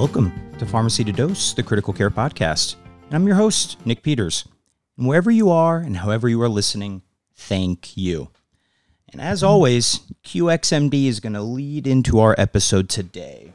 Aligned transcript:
Welcome 0.00 0.32
to 0.58 0.64
Pharmacy 0.64 1.04
to 1.04 1.12
Dose, 1.12 1.52
the 1.52 1.62
Critical 1.62 1.92
Care 1.92 2.08
Podcast. 2.08 2.76
And 3.04 3.14
I'm 3.14 3.26
your 3.26 3.36
host, 3.36 3.84
Nick 3.84 4.02
Peters. 4.02 4.48
And 4.96 5.06
wherever 5.06 5.30
you 5.30 5.50
are 5.50 5.76
and 5.76 5.94
however 5.94 6.26
you 6.26 6.40
are 6.40 6.48
listening, 6.48 7.02
thank 7.34 7.98
you. 7.98 8.30
And 9.12 9.20
as 9.20 9.42
always, 9.42 10.00
QXMD 10.24 11.04
is 11.04 11.20
going 11.20 11.34
to 11.34 11.42
lead 11.42 11.86
into 11.86 12.18
our 12.18 12.34
episode 12.38 12.88
today. 12.88 13.52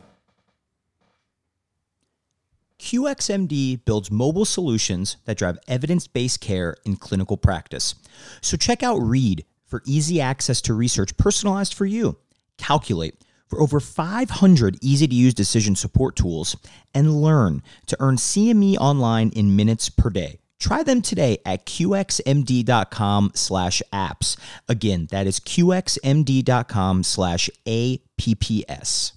QXMD 2.78 3.84
builds 3.84 4.12
mobile 4.12 4.46
solutions 4.46 5.18
that 5.26 5.40
drive 5.40 5.58
evidence 5.68 6.06
based 6.06 6.42
care 6.42 6.78
in 6.86 6.96
clinical 6.98 7.38
practice. 7.38 7.96
So 8.42 8.56
check 8.56 8.84
out 8.84 8.98
Read 8.98 9.46
for 9.66 9.82
easy 9.88 10.22
access 10.22 10.62
to 10.62 10.76
research 10.76 11.18
personalized 11.18 11.74
for 11.74 11.88
you. 11.88 12.20
Calculate 12.60 13.16
for 13.56 13.62
over 13.62 13.80
500 13.80 14.78
easy 14.82 15.08
to 15.08 15.16
use 15.16 15.34
decision 15.34 15.76
support 15.76 16.16
tools 16.18 16.58
and 16.94 17.22
learn 17.22 17.64
to 17.86 17.96
earn 18.00 18.18
CME 18.18 18.76
online 18.78 19.30
in 19.30 19.56
minutes 19.56 19.90
per 19.90 20.10
day. 20.10 20.40
Try 20.60 20.84
them 20.84 21.02
today 21.02 21.38
at 21.46 21.66
qxmd.com 21.66 23.32
slash 23.34 23.82
apps. 23.94 24.38
Again, 24.68 25.08
that 25.12 25.28
is 25.28 25.40
qxmd.com 25.40 27.04
slash 27.04 27.50
apps. 27.66 29.12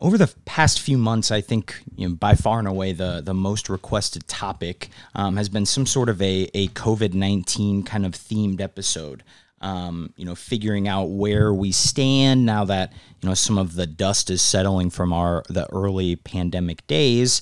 Over 0.00 0.18
the 0.18 0.34
past 0.44 0.80
few 0.80 0.98
months, 0.98 1.30
I 1.30 1.40
think 1.40 1.80
you 1.94 2.08
know, 2.08 2.14
by 2.14 2.34
far 2.34 2.58
and 2.58 2.66
away 2.66 2.92
the, 2.92 3.20
the 3.24 3.34
most 3.34 3.68
requested 3.68 4.26
topic 4.26 4.88
um, 5.14 5.36
has 5.36 5.48
been 5.48 5.66
some 5.66 5.86
sort 5.86 6.08
of 6.08 6.20
a, 6.20 6.48
a 6.54 6.68
COVID 6.68 7.14
19 7.14 7.82
kind 7.84 8.04
of 8.04 8.12
themed 8.12 8.60
episode 8.60 9.22
um, 9.62 10.12
you 10.16 10.24
know, 10.24 10.34
figuring 10.34 10.88
out 10.88 11.04
where 11.04 11.54
we 11.54 11.72
stand 11.72 12.44
now 12.44 12.64
that 12.64 12.92
you 13.20 13.28
know 13.28 13.34
some 13.34 13.58
of 13.58 13.74
the 13.74 13.86
dust 13.86 14.30
is 14.30 14.42
settling 14.42 14.90
from 14.90 15.12
our 15.12 15.42
the 15.48 15.70
early 15.72 16.16
pandemic 16.16 16.86
days. 16.86 17.40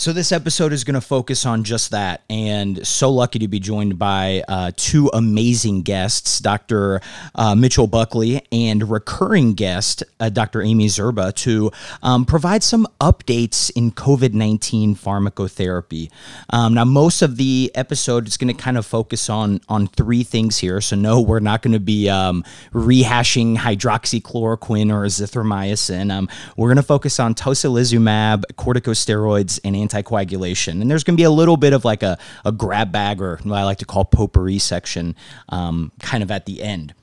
So, 0.00 0.14
this 0.14 0.32
episode 0.32 0.72
is 0.72 0.82
going 0.82 0.94
to 0.94 1.02
focus 1.02 1.44
on 1.44 1.62
just 1.62 1.90
that. 1.90 2.22
And 2.30 2.86
so 2.86 3.10
lucky 3.10 3.38
to 3.40 3.48
be 3.48 3.60
joined 3.60 3.98
by 3.98 4.42
uh, 4.48 4.70
two 4.74 5.10
amazing 5.12 5.82
guests, 5.82 6.38
Dr. 6.38 7.02
Uh, 7.34 7.54
Mitchell 7.54 7.86
Buckley 7.86 8.40
and 8.50 8.90
recurring 8.90 9.52
guest, 9.52 10.02
uh, 10.18 10.30
Dr. 10.30 10.62
Amy 10.62 10.86
Dzierba, 10.86 11.34
to 11.34 11.70
um, 12.02 12.24
provide 12.24 12.62
some 12.62 12.86
updates 12.98 13.70
in 13.76 13.92
COVID 13.92 14.32
19 14.32 14.96
pharmacotherapy. 14.96 16.10
Um, 16.48 16.72
now, 16.72 16.86
most 16.86 17.20
of 17.20 17.36
the 17.36 17.70
episode 17.74 18.26
is 18.26 18.38
going 18.38 18.56
to 18.56 18.58
kind 18.58 18.78
of 18.78 18.86
focus 18.86 19.28
on, 19.28 19.60
on 19.68 19.86
three 19.86 20.22
things 20.22 20.56
here. 20.56 20.80
So, 20.80 20.96
no, 20.96 21.20
we're 21.20 21.40
not 21.40 21.60
going 21.60 21.74
to 21.74 21.78
be 21.78 22.08
um, 22.08 22.42
rehashing 22.72 23.58
hydroxychloroquine 23.58 24.90
or 24.90 25.04
azithromycin. 25.04 26.10
Um, 26.10 26.26
we're 26.56 26.68
going 26.68 26.76
to 26.76 26.82
focus 26.82 27.20
on 27.20 27.34
tocilizumab, 27.34 28.44
corticosteroids, 28.54 29.60
and 29.62 29.89
anticoagulation. 29.90 30.80
And 30.80 30.90
there's 30.90 31.04
going 31.04 31.16
to 31.16 31.20
be 31.20 31.24
a 31.24 31.30
little 31.30 31.56
bit 31.56 31.72
of 31.72 31.84
like 31.84 32.02
a, 32.02 32.18
a 32.44 32.52
grab 32.52 32.92
bag 32.92 33.20
or 33.20 33.38
what 33.42 33.58
I 33.58 33.64
like 33.64 33.78
to 33.78 33.84
call 33.84 34.04
potpourri 34.04 34.58
section 34.58 35.14
um, 35.48 35.92
kind 36.00 36.22
of 36.22 36.30
at 36.30 36.46
the 36.46 36.62
end. 36.62 36.94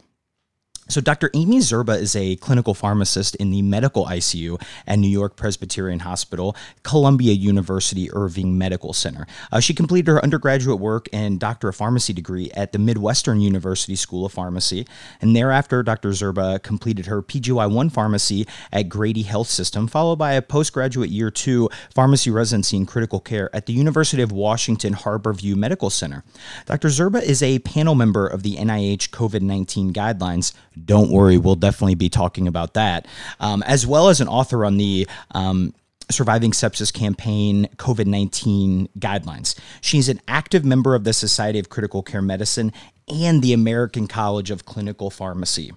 So, 0.90 1.02
Dr. 1.02 1.30
Amy 1.34 1.60
Dzierba 1.60 2.00
is 2.00 2.16
a 2.16 2.38
clinical 2.38 2.74
pharmacist 2.74 3.36
in 3.36 3.52
the 3.52 3.62
medical 3.62 4.06
ICU 4.06 4.62
at 4.88 4.98
New 5.00 5.10
York 5.10 5.36
Presbyterian 5.36 6.00
Hospital, 6.00 6.56
Columbia 6.84 7.34
University 7.34 8.10
Irving 8.14 8.58
Medical 8.58 8.94
Center. 8.94 9.28
Uh, 9.52 9.60
she 9.60 9.74
completed 9.74 10.10
her 10.10 10.24
undergraduate 10.24 10.80
work 10.80 11.10
and 11.12 11.42
doctor 11.42 11.68
of 11.68 11.76
pharmacy 11.76 12.14
degree 12.14 12.50
at 12.52 12.72
the 12.72 12.80
Midwestern 12.80 13.42
University 13.42 13.98
School 13.98 14.26
of 14.26 14.32
Pharmacy. 14.32 14.88
And 15.20 15.36
thereafter, 15.36 15.84
Dr. 15.84 16.10
Dzierba 16.10 16.64
completed 16.64 17.08
her 17.08 17.22
PGY1 17.22 17.92
pharmacy 17.92 18.48
at 18.72 18.88
Grady 18.88 19.24
Health 19.24 19.48
System, 19.48 19.88
followed 19.88 20.18
by 20.18 20.34
a 20.34 20.42
postgraduate 20.42 21.10
year 21.10 21.30
two 21.30 21.70
pharmacy 21.94 22.32
residency 22.32 22.78
in 22.78 22.86
critical 22.86 23.20
care 23.20 23.54
at 23.54 23.66
the 23.66 23.74
University 23.74 24.22
of 24.22 24.32
Washington 24.32 24.94
Harborview 24.94 25.56
Medical 25.58 25.90
Center. 25.90 26.24
Dr. 26.66 26.88
Dzierba 26.88 27.22
is 27.22 27.44
a 27.44 27.60
panel 27.60 27.94
member 27.94 28.26
of 28.26 28.44
the 28.44 28.56
NIH 28.56 29.10
COVID 29.10 29.42
19 29.42 29.92
guidelines 29.92 30.54
don't 30.86 31.12
worry, 31.12 31.38
we'll 31.38 31.56
definitely 31.56 31.96
be 31.96 32.10
talking 32.10 32.48
about 32.48 32.74
that, 32.74 33.08
um, 33.40 33.64
as 33.64 33.86
well 33.86 34.10
as 34.10 34.22
an 34.22 34.28
author 34.28 34.66
on 34.66 34.78
the 34.78 35.08
um, 35.32 35.74
Surviving 36.10 36.52
Sepsis 36.52 36.94
Campaign 36.94 37.68
COVID 37.78 38.06
19 38.06 38.88
guidelines. 39.00 39.60
She's 39.82 40.08
an 40.08 40.22
active 40.28 40.64
member 40.64 40.96
of 40.96 41.04
the 41.04 41.14
Society 41.14 41.60
of 41.60 41.70
Critical 41.70 42.02
Care 42.02 42.22
Medicine 42.22 42.72
and 43.08 43.42
the 43.42 43.54
American 43.54 44.08
College 44.08 44.52
of 44.52 44.66
Clinical 44.66 45.10
Pharmacy. 45.10 45.74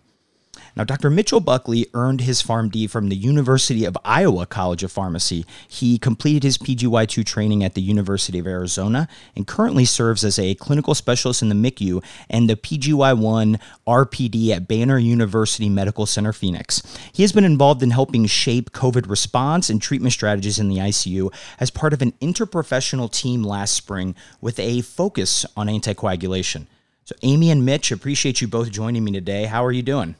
Now, 0.76 0.84
Dr. 0.84 1.10
Mitchell 1.10 1.40
Buckley 1.40 1.86
earned 1.94 2.20
his 2.20 2.42
PharmD 2.42 2.88
from 2.88 3.08
the 3.08 3.16
University 3.16 3.84
of 3.84 3.98
Iowa 4.04 4.46
College 4.46 4.84
of 4.84 4.92
Pharmacy. 4.92 5.44
He 5.68 5.98
completed 5.98 6.44
his 6.44 6.58
PGY2 6.58 7.24
training 7.26 7.64
at 7.64 7.74
the 7.74 7.82
University 7.82 8.38
of 8.38 8.46
Arizona 8.46 9.08
and 9.34 9.46
currently 9.46 9.84
serves 9.84 10.24
as 10.24 10.38
a 10.38 10.54
clinical 10.54 10.94
specialist 10.94 11.42
in 11.42 11.48
the 11.48 11.54
MICU 11.54 12.02
and 12.28 12.48
the 12.48 12.56
PGY1 12.56 13.60
RPD 13.86 14.50
at 14.50 14.68
Banner 14.68 14.98
University 14.98 15.68
Medical 15.68 16.06
Center 16.06 16.32
Phoenix. 16.32 16.82
He 17.12 17.22
has 17.22 17.32
been 17.32 17.44
involved 17.44 17.82
in 17.82 17.90
helping 17.90 18.26
shape 18.26 18.70
COVID 18.70 19.08
response 19.08 19.70
and 19.70 19.82
treatment 19.82 20.12
strategies 20.12 20.58
in 20.58 20.68
the 20.68 20.78
ICU 20.78 21.32
as 21.58 21.70
part 21.70 21.92
of 21.92 22.02
an 22.02 22.12
interprofessional 22.20 23.10
team 23.10 23.42
last 23.42 23.74
spring 23.74 24.14
with 24.40 24.58
a 24.60 24.82
focus 24.82 25.44
on 25.56 25.66
anticoagulation. 25.66 26.66
So, 27.04 27.16
Amy 27.22 27.50
and 27.50 27.64
Mitch, 27.66 27.90
appreciate 27.90 28.40
you 28.40 28.46
both 28.46 28.70
joining 28.70 29.02
me 29.02 29.10
today. 29.10 29.46
How 29.46 29.64
are 29.64 29.72
you 29.72 29.82
doing? 29.82 30.14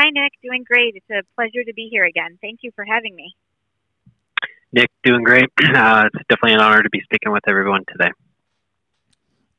Hi, 0.00 0.08
Nick. 0.08 0.32
Doing 0.42 0.64
great. 0.64 0.96
It's 0.96 1.10
a 1.10 1.22
pleasure 1.34 1.62
to 1.62 1.74
be 1.74 1.88
here 1.90 2.06
again. 2.06 2.38
Thank 2.40 2.60
you 2.62 2.70
for 2.74 2.86
having 2.86 3.14
me. 3.14 3.36
Nick, 4.72 4.88
doing 5.04 5.22
great. 5.22 5.50
Uh, 5.62 6.08
it's 6.14 6.24
definitely 6.26 6.54
an 6.54 6.60
honor 6.60 6.82
to 6.82 6.88
be 6.88 7.02
speaking 7.02 7.32
with 7.32 7.46
everyone 7.46 7.84
today. 7.86 8.10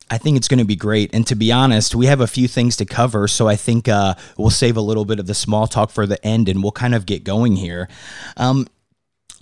I 0.10 0.18
think 0.18 0.38
it's 0.38 0.48
going 0.48 0.58
to 0.58 0.66
be 0.66 0.76
great. 0.76 1.14
And 1.14 1.28
to 1.28 1.36
be 1.36 1.52
honest, 1.52 1.94
we 1.94 2.08
have 2.08 2.22
a 2.22 2.28
few 2.28 2.48
things 2.48 2.76
to 2.78 2.86
cover. 2.86 3.28
So 3.28 3.48
I 3.48 3.56
think 3.56 3.88
uh, 3.88 4.16
we'll 4.36 4.50
save 4.50 4.78
a 4.78 4.82
little 4.82 5.06
bit 5.06 5.20
of 5.20 5.28
the 5.28 5.36
small 5.36 5.68
talk 5.68 5.92
for 5.92 6.08
the 6.08 6.24
end 6.26 6.50
and 6.50 6.64
we'll 6.64 6.72
kind 6.72 6.96
of 6.96 7.06
get 7.06 7.24
going 7.24 7.56
here. 7.56 7.88
Um, 8.36 8.68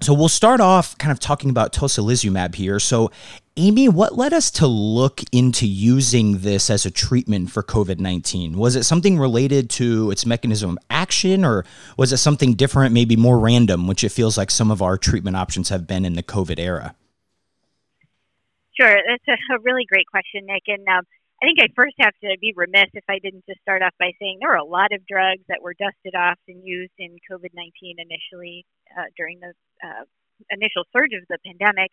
so 0.02 0.14
we'll 0.14 0.30
start 0.30 0.62
off 0.62 0.98
kind 0.98 1.12
of 1.12 1.20
talking 1.20 1.50
about 1.50 1.74
tocilizumab 1.74 2.56
here. 2.56 2.80
So, 2.80 3.12
Amy, 3.58 3.90
what 3.90 4.18
led 4.18 4.32
us 4.32 4.50
to 4.52 4.68
look 4.68 5.22
into 5.34 5.68
using 5.68 6.40
this 6.40 6.70
as 6.70 6.86
a 6.86 6.92
treatment 6.92 7.52
for 7.52 7.62
COVID 7.62 8.00
19? 8.00 8.58
Was 8.58 8.76
it 8.76 8.84
something 8.84 9.20
related 9.20 9.70
to 9.72 10.12
its 10.12 10.26
mechanism 10.26 10.72
of 10.72 10.78
action, 10.90 11.44
or 11.44 11.66
was 11.98 12.14
it 12.14 12.18
something 12.18 12.54
different, 12.54 12.94
maybe 12.94 13.16
more 13.16 13.40
random, 13.40 13.88
which 13.88 14.04
it 14.04 14.10
feels 14.10 14.38
like 14.38 14.50
some 14.50 14.72
of 14.72 14.82
our 14.82 14.98
treatment 14.98 15.36
options 15.36 15.70
have 15.70 15.86
been 15.86 16.06
in 16.06 16.14
the 16.14 16.24
COVID 16.24 16.60
era? 16.60 16.96
Sure, 18.80 18.98
that's 19.08 19.40
a, 19.52 19.60
really 19.60 19.84
great 19.84 20.08
question, 20.08 20.46
Nick. 20.46 20.64
And 20.68 20.88
um, 20.88 21.04
I 21.42 21.46
think 21.46 21.60
I 21.64 21.72
first 21.74 21.96
have 22.00 22.14
to 22.22 22.36
be 22.42 22.52
remiss 22.56 22.92
if 22.94 23.08
I 23.08 23.20
didn't 23.20 23.46
just 23.48 23.62
start 23.62 23.82
off 23.82 23.96
by 23.98 24.12
saying 24.20 24.40
there 24.40 24.52
were 24.52 24.60
a 24.60 24.64
lot 24.64 24.92
of 24.92 25.08
drugs 25.08 25.44
that 25.48 25.64
were 25.64 25.74
dusted 25.74 26.14
off 26.14 26.38
and 26.48 26.60
used 26.68 26.92
in 27.00 27.16
COVID 27.32 27.56
19 27.56 27.96
initially 27.96 28.66
uh, 28.92 29.08
during 29.16 29.40
the 29.40 29.54
uh, 29.80 30.04
initial 30.52 30.84
surge 30.92 31.16
of 31.16 31.24
the 31.30 31.40
pandemic. 31.46 31.92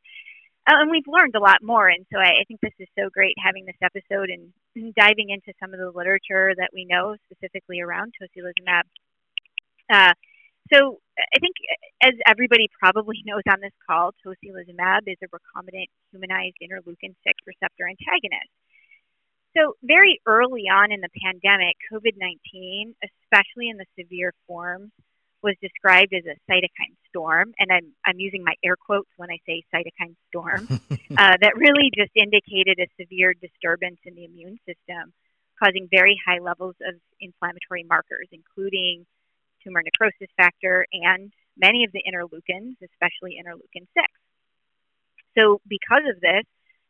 Uh, 0.67 0.83
and 0.83 0.91
we've 0.91 1.07
learned 1.07 1.37
a 1.37 1.41
lot 1.41 1.63
more. 1.63 1.87
And 1.87 2.05
so 2.13 2.19
I, 2.19 2.43
I 2.43 2.45
think 2.49 2.59
this 2.61 2.75
is 2.81 2.89
so 2.99 3.09
great 3.09 3.35
having 3.39 3.67
this 3.67 3.79
episode 3.79 4.31
and 4.35 4.51
diving 4.99 5.31
into 5.31 5.55
some 5.63 5.73
of 5.73 5.79
the 5.79 5.95
literature 5.95 6.51
that 6.59 6.75
we 6.75 6.85
know 6.85 7.15
specifically 7.31 7.81
around 7.81 8.15
tocilizumab. 8.19 8.83
Uh, 9.87 10.15
so 10.75 10.99
I 11.15 11.39
think, 11.39 11.55
as 12.03 12.15
everybody 12.27 12.67
probably 12.83 13.23
knows 13.27 13.47
on 13.49 13.63
this 13.63 13.75
call, 13.87 14.11
tocilizumab 14.27 15.07
is 15.07 15.23
a 15.23 15.31
recombinant 15.31 15.87
humanized 16.11 16.59
interleukin 16.59 17.15
6 17.23 17.47
receptor 17.47 17.87
antagonist. 17.87 18.51
So, 19.57 19.75
very 19.83 20.21
early 20.27 20.65
on 20.69 20.93
in 20.93 21.01
the 21.01 21.09
pandemic, 21.25 21.77
COVID 21.91 22.19
19, 22.19 22.95
especially 23.03 23.71
in 23.71 23.79
the 23.79 23.87
severe 23.99 24.35
forms, 24.47 24.91
was 25.43 25.55
described 25.63 26.13
as 26.13 26.25
a 26.27 26.37
cytokine 26.51 26.97
storm, 27.09 27.55
and 27.59 27.71
I'm, 27.73 27.93
I'm 28.05 28.19
using 28.19 28.45
my 28.45 28.55
air 28.63 28.77
quotes 28.77 29.09
when 29.17 29.31
I 29.31 29.39
say 29.47 29.63
cytokine 29.73 30.17
storm, 30.29 30.67
uh, 31.17 31.37
that 31.41 31.57
really 31.57 31.91
just 31.97 32.11
indicated 32.15 32.79
a 32.81 32.89
severe 33.01 33.33
disturbance 33.33 33.99
in 34.05 34.15
the 34.15 34.25
immune 34.25 34.59
system, 34.67 35.15
causing 35.63 35.89
very 35.91 36.21
high 36.27 36.41
levels 36.41 36.75
of 36.87 36.95
inflammatory 37.21 37.85
markers, 37.89 38.29
including 38.33 39.07
tumor 39.65 39.83
necrosis 39.83 40.29
factor 40.37 40.87
and 40.93 41.33
many 41.57 41.85
of 41.85 41.93
the 41.93 42.03
interleukins, 42.05 42.77
especially 42.85 43.41
interleukin 43.41 43.87
6. 43.95 44.07
So, 45.39 45.61
because 45.67 46.03
of 46.09 46.21
this, 46.21 46.45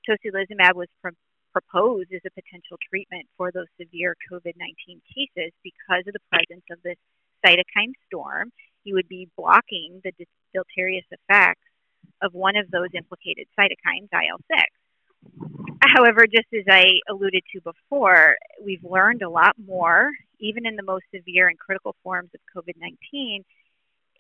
tocilizumab 0.08 0.74
was 0.74 0.88
pr- 1.02 1.10
proposed 1.56 2.12
as 2.12 2.20
a 2.26 2.30
potential 2.36 2.76
treatment 2.88 3.24
for 3.36 3.50
those 3.50 3.66
severe 3.80 4.14
COVID 4.30 4.52
19 4.60 5.00
cases 5.08 5.52
because 5.64 6.04
of 6.06 6.12
the 6.12 6.26
presence 6.28 6.64
of 6.70 6.76
this 6.84 7.00
cytokine 7.44 7.96
storm. 8.06 8.52
You 8.84 8.94
would 8.94 9.08
be 9.08 9.28
blocking 9.36 10.00
the 10.04 10.12
deleterious 10.52 11.06
effects 11.10 11.64
of 12.22 12.34
one 12.34 12.56
of 12.56 12.70
those 12.70 12.88
implicated 12.94 13.46
cytokines, 13.58 14.08
IL 14.12 14.40
6. 14.52 14.62
However, 15.96 16.26
just 16.26 16.48
as 16.52 16.64
I 16.68 16.84
alluded 17.08 17.42
to 17.54 17.60
before, 17.62 18.36
we've 18.62 18.84
learned 18.84 19.22
a 19.22 19.30
lot 19.30 19.54
more, 19.58 20.10
even 20.38 20.66
in 20.66 20.76
the 20.76 20.82
most 20.82 21.04
severe 21.14 21.48
and 21.48 21.58
critical 21.58 21.96
forms 22.02 22.30
of 22.34 22.40
COVID 22.54 22.74
19. 22.78 23.44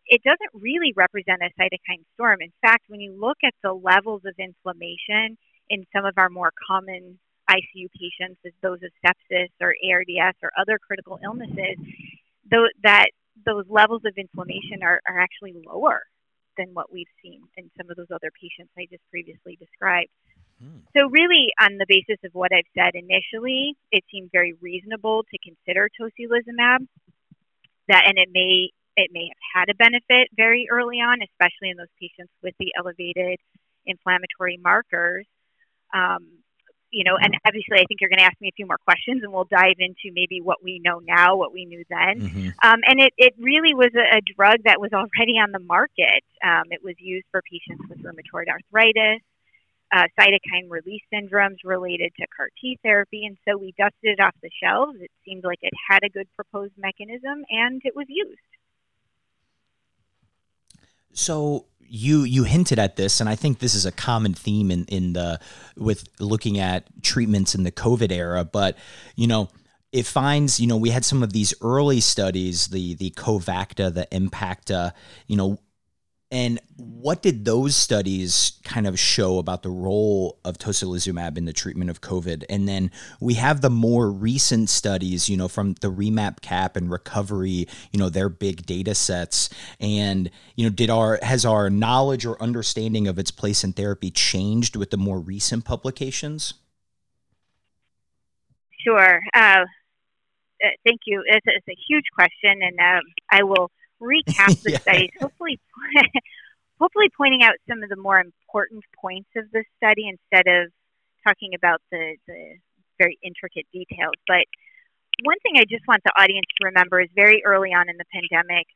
It 0.08 0.22
doesn't 0.22 0.62
really 0.62 0.92
represent 0.96 1.42
a 1.42 1.50
cytokine 1.60 2.04
storm. 2.14 2.38
In 2.40 2.52
fact, 2.62 2.84
when 2.88 3.00
you 3.00 3.12
look 3.18 3.38
at 3.44 3.54
the 3.62 3.72
levels 3.72 4.22
of 4.24 4.34
inflammation 4.38 5.36
in 5.68 5.84
some 5.94 6.04
of 6.04 6.14
our 6.16 6.28
more 6.28 6.52
common 6.66 7.18
ICU 7.50 7.88
patients, 7.92 8.40
as 8.44 8.52
those 8.62 8.78
of 8.82 8.90
sepsis 9.04 9.48
or 9.60 9.74
ARDS 9.82 10.36
or 10.42 10.50
other 10.58 10.78
critical 10.78 11.18
illnesses, 11.22 11.76
though 12.50 12.66
that 12.82 13.06
those 13.44 13.64
levels 13.68 14.02
of 14.04 14.14
inflammation 14.16 14.82
are, 14.82 15.00
are 15.08 15.20
actually 15.20 15.54
lower 15.66 16.02
than 16.56 16.68
what 16.72 16.90
we've 16.92 17.10
seen 17.22 17.42
in 17.56 17.70
some 17.76 17.90
of 17.90 17.96
those 17.96 18.10
other 18.10 18.30
patients 18.32 18.72
I 18.78 18.86
just 18.90 19.02
previously 19.10 19.56
described. 19.60 20.10
Hmm. 20.60 20.80
So, 20.96 21.08
really, 21.10 21.52
on 21.60 21.76
the 21.76 21.86
basis 21.86 22.18
of 22.24 22.32
what 22.32 22.52
I've 22.52 22.68
said 22.74 22.94
initially, 22.94 23.76
it 23.92 24.04
seemed 24.10 24.30
very 24.32 24.54
reasonable 24.60 25.24
to 25.30 25.38
consider 25.38 25.88
tocilizumab. 26.00 26.86
That, 27.88 28.02
and 28.08 28.18
it 28.18 28.30
may 28.32 28.70
it 28.96 29.10
may 29.12 29.28
have 29.28 29.68
had 29.68 29.68
a 29.68 29.76
benefit 29.76 30.28
very 30.34 30.68
early 30.70 30.96
on, 30.96 31.20
especially 31.22 31.70
in 31.70 31.76
those 31.76 31.92
patients 32.00 32.32
with 32.42 32.54
the 32.58 32.72
elevated 32.76 33.38
inflammatory 33.84 34.58
markers. 34.62 35.26
Um, 35.94 36.26
you 36.96 37.04
know, 37.04 37.18
and 37.20 37.36
obviously, 37.46 37.76
I 37.76 37.84
think 37.84 38.00
you're 38.00 38.08
going 38.08 38.20
to 38.20 38.24
ask 38.24 38.40
me 38.40 38.48
a 38.48 38.56
few 38.56 38.64
more 38.64 38.78
questions, 38.78 39.22
and 39.22 39.30
we'll 39.30 39.44
dive 39.44 39.76
into 39.78 40.14
maybe 40.14 40.40
what 40.40 40.64
we 40.64 40.80
know 40.82 40.98
now, 41.00 41.36
what 41.36 41.52
we 41.52 41.66
knew 41.66 41.84
then. 41.90 42.20
Mm-hmm. 42.20 42.48
Um, 42.64 42.80
and 42.88 43.02
it, 43.02 43.12
it 43.18 43.34
really 43.38 43.74
was 43.74 43.92
a, 43.94 44.16
a, 44.16 44.20
drug 44.34 44.64
that 44.64 44.80
was 44.80 44.92
already 44.94 45.36
on 45.36 45.52
the 45.52 45.58
market. 45.58 46.24
Um, 46.42 46.64
it 46.70 46.82
was 46.82 46.94
used 46.98 47.26
for 47.30 47.42
patients 47.42 47.84
with 47.90 47.98
rheumatoid 47.98 48.48
arthritis, 48.48 49.20
uh, 49.92 50.04
cytokine 50.18 50.70
release 50.70 51.02
syndromes 51.12 51.58
related 51.64 52.12
to 52.18 52.26
CAR 52.34 52.48
T 52.58 52.78
therapy, 52.82 53.26
and 53.26 53.36
so 53.46 53.58
we 53.58 53.74
dusted 53.76 54.18
it 54.18 54.20
off 54.20 54.34
the 54.42 54.50
shelves. 54.62 54.96
It 54.98 55.10
seemed 55.22 55.44
like 55.44 55.58
it 55.60 55.74
had 55.90 56.00
a 56.02 56.08
good 56.08 56.28
proposed 56.34 56.78
mechanism, 56.78 57.44
and 57.50 57.82
it 57.84 57.94
was 57.94 58.06
used. 58.08 58.40
So 61.12 61.66
you 61.88 62.22
you 62.22 62.44
hinted 62.44 62.78
at 62.78 62.96
this, 62.96 63.20
and 63.20 63.28
I 63.28 63.34
think 63.34 63.58
this 63.58 63.74
is 63.74 63.86
a 63.86 63.92
common 63.92 64.34
theme 64.34 64.70
in 64.70 64.84
in 64.86 65.12
the 65.12 65.40
with 65.76 66.08
looking 66.18 66.58
at 66.58 66.84
treatments 67.02 67.54
in 67.54 67.62
the 67.64 67.72
COVID 67.72 68.12
era. 68.12 68.44
But 68.44 68.76
you 69.14 69.26
know, 69.26 69.48
it 69.92 70.06
finds 70.06 70.60
you 70.60 70.66
know 70.66 70.76
we 70.76 70.90
had 70.90 71.04
some 71.04 71.22
of 71.22 71.32
these 71.32 71.54
early 71.60 72.00
studies, 72.00 72.68
the 72.68 72.94
the 72.94 73.10
Covacta, 73.10 73.92
the 73.92 74.06
Empacta, 74.12 74.92
you 75.26 75.36
know, 75.36 75.58
and 76.36 76.60
what 76.76 77.22
did 77.22 77.46
those 77.46 77.74
studies 77.74 78.60
kind 78.62 78.86
of 78.86 78.98
show 78.98 79.38
about 79.38 79.62
the 79.62 79.70
role 79.70 80.38
of 80.44 80.58
tocilizumab 80.58 81.38
in 81.38 81.46
the 81.46 81.52
treatment 81.54 81.88
of 81.88 82.02
COVID? 82.02 82.44
And 82.50 82.68
then 82.68 82.90
we 83.20 83.34
have 83.34 83.62
the 83.62 83.70
more 83.70 84.10
recent 84.10 84.68
studies, 84.68 85.30
you 85.30 85.38
know, 85.38 85.48
from 85.48 85.76
the 85.80 85.90
Remap 85.90 86.42
Cap 86.42 86.76
and 86.76 86.90
Recovery, 86.90 87.66
you 87.90 87.98
know, 87.98 88.10
their 88.10 88.28
big 88.28 88.66
data 88.66 88.94
sets. 88.94 89.48
And, 89.80 90.30
you 90.56 90.64
know, 90.64 90.70
did 90.70 90.90
our 90.90 91.18
has 91.22 91.46
our 91.46 91.70
knowledge 91.70 92.26
or 92.26 92.40
understanding 92.42 93.08
of 93.08 93.18
its 93.18 93.30
place 93.30 93.64
in 93.64 93.72
therapy 93.72 94.10
changed 94.10 94.76
with 94.76 94.90
the 94.90 94.98
more 94.98 95.18
recent 95.18 95.64
publications? 95.64 96.52
Sure. 98.84 99.20
Uh, 99.34 99.64
uh 99.64 99.64
thank 100.84 101.00
you. 101.06 101.22
It's, 101.26 101.46
it's, 101.46 101.66
a 101.66 101.76
huge 101.88 102.04
question, 102.14 102.60
and 102.60 102.78
um, 102.78 103.04
I 103.30 103.42
will 103.42 103.70
recap 104.00 104.60
the 104.62 104.72
yeah. 104.72 104.78
studies, 104.78 105.10
hopefully, 105.20 105.60
hopefully 106.80 107.10
pointing 107.16 107.42
out 107.42 107.54
some 107.68 107.82
of 107.82 107.88
the 107.88 107.96
more 107.96 108.18
important 108.18 108.84
points 109.00 109.28
of 109.36 109.44
the 109.52 109.64
study 109.76 110.08
instead 110.08 110.46
of 110.46 110.70
talking 111.26 111.54
about 111.54 111.80
the, 111.90 112.16
the 112.26 112.56
very 112.98 113.18
intricate 113.22 113.66
details. 113.72 114.14
But 114.26 114.44
one 115.24 115.38
thing 115.40 115.54
I 115.56 115.64
just 115.68 115.86
want 115.88 116.02
the 116.04 116.12
audience 116.20 116.46
to 116.60 116.66
remember 116.66 117.00
is 117.00 117.08
very 117.14 117.42
early 117.44 117.70
on 117.70 117.88
in 117.88 117.96
the 117.96 118.04
pandemic, 118.12 118.66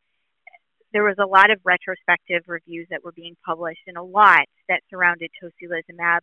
there 0.93 1.05
was 1.05 1.17
a 1.21 1.27
lot 1.27 1.51
of 1.51 1.61
retrospective 1.65 2.43
reviews 2.47 2.89
that 2.91 3.05
were 3.05 3.13
being 3.13 3.37
published 3.47 3.83
and 3.87 3.97
a 3.97 4.03
lot 4.03 4.47
that 4.69 4.83
surrounded 4.91 5.31
tocilizumab. 5.43 6.21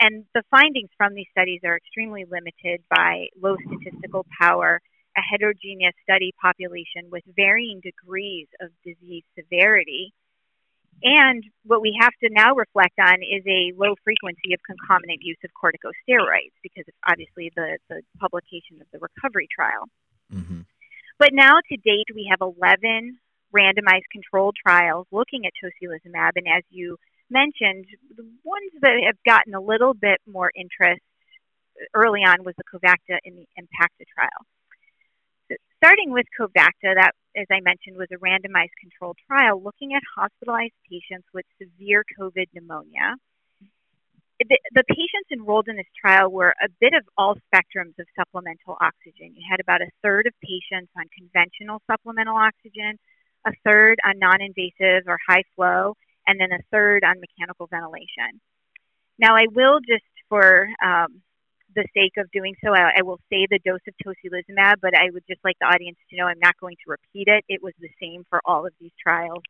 And 0.00 0.24
the 0.34 0.42
findings 0.50 0.90
from 0.96 1.14
these 1.14 1.26
studies 1.30 1.60
are 1.64 1.76
extremely 1.76 2.24
limited 2.24 2.82
by 2.88 3.26
low 3.40 3.56
statistical 3.66 4.26
power 4.40 4.80
a 5.16 5.22
heterogeneous 5.22 5.94
study 6.02 6.32
population 6.40 7.08
with 7.10 7.24
varying 7.34 7.80
degrees 7.80 8.46
of 8.60 8.68
disease 8.84 9.24
severity. 9.38 10.12
And 11.02 11.44
what 11.64 11.82
we 11.82 11.96
have 12.00 12.12
to 12.22 12.28
now 12.30 12.54
reflect 12.54 12.98
on 13.00 13.20
is 13.20 13.44
a 13.46 13.72
low 13.76 13.94
frequency 14.04 14.52
of 14.52 14.60
concomitant 14.64 15.20
use 15.22 15.38
of 15.44 15.50
corticosteroids 15.52 16.56
because 16.62 16.84
of 16.88 16.94
obviously 17.08 17.52
the, 17.56 17.78
the 17.88 18.02
publication 18.20 18.80
of 18.80 18.86
the 18.92 18.98
recovery 18.98 19.48
trial. 19.52 19.88
Mm-hmm. 20.32 20.60
But 21.18 21.30
now 21.32 21.56
to 21.68 21.76
date, 21.76 22.08
we 22.14 22.28
have 22.30 22.40
11 22.40 23.18
randomized 23.54 24.08
controlled 24.12 24.56
trials 24.60 25.06
looking 25.10 25.46
at 25.46 25.52
tocilizumab. 25.56 26.32
And 26.36 26.48
as 26.48 26.62
you 26.70 26.96
mentioned, 27.30 27.86
the 28.16 28.24
ones 28.44 28.72
that 28.82 29.00
have 29.06 29.16
gotten 29.24 29.54
a 29.54 29.60
little 29.60 29.94
bit 29.94 30.20
more 30.26 30.50
interest 30.54 31.00
early 31.94 32.20
on 32.20 32.44
was 32.44 32.54
the 32.56 32.64
Covacta 32.64 33.18
and 33.24 33.36
the 33.36 33.46
Empacta 33.58 34.04
trial 34.14 34.44
starting 35.76 36.12
with 36.12 36.26
Covacta, 36.38 36.94
that, 36.94 37.12
as 37.36 37.46
I 37.50 37.60
mentioned, 37.60 37.96
was 37.96 38.08
a 38.12 38.16
randomized 38.16 38.76
controlled 38.80 39.18
trial 39.26 39.62
looking 39.62 39.94
at 39.94 40.02
hospitalized 40.16 40.74
patients 40.88 41.26
with 41.32 41.44
severe 41.60 42.04
COVID 42.18 42.46
pneumonia. 42.54 43.16
The, 44.38 44.58
the, 44.74 44.84
patients 44.84 45.32
enrolled 45.32 45.68
in 45.68 45.76
this 45.76 45.88
trial 45.98 46.30
were 46.30 46.54
a 46.62 46.68
bit 46.78 46.92
of 46.92 47.08
all 47.16 47.36
spectrums 47.48 47.98
of 47.98 48.06
supplemental 48.14 48.76
oxygen. 48.82 49.32
You 49.34 49.42
had 49.48 49.60
about 49.60 49.80
a 49.80 49.88
third 50.02 50.26
of 50.26 50.34
patients 50.44 50.92
on 50.94 51.04
conventional 51.16 51.80
supplemental 51.90 52.36
oxygen, 52.36 52.98
a 53.46 53.52
third 53.64 53.96
on 54.04 54.18
non 54.18 54.42
invasive 54.42 55.08
or 55.08 55.16
high 55.26 55.44
flow, 55.54 55.96
and 56.26 56.38
then 56.38 56.52
a 56.52 56.60
third 56.70 57.02
on 57.02 57.16
mechanical 57.18 57.66
ventilation. 57.66 58.40
Now, 59.18 59.36
I 59.36 59.46
will 59.50 59.80
just 59.80 60.04
for 60.28 60.68
um, 60.84 61.22
the 61.76 61.86
sake 61.94 62.16
of 62.18 62.30
doing 62.32 62.56
so, 62.64 62.74
I, 62.74 62.98
I, 62.98 63.02
will 63.02 63.20
say 63.30 63.46
the 63.48 63.60
dose 63.64 63.84
of 63.86 63.94
tocilizumab, 64.02 64.80
but 64.80 64.96
I 64.96 65.10
would 65.12 65.24
just 65.28 65.44
like 65.44 65.56
the 65.60 65.66
audience 65.66 65.98
to 66.10 66.16
know 66.16 66.24
I'm 66.24 66.40
not 66.42 66.58
going 66.58 66.76
to 66.76 66.90
repeat 66.90 67.28
it. 67.28 67.44
It 67.48 67.62
was 67.62 67.74
the 67.78 67.92
same 68.00 68.24
for 68.28 68.40
all 68.44 68.66
of 68.66 68.72
these 68.80 68.96
trials. 69.00 69.42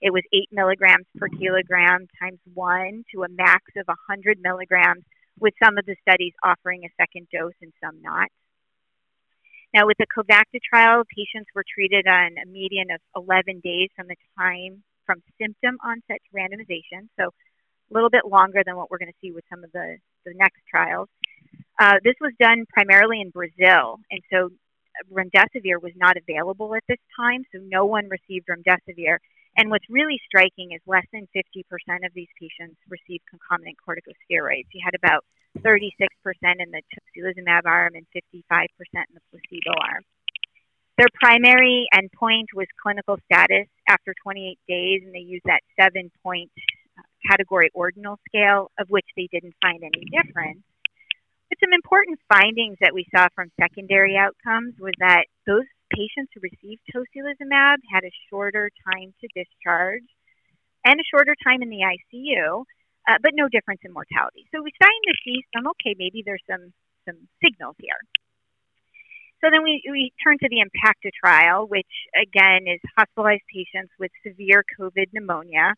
It 0.00 0.12
was 0.12 0.22
8 0.32 0.48
milligrams 0.52 1.06
per 1.18 1.28
kilogram 1.28 2.06
times 2.20 2.38
1 2.54 3.04
to 3.14 3.24
a 3.24 3.28
max 3.28 3.64
of 3.76 3.86
100 3.88 4.38
milligrams, 4.40 5.04
with 5.40 5.54
some 5.62 5.78
of 5.78 5.86
the 5.86 5.96
studies 6.02 6.34
offering 6.44 6.84
a 6.84 6.92
second 7.00 7.26
dose 7.32 7.56
and 7.62 7.72
some 7.82 8.00
not. 8.02 8.28
Now, 9.72 9.86
with 9.86 9.96
the 9.98 10.06
Covacta 10.06 10.60
trial, 10.62 11.02
patients 11.08 11.48
were 11.54 11.64
treated 11.64 12.06
on 12.06 12.36
a 12.42 12.46
median 12.46 12.90
of 12.90 13.00
11 13.16 13.60
days 13.64 13.88
from 13.96 14.08
the 14.08 14.16
time 14.36 14.82
from 15.06 15.22
symptom 15.40 15.78
onset 15.82 16.20
to 16.22 16.36
randomization, 16.36 17.08
so 17.18 17.30
a 17.90 17.94
little 17.94 18.10
bit 18.10 18.26
longer 18.26 18.62
than 18.64 18.76
what 18.76 18.90
we're 18.90 18.98
going 18.98 19.10
to 19.10 19.20
see 19.20 19.32
with 19.32 19.44
some 19.50 19.64
of 19.64 19.72
the, 19.72 19.96
the 20.24 20.34
next 20.34 20.60
trials. 20.70 21.08
Uh, 21.78 21.96
this 22.04 22.14
was 22.20 22.32
done 22.40 22.66
primarily 22.72 23.20
in 23.20 23.30
Brazil, 23.30 23.98
and 24.10 24.20
so 24.30 24.50
remdesivir 25.12 25.80
was 25.80 25.92
not 25.96 26.16
available 26.16 26.74
at 26.74 26.84
this 26.88 27.00
time, 27.16 27.44
so 27.52 27.60
no 27.62 27.86
one 27.86 28.08
received 28.08 28.48
remdesivir. 28.48 29.18
And 29.56 29.70
what's 29.70 29.88
really 29.88 30.20
striking 30.26 30.72
is 30.72 30.80
less 30.86 31.06
than 31.12 31.26
50% 31.34 31.64
of 32.06 32.12
these 32.14 32.28
patients 32.38 32.76
received 32.88 33.24
concomitant 33.28 33.76
corticosteroids. 33.80 34.66
You 34.72 34.80
had 34.84 34.94
about 34.94 35.24
36% 35.58 35.90
in 36.58 36.70
the 36.70 36.82
tocilizumab 36.94 37.62
arm 37.66 37.94
and 37.94 38.06
55% 38.14 38.68
in 38.94 39.14
the 39.14 39.20
placebo 39.30 39.74
arm. 39.80 40.04
Their 40.98 41.08
primary 41.14 41.88
endpoint 41.94 42.52
was 42.54 42.66
clinical 42.80 43.18
status 43.24 43.66
after 43.88 44.14
28 44.22 44.58
days, 44.68 45.02
and 45.04 45.14
they 45.14 45.20
used 45.20 45.44
that 45.46 45.60
seven 45.80 46.10
point 46.22 46.50
uh, 46.98 47.02
category 47.28 47.70
ordinal 47.74 48.18
scale, 48.28 48.70
of 48.78 48.88
which 48.90 49.06
they 49.16 49.26
didn't 49.32 49.54
find 49.62 49.82
any 49.82 50.04
difference. 50.12 50.60
Some 51.60 51.72
important 51.72 52.18
findings 52.32 52.78
that 52.80 52.94
we 52.94 53.04
saw 53.14 53.28
from 53.34 53.52
secondary 53.60 54.16
outcomes 54.16 54.74
was 54.80 54.96
that 54.98 55.28
those 55.46 55.68
patients 55.92 56.32
who 56.32 56.40
received 56.40 56.80
tocilizumab 56.88 57.76
had 57.92 58.04
a 58.04 58.12
shorter 58.30 58.70
time 58.88 59.12
to 59.20 59.28
discharge 59.36 60.08
and 60.84 60.98
a 60.98 61.04
shorter 61.12 61.36
time 61.44 61.60
in 61.60 61.68
the 61.68 61.84
ICU, 61.84 62.64
uh, 63.08 63.18
but 63.22 63.32
no 63.34 63.48
difference 63.48 63.80
in 63.84 63.92
mortality. 63.92 64.48
So 64.54 64.62
we're 64.62 64.76
starting 64.80 65.04
to 65.12 65.16
see 65.24 65.44
some, 65.54 65.66
okay, 65.76 65.94
maybe 65.98 66.22
there's 66.24 66.42
some, 66.48 66.72
some 67.04 67.28
signals 67.44 67.76
here. 67.78 68.00
So 69.40 69.48
then 69.50 69.62
we, 69.62 69.82
we 69.90 70.12
turn 70.22 70.36
to 70.40 70.48
the 70.48 70.60
EMPACTA 70.60 71.10
trial, 71.16 71.66
which 71.66 71.88
again 72.16 72.68
is 72.68 72.80
hospitalized 72.96 73.44
patients 73.52 73.92
with 73.98 74.12
severe 74.24 74.64
COVID 74.78 75.12
pneumonia. 75.12 75.72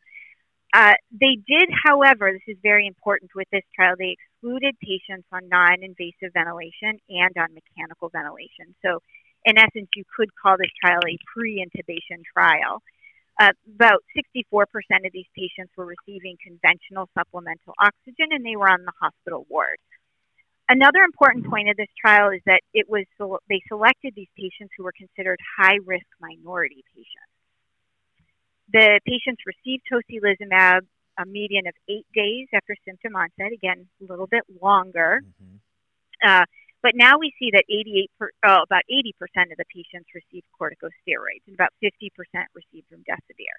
Uh, 0.72 0.94
they 1.12 1.36
did, 1.46 1.68
however, 1.84 2.32
this 2.32 2.48
is 2.48 2.56
very 2.62 2.86
important 2.86 3.30
with 3.34 3.48
this 3.52 3.64
trial, 3.76 3.94
they 3.98 4.16
excluded 4.16 4.74
patients 4.80 5.28
on 5.30 5.48
non 5.48 5.82
invasive 5.82 6.32
ventilation 6.32 6.96
and 7.10 7.36
on 7.36 7.52
mechanical 7.52 8.08
ventilation. 8.08 8.74
So, 8.80 9.00
in 9.44 9.58
essence, 9.58 9.88
you 9.94 10.04
could 10.16 10.30
call 10.40 10.56
this 10.56 10.72
trial 10.80 11.00
a 11.04 11.18
pre 11.34 11.60
intubation 11.60 12.22
trial. 12.32 12.80
Uh, 13.40 13.52
about 13.74 14.04
64% 14.16 14.64
of 15.04 15.12
these 15.12 15.26
patients 15.36 15.72
were 15.76 15.86
receiving 15.86 16.36
conventional 16.44 17.08
supplemental 17.16 17.72
oxygen 17.80 18.28
and 18.30 18.44
they 18.44 18.56
were 18.56 18.68
on 18.68 18.84
the 18.84 18.92
hospital 19.00 19.46
ward. 19.48 19.78
Another 20.68 21.00
important 21.00 21.48
point 21.48 21.68
of 21.68 21.76
this 21.76 21.88
trial 22.00 22.30
is 22.30 22.40
that 22.46 22.60
it 22.72 22.88
was 22.88 23.04
they 23.48 23.60
selected 23.68 24.12
these 24.14 24.28
patients 24.36 24.72
who 24.76 24.84
were 24.84 24.92
considered 24.96 25.38
high 25.58 25.78
risk 25.84 26.06
minority 26.20 26.84
patients. 26.94 27.31
The 28.72 29.00
patients 29.06 29.42
received 29.46 29.84
tocilizumab 29.90 30.80
a 31.18 31.26
median 31.26 31.66
of 31.66 31.74
eight 31.88 32.06
days 32.14 32.48
after 32.54 32.74
symptom 32.86 33.16
onset, 33.16 33.52
again, 33.52 33.86
a 34.00 34.10
little 34.10 34.26
bit 34.26 34.44
longer. 34.60 35.20
Mm-hmm. 35.22 35.56
Uh, 36.26 36.44
but 36.82 36.92
now 36.94 37.18
we 37.18 37.32
see 37.38 37.50
that 37.52 37.64
88 37.68 38.10
per, 38.18 38.30
oh, 38.46 38.62
about 38.62 38.82
80% 38.90 39.52
of 39.52 39.58
the 39.58 39.64
patients 39.72 40.08
received 40.14 40.46
corticosteroids 40.58 41.46
and 41.46 41.54
about 41.54 41.70
50% 41.82 42.10
received 42.54 42.86
remdesivir. 42.90 43.56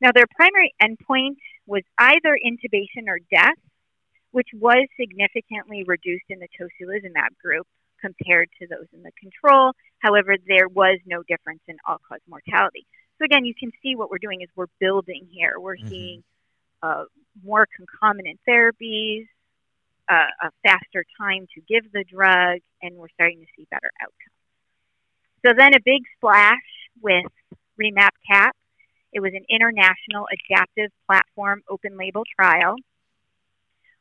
Now, 0.00 0.10
their 0.12 0.26
primary 0.34 0.74
endpoint 0.82 1.36
was 1.66 1.82
either 1.98 2.36
intubation 2.44 3.08
or 3.08 3.18
death, 3.30 3.58
which 4.32 4.48
was 4.54 4.88
significantly 4.98 5.84
reduced 5.86 6.26
in 6.28 6.38
the 6.38 6.48
tocilizumab 6.58 7.36
group 7.42 7.66
compared 8.00 8.48
to 8.60 8.66
those 8.66 8.86
in 8.92 9.02
the 9.02 9.12
control. 9.18 9.72
However, 10.00 10.36
there 10.46 10.68
was 10.68 10.98
no 11.06 11.22
difference 11.22 11.62
in 11.68 11.76
all-cause 11.86 12.20
mortality. 12.28 12.86
So 13.18 13.24
again, 13.24 13.44
you 13.44 13.54
can 13.54 13.72
see 13.82 13.96
what 13.96 14.10
we're 14.10 14.18
doing 14.18 14.42
is 14.42 14.48
we're 14.54 14.66
building 14.78 15.26
here. 15.30 15.54
We're 15.58 15.76
mm-hmm. 15.76 15.88
seeing 15.88 16.24
uh, 16.82 17.04
more 17.44 17.66
concomitant 17.76 18.40
therapies, 18.48 19.26
uh, 20.08 20.30
a 20.42 20.50
faster 20.62 21.04
time 21.18 21.46
to 21.54 21.60
give 21.62 21.90
the 21.92 22.04
drug, 22.04 22.60
and 22.82 22.96
we're 22.96 23.08
starting 23.14 23.40
to 23.40 23.46
see 23.56 23.66
better 23.70 23.90
outcomes. 24.00 24.36
So 25.44 25.52
then 25.56 25.74
a 25.74 25.80
big 25.84 26.02
splash 26.16 26.56
with 27.00 27.26
REMAP 27.80 28.10
CAP. 28.30 28.56
It 29.12 29.20
was 29.20 29.32
an 29.32 29.44
international 29.48 30.26
adaptive 30.32 30.90
platform 31.06 31.62
open 31.68 31.96
label 31.96 32.24
trial. 32.38 32.76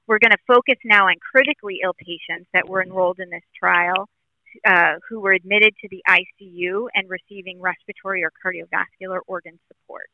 We're 0.07 0.19
going 0.19 0.31
to 0.31 0.37
focus 0.47 0.75
now 0.83 1.07
on 1.07 1.15
critically 1.19 1.79
ill 1.83 1.93
patients 1.97 2.49
that 2.53 2.67
were 2.67 2.83
enrolled 2.83 3.19
in 3.19 3.29
this 3.29 3.43
trial 3.57 4.07
uh, 4.65 4.95
who 5.07 5.19
were 5.19 5.31
admitted 5.31 5.75
to 5.81 5.87
the 5.89 6.01
ICU 6.07 6.87
and 6.93 7.09
receiving 7.09 7.61
respiratory 7.61 8.23
or 8.23 8.31
cardiovascular 8.43 9.19
organ 9.27 9.59
support. 9.67 10.09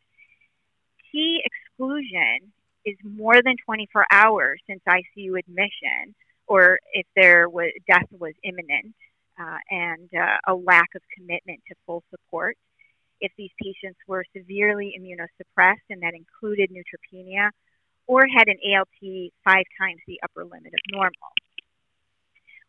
Key 1.11 1.43
exclusion 1.43 2.51
is 2.85 2.95
more 3.03 3.41
than 3.43 3.55
24 3.65 4.05
hours 4.11 4.59
since 4.67 4.81
ICU 4.87 5.37
admission, 5.37 6.15
or 6.47 6.79
if 6.93 7.05
there 7.15 7.49
was 7.49 7.71
death 7.87 8.07
was 8.17 8.33
imminent, 8.43 8.95
uh, 9.39 9.57
and 9.69 10.09
uh, 10.13 10.37
a 10.47 10.53
lack 10.53 10.89
of 10.95 11.01
commitment 11.15 11.59
to 11.67 11.75
full 11.85 12.03
support. 12.09 12.57
If 13.19 13.31
these 13.37 13.51
patients 13.61 13.99
were 14.07 14.25
severely 14.35 14.95
immunosuppressed, 14.99 15.87
and 15.89 16.01
that 16.01 16.13
included 16.15 16.71
neutropenia, 16.71 17.49
or 18.07 18.25
had 18.27 18.47
an 18.47 18.57
ALT 18.65 19.31
five 19.45 19.63
times 19.79 20.01
the 20.07 20.19
upper 20.23 20.43
limit 20.43 20.73
of 20.73 20.79
normal. 20.91 21.31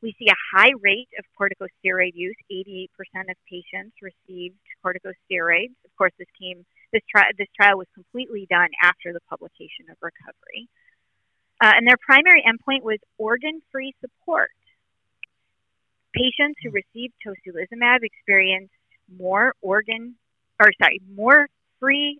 We 0.03 0.15
see 0.19 0.27
a 0.27 0.59
high 0.59 0.73
rate 0.83 1.09
of 1.19 1.25
corticosteroid 1.39 2.13
use. 2.15 2.35
88% 2.51 2.89
of 3.31 3.37
patients 3.49 3.95
received 4.03 4.57
corticosteroids. 4.85 5.79
Of 5.85 5.97
course, 5.97 6.13
this 6.19 6.29
came 6.39 6.67
this, 6.93 7.03
tri- 7.09 7.31
this 7.39 7.49
trial 7.57 7.79
was 7.79 7.87
completely 7.95 8.47
done 8.51 8.69
after 8.83 9.13
the 9.13 9.21
publication 9.31 9.89
of 9.91 9.97
recovery. 10.03 10.69
Uh, 11.61 11.73
and 11.77 11.87
their 11.87 11.97
primary 12.05 12.43
endpoint 12.43 12.83
was 12.83 12.99
organ-free 13.17 13.95
support. 14.01 14.51
Patients 16.13 16.59
who 16.63 16.71
received 16.71 17.15
tocilizumab 17.25 18.01
experienced 18.03 18.75
more 19.17 19.55
organ, 19.63 20.17
or 20.61 20.71
sorry, 20.83 21.01
more 21.15 21.49
free, 21.81 22.19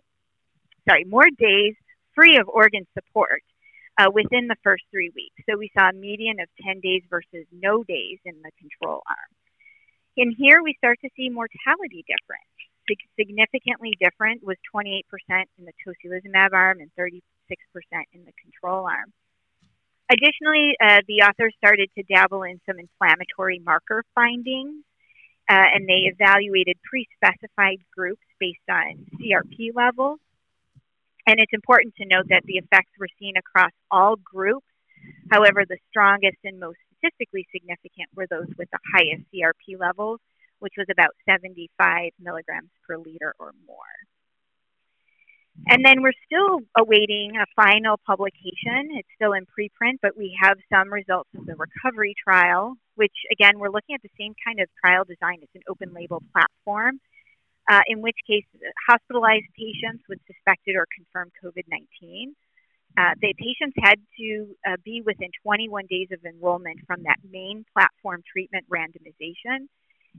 sorry, 0.87 1.03
more 1.03 1.27
days 1.37 1.75
free 2.15 2.37
of 2.37 2.47
organ 2.47 2.87
support 2.93 3.43
uh, 3.97 4.09
within 4.13 4.47
the 4.47 4.55
first 4.63 4.83
three 4.91 5.11
weeks. 5.15 5.35
So 5.49 5.57
we 5.57 5.71
saw 5.77 5.89
a 5.89 5.93
median 5.93 6.39
of 6.39 6.47
10 6.65 6.79
days 6.81 7.03
versus 7.09 7.45
no 7.51 7.83
days 7.83 8.19
in 8.25 8.35
the 8.41 8.51
control 8.57 9.01
arm. 9.07 9.31
And 10.17 10.33
here 10.37 10.61
we 10.63 10.75
start 10.77 10.99
to 11.03 11.09
see 11.15 11.29
mortality 11.29 12.05
difference. 12.05 12.49
Significantly 13.17 13.97
different 13.99 14.43
was 14.43 14.57
28% 14.75 15.03
in 15.57 15.65
the 15.65 15.73
tocilizumab 15.81 16.53
arm 16.53 16.79
and 16.81 16.91
36% 16.99 17.21
in 18.13 18.25
the 18.25 18.33
control 18.41 18.85
arm. 18.85 19.13
Additionally, 20.11 20.75
uh, 20.81 20.99
the 21.07 21.23
authors 21.23 21.55
started 21.57 21.89
to 21.97 22.03
dabble 22.03 22.43
in 22.43 22.59
some 22.65 22.77
inflammatory 22.77 23.61
marker 23.65 24.03
findings, 24.13 24.83
uh, 25.49 25.65
and 25.73 25.87
they 25.87 26.11
evaluated 26.11 26.77
pre 26.83 27.07
specified 27.15 27.79
groups 27.95 28.21
based 28.39 28.59
on 28.69 29.05
CRP 29.17 29.73
levels 29.73 30.19
and 31.27 31.39
it's 31.39 31.53
important 31.53 31.95
to 31.95 32.05
note 32.05 32.27
that 32.29 32.43
the 32.45 32.57
effects 32.57 32.91
were 32.99 33.07
seen 33.19 33.35
across 33.37 33.71
all 33.91 34.15
groups. 34.15 34.67
However, 35.31 35.63
the 35.67 35.77
strongest 35.89 36.37
and 36.43 36.59
most 36.59 36.77
statistically 36.97 37.47
significant 37.51 38.09
were 38.15 38.27
those 38.27 38.47
with 38.57 38.69
the 38.71 38.79
highest 38.95 39.23
CRP 39.33 39.79
levels, 39.79 40.19
which 40.59 40.73
was 40.77 40.87
about 40.91 41.11
75 41.27 42.11
milligrams 42.19 42.69
per 42.87 42.97
liter 42.97 43.33
or 43.39 43.51
more. 43.67 43.93
And 45.67 45.85
then 45.85 46.01
we're 46.01 46.17
still 46.25 46.59
awaiting 46.77 47.33
a 47.37 47.45
final 47.55 47.99
publication. 48.07 48.89
It's 48.97 49.07
still 49.15 49.33
in 49.33 49.45
preprint, 49.45 49.99
but 50.01 50.17
we 50.17 50.35
have 50.41 50.57
some 50.73 50.91
results 50.91 51.29
of 51.37 51.45
the 51.45 51.55
recovery 51.55 52.15
trial, 52.21 52.75
which 52.95 53.13
again, 53.31 53.59
we're 53.59 53.69
looking 53.69 53.93
at 53.93 54.01
the 54.01 54.09
same 54.19 54.33
kind 54.43 54.59
of 54.59 54.67
trial 54.83 55.03
design. 55.05 55.39
It's 55.41 55.55
an 55.55 55.61
open 55.69 55.93
label 55.93 56.23
platform 56.33 56.99
uh, 57.69 57.81
in 57.87 58.01
which 58.01 58.17
case 58.27 58.45
hospitalized 58.87 59.47
patients 59.57 60.03
with 60.09 60.19
suspected 60.27 60.75
or 60.75 60.85
confirmed 60.95 61.31
COVID 61.43 61.63
19. 61.69 62.35
Uh, 62.95 63.17
the 63.21 63.33
patients 63.39 63.73
had 63.81 63.97
to 64.19 64.55
uh, 64.69 64.77
be 64.85 65.01
within 65.01 65.29
21 65.41 65.85
days 65.89 66.09
of 66.11 66.19
enrollment 66.25 66.77
from 66.85 67.01
that 67.03 67.17
main 67.25 67.65
platform 67.73 68.21
treatment 68.31 68.63
randomization 68.69 69.65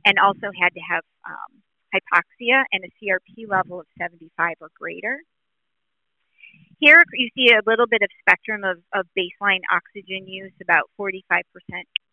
and 0.04 0.18
also 0.18 0.50
had 0.58 0.74
to 0.74 0.80
have 0.80 1.04
um, 1.22 1.62
hypoxia 1.94 2.64
and 2.72 2.82
a 2.82 2.90
CRP 2.98 3.48
level 3.48 3.78
of 3.78 3.86
75 3.96 4.56
or 4.60 4.70
greater. 4.76 5.20
Here 6.80 7.02
you 7.14 7.28
see 7.36 7.52
a 7.54 7.62
little 7.64 7.86
bit 7.86 8.02
of 8.02 8.08
spectrum 8.20 8.64
of, 8.64 8.78
of 8.92 9.06
baseline 9.16 9.62
oxygen 9.70 10.26
use. 10.26 10.52
About 10.60 10.90
45% 10.98 11.42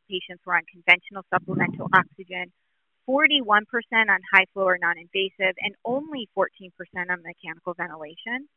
patients 0.10 0.42
were 0.46 0.56
on 0.56 0.62
conventional 0.72 1.24
supplemental 1.34 1.88
oxygen, 1.94 2.52
41% 3.10 3.64
on 3.94 4.20
high 4.34 4.46
flow 4.54 4.64
or 4.64 4.78
non 4.82 4.98
invasive, 4.98 5.56
and 5.60 5.76
only 5.86 6.30
14% 6.38 6.72
on 7.10 7.24
mechanical 7.24 7.74
ventilation. 7.74 8.48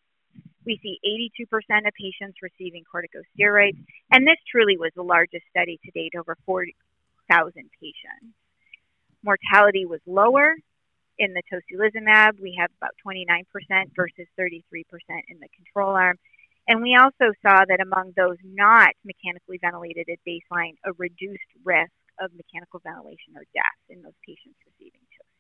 We 0.67 0.81
see 0.83 0.99
82% 1.41 1.87
of 1.87 1.93
patients 1.95 2.39
receiving 2.43 2.85
corticosteroids, 2.85 3.77
and 4.11 4.27
this 4.27 4.39
truly 4.51 4.77
was 4.79 4.91
the 4.97 5.03
largest 5.03 5.45
study 5.51 5.79
to 5.85 5.91
date, 5.91 6.15
over 6.19 6.37
4,000 6.47 7.53
patients. 7.81 8.35
Mortality 9.23 9.85
was 9.87 10.01
lower 10.07 10.55
in 11.19 11.35
the 11.35 11.43
tocilizumab. 11.53 12.41
We 12.41 12.57
have 12.59 12.71
about 12.79 12.93
29% 13.07 13.45
versus 13.95 14.27
33% 14.39 14.63
in 15.29 15.39
the 15.41 15.49
control 15.55 15.95
arm. 15.95 16.19
And 16.67 16.83
we 16.83 16.97
also 16.97 17.33
saw 17.43 17.65
that 17.69 17.81
among 17.81 18.13
those 18.17 18.37
not 18.43 18.91
mechanically 19.05 19.59
ventilated 19.61 20.09
at 20.09 20.19
baseline, 20.27 20.77
a 20.85 20.93
reduced 20.97 21.41
risk 21.63 21.93
of 22.21 22.31
mechanical 22.35 22.81
ventilation 22.81 23.35
or 23.37 23.45
death 23.55 23.81
in 23.89 24.03
those 24.03 24.17
patients 24.27 24.59
receiving 24.67 25.03
TOCI. 25.15 25.35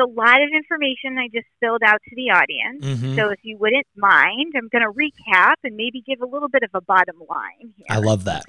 So 0.00 0.08
a 0.08 0.12
lot 0.12 0.40
of 0.40 0.48
information 0.54 1.18
I 1.18 1.28
just 1.28 1.46
spilled 1.56 1.82
out 1.84 2.00
to 2.08 2.16
the 2.16 2.30
audience. 2.32 2.84
Mm-hmm. 2.84 3.16
So 3.16 3.28
if 3.28 3.40
you 3.42 3.58
wouldn't 3.58 3.86
mind, 3.96 4.54
I'm 4.56 4.68
going 4.72 4.84
to 4.84 4.92
recap 4.92 5.60
and 5.64 5.76
maybe 5.76 6.02
give 6.06 6.22
a 6.22 6.26
little 6.26 6.48
bit 6.48 6.62
of 6.62 6.70
a 6.74 6.80
bottom 6.80 7.16
line 7.28 7.74
here. 7.76 7.86
I 7.90 7.98
love 7.98 8.24
that. 8.24 8.44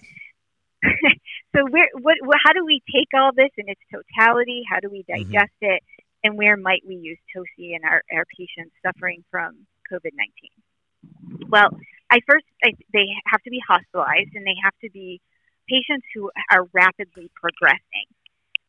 so 1.56 1.66
where, 1.70 1.88
what, 2.02 2.18
how 2.44 2.54
do 2.54 2.66
we 2.66 2.82
take 2.92 3.10
all 3.13 3.32
this 3.36 3.52
in 3.58 3.68
its 3.68 3.82
totality? 3.92 4.63
How 4.70 4.80
do 4.80 4.90
we 4.90 5.04
mm-hmm. 5.04 5.32
digest 5.32 5.54
mm-hmm. 5.62 5.75
it? 5.75 5.84
And 6.24 6.38
where 6.38 6.56
might 6.56 6.84
we 6.88 6.96
use 6.96 7.18
TOCI 7.36 7.75
in 7.75 7.84
our, 7.84 8.02
our 8.16 8.24
patients 8.40 8.74
suffering 8.86 9.25
from 9.30 9.68
COVID-19? 9.92 11.50
Well, 11.50 11.70
I 12.10 12.20
first, 12.25 12.46
I, 12.63 12.72
they 12.94 13.08
have 13.28 13.42
to 13.44 13.50
be 13.50 13.60
hospitalized 13.68 14.32
and 14.36 14.48
they 14.48 14.56
have 14.63 14.74
to 14.84 14.90
be 14.90 15.20
patients 15.67 16.05
who 16.13 16.32
are 16.51 16.65
rapidly 16.74 17.29
progressing. 17.36 18.08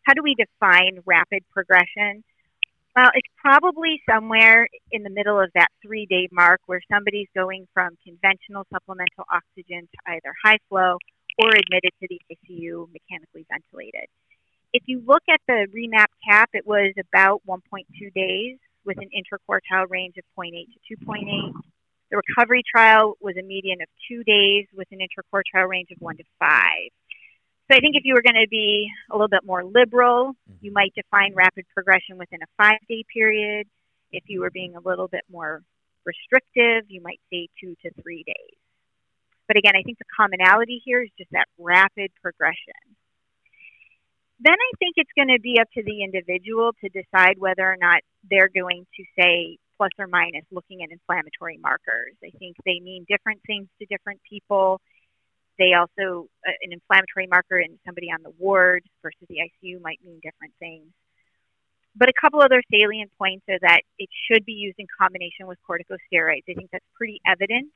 how 0.04 0.12
do 0.12 0.22
we 0.22 0.34
define 0.34 0.98
rapid 1.06 1.42
progression? 1.50 2.22
Well, 2.94 3.10
it's 3.14 3.28
probably 3.38 4.00
somewhere 4.08 4.68
in 4.92 5.02
the 5.02 5.10
middle 5.10 5.40
of 5.40 5.50
that 5.54 5.68
three 5.82 6.06
day 6.06 6.28
mark 6.30 6.60
where 6.66 6.80
somebody's 6.92 7.28
going 7.34 7.66
from 7.74 7.96
conventional 8.04 8.64
supplemental 8.72 9.24
oxygen 9.32 9.88
to 9.90 10.12
either 10.12 10.32
high 10.44 10.58
flow 10.68 10.98
or 11.38 11.48
admitted 11.48 11.90
to 12.00 12.06
the 12.08 12.20
ICU 12.30 12.86
mechanically 12.92 13.46
ventilated. 13.50 14.06
If 14.72 14.84
you 14.86 15.02
look 15.06 15.22
at 15.28 15.40
the 15.48 15.66
REMAP 15.74 16.06
cap, 16.28 16.50
it 16.52 16.66
was 16.66 16.92
about 16.98 17.42
1.2 17.48 18.14
days 18.14 18.58
with 18.84 18.98
an 18.98 19.08
interquartile 19.10 19.88
range 19.88 20.14
of 20.16 20.24
0.8 20.38 20.52
to 20.52 20.96
2.8. 21.06 21.52
The 22.10 22.20
recovery 22.28 22.62
trial 22.70 23.16
was 23.20 23.36
a 23.36 23.42
median 23.42 23.80
of 23.80 23.88
two 24.08 24.22
days 24.24 24.66
with 24.74 24.88
an 24.92 24.98
interquartile 24.98 25.68
range 25.68 25.90
of 25.90 25.98
one 26.00 26.16
to 26.16 26.24
five. 26.38 26.90
So 27.70 27.76
I 27.76 27.80
think 27.80 27.96
if 27.96 28.04
you 28.04 28.14
were 28.14 28.22
going 28.22 28.42
to 28.42 28.48
be 28.48 28.90
a 29.10 29.14
little 29.14 29.28
bit 29.28 29.44
more 29.44 29.64
liberal, 29.64 30.32
mm-hmm. 30.32 30.58
you 30.60 30.72
might 30.72 30.92
define 30.94 31.34
rapid 31.34 31.64
progression 31.72 32.18
within 32.18 32.40
a 32.42 32.46
five 32.56 32.78
day 32.88 33.04
period. 33.12 33.66
If 34.12 34.24
you 34.26 34.40
were 34.40 34.50
being 34.50 34.76
a 34.76 34.86
little 34.86 35.08
bit 35.08 35.24
more 35.30 35.62
restrictive, 36.04 36.84
you 36.88 37.00
might 37.02 37.20
say 37.32 37.48
two 37.60 37.74
to 37.82 37.90
three 38.02 38.22
days. 38.26 38.58
But 39.48 39.56
again, 39.56 39.72
I 39.76 39.82
think 39.82 39.98
the 39.98 40.04
commonality 40.16 40.80
here 40.84 41.02
is 41.02 41.10
just 41.18 41.30
that 41.32 41.46
rapid 41.58 42.12
progression. 42.22 42.80
Then 44.40 44.54
I 44.54 44.70
think 44.78 44.94
it's 44.96 45.10
going 45.16 45.28
to 45.28 45.40
be 45.40 45.58
up 45.60 45.68
to 45.74 45.82
the 45.82 46.02
individual 46.02 46.72
to 46.82 46.88
decide 46.88 47.38
whether 47.38 47.62
or 47.62 47.76
not 47.80 48.02
they're 48.28 48.48
going 48.48 48.86
to 48.96 49.04
say 49.18 49.58
plus 49.76 49.90
or 49.98 50.06
minus 50.06 50.44
looking 50.50 50.82
at 50.82 50.90
inflammatory 50.90 51.58
markers. 51.58 52.14
I 52.24 52.30
think 52.38 52.56
they 52.64 52.80
mean 52.80 53.06
different 53.08 53.40
things 53.46 53.68
to 53.80 53.86
different 53.86 54.20
people 54.28 54.80
they 55.58 55.72
also, 55.74 56.28
uh, 56.46 56.52
an 56.62 56.72
inflammatory 56.72 57.26
marker 57.26 57.58
in 57.58 57.78
somebody 57.86 58.10
on 58.10 58.22
the 58.22 58.32
ward 58.38 58.82
versus 59.02 59.26
the 59.28 59.38
ICU 59.38 59.80
might 59.80 60.00
mean 60.04 60.20
different 60.22 60.52
things. 60.58 60.86
But 61.96 62.08
a 62.08 62.12
couple 62.20 62.42
other 62.42 62.60
salient 62.72 63.12
points 63.18 63.44
are 63.48 63.58
that 63.60 63.82
it 63.98 64.08
should 64.26 64.44
be 64.44 64.52
used 64.52 64.78
in 64.78 64.86
combination 65.00 65.46
with 65.46 65.58
corticosteroids. 65.68 66.42
I 66.48 66.54
think 66.54 66.70
that's 66.72 66.84
pretty 66.94 67.20
evident 67.24 67.70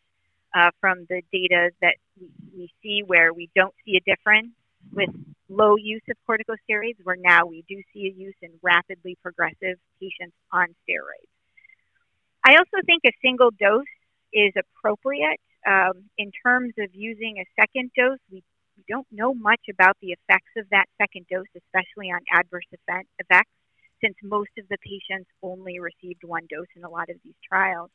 uh, 0.56 0.70
from 0.80 1.06
the 1.08 1.22
data 1.32 1.70
that 1.80 1.94
we, 2.20 2.28
we 2.56 2.72
see 2.82 3.02
where 3.06 3.32
we 3.32 3.48
don't 3.54 3.74
see 3.84 3.96
a 3.96 4.00
difference 4.00 4.48
with 4.92 5.10
low 5.48 5.76
use 5.76 6.02
of 6.10 6.16
corticosteroids, 6.28 6.96
where 7.04 7.16
now 7.16 7.46
we 7.46 7.62
do 7.68 7.80
see 7.92 8.06
a 8.06 8.20
use 8.20 8.34
in 8.42 8.50
rapidly 8.60 9.16
progressive 9.22 9.78
patients 10.00 10.34
on 10.52 10.66
steroids. 10.82 11.37
I 12.48 12.56
also 12.56 12.80
think 12.86 13.02
a 13.04 13.12
single 13.20 13.50
dose 13.50 13.84
is 14.32 14.52
appropriate 14.56 15.38
um, 15.68 16.08
in 16.16 16.32
terms 16.32 16.72
of 16.78 16.88
using 16.94 17.36
a 17.36 17.46
second 17.60 17.90
dose, 17.94 18.18
we, 18.32 18.42
we 18.76 18.84
don't 18.88 19.06
know 19.12 19.34
much 19.34 19.60
about 19.70 19.96
the 20.00 20.16
effects 20.16 20.52
of 20.56 20.64
that 20.70 20.86
second 20.96 21.26
dose, 21.30 21.52
especially 21.52 22.08
on 22.08 22.20
adverse 22.32 22.64
effect, 22.72 23.08
effects, 23.18 23.52
since 24.00 24.14
most 24.22 24.50
of 24.58 24.64
the 24.70 24.78
patients 24.80 25.28
only 25.42 25.78
received 25.78 26.24
one 26.24 26.46
dose 26.48 26.72
in 26.74 26.84
a 26.84 26.88
lot 26.88 27.10
of 27.10 27.16
these 27.22 27.34
trials. 27.46 27.90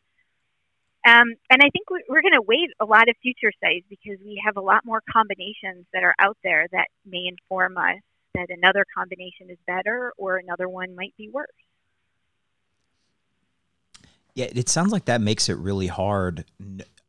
Um, 1.08 1.34
and 1.50 1.60
I 1.60 1.70
think 1.74 1.90
we're 1.90 2.22
going 2.22 2.38
to 2.38 2.46
wait 2.46 2.70
a 2.80 2.86
lot 2.86 3.10
of 3.10 3.16
future 3.24 3.52
studies 3.58 3.84
because 3.90 4.20
we 4.24 4.40
have 4.46 4.56
a 4.56 4.62
lot 4.62 4.86
more 4.86 5.02
combinations 5.12 5.86
that 5.94 6.04
are 6.04 6.16
out 6.20 6.38
there 6.44 6.68
that 6.72 6.88
may 7.06 7.26
inform 7.28 7.78
us 7.78 8.00
that 8.36 8.48
another 8.50 8.86
combination 8.96 9.50
is 9.50 9.58
better 9.66 10.14
or 10.18 10.38
another 10.38 10.70
one 10.70 10.96
might 10.96 11.14
be 11.18 11.30
worse. 11.30 11.50
Yeah, 14.36 14.48
it 14.54 14.70
sounds 14.70 14.92
like 14.92 15.06
that 15.06 15.22
makes 15.22 15.50
it 15.50 15.58
really 15.58 15.88
hard 15.88 16.46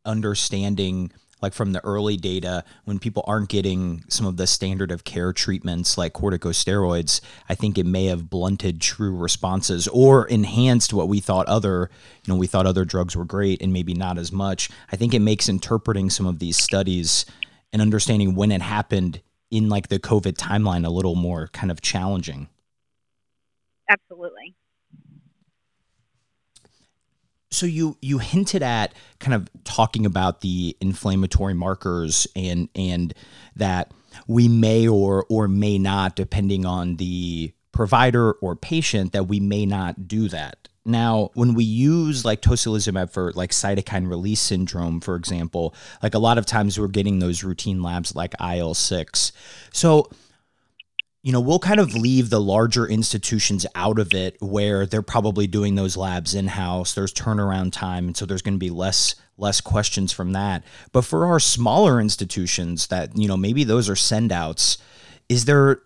understanding 0.05 1.11
like 1.41 1.53
from 1.53 1.73
the 1.73 1.85
early 1.85 2.17
data 2.17 2.65
when 2.85 2.99
people 2.99 3.23
aren't 3.27 3.49
getting 3.49 4.03
some 4.09 4.27
of 4.27 4.37
the 4.37 4.47
standard 4.47 4.91
of 4.91 5.05
care 5.05 5.33
treatments 5.33 5.99
like 5.99 6.13
corticosteroids 6.13 7.21
i 7.49 7.55
think 7.55 7.77
it 7.77 7.87
may 7.87 8.07
have 8.07 8.31
blunted 8.31 8.81
true 8.81 9.15
responses 9.15 9.89
or 9.89 10.27
enhanced 10.27 10.93
what 10.93 11.09
we 11.09 11.21
thought 11.21 11.47
other 11.47 11.91
you 12.25 12.33
know 12.33 12.39
we 12.39 12.47
thought 12.47 12.67
other 12.67 12.85
drugs 12.85 13.17
were 13.17 13.25
great 13.25 13.61
and 13.61 13.73
maybe 13.73 13.95
not 13.95 14.19
as 14.19 14.33
much. 14.33 14.71
I 14.91 14.97
think 14.97 15.13
it 15.15 15.21
makes 15.21 15.49
interpreting 15.49 16.11
some 16.11 16.27
of 16.27 16.39
these 16.39 16.57
studies 16.57 17.27
and 17.73 17.83
understanding 17.83 18.35
when 18.35 18.51
it 18.51 18.63
happened 18.63 19.21
in 19.51 19.69
like 19.69 19.89
the 19.89 19.99
covid 19.99 20.35
timeline 20.35 20.87
a 20.87 20.91
little 20.91 21.15
more 21.15 21.49
kind 21.49 21.71
of 21.71 21.81
challenging. 21.81 22.49
Absolutely 23.89 24.55
so 27.55 27.67
you 27.67 27.97
you 28.01 28.19
hinted 28.19 28.63
at 28.63 28.95
kind 29.21 29.35
of 29.35 29.49
talking 29.65 30.07
about 30.07 30.41
the 30.41 30.77
inflammatory 30.81 31.55
markers 31.55 32.27
and 32.35 32.69
and 32.75 33.15
that 33.57 33.93
we 34.27 34.49
may 34.49 34.89
or 34.89 35.25
or 35.29 35.49
may 35.49 35.79
not 35.79 36.17
depending 36.17 36.67
on 36.67 36.97
the 36.97 37.53
provider 37.73 38.33
or 38.33 38.55
patient 38.55 39.13
that 39.13 39.25
we 39.25 39.41
may 39.41 39.67
not 39.67 40.07
do 40.07 40.29
that 40.29 40.69
now, 40.87 41.31
when 41.35 41.55
we 41.55 41.65
use 41.65 42.25
like 42.25 42.43
tocilizumab 42.43 43.11
for 43.11 43.33
like 43.33 43.51
cytokine 43.51 44.09
release 44.09 44.41
syndrome, 44.41 45.01
for 45.01 45.17
example, 45.17 45.75
like 46.03 46.15
a 46.15 46.19
lot 46.19 46.37
of 46.37 46.45
times 46.45 46.79
we're 46.79 46.89
getting 46.89 47.21
those 47.21 47.43
routine 47.43 47.83
labs 47.83 48.15
like 48.15 48.35
IL 48.41 48.75
6. 48.75 49.33
So, 49.73 50.11
you 51.25 51.33
know, 51.33 51.41
we'll 51.41 51.59
kind 51.59 51.81
of 51.81 51.95
leave 51.95 52.29
the 52.29 52.41
larger 52.41 52.87
institutions 52.87 53.65
out 53.75 53.99
of 53.99 54.13
it 54.13 54.37
where 54.41 54.85
they're 54.85 55.01
probably 55.01 55.47
doing 55.47 55.75
those 55.75 55.97
labs 55.97 56.35
in 56.35 56.49
house. 56.49 56.93
There's 56.93 57.15
turnaround 57.15 57.73
time. 57.73 58.09
And 58.09 58.17
so 58.17 58.27
there's 58.27 58.43
going 58.43 58.57
to 58.57 58.59
be 58.59 58.69
less 58.69 59.15
less 59.39 59.63
questions 59.63 60.13
from 60.13 60.33
that. 60.33 60.63
But 60.93 61.07
for 61.07 61.25
our 61.25 61.41
smaller 61.41 61.99
institutions 61.99 62.89
that, 62.89 63.17
you 63.17 63.27
know, 63.27 63.39
maybe 63.39 63.65
those 63.65 63.89
are 63.89 63.97
send 63.97 64.33
outs, 64.33 64.77
is 65.31 65.47
there 65.47 65.81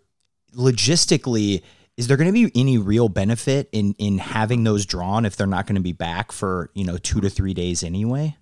logistically 0.57 1.63
is 1.97 2.09
there 2.09 2.17
going 2.17 2.33
to 2.33 2.33
be 2.33 2.51
any 2.61 2.77
real 2.77 3.09
benefit 3.09 3.69
in 3.71 3.95
in 3.97 4.19
having 4.19 4.65
those 4.65 4.87
drawn 4.87 5.25
if 5.25 5.37
they're 5.37 5.47
not 5.47 5.69
going 5.69 5.77
to 5.77 5.81
be 5.81 5.93
back 5.93 6.33
for, 6.33 6.71
you 6.75 6.85
know, 6.85 6.97
2 6.99 7.21
to 7.21 7.31
3 7.31 7.55
days 7.55 7.85
anyway? 7.85 8.37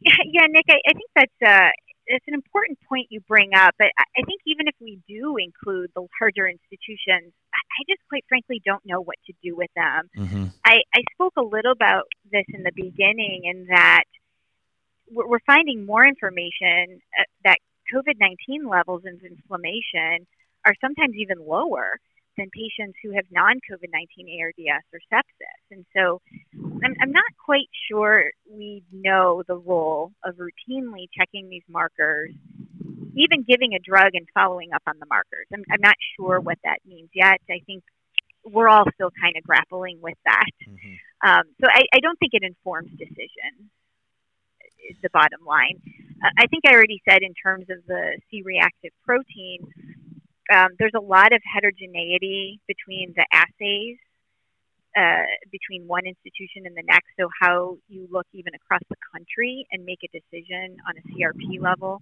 Yeah, 0.00 0.46
Nick, 0.48 0.64
I, 0.70 0.78
I 0.88 0.92
think 0.92 1.10
that's 1.14 1.32
uh, 1.44 1.70
it's 2.06 2.24
an 2.28 2.34
important 2.34 2.78
point 2.88 3.08
you 3.10 3.20
bring 3.20 3.50
up. 3.54 3.74
But 3.78 3.88
I 3.98 4.22
think 4.26 4.40
even 4.46 4.68
if 4.68 4.74
we 4.80 5.00
do 5.08 5.36
include 5.36 5.90
the 5.94 6.06
larger 6.20 6.48
institutions, 6.48 7.32
I 7.52 7.80
just 7.88 8.00
quite 8.08 8.24
frankly 8.28 8.62
don't 8.64 8.84
know 8.84 9.00
what 9.00 9.16
to 9.26 9.32
do 9.42 9.56
with 9.56 9.70
them. 9.74 10.08
Mm-hmm. 10.16 10.44
I, 10.64 10.82
I 10.94 11.02
spoke 11.14 11.34
a 11.36 11.42
little 11.42 11.72
about 11.72 12.04
this 12.30 12.44
in 12.48 12.62
the 12.62 12.72
beginning, 12.74 13.42
in 13.44 13.66
that 13.70 14.04
we're 15.10 15.44
finding 15.46 15.86
more 15.86 16.06
information 16.06 17.00
uh, 17.18 17.24
that 17.44 17.58
COVID 17.94 18.14
19 18.18 18.68
levels 18.68 19.02
of 19.06 19.22
inflammation 19.24 20.26
are 20.64 20.74
sometimes 20.80 21.14
even 21.14 21.38
lower 21.46 21.98
than 22.36 22.50
patients 22.50 22.98
who 23.02 23.12
have 23.12 23.24
non 23.30 23.56
COVID 23.70 23.90
19 23.92 24.40
ARDS 24.40 24.84
or 24.92 25.00
sepsis. 25.12 25.62
And 25.70 25.84
so 25.96 26.20
I'm, 26.54 26.94
I'm 27.00 27.12
not 27.12 27.24
quite 27.44 27.68
sure 27.90 28.30
we 28.50 28.82
know 28.92 29.42
the 29.46 29.56
role 29.56 30.12
of 30.24 30.36
routinely 30.36 31.06
checking 31.16 31.48
these 31.48 31.64
markers, 31.68 32.30
even 33.14 33.44
giving 33.48 33.74
a 33.74 33.78
drug 33.78 34.14
and 34.14 34.26
following 34.34 34.72
up 34.74 34.82
on 34.86 34.98
the 35.00 35.06
markers. 35.06 35.46
I'm, 35.52 35.64
I'm 35.70 35.80
not 35.80 35.96
sure 36.16 36.40
what 36.40 36.58
that 36.64 36.78
means 36.86 37.10
yet. 37.14 37.40
I 37.50 37.60
think 37.66 37.82
we're 38.44 38.68
all 38.68 38.84
still 38.94 39.10
kind 39.20 39.36
of 39.36 39.42
grappling 39.42 39.98
with 40.00 40.18
that. 40.24 40.52
Mm-hmm. 40.68 41.28
Um, 41.28 41.42
so 41.60 41.66
I, 41.68 41.82
I 41.92 42.00
don't 42.00 42.18
think 42.18 42.32
it 42.34 42.42
informs 42.44 42.90
decision, 42.90 43.70
is 44.88 44.96
the 45.02 45.10
bottom 45.12 45.44
line. 45.46 45.80
Uh, 46.22 46.30
I 46.38 46.46
think 46.46 46.64
I 46.66 46.74
already 46.74 47.02
said 47.08 47.22
in 47.22 47.34
terms 47.34 47.66
of 47.70 47.78
the 47.86 48.18
C 48.30 48.42
reactive 48.42 48.92
protein, 49.04 49.66
um, 50.52 50.68
there's 50.78 50.94
a 50.96 51.00
lot 51.00 51.32
of 51.32 51.40
heterogeneity 51.44 52.60
between 52.66 53.14
the 53.16 53.26
assays 53.32 53.98
uh, 54.96 55.28
between 55.52 55.86
one 55.86 56.06
institution 56.06 56.64
and 56.64 56.74
the 56.74 56.82
next. 56.86 57.08
So 57.20 57.28
how 57.40 57.76
you 57.88 58.08
look 58.10 58.26
even 58.32 58.54
across 58.54 58.80
the 58.88 58.96
country 59.12 59.66
and 59.70 59.84
make 59.84 60.00
a 60.02 60.08
decision 60.08 60.78
on 60.88 60.94
a 60.96 61.02
CRP 61.12 61.60
level 61.60 62.00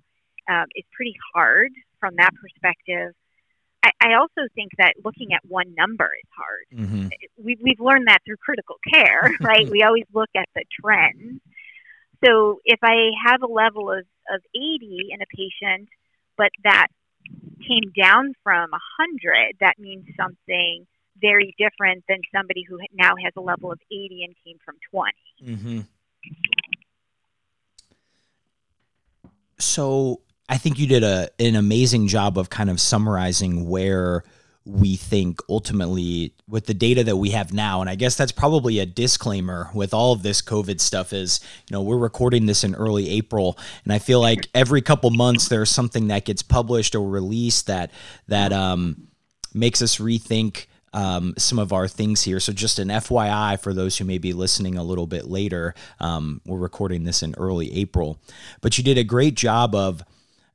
um, 0.49 0.67
is 0.77 0.85
pretty 0.95 1.17
hard 1.35 1.73
from 1.99 2.15
that 2.19 2.31
perspective. 2.41 3.15
I, 3.83 3.91
I, 4.01 4.15
also 4.15 4.49
think 4.55 4.71
that 4.79 4.93
looking 5.05 5.33
at 5.35 5.41
one 5.45 5.75
number 5.75 6.05
is 6.05 6.31
hard. 6.39 6.67
Mm-hmm. 6.73 7.09
We've, 7.43 7.59
we've 7.61 7.81
learned 7.81 8.07
that 8.07 8.19
through 8.25 8.37
critical 8.37 8.77
care, 8.93 9.29
right? 9.41 9.69
we 9.69 9.83
always 9.83 10.05
look 10.15 10.31
at 10.37 10.49
the 10.55 10.63
trends. 10.81 11.41
So 12.25 12.61
if 12.65 12.79
I 12.83 13.11
have 13.27 13.43
a 13.43 13.51
level 13.51 13.91
of, 13.91 14.07
of 14.33 14.41
80 14.55 15.09
in 15.11 15.21
a 15.21 15.27
patient, 15.27 15.89
but 16.39 16.51
that 16.63 16.87
came 17.67 17.93
down 17.97 18.35
from 18.43 18.71
100, 18.71 19.57
that 19.61 19.79
means 19.79 20.07
something 20.19 20.87
very 21.21 21.55
different 21.59 22.05
than 22.09 22.19
somebody 22.35 22.65
who 22.69 22.79
now 22.93 23.15
has 23.23 23.33
a 23.37 23.41
level 23.41 23.73
of 23.73 23.79
80 23.91 24.25
and 24.25 24.35
came 24.45 24.59
from 24.65 24.77
20. 24.91 25.13
Mm-hmm. 25.43 25.81
So 29.59 30.21
I 30.49 30.59
think 30.59 30.79
you 30.79 30.87
did 30.87 31.03
a 31.03 31.31
an 31.39 31.55
amazing 31.55 32.09
job 32.09 32.37
of 32.37 32.51
kind 32.51 32.69
of 32.69 32.81
summarizing 32.81 33.69
where 33.69 34.25
we 34.67 34.97
think 34.97 35.41
ultimately 35.49 36.33
with 36.49 36.67
the 36.67 36.75
data 36.75 37.05
that 37.05 37.17
we 37.17 37.31
have 37.31 37.53
now 37.53 37.81
and 37.81 37.91
i 37.91 37.95
guess 37.95 38.17
that's 38.17 38.33
probably 38.33 38.79
a 38.79 38.87
disclaimer 38.87 39.69
with 39.75 39.93
all 39.93 40.13
of 40.13 40.23
this 40.23 40.41
covid 40.41 40.81
stuff 40.81 41.13
is 41.13 41.41
you 41.69 41.75
know 41.75 41.83
we're 41.83 41.99
recording 41.99 42.47
this 42.47 42.65
in 42.65 42.75
early 42.75 43.11
april 43.11 43.59
and 43.85 43.93
i 43.93 43.99
feel 43.99 44.21
like 44.21 44.49
every 44.55 44.81
couple 44.81 45.11
months 45.11 45.49
there's 45.49 45.71
something 45.71 46.09
that 46.09 46.25
gets 46.25 46.43
published 46.43 46.95
or 46.95 47.09
released 47.09 47.67
that 47.67 47.91
that 48.27 48.53
um, 48.53 49.09
makes 49.53 49.83
us 49.83 49.99
rethink 49.99 50.67
um, 50.95 51.35
some 51.37 51.59
of 51.59 51.73
our 51.73 51.89
things 51.89 52.23
here. 52.23 52.39
So, 52.39 52.53
just 52.53 52.79
an 52.79 52.89
FYI 52.89 53.61
for 53.61 53.75
those 53.75 53.99
who 53.99 54.05
may 54.05 54.19
be 54.19 54.33
listening 54.33 54.79
a 54.79 54.85
little 54.85 55.09
bit 55.09 55.27
later, 55.27 55.75
um, 55.99 56.41
we're 56.47 56.59
recording 56.59 57.03
this 57.03 57.23
in 57.23 57.35
early 57.37 57.75
April. 57.75 58.21
But 58.61 58.79
you 58.79 58.85
did 58.85 58.97
a 58.97 59.05
great 59.05 59.35
job 59.35 59.75
of 59.75 60.05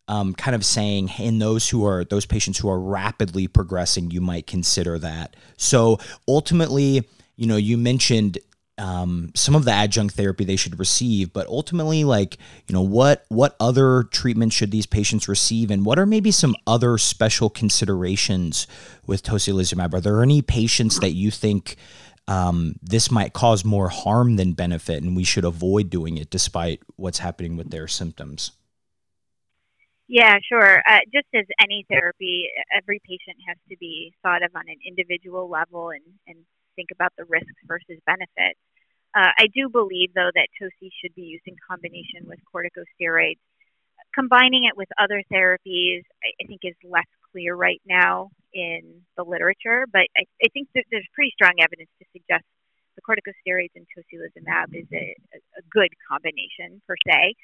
um, 0.09 0.33
kind 0.33 0.55
of 0.55 0.65
saying 0.65 1.11
in 1.19 1.37
those 1.37 1.69
who 1.69 1.85
are 1.85 2.03
those 2.03 2.25
patients 2.25 2.57
who 2.57 2.67
are 2.67 2.79
rapidly 2.79 3.47
progressing, 3.47 4.09
you 4.09 4.21
might 4.21 4.47
consider 4.47 4.97
that. 4.97 5.35
So 5.55 5.99
ultimately, 6.27 7.07
you 7.35 7.45
know, 7.45 7.57
you 7.57 7.77
mentioned 7.77 8.39
um, 8.79 9.31
some 9.35 9.55
of 9.55 9.65
the 9.65 9.71
adjunct 9.71 10.15
therapy 10.15 10.45
they 10.45 10.55
should 10.55 10.79
receive, 10.79 11.31
but 11.31 11.45
ultimately, 11.45 12.05
like 12.05 12.37
you 12.67 12.73
know, 12.73 12.81
what 12.81 13.25
what 13.29 13.55
other 13.59 14.03
treatment 14.03 14.51
should 14.51 14.71
these 14.71 14.87
patients 14.87 15.27
receive, 15.27 15.69
and 15.69 15.85
what 15.85 15.99
are 15.99 16.07
maybe 16.07 16.31
some 16.31 16.55
other 16.65 16.97
special 16.97 17.51
considerations 17.51 18.65
with 19.05 19.21
tocilizumab? 19.21 19.93
Are 19.93 20.01
there 20.01 20.23
any 20.23 20.41
patients 20.41 20.99
that 21.01 21.11
you 21.11 21.29
think 21.29 21.75
um, 22.27 22.75
this 22.81 23.11
might 23.11 23.33
cause 23.33 23.63
more 23.63 23.89
harm 23.89 24.37
than 24.37 24.53
benefit, 24.53 25.03
and 25.03 25.15
we 25.15 25.23
should 25.23 25.45
avoid 25.45 25.91
doing 25.91 26.17
it 26.17 26.31
despite 26.31 26.81
what's 26.95 27.19
happening 27.19 27.57
with 27.57 27.69
their 27.69 27.87
symptoms? 27.87 28.53
Yeah, 30.09 30.39
sure. 30.41 30.81
Uh, 30.89 31.05
just 31.13 31.27
as 31.35 31.45
any 31.61 31.85
therapy, 31.87 32.49
every 32.75 32.99
patient 33.05 33.37
has 33.47 33.57
to 33.69 33.77
be 33.77 34.11
thought 34.23 34.41
of 34.41 34.49
on 34.55 34.65
an 34.67 34.81
individual 34.81 35.47
level 35.47 35.91
and, 35.91 36.01
and 36.25 36.37
think 36.75 36.89
about 36.91 37.13
the 37.15 37.25
risks 37.25 37.53
versus 37.67 38.01
benefits. 38.07 38.57
Uh, 39.15 39.29
I 39.37 39.45
do 39.53 39.69
believe, 39.69 40.09
though, 40.15 40.33
that 40.33 40.47
TOCI 40.57 40.89
should 40.99 41.13
be 41.13 41.21
used 41.29 41.45
in 41.45 41.55
combination 41.69 42.25
with 42.25 42.39
corticosteroids. 42.49 43.37
Combining 44.15 44.63
it 44.65 44.75
with 44.75 44.89
other 44.99 45.21
therapies, 45.31 46.01
I, 46.41 46.45
think, 46.47 46.61
is 46.63 46.73
less 46.83 47.05
clear 47.31 47.53
right 47.53 47.81
now 47.85 48.31
in 48.51 49.01
the 49.15 49.23
literature, 49.23 49.85
but 49.93 50.09
I, 50.17 50.25
I 50.43 50.49
think 50.53 50.69
that 50.73 50.85
there's 50.89 51.05
pretty 51.13 51.31
strong 51.37 51.53
evidence 51.61 51.89
to 52.01 52.05
suggest 52.13 52.45
the 52.97 53.03
corticosteroids 53.05 53.77
and 53.77 53.85
tocilizumab 53.93 54.73
is 54.73 54.87
a, 54.91 55.13
a 55.37 55.61
good 55.69 55.89
combination 56.09 56.81
per 56.87 56.95
se. 57.05 57.35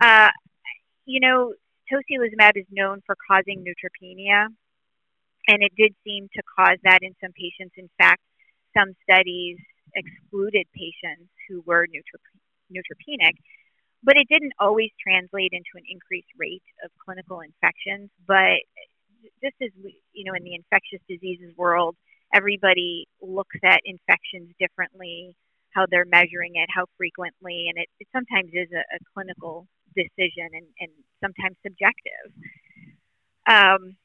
Uh, 0.00 0.28
you 1.04 1.20
know, 1.20 1.52
tocilizumab 1.90 2.56
is 2.56 2.66
known 2.70 3.02
for 3.06 3.16
causing 3.28 3.64
neutropenia, 3.64 4.46
and 5.48 5.62
it 5.62 5.72
did 5.76 5.94
seem 6.04 6.28
to 6.36 6.42
cause 6.56 6.78
that 6.84 7.00
in 7.02 7.14
some 7.20 7.32
patients. 7.32 7.74
In 7.76 7.88
fact, 7.98 8.22
some 8.76 8.94
studies 9.02 9.58
excluded 9.94 10.66
patients 10.74 11.30
who 11.48 11.62
were 11.66 11.86
neutrop- 11.86 12.38
neutropenic, 12.70 13.34
but 14.02 14.16
it 14.16 14.28
didn't 14.28 14.52
always 14.60 14.90
translate 15.02 15.52
into 15.52 15.70
an 15.74 15.84
increased 15.88 16.28
rate 16.38 16.62
of 16.84 16.90
clinical 17.04 17.40
infections. 17.40 18.10
But 18.26 18.60
just 19.42 19.56
as 19.62 19.70
we, 19.82 20.00
you 20.12 20.24
know, 20.24 20.34
in 20.34 20.44
the 20.44 20.54
infectious 20.54 21.00
diseases 21.08 21.56
world, 21.56 21.96
everybody 22.34 23.08
looks 23.22 23.56
at 23.64 23.80
infections 23.84 24.52
differently, 24.60 25.34
how 25.70 25.86
they're 25.90 26.04
measuring 26.04 26.56
it, 26.56 26.68
how 26.74 26.84
frequently, 26.96 27.66
and 27.68 27.78
it, 27.78 27.88
it 27.98 28.08
sometimes 28.12 28.50
is 28.52 28.68
a, 28.72 28.80
a 28.80 28.98
clinical 29.14 29.66
decision 29.94 30.48
and, 30.52 30.66
and 30.80 30.90
sometimes 31.20 31.56
subjective. 31.62 32.32
Um, 33.46 33.96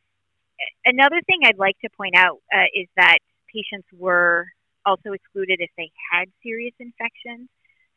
another 0.86 1.22
thing 1.26 1.41
I'd 1.43 1.58
like 1.58 1.78
to 1.82 1.89
point 1.96 2.15
out 2.15 2.39
uh, 2.54 2.69
is 2.74 2.88
that 2.96 3.19
patients 3.54 3.88
were 3.93 4.48
also 4.86 5.12
excluded 5.12 5.60
if 5.60 5.69
they 5.78 5.91
had 6.12 6.26
serious 6.41 6.74
infections. 6.80 7.50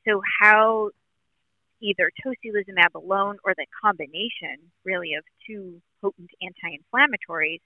So, 0.06 0.20
how 0.40 0.90
either 1.80 2.10
tocilizumab 2.24 2.94
alone 2.94 3.36
or 3.44 3.54
the 3.56 3.66
combination, 3.82 4.70
really, 4.84 5.14
of 5.14 5.24
two 5.46 5.80
potent 6.00 6.30
anti 6.40 6.78
inflammatories, 6.78 7.60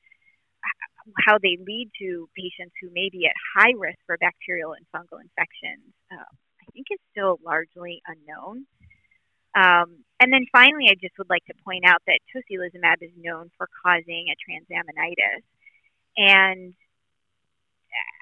how 1.26 1.38
they 1.38 1.56
lead 1.66 1.90
to 2.00 2.28
patients 2.36 2.74
who 2.80 2.88
may 2.92 3.08
be 3.10 3.26
at 3.26 3.34
high 3.56 3.72
risk 3.78 3.98
for 4.06 4.16
bacterial 4.18 4.74
and 4.74 4.84
fungal 4.94 5.20
infections, 5.20 5.92
uh, 6.12 6.16
I 6.16 6.64
think 6.72 6.86
is 6.90 6.98
still 7.10 7.38
largely 7.44 8.02
unknown. 8.06 8.66
Um, 9.54 10.04
and 10.20 10.32
then 10.32 10.46
finally, 10.52 10.86
I 10.90 10.94
just 10.94 11.16
would 11.18 11.30
like 11.30 11.44
to 11.46 11.54
point 11.64 11.84
out 11.86 12.02
that 12.06 12.20
tocilizumab 12.34 13.02
is 13.02 13.10
known 13.16 13.50
for 13.56 13.68
causing 13.82 14.26
a 14.28 14.36
transaminitis. 14.38 15.42
And 16.16 16.74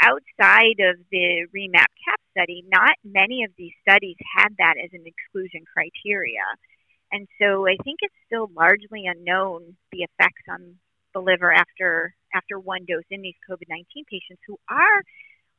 outside 0.03 0.81
of 0.81 0.97
the 1.11 1.47
REMAP 1.55 1.91
CAP 2.05 2.21
study, 2.31 2.65
not 2.71 2.97
many 3.05 3.45
of 3.45 3.51
these 3.59 3.73
studies 3.83 4.17
had 4.37 4.49
that 4.59 4.75
as 4.83 4.91
an 4.93 5.05
exclusion 5.05 5.65
criteria. 5.73 6.45
And 7.11 7.27
so 7.41 7.67
I 7.67 7.77
think 7.83 7.99
it's 8.03 8.15
still 8.27 8.51
largely 8.55 9.07
unknown 9.07 9.77
the 9.93 10.05
effects 10.05 10.45
on 10.49 10.77
the 11.15 11.21
liver 11.21 11.53
after 11.53 12.15
after 12.35 12.59
one 12.61 12.85
dose 12.85 13.09
in 13.11 13.23
these 13.23 13.35
COVID-19 13.49 14.05
patients 14.07 14.43
who 14.47 14.59
are 14.69 15.03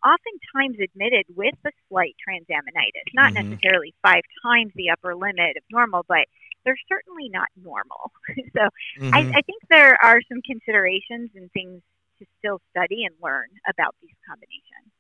oftentimes 0.03 0.77
admitted 0.81 1.25
with 1.35 1.55
a 1.65 1.71
slight 1.89 2.15
transaminitis, 2.17 3.13
not 3.13 3.33
mm-hmm. 3.33 3.49
necessarily 3.49 3.93
five 4.01 4.21
times 4.43 4.71
the 4.75 4.89
upper 4.89 5.15
limit 5.15 5.57
of 5.57 5.63
normal, 5.71 6.05
but 6.07 6.25
they're 6.65 6.77
certainly 6.87 7.29
not 7.29 7.47
normal. 7.61 8.11
so 8.53 8.69
mm-hmm. 8.99 9.13
I, 9.13 9.19
I 9.19 9.41
think 9.41 9.61
there 9.69 9.97
are 10.03 10.21
some 10.27 10.41
considerations 10.41 11.31
and 11.35 11.51
things 11.51 11.81
to 12.19 12.25
still 12.37 12.59
study 12.71 13.05
and 13.05 13.15
learn 13.21 13.47
about 13.67 13.95
these 14.01 14.15
combinations. 14.27 14.91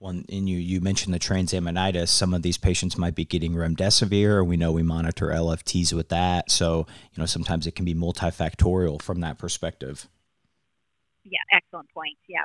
Well, 0.00 0.10
and 0.10 0.48
you, 0.48 0.58
you 0.58 0.80
mentioned 0.80 1.12
the 1.12 1.18
transaminitis. 1.18 2.08
Some 2.08 2.32
of 2.32 2.42
these 2.42 2.56
patients 2.56 2.96
might 2.96 3.16
be 3.16 3.24
getting 3.24 3.54
remdesivir. 3.54 4.38
And 4.38 4.48
we 4.48 4.56
know 4.56 4.70
we 4.70 4.84
monitor 4.84 5.26
LFTs 5.26 5.92
with 5.92 6.08
that. 6.10 6.52
So, 6.52 6.86
you 7.12 7.20
know, 7.20 7.26
sometimes 7.26 7.66
it 7.66 7.74
can 7.74 7.84
be 7.84 7.94
multifactorial 7.94 9.02
from 9.02 9.20
that 9.22 9.38
perspective. 9.38 10.08
Yeah, 11.24 11.40
excellent 11.52 11.90
point. 11.92 12.16
Yeah 12.28 12.44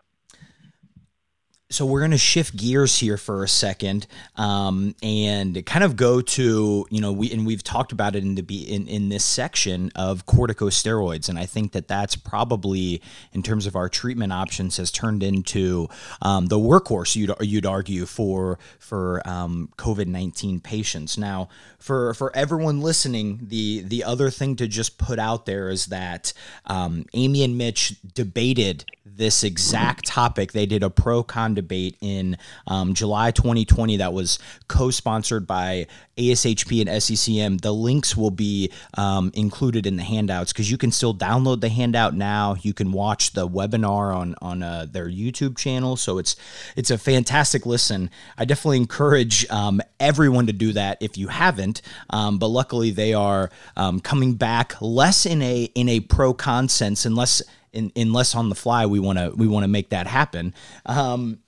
so 1.74 1.86
we're 1.86 2.00
going 2.00 2.12
to 2.12 2.18
shift 2.18 2.56
gears 2.56 3.00
here 3.00 3.18
for 3.18 3.44
a 3.44 3.48
second 3.48 4.06
um, 4.36 4.96
and 5.02 5.66
kind 5.66 5.84
of 5.84 5.96
go 5.96 6.22
to 6.22 6.86
you 6.90 7.02
know 7.02 7.12
we 7.12 7.32
and 7.32 7.46
we've 7.46 7.64
talked 7.64 7.92
about 7.92 8.16
it 8.16 8.24
in 8.24 8.36
the 8.36 8.74
in, 8.74 8.88
in 8.88 9.10
this 9.10 9.24
section 9.24 9.92
of 9.96 10.26
corticosteroids 10.26 11.30
and 11.30 11.40
i 11.40 11.46
think 11.46 11.72
that 11.72 11.88
that's 11.88 12.16
probably 12.16 13.02
in 13.32 13.42
terms 13.42 13.66
of 13.66 13.76
our 13.76 13.90
treatment 13.90 14.32
options 14.32 14.78
has 14.78 14.92
turned 14.92 15.24
into 15.24 15.88
um, 16.22 16.48
the 16.48 16.58
workhorse 16.58 17.16
you'd, 17.16 17.34
you'd 17.42 17.66
argue 17.66 18.06
for 18.06 18.60
for 18.80 19.28
um, 19.28 19.70
covid-19 19.78 20.62
patients. 20.62 21.18
Now 21.18 21.50
for 21.80 22.14
for 22.14 22.36
everyone 22.36 22.82
listening 22.82 23.40
the 23.42 23.82
the 23.82 24.04
other 24.04 24.30
thing 24.30 24.56
to 24.58 24.68
just 24.68 24.98
put 24.98 25.20
out 25.20 25.46
there 25.46 25.70
is 25.70 25.88
that 25.88 26.34
um, 26.66 27.06
amy 27.14 27.44
and 27.44 27.58
mitch 27.58 27.96
debated 28.14 28.86
this 29.06 29.44
exact 29.44 30.06
topic. 30.06 30.54
They 30.54 30.66
did 30.66 30.84
a 30.84 30.90
pro 30.90 31.24
con 31.24 31.54
debate 31.64 31.98
in 32.02 32.38
um, 32.68 32.94
July 32.94 33.32
2020 33.32 33.98
that 33.98 34.14
was 34.14 34.40
co 34.68 34.92
sponsored 34.92 35.48
by 35.48 35.88
ASHP 36.18 36.82
and 36.82 36.90
SCCM. 36.90 37.62
The 37.62 37.74
links 37.74 38.16
will 38.16 38.32
be 38.32 38.72
um, 38.96 39.32
included 39.34 39.86
in 39.86 39.96
the 39.96 40.04
handouts 40.04 40.54
because 40.54 40.70
you 40.70 40.78
can 40.78 40.92
still 40.92 41.16
download 41.16 41.62
the 41.62 41.70
handout 41.70 42.14
now. 42.14 42.56
You 42.62 42.74
can 42.74 42.92
watch 42.92 43.34
the 43.34 43.48
webinar 43.48 44.16
on 44.16 44.36
on 44.42 44.62
uh, 44.62 44.86
their 44.90 45.08
YouTube 45.08 45.58
channel. 45.58 45.96
So 45.96 46.18
it's 46.18 46.36
it's 46.76 46.92
a 46.92 46.98
fantastic 46.98 47.66
listen. 47.66 48.10
I 48.38 48.46
definitely 48.46 48.78
encourage 48.78 49.50
um, 49.50 49.82
everyone 50.00 50.48
to 50.48 50.54
do 50.54 50.74
that 50.74 50.98
if 51.02 51.18
you 51.18 51.28
haven't. 51.30 51.82
Um, 52.10 52.38
but 52.38 52.48
luckily, 52.48 52.92
they 52.92 53.14
are 53.14 53.50
um, 53.76 54.00
coming 54.00 54.36
back 54.36 54.80
less 54.82 55.26
in 55.26 55.42
a 55.42 55.64
in 55.76 55.90
a 55.90 56.02
pro 56.02 56.34
con 56.34 56.70
sense, 56.70 57.06
unless 57.06 57.42
in, 57.74 57.92
unless 57.96 58.36
on 58.36 58.50
the 58.50 58.56
fly 58.56 58.86
we 58.86 59.00
want 59.00 59.18
to 59.18 59.32
we 59.36 59.48
want 59.48 59.64
to 59.64 59.68
make 59.68 59.90
that 59.90 60.08
happen. 60.08 60.54
Um, 60.86 61.40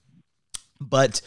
but 0.89 1.21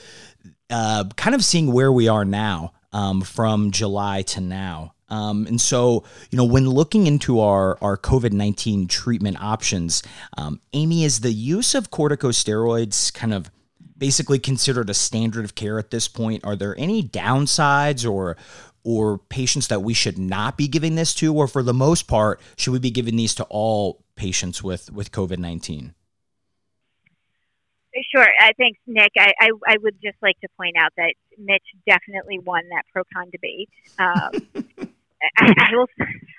uh, 0.71 1.05
kind 1.17 1.35
of 1.35 1.45
seeing 1.45 1.73
where 1.73 1.93
we 1.93 2.09
are 2.09 2.25
now 2.25 2.73
um, 2.93 3.21
from 3.23 3.71
July 3.71 4.23
to 4.23 4.41
now. 4.41 4.95
Um, 5.11 5.47
and 5.47 5.61
so, 5.61 6.05
you 6.31 6.37
know, 6.37 6.45
when 6.45 6.69
looking 6.69 7.07
into 7.07 7.41
our, 7.41 7.79
our 7.81 7.97
COVID 7.97 8.33
19 8.33 8.89
treatment 8.89 9.41
options, 9.41 10.03
um, 10.37 10.61
Amy, 10.73 11.05
is 11.05 11.21
the 11.21 11.33
use 11.33 11.75
of 11.75 11.91
corticosteroids 11.91 13.13
kind 13.15 13.33
of 13.33 13.51
basically 13.97 14.39
considered 14.39 14.91
a 14.91 14.95
standard 14.95 15.45
of 15.45 15.55
care 15.55 15.79
at 15.79 15.91
this 15.91 16.09
point? 16.09 16.45
Are 16.45 16.57
there 16.57 16.79
any 16.79 17.03
downsides 17.03 18.09
or 18.09 18.37
or 18.85 19.19
patients 19.19 19.69
that 19.69 19.83
we 19.83 19.93
should 19.93 20.19
not 20.19 20.57
be 20.57 20.69
giving 20.69 20.95
this 20.95 21.15
to, 21.15 21.35
or 21.35 21.47
for 21.47 21.63
the 21.63 21.75
most 21.75 22.07
part, 22.07 22.41
should 22.57 22.71
we 22.71 22.79
be 22.79 22.91
giving 22.91 23.17
these 23.17 23.35
to 23.35 23.45
all 23.45 24.03
patients 24.15 24.63
with 24.63 24.93
with 24.93 25.11
COVID 25.11 25.39
nineteen? 25.39 25.95
Sure. 28.15 28.27
Uh, 28.43 28.49
thanks, 28.59 28.79
Nick. 28.87 29.13
I, 29.19 29.33
I, 29.41 29.51
I, 29.67 29.77
would 29.83 29.97
just 30.03 30.17
like 30.23 30.39
to 30.41 30.49
point 30.57 30.77
out 30.79 30.93
that 30.97 31.15
Mitch 31.39 31.63
definitely 31.87 32.39
won 32.39 32.63
that 32.71 32.85
pro 32.93 33.03
con 33.13 33.31
debate. 33.31 33.69
Um, 33.99 34.31
I, 35.39 35.55
I, 35.59 35.71
will. 35.73 35.87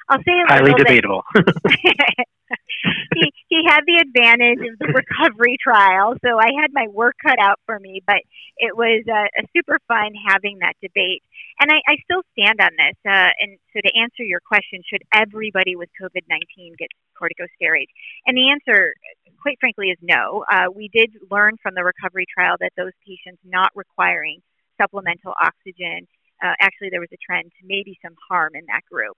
I'll 0.09 0.19
say 0.19 0.31
it's 0.31 0.51
highly 0.51 0.73
debatable. 0.73 1.23
he 3.15 3.31
he 3.47 3.63
had 3.67 3.81
the 3.85 3.99
advantage 3.99 4.59
of 4.59 4.79
the 4.79 4.93
recovery 4.93 5.57
trial, 5.61 6.15
so 6.23 6.39
I 6.39 6.51
had 6.59 6.71
my 6.71 6.87
work 6.87 7.15
cut 7.21 7.39
out 7.39 7.59
for 7.65 7.79
me. 7.79 8.01
But 8.05 8.21
it 8.57 8.75
was 8.75 9.03
uh, 9.07 9.27
a 9.37 9.43
super 9.55 9.79
fun 9.87 10.11
having 10.27 10.59
that 10.59 10.73
debate, 10.81 11.23
and 11.59 11.71
I, 11.71 11.79
I 11.87 11.95
still 12.03 12.21
stand 12.37 12.61
on 12.61 12.71
this. 12.77 12.95
Uh, 13.05 13.31
and 13.41 13.57
so, 13.73 13.81
to 13.81 13.91
answer 13.99 14.23
your 14.23 14.39
question, 14.39 14.81
should 14.87 15.03
everybody 15.13 15.75
with 15.75 15.89
COVID 16.01 16.23
nineteen 16.29 16.75
get 16.77 16.89
corticosteroids? 17.19 17.91
And 18.25 18.37
the 18.37 18.49
answer, 18.51 18.93
quite 19.41 19.57
frankly, 19.59 19.89
is 19.89 19.97
no. 20.01 20.45
Uh, 20.51 20.71
we 20.73 20.89
did 20.93 21.11
learn 21.29 21.57
from 21.61 21.75
the 21.75 21.83
recovery 21.83 22.25
trial 22.31 22.55
that 22.59 22.71
those 22.77 22.93
patients 23.05 23.41
not 23.43 23.71
requiring 23.75 24.41
supplemental 24.79 25.33
oxygen, 25.41 26.07
uh, 26.41 26.53
actually, 26.61 26.89
there 26.89 27.01
was 27.01 27.11
a 27.11 27.19
trend 27.19 27.51
to 27.59 27.67
maybe 27.67 27.99
some 28.01 28.15
harm 28.29 28.55
in 28.55 28.65
that 28.67 28.81
group. 28.89 29.17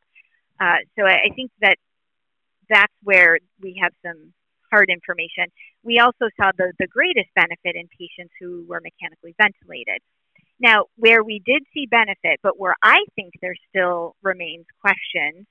Uh, 0.59 0.81
so 0.97 1.05
I, 1.05 1.29
I 1.29 1.35
think 1.35 1.51
that 1.61 1.77
that's 2.71 2.93
where 3.03 3.37
we 3.61 3.79
have 3.83 3.91
some 4.05 4.33
hard 4.71 4.89
information. 4.89 5.51
We 5.83 5.99
also 5.99 6.31
saw 6.39 6.51
the, 6.57 6.71
the 6.79 6.87
greatest 6.87 7.29
benefit 7.35 7.75
in 7.75 7.87
patients 7.91 8.33
who 8.39 8.65
were 8.67 8.81
mechanically 8.81 9.35
ventilated. 9.37 9.99
Now, 10.59 10.85
where 10.95 11.23
we 11.23 11.41
did 11.45 11.63
see 11.73 11.87
benefit, 11.87 12.39
but 12.41 12.57
where 12.57 12.75
I 12.81 13.03
think 13.15 13.33
there 13.41 13.55
still 13.69 14.15
remains 14.23 14.65
questions, 14.79 15.45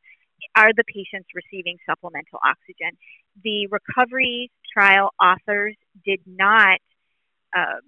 are 0.56 0.72
the 0.74 0.84
patients 0.88 1.28
receiving 1.34 1.76
supplemental 1.84 2.38
oxygen. 2.42 2.96
The 3.44 3.68
recovery 3.68 4.50
trial 4.72 5.10
authors 5.20 5.76
did 6.04 6.20
not 6.26 6.78
uh, 7.54 7.84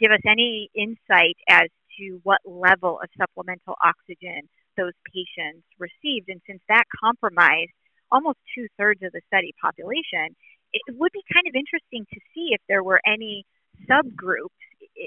give 0.00 0.10
us 0.12 0.24
any 0.26 0.70
insight 0.74 1.36
as 1.50 1.68
to 1.98 2.20
what 2.22 2.40
level 2.46 3.00
of 3.02 3.10
supplemental 3.18 3.74
oxygen 3.84 4.48
those 4.76 4.94
patients 5.12 5.66
received. 5.78 6.28
And 6.28 6.40
since 6.46 6.62
that 6.68 6.84
compromised 7.04 7.74
almost 8.10 8.38
two 8.54 8.66
thirds 8.78 9.02
of 9.02 9.12
the 9.12 9.20
study 9.26 9.54
population, 9.60 10.34
it 10.72 10.82
would 10.96 11.12
be 11.12 11.22
kind 11.32 11.46
of 11.48 11.54
interesting 11.54 12.06
to 12.12 12.20
see 12.34 12.50
if 12.52 12.60
there 12.68 12.82
were 12.82 13.00
any 13.06 13.44
subgroups 13.88 14.48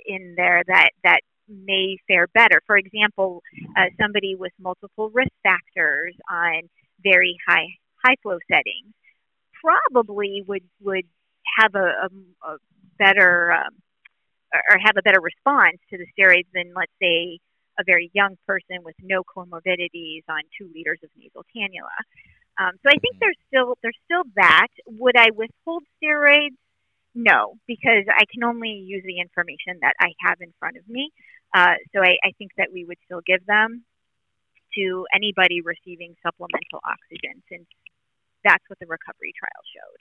in 0.05 0.33
there 0.35 0.63
that 0.67 0.89
that 1.03 1.21
may 1.47 1.97
fare 2.07 2.27
better. 2.33 2.61
For 2.65 2.77
example, 2.77 3.41
uh, 3.77 3.85
somebody 3.99 4.35
with 4.35 4.53
multiple 4.59 5.09
risk 5.09 5.31
factors 5.43 6.15
on 6.29 6.69
very 7.03 7.37
high 7.47 7.67
high 8.03 8.15
flow 8.23 8.37
settings 8.49 8.93
probably 9.61 10.43
would 10.47 10.63
would 10.81 11.05
have 11.59 11.75
a, 11.75 12.07
a, 12.07 12.49
a 12.49 12.57
better 12.97 13.51
um, 13.51 13.73
or 14.53 14.77
have 14.79 14.97
a 14.97 15.01
better 15.01 15.21
response 15.21 15.77
to 15.89 15.97
the 15.97 16.05
steroids 16.17 16.47
than 16.53 16.73
let's 16.75 16.91
say 17.01 17.39
a 17.79 17.83
very 17.85 18.11
young 18.13 18.37
person 18.45 18.83
with 18.83 18.95
no 19.01 19.23
comorbidities 19.23 20.23
on 20.29 20.41
two 20.57 20.69
liters 20.75 20.99
of 21.03 21.09
nasal 21.17 21.45
cannula. 21.55 21.95
Um, 22.61 22.77
so 22.83 22.89
I 22.89 22.97
think 23.01 23.17
there's 23.19 23.37
still 23.47 23.77
there's 23.81 23.97
still 24.05 24.23
that. 24.35 24.67
Would 24.85 25.17
I 25.17 25.29
withhold 25.33 25.83
steroids? 25.97 26.57
No, 27.15 27.55
because 27.67 28.05
I 28.07 28.25
can 28.31 28.43
only 28.43 28.69
use 28.69 29.03
the 29.03 29.19
information 29.19 29.79
that 29.81 29.95
I 29.99 30.13
have 30.21 30.37
in 30.41 30.53
front 30.59 30.77
of 30.77 30.87
me. 30.87 31.09
Uh, 31.53 31.75
so 31.93 32.01
I, 32.01 32.15
I 32.23 32.31
think 32.37 32.51
that 32.57 32.69
we 32.71 32.85
would 32.85 32.97
still 33.05 33.21
give 33.25 33.45
them 33.45 33.83
to 34.75 35.05
anybody 35.13 35.61
receiving 35.61 36.15
supplemental 36.23 36.79
oxygen, 36.85 37.43
since 37.51 37.65
that's 38.45 38.63
what 38.67 38.79
the 38.79 38.85
recovery 38.85 39.33
trial 39.37 39.63
showed. 39.75 39.99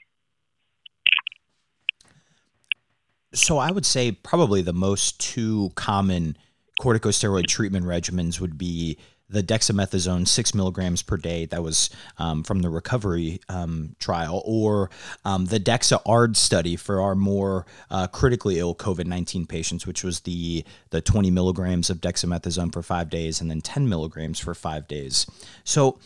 So 3.33 3.57
I 3.57 3.71
would 3.71 3.85
say 3.85 4.11
probably 4.11 4.61
the 4.61 4.71
most 4.73 5.19
two 5.19 5.71
common 5.75 6.37
corticosteroid 6.79 7.47
treatment 7.47 7.85
regimens 7.85 8.39
would 8.39 8.57
be 8.57 8.97
the 9.31 9.41
dexamethasone 9.41 10.27
six 10.27 10.53
milligrams 10.53 11.01
per 11.01 11.17
day 11.17 11.45
that 11.45 11.63
was 11.63 11.89
um, 12.17 12.43
from 12.43 12.61
the 12.61 12.69
recovery 12.69 13.39
um, 13.49 13.95
trial, 13.99 14.41
or 14.45 14.89
um, 15.23 15.45
the 15.45 15.59
DEXA-ARD 15.59 16.35
study 16.35 16.75
for 16.75 17.01
our 17.01 17.15
more 17.15 17.65
uh, 17.89 18.07
critically 18.07 18.59
ill 18.59 18.75
COVID 18.75 19.05
nineteen 19.05 19.45
patients, 19.45 19.87
which 19.87 20.03
was 20.03 20.21
the 20.21 20.63
the 20.89 21.01
twenty 21.01 21.31
milligrams 21.31 21.89
of 21.89 22.01
dexamethasone 22.01 22.73
for 22.73 22.83
five 22.83 23.09
days 23.09 23.41
and 23.41 23.49
then 23.49 23.61
ten 23.61 23.87
milligrams 23.87 24.39
for 24.39 24.53
five 24.53 24.87
days. 24.87 25.25
So 25.63 25.97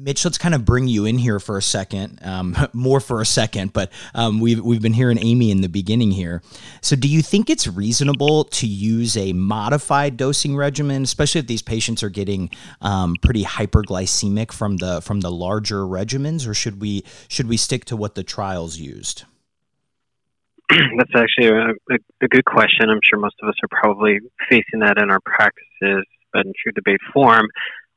Mitch, 0.00 0.24
let's 0.24 0.38
kind 0.38 0.54
of 0.54 0.64
bring 0.64 0.86
you 0.86 1.04
in 1.04 1.18
here 1.18 1.40
for 1.40 1.58
a 1.58 1.62
second, 1.62 2.18
um, 2.22 2.56
more 2.72 3.00
for 3.00 3.20
a 3.20 3.26
second, 3.26 3.72
but 3.72 3.90
um, 4.14 4.40
we've, 4.40 4.60
we've 4.60 4.82
been 4.82 4.92
hearing 4.92 5.18
Amy 5.18 5.50
in 5.50 5.60
the 5.60 5.68
beginning 5.68 6.10
here. 6.10 6.42
So, 6.80 6.94
do 6.96 7.08
you 7.08 7.22
think 7.22 7.50
it's 7.50 7.66
reasonable 7.66 8.44
to 8.44 8.66
use 8.66 9.16
a 9.16 9.32
modified 9.32 10.16
dosing 10.16 10.56
regimen, 10.56 11.02
especially 11.02 11.40
if 11.40 11.46
these 11.46 11.62
patients 11.62 12.02
are 12.02 12.10
getting 12.10 12.50
um, 12.80 13.16
pretty 13.22 13.44
hyperglycemic 13.44 14.52
from 14.52 14.76
the 14.76 15.00
from 15.00 15.20
the 15.20 15.30
larger 15.30 15.82
regimens, 15.82 16.46
or 16.46 16.54
should 16.54 16.80
we 16.80 17.04
should 17.28 17.48
we 17.48 17.56
stick 17.56 17.84
to 17.86 17.96
what 17.96 18.14
the 18.14 18.22
trials 18.22 18.78
used? 18.78 19.24
That's 20.70 21.14
actually 21.16 21.48
a, 21.48 21.70
a, 21.70 21.98
a 22.22 22.28
good 22.28 22.44
question. 22.44 22.90
I'm 22.90 23.00
sure 23.02 23.18
most 23.18 23.36
of 23.42 23.48
us 23.48 23.54
are 23.62 23.80
probably 23.82 24.20
facing 24.48 24.80
that 24.80 24.98
in 24.98 25.10
our 25.10 25.20
practices, 25.20 26.04
but 26.32 26.46
in 26.46 26.52
true 26.62 26.72
debate 26.72 27.00
form, 27.12 27.48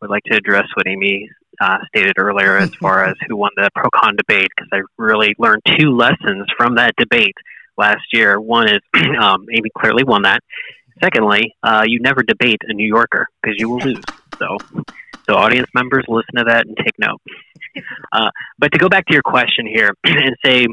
would 0.02 0.10
like 0.10 0.24
to 0.24 0.36
address 0.36 0.66
what 0.76 0.88
Amy 0.88 1.30
uh, 1.60 1.78
stated 1.88 2.14
earlier 2.18 2.58
as 2.58 2.74
far 2.76 3.06
as 3.06 3.16
who 3.28 3.36
won 3.36 3.52
the 3.56 3.70
pro 3.76 3.90
con 3.94 4.16
debate 4.16 4.50
because 4.56 4.70
I 4.72 4.82
really 4.98 5.36
learned 5.38 5.62
two 5.80 5.92
lessons 5.92 6.48
from 6.58 6.76
that 6.76 6.96
debate 6.98 7.36
last 7.78 8.04
year. 8.14 8.40
One 8.40 8.68
is 8.68 8.82
um, 9.20 9.46
Amy 9.52 9.70
clearly 9.78 10.04
won 10.04 10.24
that. 10.24 10.40
Secondly, 11.04 11.56
uh, 11.64 11.84
you 11.86 12.00
never 12.00 12.24
debate 12.24 12.60
a 12.68 12.74
New 12.74 12.88
Yorker 12.88 13.28
because 13.42 13.56
you 13.58 13.70
will 13.70 13.80
lose. 13.80 14.04
So, 14.38 14.58
so 15.28 15.36
audience 15.36 15.68
members, 15.74 16.06
listen 16.08 16.36
to 16.36 16.44
that 16.46 16.68
and 16.68 16.78
take 16.78 16.94
note. 17.00 17.22
Uh, 18.12 18.30
but 18.60 18.72
to 18.72 18.78
go 18.78 18.90
back 18.90 19.06
to 19.08 19.14
your 19.14 19.24
question 19.24 19.66
here 19.66 19.92
and 20.04 20.36
say, 20.46 20.68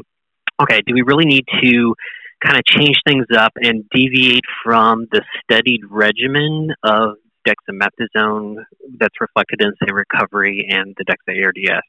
okay, 0.61 0.81
do 0.85 0.93
we 0.93 1.01
really 1.01 1.25
need 1.25 1.45
to 1.63 1.95
kind 2.43 2.57
of 2.57 2.63
change 2.65 2.97
things 3.05 3.25
up 3.35 3.53
and 3.55 3.83
deviate 3.93 4.43
from 4.63 5.07
the 5.11 5.21
studied 5.43 5.81
regimen 5.89 6.69
of 6.83 7.15
dexamethasone 7.47 8.63
that's 8.99 9.15
reflected 9.21 9.61
in, 9.61 9.71
say, 9.81 9.91
recovery 9.91 10.67
and 10.69 10.95
the 10.97 11.05
DEXA 11.05 11.43
ARDS. 11.43 11.83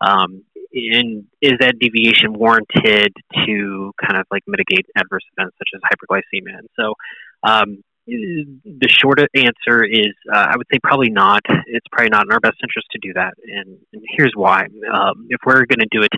Um, 0.00 0.44
and 0.72 1.24
is 1.42 1.54
that 1.60 1.78
deviation 1.80 2.32
warranted 2.34 3.12
to 3.46 3.92
kind 4.00 4.20
of 4.20 4.26
like 4.30 4.42
mitigate 4.46 4.86
adverse 4.96 5.24
events 5.36 5.56
such 5.58 5.68
as 5.74 5.80
hyperglycemia? 5.80 6.58
And 6.58 6.68
so, 6.78 6.94
um, 7.42 7.82
the 8.06 8.88
short 8.88 9.18
answer 9.34 9.84
is 9.84 10.14
uh, 10.32 10.46
I 10.50 10.56
would 10.56 10.66
say 10.72 10.78
probably 10.82 11.10
not. 11.10 11.42
It's 11.66 11.86
probably 11.92 12.10
not 12.10 12.24
in 12.24 12.32
our 12.32 12.40
best 12.40 12.56
interest 12.62 12.86
to 12.92 12.98
do 13.02 13.12
that, 13.14 13.34
and, 13.44 13.78
and 13.92 14.02
here's 14.16 14.32
why. 14.34 14.62
Um, 14.62 15.26
if 15.28 15.40
we're 15.44 15.66
going 15.66 15.80
to 15.80 15.88
do 15.90 16.02
it 16.02 16.12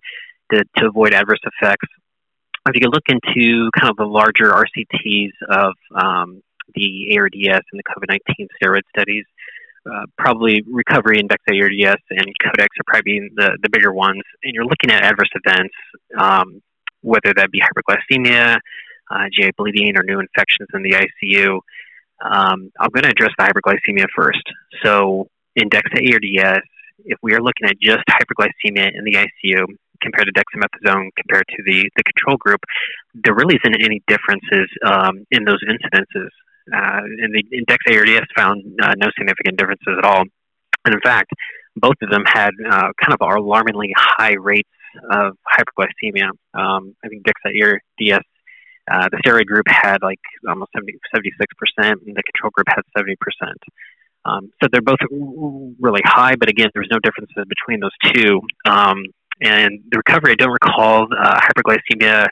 to, 0.53 0.65
to 0.77 0.87
avoid 0.87 1.15
adverse 1.15 1.41
effects, 1.45 1.89
if 2.69 2.81
you 2.81 2.89
look 2.91 3.05
into 3.09 3.71
kind 3.79 3.91
of 3.91 3.97
the 3.97 4.05
larger 4.05 4.53
RCTs 4.53 5.33
of 5.49 5.73
um, 5.95 6.43
the 6.75 7.17
ARDS 7.17 7.65
and 7.73 7.79
the 7.79 7.83
COVID 7.85 8.09
19 8.09 8.49
steroid 8.63 8.83
studies. 8.97 9.25
Uh, 9.91 10.05
probably 10.19 10.63
recovery 10.71 11.19
index 11.19 11.43
ARDS 11.49 12.03
and 12.11 12.27
Codex 12.43 12.69
are 12.79 12.87
probably 12.87 13.31
the, 13.35 13.57
the 13.63 13.71
bigger 13.71 13.93
ones. 13.93 14.23
And 14.43 14.55
you're 14.55 14.67
looking 14.67 14.91
at 14.91 15.03
adverse 15.03 15.31
events, 15.35 15.75
um, 16.19 16.61
whether 17.01 17.33
that 17.35 17.51
be 17.51 17.61
hyperglycemia, 17.61 18.59
uh, 19.11 19.25
GI 19.33 19.53
bleeding, 19.57 19.97
or 19.97 20.03
new 20.03 20.21
infections 20.21 20.69
in 20.75 20.83
the 20.83 20.93
ICU. 20.93 21.61
Um, 22.23 22.71
I'm 22.79 22.91
going 22.93 23.05
to 23.05 23.11
address 23.11 23.33
the 23.39 23.45
hyperglycemia 23.45 24.07
first. 24.15 24.43
So, 24.85 25.29
in 25.57 25.71
DEXA 25.71 26.13
ARDS, 26.13 26.67
if 27.07 27.19
we 27.23 27.33
are 27.33 27.41
looking 27.41 27.67
at 27.67 27.81
just 27.81 28.05
hyperglycemia 28.09 28.91
in 28.95 29.05
the 29.05 29.15
ICU 29.15 29.65
compared 30.03 30.27
to 30.27 30.33
dexamethasone 30.33 31.09
compared 31.17 31.45
to 31.49 31.63
the, 31.65 31.91
the 31.97 32.03
control 32.03 32.37
group, 32.37 32.61
there 33.15 33.35
really 33.35 33.59
isn't 33.63 33.83
any 33.83 34.03
differences 34.07 34.69
um, 34.85 35.27
in 35.31 35.45
those 35.45 35.61
incidences. 35.65 36.29
Uh, 36.73 37.01
and 37.03 37.35
the 37.35 37.45
index 37.57 37.85
ARDS 37.89 38.27
found 38.37 38.63
uh, 38.83 38.95
no 38.97 39.09
significant 39.19 39.59
differences 39.59 39.95
at 39.99 40.05
all. 40.05 40.25
And 40.85 40.95
in 40.95 41.01
fact, 41.03 41.31
both 41.77 41.97
of 42.03 42.11
them 42.11 42.25
had 42.27 42.51
uh, 42.69 42.91
kind 43.01 43.13
of 43.13 43.21
alarmingly 43.21 43.93
high 43.97 44.35
rates 44.41 44.69
of 45.11 45.37
hyperglycemia. 45.47 46.31
Um, 46.55 46.95
I 47.05 47.09
think 47.09 47.25
DEXA 47.25 47.63
ARDS, 47.63 48.25
uh, 48.91 49.09
the 49.11 49.19
steroid 49.25 49.47
group 49.47 49.67
had 49.69 49.99
like 50.03 50.19
almost 50.49 50.71
70, 50.75 50.99
76%, 51.15 51.23
and 51.79 52.17
the 52.17 52.23
control 52.23 52.51
group 52.51 52.67
had 52.69 52.83
70%. 52.97 53.15
Um, 54.25 54.51
so 54.63 54.69
they're 54.71 54.83
both 54.83 54.99
really 55.81 56.03
high, 56.05 56.35
but 56.39 56.51
again, 56.51 56.69
there's 56.75 56.89
no 56.91 56.99
differences 56.99 57.45
between 57.49 57.81
those 57.81 57.97
two. 58.13 58.41
Um, 58.67 59.05
and 59.41 59.81
the 59.91 60.03
recovery, 60.07 60.33
I 60.33 60.35
don't 60.35 60.53
recall 60.53 61.07
uh, 61.19 61.41
hyperglycemia 61.41 62.27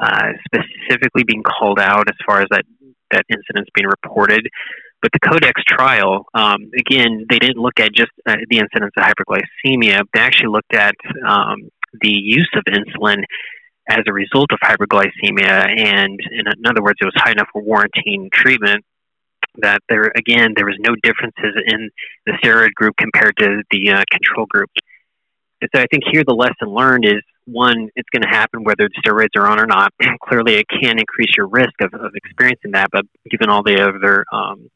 uh, 0.00 0.32
specifically 0.46 1.24
being 1.24 1.42
called 1.42 1.78
out 1.78 2.08
as 2.08 2.16
far 2.26 2.40
as 2.40 2.48
that 2.50 2.64
that 3.10 3.24
incidents 3.28 3.70
being 3.74 3.86
reported. 3.86 4.46
But 5.02 5.10
the 5.12 5.20
Codex 5.20 5.62
trial, 5.68 6.24
um, 6.34 6.70
again, 6.76 7.26
they 7.28 7.38
didn't 7.38 7.58
look 7.58 7.78
at 7.78 7.92
just 7.94 8.10
uh, 8.26 8.36
the 8.48 8.58
incidence 8.58 8.92
of 8.96 9.04
hyperglycemia. 9.04 10.02
They 10.12 10.20
actually 10.20 10.48
looked 10.48 10.74
at 10.74 10.94
um, 11.26 11.68
the 12.00 12.10
use 12.10 12.50
of 12.56 12.64
insulin 12.64 13.22
as 13.88 14.00
a 14.08 14.12
result 14.12 14.50
of 14.52 14.58
hyperglycemia, 14.64 15.78
and 15.78 16.18
in 16.32 16.66
other 16.66 16.82
words, 16.82 16.98
it 17.00 17.04
was 17.04 17.14
high 17.16 17.30
enough 17.32 17.48
for 17.52 17.62
warranting 17.62 18.30
treatment. 18.32 18.84
That 19.58 19.80
there 19.88 20.12
again, 20.14 20.52
there 20.54 20.66
was 20.66 20.76
no 20.80 20.94
differences 21.02 21.54
in 21.66 21.88
the 22.26 22.32
steroid 22.42 22.74
group 22.74 22.94
compared 22.98 23.36
to 23.38 23.62
the 23.70 23.90
uh, 23.90 24.02
control 24.10 24.46
group. 24.46 24.68
And 25.62 25.70
so 25.74 25.80
I 25.80 25.86
think 25.90 26.02
here 26.12 26.24
the 26.26 26.34
lesson 26.34 26.68
learned 26.68 27.06
is 27.06 27.22
one, 27.46 27.88
it's 27.96 28.08
going 28.10 28.22
to 28.22 28.28
happen 28.28 28.64
whether 28.64 28.88
the 28.88 29.02
steroids 29.02 29.40
are 29.40 29.46
on 29.46 29.60
or 29.60 29.66
not. 29.66 29.92
Clearly, 30.28 30.56
it 30.56 30.66
can 30.68 30.98
increase 30.98 31.30
your 31.36 31.46
risk 31.46 31.74
of, 31.80 31.94
of 31.94 32.12
experiencing 32.14 32.72
that, 32.72 32.88
but 32.92 33.04
given 33.30 33.48
all 33.48 33.62
the 33.62 33.80
other 33.80 34.24
um, 34.32 34.68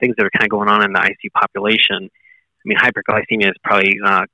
things 0.00 0.14
that 0.16 0.24
are 0.24 0.30
kind 0.30 0.44
of 0.44 0.50
going 0.50 0.68
on 0.68 0.82
in 0.82 0.92
the 0.92 0.98
ICU 0.98 1.32
population, 1.34 2.08
I 2.10 2.62
mean, 2.64 2.78
hyperglycemia 2.78 3.50
is 3.50 3.56
probably 3.62 3.98
uh, 4.04 4.24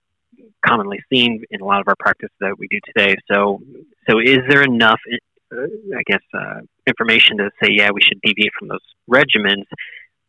commonly 0.64 1.00
seen 1.12 1.44
in 1.50 1.60
a 1.60 1.64
lot 1.64 1.80
of 1.80 1.88
our 1.88 1.96
practice 1.98 2.30
that 2.40 2.58
we 2.58 2.68
do 2.68 2.78
today. 2.84 3.16
So, 3.30 3.60
so 4.08 4.18
is 4.18 4.38
there 4.48 4.62
enough, 4.62 5.00
uh, 5.52 5.56
I 5.96 6.02
guess, 6.06 6.22
uh, 6.32 6.60
information 6.86 7.38
to 7.38 7.50
say, 7.62 7.70
yeah, 7.72 7.90
we 7.92 8.00
should 8.00 8.20
deviate 8.22 8.52
from 8.58 8.68
those 8.68 8.80
regimens? 9.10 9.64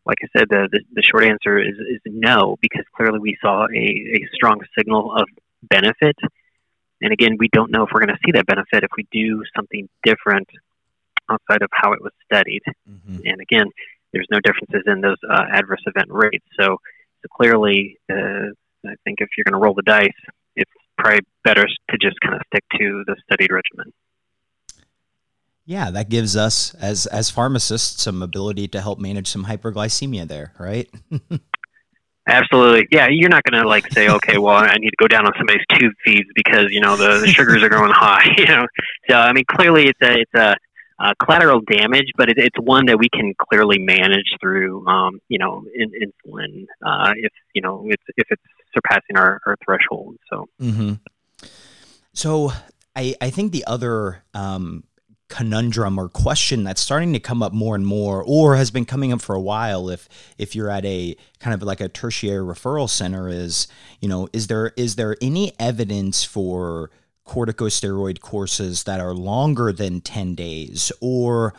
Like 0.06 0.18
I 0.24 0.28
said, 0.38 0.48
the, 0.50 0.68
the, 0.72 0.82
the 0.94 1.04
short 1.04 1.26
answer 1.26 1.58
is, 1.58 1.76
is 1.78 2.02
no, 2.06 2.58
because 2.62 2.84
clearly 2.96 3.20
we 3.20 3.38
saw 3.42 3.66
a, 3.66 3.78
a 3.78 4.30
strong 4.34 4.62
signal 4.78 5.16
of 5.16 5.28
benefit. 5.64 6.16
And 7.02 7.12
again, 7.12 7.38
we 7.38 7.50
don't 7.52 7.72
know 7.72 7.84
if 7.84 7.90
we're 7.94 8.02
going 8.02 8.16
to 8.16 8.20
see 8.26 8.32
that 8.34 8.46
benefit 8.46 8.84
if 8.84 8.92
we 8.98 9.06
do 9.12 9.44
something 9.56 9.90
different 10.04 10.48
outside 11.30 11.62
of 11.62 11.70
how 11.72 11.94
it 11.94 12.02
was 12.02 12.14
studied. 12.32 12.62
Mm-hmm. 12.90 13.20
And 13.26 13.42
again, 13.42 13.68
there's 14.14 14.28
no 14.32 14.40
differences 14.40 14.84
in 14.88 15.02
those 15.02 15.18
uh, 15.30 15.44
adverse 15.52 15.82
event 15.86 16.08
rates. 16.10 16.46
So, 16.60 16.78
so 17.22 17.28
clearly, 17.36 17.98
uh, 18.10 18.54
I 18.86 18.96
think 19.04 19.20
if 19.20 19.30
you're 19.38 19.44
going 19.44 19.60
to 19.60 19.64
roll 19.64 19.74
the 19.74 19.82
dice, 19.82 20.10
it's 20.56 20.72
probably 20.98 21.20
better 21.44 21.66
to 21.66 21.98
just 21.98 22.20
kind 22.22 22.36
of 22.36 22.42
stick 22.48 22.64
to 22.80 23.04
the 23.06 23.16
studied 23.26 23.52
regimen. 23.52 23.92
Yeah, 25.66 25.90
that 25.92 26.10
gives 26.10 26.38
us 26.38 26.76
as 26.76 27.08
as 27.08 27.32
pharmacists 27.32 28.04
some 28.04 28.22
ability 28.22 28.68
to 28.70 28.82
help 28.82 29.00
manage 29.00 29.28
some 29.28 29.46
hyperglycemia 29.46 30.28
there, 30.28 30.54
right? 30.60 30.88
Absolutely. 32.28 32.88
Yeah, 32.92 33.08
you're 33.10 33.30
not 33.30 33.44
going 33.44 33.62
to 33.62 33.68
like 33.68 33.92
say, 33.92 34.10
okay, 34.10 34.38
well, 34.38 34.56
I 34.56 34.76
need 34.80 34.90
to 34.90 34.96
go 34.98 35.08
down 35.08 35.28
on 35.28 35.34
somebody's 35.38 35.66
tube 35.74 35.94
feeds 36.04 36.28
because 36.34 36.72
you 36.72 36.82
know 36.82 36.98
the, 36.98 37.20
the 37.20 37.28
sugars 37.28 37.62
are 37.62 37.70
going 37.70 37.92
high. 37.92 38.26
You 38.38 38.46
know, 38.46 38.66
so 39.10 39.16
I 39.16 39.32
mean, 39.34 39.46
clearly 39.50 39.88
it's 39.88 40.00
a 40.02 40.20
it's 40.20 40.34
a 40.34 40.56
uh, 41.00 41.14
collateral 41.24 41.62
damage, 41.62 42.12
but 42.18 42.30
it, 42.30 42.38
it's 42.38 42.58
one 42.60 42.86
that 42.88 42.98
we 42.98 43.10
can 43.10 43.34
clearly 43.50 43.78
manage 43.80 44.36
through, 44.40 44.86
um, 44.88 45.20
you 45.28 45.38
know, 45.38 45.64
in, 45.74 45.92
insulin 45.92 46.66
uh, 46.86 47.14
if 47.16 47.32
you 47.54 47.62
know 47.62 47.86
it's, 47.88 48.04
if 48.18 48.28
it's 48.30 48.42
surpassing 48.74 49.18
our, 49.18 49.40
our 49.46 49.56
threshold. 49.64 50.18
So, 50.30 50.48
mm-hmm. 50.62 50.94
so 52.14 52.52
I 52.96 53.16
I 53.22 53.30
think 53.30 53.52
the 53.52 53.66
other 53.66 54.24
um, 54.34 54.84
conundrum 55.36 56.00
or 56.00 56.08
question 56.08 56.64
that's 56.64 56.80
starting 56.80 57.12
to 57.12 57.20
come 57.20 57.44
up 57.44 57.52
more 57.52 57.76
and 57.76 57.86
more, 57.86 58.24
or 58.26 58.56
has 58.56 58.72
been 58.72 58.86
coming 58.86 59.12
up 59.12 59.22
for 59.22 59.36
a 59.36 59.42
while, 59.42 59.90
if 59.90 60.08
if 60.38 60.56
you're 60.56 60.70
at 60.70 60.86
a 60.86 61.16
kind 61.40 61.54
of 61.54 61.62
like 61.62 61.82
a 61.82 61.90
tertiary 61.90 62.46
referral 62.46 62.90
center, 62.90 63.28
is 63.28 63.68
you 64.00 64.08
know, 64.08 64.30
is 64.32 64.48
there 64.48 64.72
is 64.78 64.96
there 64.96 65.18
any 65.22 65.52
evidence 65.60 66.24
for 66.24 66.90
corticosteroid 67.28 68.22
courses 68.22 68.84
that 68.84 69.02
are 69.02 69.14
longer 69.14 69.74
than 69.74 70.00
10 70.00 70.36
days? 70.36 70.92
Or 71.02 71.54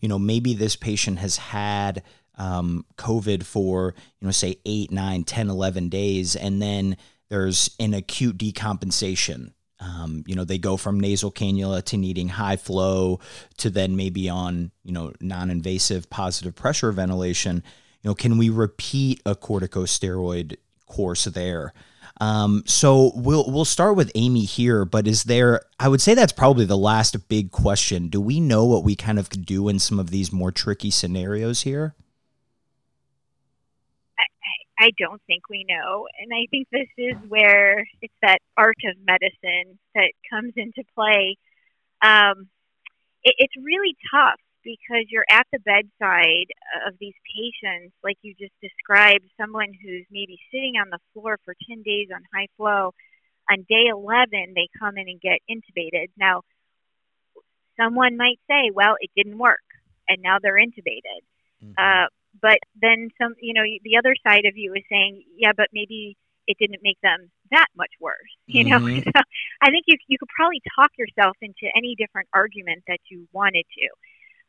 you 0.00 0.08
know 0.08 0.18
maybe 0.18 0.54
this 0.54 0.74
patient 0.74 1.18
has 1.18 1.36
had 1.36 2.02
um, 2.36 2.84
covid 2.96 3.44
for 3.44 3.94
you 4.18 4.26
know 4.26 4.32
say 4.32 4.56
8 4.64 4.90
9 4.90 5.24
10 5.24 5.50
11 5.50 5.88
days 5.90 6.36
and 6.36 6.60
then 6.60 6.96
there's 7.28 7.76
an 7.78 7.92
acute 7.92 8.38
decompensation 8.38 9.52
um, 9.80 10.24
you 10.26 10.34
know 10.34 10.44
they 10.44 10.58
go 10.58 10.76
from 10.76 11.00
nasal 11.00 11.32
cannula 11.32 11.82
to 11.82 11.96
needing 11.96 12.28
high 12.28 12.56
flow 12.56 13.18
to 13.56 13.70
then 13.70 13.96
maybe 13.96 14.28
on 14.28 14.70
you 14.84 14.92
know 14.92 15.12
non-invasive 15.20 16.08
positive 16.10 16.54
pressure 16.54 16.92
ventilation 16.92 17.62
you 18.02 18.08
know 18.08 18.14
can 18.14 18.38
we 18.38 18.48
repeat 18.48 19.20
a 19.24 19.34
corticosteroid 19.34 20.56
course 20.86 21.24
there 21.24 21.72
um, 22.20 22.64
so 22.66 23.12
we'll 23.14 23.50
we'll 23.50 23.64
start 23.64 23.96
with 23.96 24.12
Amy 24.14 24.44
here, 24.44 24.84
but 24.84 25.06
is 25.06 25.24
there? 25.24 25.62
I 25.78 25.88
would 25.88 26.02
say 26.02 26.14
that's 26.14 26.34
probably 26.34 26.66
the 26.66 26.76
last 26.76 27.28
big 27.28 27.50
question. 27.50 28.08
Do 28.08 28.20
we 28.20 28.40
know 28.40 28.66
what 28.66 28.84
we 28.84 28.94
kind 28.94 29.18
of 29.18 29.30
do 29.30 29.68
in 29.68 29.78
some 29.78 29.98
of 29.98 30.10
these 30.10 30.30
more 30.30 30.52
tricky 30.52 30.90
scenarios 30.90 31.62
here? 31.62 31.94
I, 34.80 34.90
don't 34.98 35.20
think 35.26 35.48
we 35.48 35.64
know, 35.68 36.06
and 36.20 36.32
I 36.32 36.46
think 36.50 36.68
this 36.72 36.88
is 36.96 37.16
where 37.28 37.86
it's 38.00 38.14
that 38.22 38.38
art 38.56 38.78
of 38.84 38.96
medicine 39.04 39.78
that 39.94 40.12
comes 40.30 40.54
into 40.56 40.82
play. 40.94 41.36
Um, 42.02 42.48
it, 43.22 43.34
it's 43.38 43.54
really 43.62 43.96
tough 44.10 44.40
because 44.64 45.04
you're 45.08 45.26
at 45.30 45.46
the 45.52 45.58
bedside 45.60 46.48
of 46.86 46.94
these 47.00 47.14
patients, 47.24 47.94
like 48.02 48.16
you 48.22 48.34
just 48.38 48.52
described, 48.60 49.24
someone 49.40 49.72
who's 49.82 50.04
maybe 50.10 50.38
sitting 50.50 50.74
on 50.80 50.90
the 50.90 50.98
floor 51.12 51.38
for 51.44 51.54
10 51.68 51.82
days 51.82 52.08
on 52.14 52.20
high 52.34 52.48
flow. 52.56 52.92
On 53.50 53.64
day 53.68 53.86
11, 53.90 54.54
they 54.54 54.68
come 54.78 54.96
in 54.96 55.08
and 55.08 55.20
get 55.20 55.40
intubated. 55.50 56.08
Now, 56.16 56.42
someone 57.76 58.16
might 58.16 58.38
say, 58.48 58.70
well, 58.72 58.96
it 59.00 59.10
didn't 59.16 59.38
work, 59.38 59.64
and 60.08 60.22
now 60.22 60.38
they're 60.40 60.58
intubated. 60.58 61.22
Mm-hmm. 61.64 61.72
Uh, 61.76 62.06
but 62.40 62.58
then 62.80 63.08
some, 63.20 63.34
you 63.40 63.54
know, 63.54 63.62
the 63.84 63.96
other 63.96 64.14
side 64.26 64.44
of 64.46 64.56
you 64.56 64.72
is 64.74 64.84
saying, 64.90 65.24
yeah, 65.36 65.52
but 65.56 65.68
maybe 65.72 66.16
it 66.46 66.56
didn't 66.58 66.82
make 66.82 67.00
them 67.02 67.30
that 67.50 67.66
much 67.76 67.92
worse. 68.00 68.16
You 68.46 68.64
know, 68.64 68.78
mm-hmm. 68.78 69.08
so 69.14 69.22
I 69.62 69.70
think 69.70 69.84
you 69.86 69.96
you 70.08 70.18
could 70.18 70.28
probably 70.34 70.60
talk 70.74 70.90
yourself 70.98 71.36
into 71.40 71.70
any 71.76 71.94
different 71.94 72.28
argument 72.34 72.82
that 72.88 72.98
you 73.08 73.28
wanted 73.32 73.64
to 73.78 73.88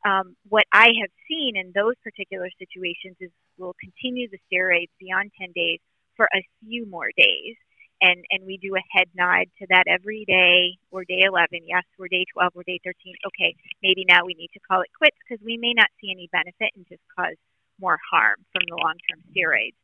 um, 0.06 0.36
what 0.50 0.66
I 0.74 0.90
have 1.02 1.12
seen 1.28 1.56
in 1.56 1.72
those 1.76 1.94
particular 2.04 2.50
situations 2.58 3.18
is 3.20 3.30
we'll 3.58 3.76
continue 3.80 4.28
the 4.30 4.40
steroids 4.50 4.90
beyond 5.00 5.32
10 5.40 5.52
days 5.54 5.80
for 6.16 6.28
a 6.34 6.42
few 6.62 6.90
more 6.90 7.10
days. 7.18 7.56
And, 8.02 8.26
and 8.32 8.48
we 8.48 8.58
do 8.58 8.74
a 8.74 8.82
head 8.98 9.10
nod 9.14 9.46
to 9.60 9.68
that 9.70 9.84
every 9.86 10.26
day. 10.26 10.74
We're 10.90 11.06
day 11.06 11.22
11. 11.22 11.70
Yes, 11.70 11.84
we're 12.00 12.08
day 12.08 12.26
12. 12.34 12.52
We're 12.56 12.66
day 12.66 12.80
13. 12.84 13.14
Okay, 13.28 13.54
maybe 13.84 14.06
now 14.10 14.26
we 14.26 14.34
need 14.34 14.50
to 14.54 14.60
call 14.60 14.82
it 14.82 14.90
quits 14.98 15.18
because 15.22 15.44
we 15.46 15.58
may 15.58 15.74
not 15.74 15.86
see 16.02 16.10
any 16.10 16.28
benefit 16.32 16.74
and 16.76 16.86
just 16.90 17.04
cause 17.16 17.38
more 17.82 17.98
harm 18.12 18.38
from 18.54 18.62
the 18.70 18.76
long 18.76 18.96
term 19.10 19.20
steroids. 19.34 19.76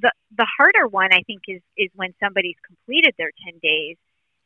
The, 0.00 0.12
the 0.36 0.46
harder 0.46 0.86
one, 0.86 1.12
I 1.12 1.22
think, 1.26 1.42
is, 1.48 1.62
is 1.76 1.90
when 1.94 2.14
somebody's 2.22 2.60
completed 2.64 3.14
their 3.18 3.32
10 3.50 3.58
days 3.60 3.96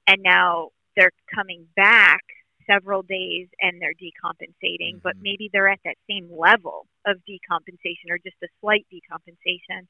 and 0.06 0.22
now 0.22 0.70
they're 0.96 1.12
coming 1.34 1.66
back 1.76 2.22
several 2.66 3.02
days 3.02 3.48
and 3.60 3.80
they're 3.80 3.94
decompensating, 3.94 4.96
mm-hmm. 4.96 5.02
but 5.02 5.14
maybe 5.20 5.50
they're 5.52 5.68
at 5.68 5.80
that 5.84 5.96
same 6.08 6.30
level 6.30 6.86
of 7.06 7.16
decompensation 7.28 8.10
or 8.10 8.18
just 8.18 8.36
a 8.42 8.48
slight 8.60 8.86
decompensation. 8.92 9.86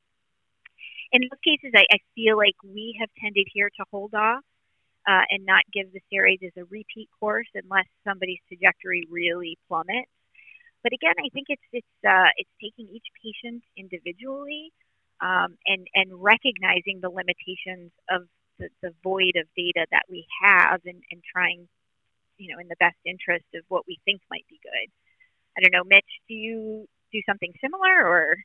In 1.13 1.21
those 1.23 1.41
cases, 1.45 1.73
I, 1.77 1.85
I 1.93 1.99
feel 2.15 2.37
like 2.37 2.57
we 2.65 2.97
have 2.99 3.11
tended 3.21 3.47
here 3.53 3.69
to 3.69 3.85
hold 3.91 4.15
off 4.15 4.43
uh, 5.07 5.23
and 5.31 5.45
not 5.45 5.63
give 5.73 5.93
the 5.93 6.01
steroids 6.11 6.43
as 6.43 6.53
a 6.57 6.65
repeat 6.65 7.09
course 7.21 7.49
unless 7.55 7.87
somebody's 8.05 8.41
trajectory 8.49 9.07
really 9.11 9.59
plummets. 9.69 10.11
But 10.83 10.93
again, 10.93 11.15
I 11.19 11.29
think 11.33 11.47
it's 11.49 11.63
it's 11.73 11.97
uh, 12.07 12.31
it's 12.37 12.51
taking 12.61 12.93
each 12.93 13.07
patient 13.23 13.63
individually 13.77 14.73
um, 15.21 15.57
and 15.67 15.87
and 15.95 16.11
recognizing 16.13 17.01
the 17.01 17.09
limitations 17.09 17.93
of 18.11 18.23
the, 18.59 18.69
the 18.83 18.91
void 19.03 19.37
of 19.37 19.47
data 19.57 19.87
that 19.91 20.03
we 20.11 20.27
have 20.43 20.81
and, 20.85 21.03
and 21.11 21.23
trying 21.23 21.69
you 22.39 22.53
know 22.53 22.61
in 22.61 22.69
the 22.69 22.77
best 22.81 22.97
interest 23.05 23.47
of 23.55 23.63
what 23.69 23.85
we 23.87 23.99
think 24.05 24.21
might 24.31 24.47
be 24.49 24.59
good. 24.63 24.91
I 25.57 25.61
don't 25.61 25.73
know, 25.73 25.85
Mitch. 25.85 26.09
Do 26.29 26.35
you 26.35 26.89
do 27.13 27.21
something 27.29 27.53
similar 27.61 28.07
or? 28.07 28.37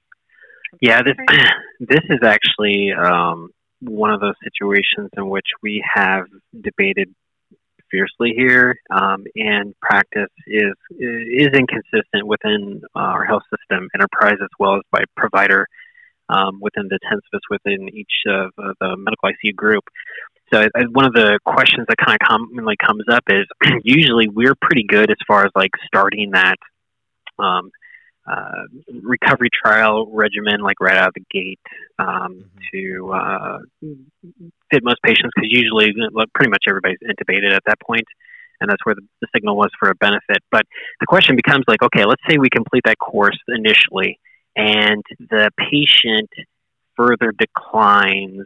Yeah, 0.81 1.01
this 1.01 1.15
this 1.79 2.03
is 2.09 2.19
actually 2.23 2.91
um, 2.91 3.49
one 3.81 4.13
of 4.13 4.19
those 4.19 4.35
situations 4.43 5.09
in 5.15 5.29
which 5.29 5.47
we 5.63 5.83
have 5.95 6.25
debated 6.61 7.13
fiercely 7.91 8.33
here, 8.35 8.75
um, 8.89 9.25
and 9.35 9.73
practice 9.81 10.31
is 10.47 10.73
is 10.99 11.47
inconsistent 11.53 12.25
within 12.25 12.81
our 12.95 13.25
health 13.25 13.43
system 13.49 13.89
enterprise 13.93 14.37
as 14.41 14.49
well 14.59 14.75
as 14.75 14.81
by 14.91 15.03
provider 15.15 15.67
um, 16.29 16.59
within 16.61 16.89
the 16.89 16.99
intensivist 16.99 17.41
within 17.49 17.89
each 17.89 18.23
of 18.27 18.51
the 18.57 18.95
medical 18.97 19.29
ICU 19.29 19.55
group. 19.55 19.83
So 20.53 20.61
uh, 20.61 20.83
one 20.91 21.05
of 21.05 21.13
the 21.13 21.39
questions 21.45 21.87
that 21.89 21.97
kind 21.97 22.17
of 22.21 22.27
commonly 22.27 22.75
comes 22.77 23.03
up 23.11 23.23
is 23.29 23.45
usually 23.83 24.27
we're 24.27 24.55
pretty 24.55 24.83
good 24.83 25.11
as 25.11 25.17
far 25.27 25.45
as 25.45 25.51
like 25.55 25.71
starting 25.85 26.31
that 26.31 26.55
um, 27.39 27.71
uh, 28.27 28.63
recovery 29.03 29.49
trial 29.53 30.07
regimen 30.11 30.61
like 30.61 30.79
right 30.79 30.97
out 30.97 31.09
of 31.09 31.13
the 31.13 31.23
gate 31.31 31.59
um, 31.99 32.07
mm-hmm. 32.07 32.57
to 32.73 33.13
uh, 33.13 33.57
fit 34.71 34.83
most 34.83 35.01
patients 35.03 35.31
because 35.35 35.49
usually 35.49 35.93
pretty 36.35 36.49
much 36.49 36.65
everybody's 36.67 36.99
intubated 36.99 37.53
at 37.53 37.63
that 37.65 37.79
point 37.79 38.05
and 38.59 38.69
that's 38.69 38.83
where 38.85 38.95
the, 38.95 39.03
the 39.21 39.27
signal 39.35 39.55
was 39.55 39.69
for 39.79 39.89
a 39.89 39.95
benefit. 39.95 40.39
But 40.51 40.65
the 40.99 41.05
question 41.05 41.35
becomes 41.35 41.65
like, 41.67 41.83
okay, 41.83 42.05
let's 42.05 42.21
say 42.27 42.37
we 42.37 42.49
complete 42.49 42.83
that 42.85 42.97
course 42.97 43.37
initially 43.47 44.19
and 44.55 45.03
the 45.19 45.51
patient 45.57 46.29
further 46.95 47.31
declines 47.31 48.45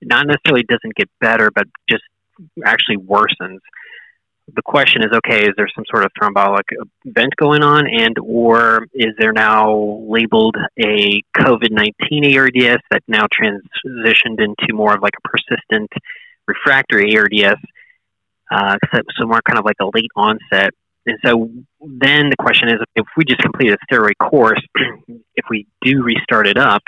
not 0.00 0.26
necessarily 0.26 0.62
doesn't 0.62 0.94
get 0.94 1.10
better, 1.20 1.50
but 1.50 1.66
just 1.90 2.04
actually 2.64 2.96
worsens. 2.98 3.58
The 4.54 4.62
question 4.62 5.02
is, 5.02 5.08
okay, 5.12 5.42
is 5.42 5.50
there 5.56 5.68
some 5.74 5.84
sort 5.90 6.04
of 6.04 6.10
thrombolic 6.18 6.64
event 7.04 7.36
going 7.36 7.62
on, 7.62 7.86
and 7.86 8.16
or 8.18 8.86
is 8.94 9.12
there 9.18 9.32
now 9.32 10.04
labeled 10.08 10.56
a 10.78 11.22
COVID 11.36 11.70
nineteen 11.70 12.36
ARDS 12.36 12.82
that 12.90 13.02
now 13.06 13.26
transitioned 13.26 14.40
into 14.40 14.72
more 14.72 14.94
of 14.94 15.02
like 15.02 15.12
a 15.18 15.28
persistent 15.28 15.90
refractory 16.46 17.16
ARDS, 17.16 17.60
uh, 18.50 18.76
so 19.18 19.26
more 19.26 19.40
kind 19.46 19.58
of 19.58 19.66
like 19.66 19.76
a 19.80 19.90
late 19.94 20.10
onset. 20.16 20.70
And 21.06 21.18
so 21.24 21.50
then 21.80 22.30
the 22.30 22.36
question 22.38 22.68
is, 22.68 22.76
if 22.96 23.06
we 23.16 23.24
just 23.24 23.40
complete 23.40 23.72
a 23.72 23.78
steroid 23.90 24.18
course, 24.18 24.60
if 25.34 25.44
we 25.50 25.66
do 25.82 26.02
restart 26.02 26.46
it 26.46 26.58
up, 26.58 26.82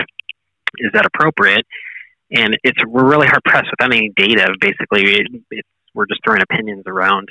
is 0.77 0.91
that 0.93 1.05
appropriate? 1.05 1.65
And 2.31 2.57
it's 2.63 2.79
we're 2.85 3.07
really 3.07 3.27
hard 3.27 3.43
pressed 3.43 3.69
without 3.71 3.93
any 3.93 4.11
data. 4.15 4.53
Basically, 4.59 5.03
it, 5.03 5.27
it's, 5.51 5.67
we're 5.93 6.07
just 6.07 6.21
throwing 6.23 6.41
opinions 6.41 6.83
around. 6.87 7.29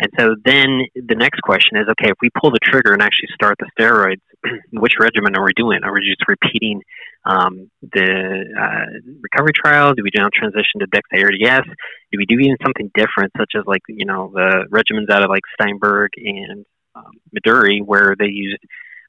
And 0.00 0.10
so 0.18 0.34
then 0.44 0.86
the 0.94 1.14
next 1.14 1.42
question 1.42 1.76
is, 1.76 1.86
okay, 1.90 2.08
if 2.08 2.16
we 2.22 2.30
pull 2.40 2.50
the 2.50 2.58
trigger 2.62 2.94
and 2.94 3.02
actually 3.02 3.28
start 3.34 3.56
the 3.58 3.68
steroids, 3.78 4.22
which 4.72 4.94
regimen 4.98 5.36
are 5.36 5.44
we 5.44 5.52
doing? 5.54 5.80
Are 5.84 5.92
we 5.92 6.00
just 6.00 6.26
repeating 6.26 6.80
um, 7.26 7.70
the 7.82 8.44
uh, 8.58 9.12
recovery 9.20 9.52
trial? 9.54 9.92
Do 9.92 10.02
we 10.02 10.10
now 10.16 10.28
transition 10.32 10.80
to 10.80 10.86
Dex 10.86 11.06
ARDS? 11.12 11.68
Do 12.12 12.16
we 12.16 12.24
do 12.24 12.38
even 12.38 12.56
something 12.64 12.90
different, 12.94 13.32
such 13.36 13.52
as 13.56 13.64
like 13.66 13.82
you 13.88 14.06
know 14.06 14.32
the 14.34 14.64
regimens 14.70 15.12
out 15.12 15.22
of 15.22 15.28
like 15.28 15.42
Steinberg 15.60 16.10
and 16.16 16.64
um, 16.94 17.84
where 17.84 18.14
they 18.18 18.26
used 18.26 18.62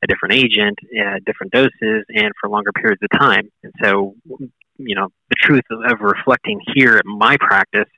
a 0.04 0.08
different 0.08 0.34
agent, 0.36 0.78
uh, 1.00 1.20
different 1.26 1.54
doses, 1.54 2.04
and 2.10 2.32
for 2.39 2.50
longer 2.50 2.72
periods 2.74 3.02
of 3.02 3.18
time? 3.18 3.50
And 3.64 3.72
so, 3.82 4.16
you 4.78 4.96
know, 4.96 5.08
the 5.30 5.36
truth 5.39 5.64
of 5.72 6.02
reflecting 6.02 6.60
here 6.76 6.98
at 6.98 7.06
my 7.06 7.38
practice 7.39 7.89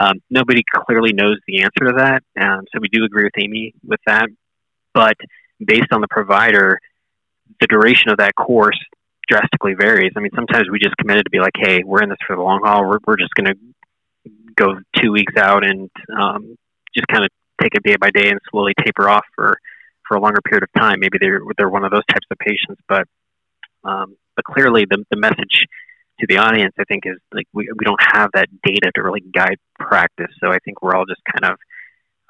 um, 0.00 0.14
nobody 0.30 0.62
clearly 0.86 1.12
knows 1.12 1.36
the 1.46 1.62
answer 1.62 1.86
to 1.86 1.94
that, 1.98 2.22
um, 2.40 2.64
so 2.72 2.80
we 2.80 2.88
do 2.88 3.04
agree 3.04 3.24
with 3.24 3.42
Amy 3.42 3.74
with 3.86 4.00
that. 4.06 4.28
But 4.94 5.16
based 5.64 5.92
on 5.92 6.00
the 6.00 6.08
provider, 6.08 6.78
the 7.60 7.66
duration 7.66 8.10
of 8.10 8.18
that 8.18 8.34
course 8.34 8.78
drastically 9.28 9.74
varies. 9.74 10.12
I 10.16 10.20
mean, 10.20 10.32
sometimes 10.34 10.64
we 10.70 10.78
just 10.78 10.96
committed 10.96 11.24
to 11.24 11.30
be 11.30 11.38
like, 11.38 11.54
hey, 11.54 11.82
we're 11.84 12.02
in 12.02 12.08
this 12.08 12.18
for 12.26 12.36
the 12.36 12.42
long 12.42 12.60
haul. 12.64 12.88
We're, 12.88 12.98
we're 13.06 13.16
just 13.16 13.34
going 13.34 13.54
to 13.54 13.58
go 14.56 14.80
two 15.00 15.12
weeks 15.12 15.34
out 15.38 15.64
and 15.64 15.88
um, 16.18 16.56
just 16.94 17.06
kind 17.06 17.24
of 17.24 17.30
take 17.62 17.74
it 17.74 17.82
day 17.82 17.96
by 17.96 18.10
day 18.10 18.28
and 18.30 18.40
slowly 18.50 18.72
taper 18.84 19.08
off 19.08 19.24
for, 19.36 19.58
for 20.08 20.16
a 20.16 20.20
longer 20.20 20.40
period 20.44 20.64
of 20.64 20.80
time. 20.80 20.98
Maybe 20.98 21.18
they're, 21.20 21.40
they're 21.56 21.68
one 21.68 21.84
of 21.84 21.92
those 21.92 22.06
types 22.10 22.26
of 22.30 22.38
patients, 22.38 22.80
but 22.88 23.06
um, 23.84 24.16
but 24.36 24.44
clearly 24.44 24.84
the, 24.88 25.04
the 25.10 25.16
message 25.16 25.64
to 26.20 26.26
the 26.28 26.38
audience, 26.38 26.74
I 26.78 26.84
think, 26.84 27.04
is 27.06 27.18
like 27.32 27.46
we, 27.52 27.68
we 27.76 27.84
don't 27.84 28.00
have 28.00 28.30
that 28.34 28.48
data 28.64 28.92
to 28.94 29.02
really 29.02 29.20
guide 29.20 29.58
practice. 29.78 30.30
So 30.40 30.48
I 30.48 30.58
think 30.64 30.82
we're 30.82 30.94
all 30.94 31.06
just 31.06 31.20
kind 31.24 31.52
of 31.52 31.58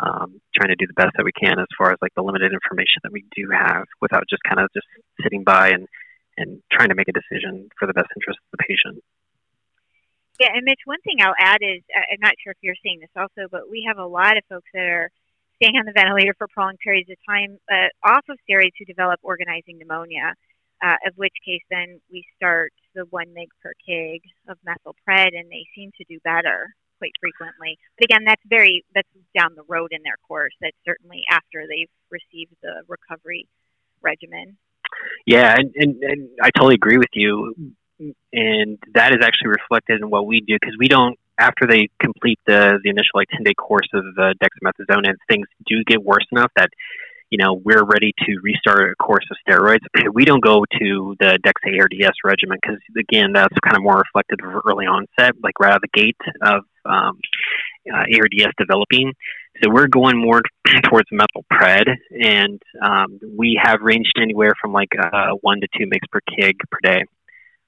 um, 0.00 0.40
trying 0.54 0.70
to 0.70 0.76
do 0.76 0.86
the 0.86 0.96
best 0.96 1.12
that 1.16 1.24
we 1.24 1.32
can 1.32 1.58
as 1.58 1.68
far 1.76 1.92
as 1.92 1.98
like 2.00 2.14
the 2.16 2.22
limited 2.22 2.52
information 2.52 3.02
that 3.02 3.12
we 3.12 3.24
do 3.36 3.50
have 3.52 3.84
without 4.00 4.24
just 4.30 4.42
kind 4.42 4.60
of 4.60 4.70
just 4.72 4.86
sitting 5.22 5.44
by 5.44 5.70
and, 5.70 5.86
and 6.38 6.62
trying 6.72 6.88
to 6.88 6.94
make 6.94 7.08
a 7.08 7.12
decision 7.12 7.68
for 7.78 7.86
the 7.86 7.92
best 7.92 8.08
interest 8.16 8.38
of 8.38 8.58
the 8.58 8.64
patient. 8.64 9.02
Yeah, 10.40 10.56
and 10.56 10.64
Mitch, 10.64 10.80
one 10.86 11.00
thing 11.04 11.20
I'll 11.20 11.36
add 11.36 11.60
is 11.60 11.82
I'm 11.92 12.22
not 12.22 12.32
sure 12.42 12.52
if 12.52 12.58
you're 12.62 12.80
seeing 12.82 13.00
this 13.00 13.12
also, 13.14 13.44
but 13.50 13.68
we 13.68 13.84
have 13.86 13.98
a 13.98 14.06
lot 14.06 14.38
of 14.38 14.44
folks 14.48 14.70
that 14.72 14.88
are 14.88 15.10
staying 15.60 15.76
on 15.76 15.84
the 15.84 15.92
ventilator 15.92 16.32
for 16.38 16.48
prolonged 16.48 16.78
periods 16.82 17.10
of 17.10 17.18
time 17.28 17.58
uh, 17.68 17.92
off 18.02 18.24
of 18.30 18.38
steroids 18.48 18.72
who 18.78 18.86
develop 18.86 19.20
organizing 19.22 19.76
pneumonia 19.76 20.32
uh, 20.82 20.96
of 21.06 21.12
which 21.16 21.34
case 21.44 21.60
then 21.70 22.00
we 22.10 22.24
start 22.36 22.72
the 22.94 23.04
one 23.10 23.28
mg 23.28 23.48
per 23.62 23.72
kg 23.88 24.20
of 24.48 24.58
methylpred, 24.66 25.38
and 25.38 25.50
they 25.50 25.64
seem 25.74 25.90
to 25.98 26.04
do 26.08 26.18
better 26.24 26.74
quite 26.98 27.12
frequently. 27.20 27.78
But 27.98 28.04
again, 28.04 28.24
that's 28.24 28.42
very 28.46 28.84
that's 28.94 29.08
down 29.36 29.54
the 29.56 29.64
road 29.68 29.90
in 29.92 30.02
their 30.02 30.18
course. 30.26 30.52
That's 30.60 30.76
certainly 30.84 31.22
after 31.30 31.66
they've 31.68 31.90
received 32.10 32.54
the 32.62 32.82
recovery 32.88 33.48
regimen. 34.02 34.56
Yeah, 35.26 35.54
and, 35.56 35.72
and, 35.76 36.02
and 36.02 36.28
I 36.42 36.50
totally 36.50 36.74
agree 36.74 36.98
with 36.98 37.14
you. 37.14 37.54
And 38.32 38.78
that 38.94 39.12
is 39.12 39.18
actually 39.22 39.48
reflected 39.48 40.00
in 40.00 40.08
what 40.08 40.26
we 40.26 40.40
do 40.40 40.56
because 40.58 40.76
we 40.78 40.88
don't 40.88 41.18
after 41.38 41.66
they 41.66 41.88
complete 42.00 42.38
the 42.46 42.78
the 42.82 42.88
initial 42.88 43.12
like 43.14 43.28
ten 43.28 43.42
day 43.44 43.52
course 43.52 43.88
of 43.92 44.04
the 44.14 44.34
dexamethasone 44.42 45.06
and 45.06 45.18
things 45.28 45.46
do 45.66 45.84
get 45.86 46.02
worse 46.02 46.24
enough 46.32 46.50
that 46.56 46.70
you 47.30 47.38
know, 47.38 47.54
we're 47.54 47.84
ready 47.84 48.12
to 48.26 48.38
restart 48.42 48.90
a 48.90 48.94
course 48.96 49.24
of 49.30 49.36
steroids. 49.46 49.86
We 50.12 50.24
don't 50.24 50.42
go 50.42 50.64
to 50.78 51.16
the 51.20 51.38
Dex 51.42 51.62
ARDS 51.64 52.16
regimen 52.24 52.58
because, 52.60 52.80
again, 52.98 53.32
that's 53.32 53.54
kind 53.64 53.76
of 53.76 53.82
more 53.82 53.98
reflective 53.98 54.38
of 54.44 54.62
early 54.66 54.86
onset, 54.86 55.34
like 55.42 55.58
right 55.60 55.70
out 55.70 55.76
of 55.76 55.82
the 55.82 56.00
gate 56.00 56.16
of 56.42 56.64
um, 56.84 57.18
uh, 57.92 58.04
ARDS 58.12 58.52
developing. 58.58 59.12
So 59.62 59.70
we're 59.70 59.86
going 59.86 60.18
more 60.18 60.42
towards 60.84 61.08
methylpred, 61.12 61.94
and 62.20 62.60
um, 62.82 63.20
we 63.36 63.60
have 63.62 63.80
ranged 63.82 64.14
anywhere 64.20 64.52
from 64.60 64.72
like 64.72 64.90
uh, 65.00 65.32
one 65.40 65.60
to 65.60 65.68
two 65.76 65.86
mg 65.86 66.00
per 66.10 66.20
kg 66.28 66.54
per 66.70 66.78
day 66.82 67.04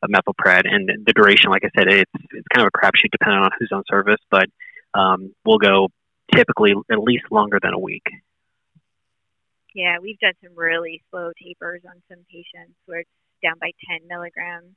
of 0.02 0.10
methylpred, 0.10 0.62
and 0.64 0.88
the 1.06 1.12
duration, 1.12 1.50
like 1.50 1.64
I 1.64 1.70
said, 1.76 1.88
it's 1.88 2.10
it's 2.32 2.48
kind 2.54 2.66
of 2.66 2.72
a 2.74 2.78
crapshoot 2.78 3.10
depending 3.12 3.42
on 3.42 3.50
who's 3.58 3.70
on 3.72 3.84
service, 3.88 4.20
but 4.30 4.46
um, 4.94 5.34
we'll 5.44 5.58
go 5.58 5.88
typically 6.34 6.72
at 6.90 6.98
least 6.98 7.24
longer 7.30 7.58
than 7.62 7.74
a 7.74 7.78
week. 7.78 8.04
Yeah, 9.74 9.98
we've 10.00 10.18
done 10.18 10.34
some 10.42 10.56
really 10.56 11.02
slow 11.10 11.32
tapers 11.42 11.82
on 11.88 12.02
some 12.08 12.24
patients 12.30 12.76
where 12.86 13.00
it's 13.00 13.10
down 13.42 13.54
by 13.60 13.70
10 13.88 14.06
milligrams 14.08 14.74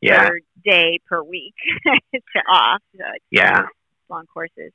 yeah. 0.00 0.28
per 0.28 0.40
day 0.64 1.00
per 1.08 1.22
week 1.22 1.54
to 2.14 2.40
off. 2.50 2.80
So 2.96 3.04
yeah. 3.30 3.66
Long 4.08 4.26
courses. 4.32 4.72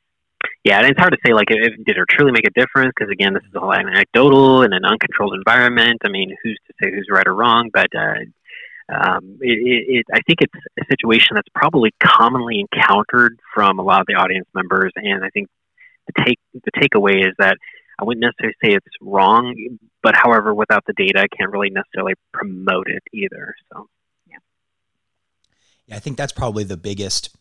Yeah, 0.64 0.80
and 0.80 0.88
it's 0.88 1.00
hard 1.00 1.14
to 1.14 1.20
say 1.26 1.34
like 1.34 1.48
if 1.50 1.86
did 1.86 1.98
it 1.98 2.04
truly 2.10 2.32
make 2.32 2.48
a 2.48 2.60
difference 2.60 2.94
because 2.98 3.12
again, 3.12 3.34
this 3.34 3.44
is 3.44 3.56
all 3.56 3.74
anecdotal 3.74 4.64
in 4.64 4.74
an 4.74 4.86
uncontrolled 4.86 5.34
environment. 5.34 6.02
I 6.06 6.10
mean, 6.10 6.36
who's 6.44 6.60
to 6.68 6.74
say 6.82 6.92
who's 6.92 7.08
right 7.12 7.28
or 7.28 7.34
wrong? 7.34 7.70
But 7.72 7.88
uh, 7.96 8.26
um, 8.94 9.38
it, 9.42 9.58
it, 9.58 9.98
it, 9.98 10.06
I 10.14 10.20
think 10.28 10.40
it's 10.42 10.54
a 10.80 10.86
situation 10.90 11.36
that's 11.36 11.48
probably 11.54 11.94
commonly 12.04 12.60
encountered 12.60 13.40
from 13.54 13.80
a 13.80 13.84
lot 13.84 14.02
of 14.02 14.08
the 14.08 14.16
audience 14.16 14.48
members, 14.54 14.92
and 14.96 15.24
I 15.24 15.30
think 15.30 15.48
the 16.08 16.24
take 16.24 16.40
the 16.54 16.72
takeaway 16.72 17.28
is 17.28 17.34
that 17.38 17.58
I 18.00 18.04
wouldn't 18.04 18.22
necessarily 18.22 18.56
say 18.64 18.74
it's 18.74 18.96
wrong, 19.02 19.56
but 20.04 20.16
however, 20.16 20.54
without 20.54 20.84
the 20.86 20.94
data, 20.94 21.20
I 21.20 21.28
can't 21.36 21.52
really 21.52 21.70
necessarily 21.70 22.14
promote 22.32 22.88
it 22.90 23.04
either. 23.12 23.56
So, 23.72 23.90
yeah. 24.28 24.38
Yeah, 25.88 25.96
I 25.96 26.00
think 26.00 26.18
that's 26.18 26.34
probably 26.34 26.64
the 26.64 26.78
biggest. 26.78 27.36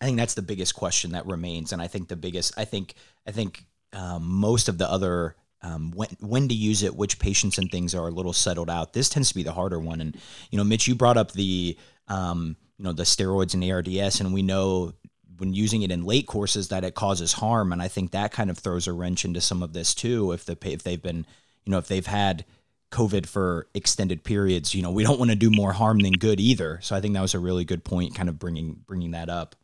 I 0.00 0.04
think 0.04 0.18
that's 0.18 0.34
the 0.34 0.42
biggest 0.42 0.74
question 0.74 1.12
that 1.12 1.26
remains, 1.26 1.72
and 1.72 1.80
I 1.80 1.88
think 1.88 2.08
the 2.08 2.16
biggest. 2.16 2.54
I 2.58 2.64
think 2.64 2.94
I 3.26 3.32
think 3.32 3.64
um, 3.92 4.26
most 4.26 4.68
of 4.68 4.78
the 4.78 4.88
other 4.90 5.36
um, 5.62 5.90
when 5.92 6.08
when 6.20 6.48
to 6.48 6.54
use 6.54 6.82
it, 6.82 6.94
which 6.94 7.18
patients 7.18 7.58
and 7.58 7.70
things 7.70 7.94
are 7.94 8.06
a 8.06 8.12
little 8.12 8.32
settled 8.32 8.70
out. 8.70 8.92
This 8.92 9.08
tends 9.08 9.30
to 9.30 9.34
be 9.34 9.42
the 9.42 9.52
harder 9.52 9.78
one, 9.78 10.00
and 10.00 10.16
you 10.50 10.58
know, 10.58 10.64
Mitch, 10.64 10.86
you 10.86 10.94
brought 10.94 11.16
up 11.16 11.32
the 11.32 11.76
um, 12.08 12.56
you 12.78 12.84
know 12.84 12.92
the 12.92 13.02
steroids 13.02 13.54
and 13.54 13.64
ARDS, 13.64 14.20
and 14.20 14.32
we 14.32 14.42
know 14.42 14.92
when 15.38 15.52
using 15.52 15.82
it 15.82 15.90
in 15.90 16.04
late 16.04 16.26
courses 16.26 16.68
that 16.68 16.84
it 16.84 16.94
causes 16.94 17.34
harm 17.34 17.72
and 17.72 17.82
i 17.82 17.88
think 17.88 18.10
that 18.10 18.32
kind 18.32 18.50
of 18.50 18.58
throws 18.58 18.86
a 18.86 18.92
wrench 18.92 19.24
into 19.24 19.40
some 19.40 19.62
of 19.62 19.72
this 19.72 19.94
too 19.94 20.32
if 20.32 20.44
the 20.44 20.56
if 20.62 20.82
they've 20.82 21.02
been 21.02 21.26
you 21.64 21.70
know 21.70 21.78
if 21.78 21.88
they've 21.88 22.06
had 22.06 22.44
covid 22.90 23.26
for 23.26 23.66
extended 23.74 24.24
periods 24.24 24.74
you 24.74 24.82
know 24.82 24.90
we 24.90 25.02
don't 25.02 25.18
want 25.18 25.30
to 25.30 25.36
do 25.36 25.50
more 25.50 25.72
harm 25.72 25.98
than 25.98 26.12
good 26.12 26.40
either. 26.40 26.78
So 26.82 26.96
i 26.96 27.00
think 27.00 27.14
that 27.14 27.20
was 27.20 27.34
a 27.34 27.38
really 27.38 27.64
good 27.64 27.84
point 27.84 28.14
kind 28.14 28.28
of 28.28 28.38
bringing 28.38 28.80
bringing 28.86 29.10
that 29.12 29.28
up. 29.28 29.56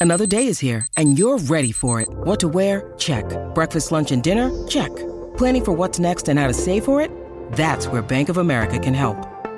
Another 0.00 0.26
day 0.26 0.46
is 0.46 0.58
here 0.58 0.86
and 0.96 1.18
you're 1.18 1.38
ready 1.38 1.72
for 1.72 2.00
it. 2.00 2.08
What 2.08 2.40
to 2.40 2.48
wear? 2.48 2.94
Check. 2.96 3.24
Breakfast 3.54 3.92
lunch 3.92 4.12
and 4.12 4.22
dinner? 4.22 4.50
Check. 4.66 4.90
Planning 5.36 5.64
for 5.64 5.72
what's 5.72 5.98
next 5.98 6.28
and 6.28 6.38
how 6.38 6.46
to 6.46 6.54
save 6.54 6.86
for 6.86 7.02
it? 7.02 7.10
That's 7.52 7.86
where 7.86 8.00
bank 8.00 8.28
of 8.30 8.38
america 8.38 8.78
can 8.78 8.94
help 8.94 9.29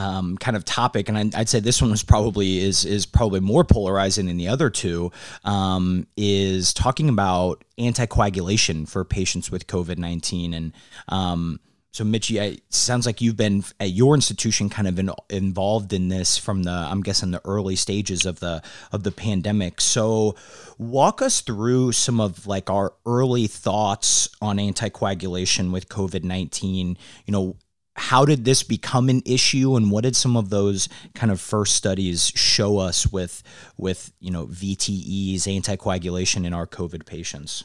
um, 0.00 0.38
kind 0.38 0.56
of 0.56 0.64
topic, 0.64 1.10
and 1.10 1.34
I'd, 1.34 1.48
say 1.48 1.60
this 1.60 1.82
one 1.82 1.90
was 1.90 2.02
probably 2.02 2.58
is 2.60 2.86
is 2.86 3.04
probably 3.04 3.40
more 3.40 3.64
polarizing 3.64 4.26
than 4.26 4.38
the 4.38 4.48
other 4.48 4.70
two. 4.70 5.12
Um, 5.44 6.06
is 6.16 6.72
talking 6.72 7.10
about 7.10 7.62
anticoagulation 7.78 8.88
for 8.88 9.04
patients 9.04 9.50
with 9.50 9.66
COVID 9.66 9.98
nineteen, 9.98 10.54
and 10.54 10.72
um, 11.08 11.60
so 11.92 12.02
Mitchie, 12.02 12.40
it 12.40 12.62
sounds 12.70 13.04
like 13.04 13.20
you've 13.20 13.36
been 13.36 13.62
at 13.78 13.90
your 13.90 14.14
institution 14.14 14.70
kind 14.70 14.88
of 14.88 14.98
in, 14.98 15.10
involved 15.28 15.92
in 15.92 16.08
this 16.08 16.38
from 16.38 16.62
the 16.62 16.70
I'm 16.70 17.02
guessing 17.02 17.32
the 17.32 17.42
early 17.44 17.76
stages 17.76 18.24
of 18.24 18.40
the 18.40 18.62
of 18.92 19.02
the 19.02 19.12
pandemic. 19.12 19.82
So 19.82 20.34
walk 20.78 21.20
us 21.20 21.42
through 21.42 21.92
some 21.92 22.20
of 22.20 22.46
like 22.46 22.70
our 22.70 22.94
early 23.04 23.48
thoughts 23.48 24.30
on 24.40 24.56
anticoagulation 24.56 25.72
with 25.72 25.90
COVID 25.90 26.24
nineteen. 26.24 26.96
You 27.26 27.32
know 27.32 27.56
how 28.00 28.24
did 28.24 28.44
this 28.46 28.62
become 28.62 29.10
an 29.10 29.20
issue 29.26 29.76
and 29.76 29.90
what 29.90 30.04
did 30.04 30.16
some 30.16 30.36
of 30.36 30.48
those 30.48 30.88
kind 31.14 31.30
of 31.30 31.40
first 31.40 31.74
studies 31.74 32.32
show 32.34 32.78
us 32.78 33.06
with 33.12 33.42
with 33.76 34.12
you 34.20 34.30
know 34.30 34.46
VTEs 34.46 35.42
anticoagulation 35.42 36.46
in 36.46 36.54
our 36.54 36.66
covid 36.66 37.04
patients 37.04 37.64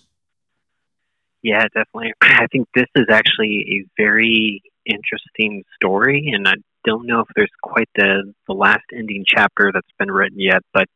Yeah, 1.41 1.63
definitely. 1.75 2.13
I 2.21 2.47
think 2.51 2.67
this 2.73 2.88
is 2.95 3.05
actually 3.09 3.65
a 3.69 4.01
very 4.01 4.63
interesting 4.86 5.63
story, 5.75 6.31
and 6.33 6.47
I 6.47 6.55
don't 6.86 7.05
know 7.05 7.19
if 7.19 7.27
there's 7.36 7.51
quite 7.61 7.89
the, 7.95 8.33
the 8.47 8.53
last 8.53 8.86
ending 8.91 9.25
chapter 9.27 9.71
that's 9.71 9.88
been 9.99 10.11
written 10.11 10.39
yet, 10.39 10.63
but 10.73 10.89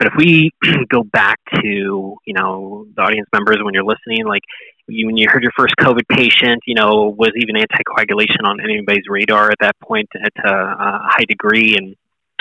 but 0.00 0.08
if 0.08 0.14
we 0.16 0.50
go 0.88 1.04
back 1.04 1.38
to 1.62 2.16
you 2.24 2.34
know 2.34 2.86
the 2.96 3.02
audience 3.02 3.28
members 3.32 3.58
when 3.60 3.74
you're 3.74 3.84
listening, 3.84 4.26
like 4.26 4.42
you, 4.88 5.06
when 5.06 5.18
you 5.18 5.28
heard 5.28 5.42
your 5.42 5.52
first 5.56 5.74
COVID 5.78 6.08
patient, 6.08 6.62
you 6.66 6.74
know 6.74 7.14
was 7.16 7.32
even 7.36 7.54
anticoagulation 7.54 8.48
on 8.48 8.60
anybody's 8.60 9.04
radar 9.08 9.50
at 9.50 9.58
that 9.60 9.78
point 9.80 10.08
at 10.16 10.32
a, 10.42 10.50
a 10.50 11.00
high 11.04 11.24
degree, 11.28 11.76
and 11.76 11.94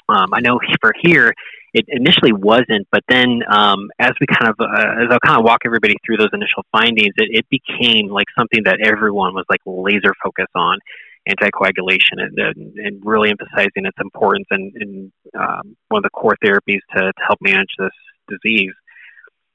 um, 0.07 0.29
I 0.33 0.39
know 0.39 0.59
for 0.81 0.93
here 1.01 1.33
it 1.73 1.85
initially 1.89 2.31
wasn't, 2.31 2.87
but 2.91 3.03
then 3.09 3.41
um, 3.47 3.89
as 3.99 4.13
we 4.21 4.25
kind 4.25 4.49
of 4.49 4.55
uh, 4.57 5.03
as 5.03 5.11
I'll 5.11 5.19
kind 5.19 5.37
of 5.37 5.43
walk 5.43 5.59
everybody 5.65 5.95
through 6.05 6.17
those 6.17 6.31
initial 6.31 6.63
findings, 6.71 7.13
it, 7.17 7.43
it 7.43 7.45
became 7.49 8.07
like 8.07 8.27
something 8.37 8.63
that 8.63 8.79
everyone 8.81 9.33
was 9.35 9.45
like 9.49 9.59
laser 9.65 10.13
focused 10.23 10.55
on 10.55 10.79
anticoagulation 11.27 12.17
and, 12.17 12.77
and 12.77 13.01
really 13.05 13.29
emphasizing 13.29 13.85
its 13.85 13.97
importance 13.99 14.47
and, 14.51 14.73
and 14.75 15.11
um, 15.37 15.75
one 15.89 15.99
of 15.99 16.03
the 16.03 16.09
core 16.09 16.35
therapies 16.43 16.79
to, 16.95 17.01
to 17.01 17.23
help 17.25 17.39
manage 17.41 17.69
this 17.77 17.91
disease. 18.29 18.73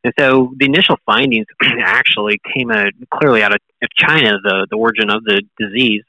And 0.04 0.12
so 0.18 0.52
the 0.58 0.66
initial 0.66 0.96
findings 1.06 1.46
actually 1.80 2.38
came 2.54 2.70
out 2.70 2.92
clearly 3.12 3.42
out 3.42 3.54
of, 3.54 3.60
China, 3.98 4.38
the, 4.42 4.66
the 4.70 4.76
origin 4.76 5.10
of 5.10 5.22
the 5.24 5.42
disease. 5.58 6.04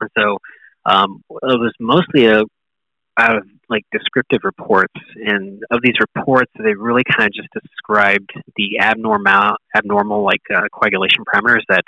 And 0.00 0.10
so 0.16 0.38
um, 0.86 1.24
it 1.30 1.58
was 1.58 1.72
mostly 1.80 2.26
a, 2.26 2.42
out 3.18 3.36
of 3.38 3.44
like 3.68 3.84
descriptive 3.90 4.40
reports. 4.44 4.94
And 5.16 5.62
of 5.70 5.80
these 5.82 5.96
reports, 6.00 6.50
they 6.58 6.74
really 6.74 7.02
kind 7.04 7.26
of 7.26 7.34
just 7.34 7.48
described 7.52 8.30
the 8.56 8.78
abnormal, 8.80 9.56
abnormal 9.76 10.24
like 10.24 10.42
uh, 10.54 10.62
coagulation 10.72 11.24
parameters 11.24 11.62
that 11.68 11.82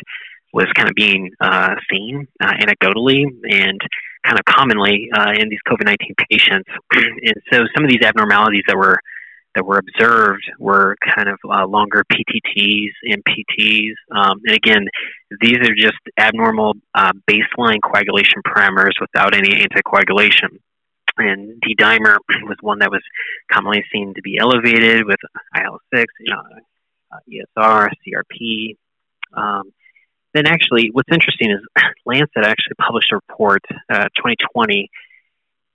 was 0.54 0.66
kind 0.76 0.88
of 0.88 0.94
being 0.94 1.30
uh, 1.40 1.74
seen 1.90 2.28
uh, 2.40 2.52
anecdotally 2.52 3.24
and 3.50 3.80
kind 4.24 4.38
of 4.38 4.44
commonly 4.46 5.08
uh, 5.14 5.32
in 5.36 5.48
these 5.48 5.58
COVID 5.68 5.84
nineteen 5.84 6.14
patients. 6.30 6.70
and 6.94 7.34
so 7.52 7.64
some 7.74 7.84
of 7.84 7.90
these 7.90 8.02
abnormalities 8.02 8.62
that 8.68 8.76
were 8.76 8.98
that 9.56 9.64
were 9.64 9.78
observed 9.78 10.44
were 10.58 10.96
kind 11.14 11.28
of 11.28 11.38
uh, 11.48 11.66
longer 11.66 12.04
PTTs 12.12 12.90
and 13.02 13.22
PTs. 13.24 13.92
Um, 14.10 14.40
and 14.46 14.56
again, 14.56 14.86
these 15.40 15.58
are 15.58 15.74
just 15.76 15.98
abnormal 16.18 16.74
uh, 16.94 17.12
baseline 17.30 17.78
coagulation 17.84 18.42
parameters 18.46 19.00
without 19.00 19.34
any 19.34 19.50
anticoagulation. 19.50 20.58
And 21.16 21.60
D 21.60 21.76
dimer 21.76 22.16
was 22.42 22.56
one 22.60 22.78
that 22.80 22.90
was 22.90 23.02
commonly 23.52 23.84
seen 23.92 24.14
to 24.14 24.22
be 24.22 24.38
elevated 24.38 25.04
with 25.04 25.18
IL 25.56 25.78
6, 25.94 26.04
you 26.20 26.32
know, 26.32 26.42
uh, 27.12 27.18
ESR, 27.62 27.90
CRP. 28.06 28.76
Um, 29.36 29.72
then 30.34 30.46
actually, 30.46 30.90
what's 30.92 31.08
interesting 31.12 31.50
is 31.50 31.60
Lancet 32.06 32.44
actually 32.44 32.74
published 32.80 33.12
a 33.12 33.16
report, 33.16 33.62
uh, 33.90 34.08
2020, 34.16 34.90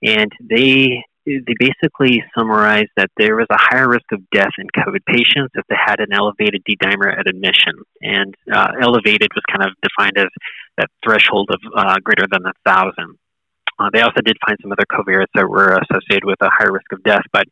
and 0.02 0.30
they 0.48 1.02
they 1.26 1.54
basically 1.58 2.24
summarized 2.36 2.90
that 2.96 3.10
there 3.16 3.36
was 3.36 3.46
a 3.50 3.56
higher 3.58 3.88
risk 3.88 4.10
of 4.12 4.20
death 4.30 4.52
in 4.58 4.66
COVID 4.76 5.04
patients 5.06 5.52
if 5.54 5.64
they 5.68 5.76
had 5.76 6.00
an 6.00 6.12
elevated 6.12 6.62
D 6.64 6.76
dimer 6.82 7.12
at 7.12 7.28
admission, 7.28 7.74
and 8.00 8.34
uh, 8.52 8.72
elevated 8.80 9.28
was 9.34 9.44
kind 9.50 9.62
of 9.62 9.76
defined 9.82 10.16
as 10.16 10.28
that 10.78 10.88
threshold 11.04 11.50
of 11.50 11.60
uh, 11.76 11.96
greater 12.02 12.26
than 12.30 12.42
a 12.46 12.52
thousand. 12.66 13.18
Uh, 13.78 13.88
they 13.92 14.00
also 14.00 14.20
did 14.22 14.36
find 14.46 14.58
some 14.60 14.72
other 14.72 14.84
covariates 14.90 15.32
that 15.34 15.48
were 15.48 15.78
associated 15.88 16.24
with 16.24 16.36
a 16.42 16.50
higher 16.50 16.72
risk 16.72 16.92
of 16.92 17.02
death, 17.02 17.22
but 17.32 17.44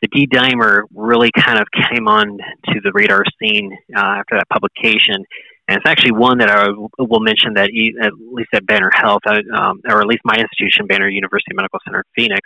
the 0.00 0.08
D 0.08 0.26
dimer 0.26 0.82
really 0.94 1.30
kind 1.36 1.58
of 1.58 1.66
came 1.90 2.08
on 2.08 2.38
to 2.66 2.80
the 2.82 2.92
radar 2.92 3.24
scene 3.40 3.76
uh, 3.96 4.18
after 4.20 4.36
that 4.36 4.48
publication 4.48 5.24
and 5.68 5.76
it's 5.76 5.88
actually 5.88 6.12
one 6.12 6.38
that 6.38 6.50
I 6.50 6.68
will 6.98 7.20
mention 7.20 7.54
that 7.54 7.70
at 8.02 8.12
least 8.18 8.50
at 8.52 8.66
Banner 8.66 8.90
Health, 8.92 9.22
um, 9.26 9.80
or 9.88 10.00
at 10.00 10.06
least 10.06 10.22
my 10.24 10.34
institution, 10.34 10.86
Banner 10.86 11.08
University 11.08 11.54
Medical 11.54 11.78
Center 11.84 12.04
Phoenix, 12.16 12.40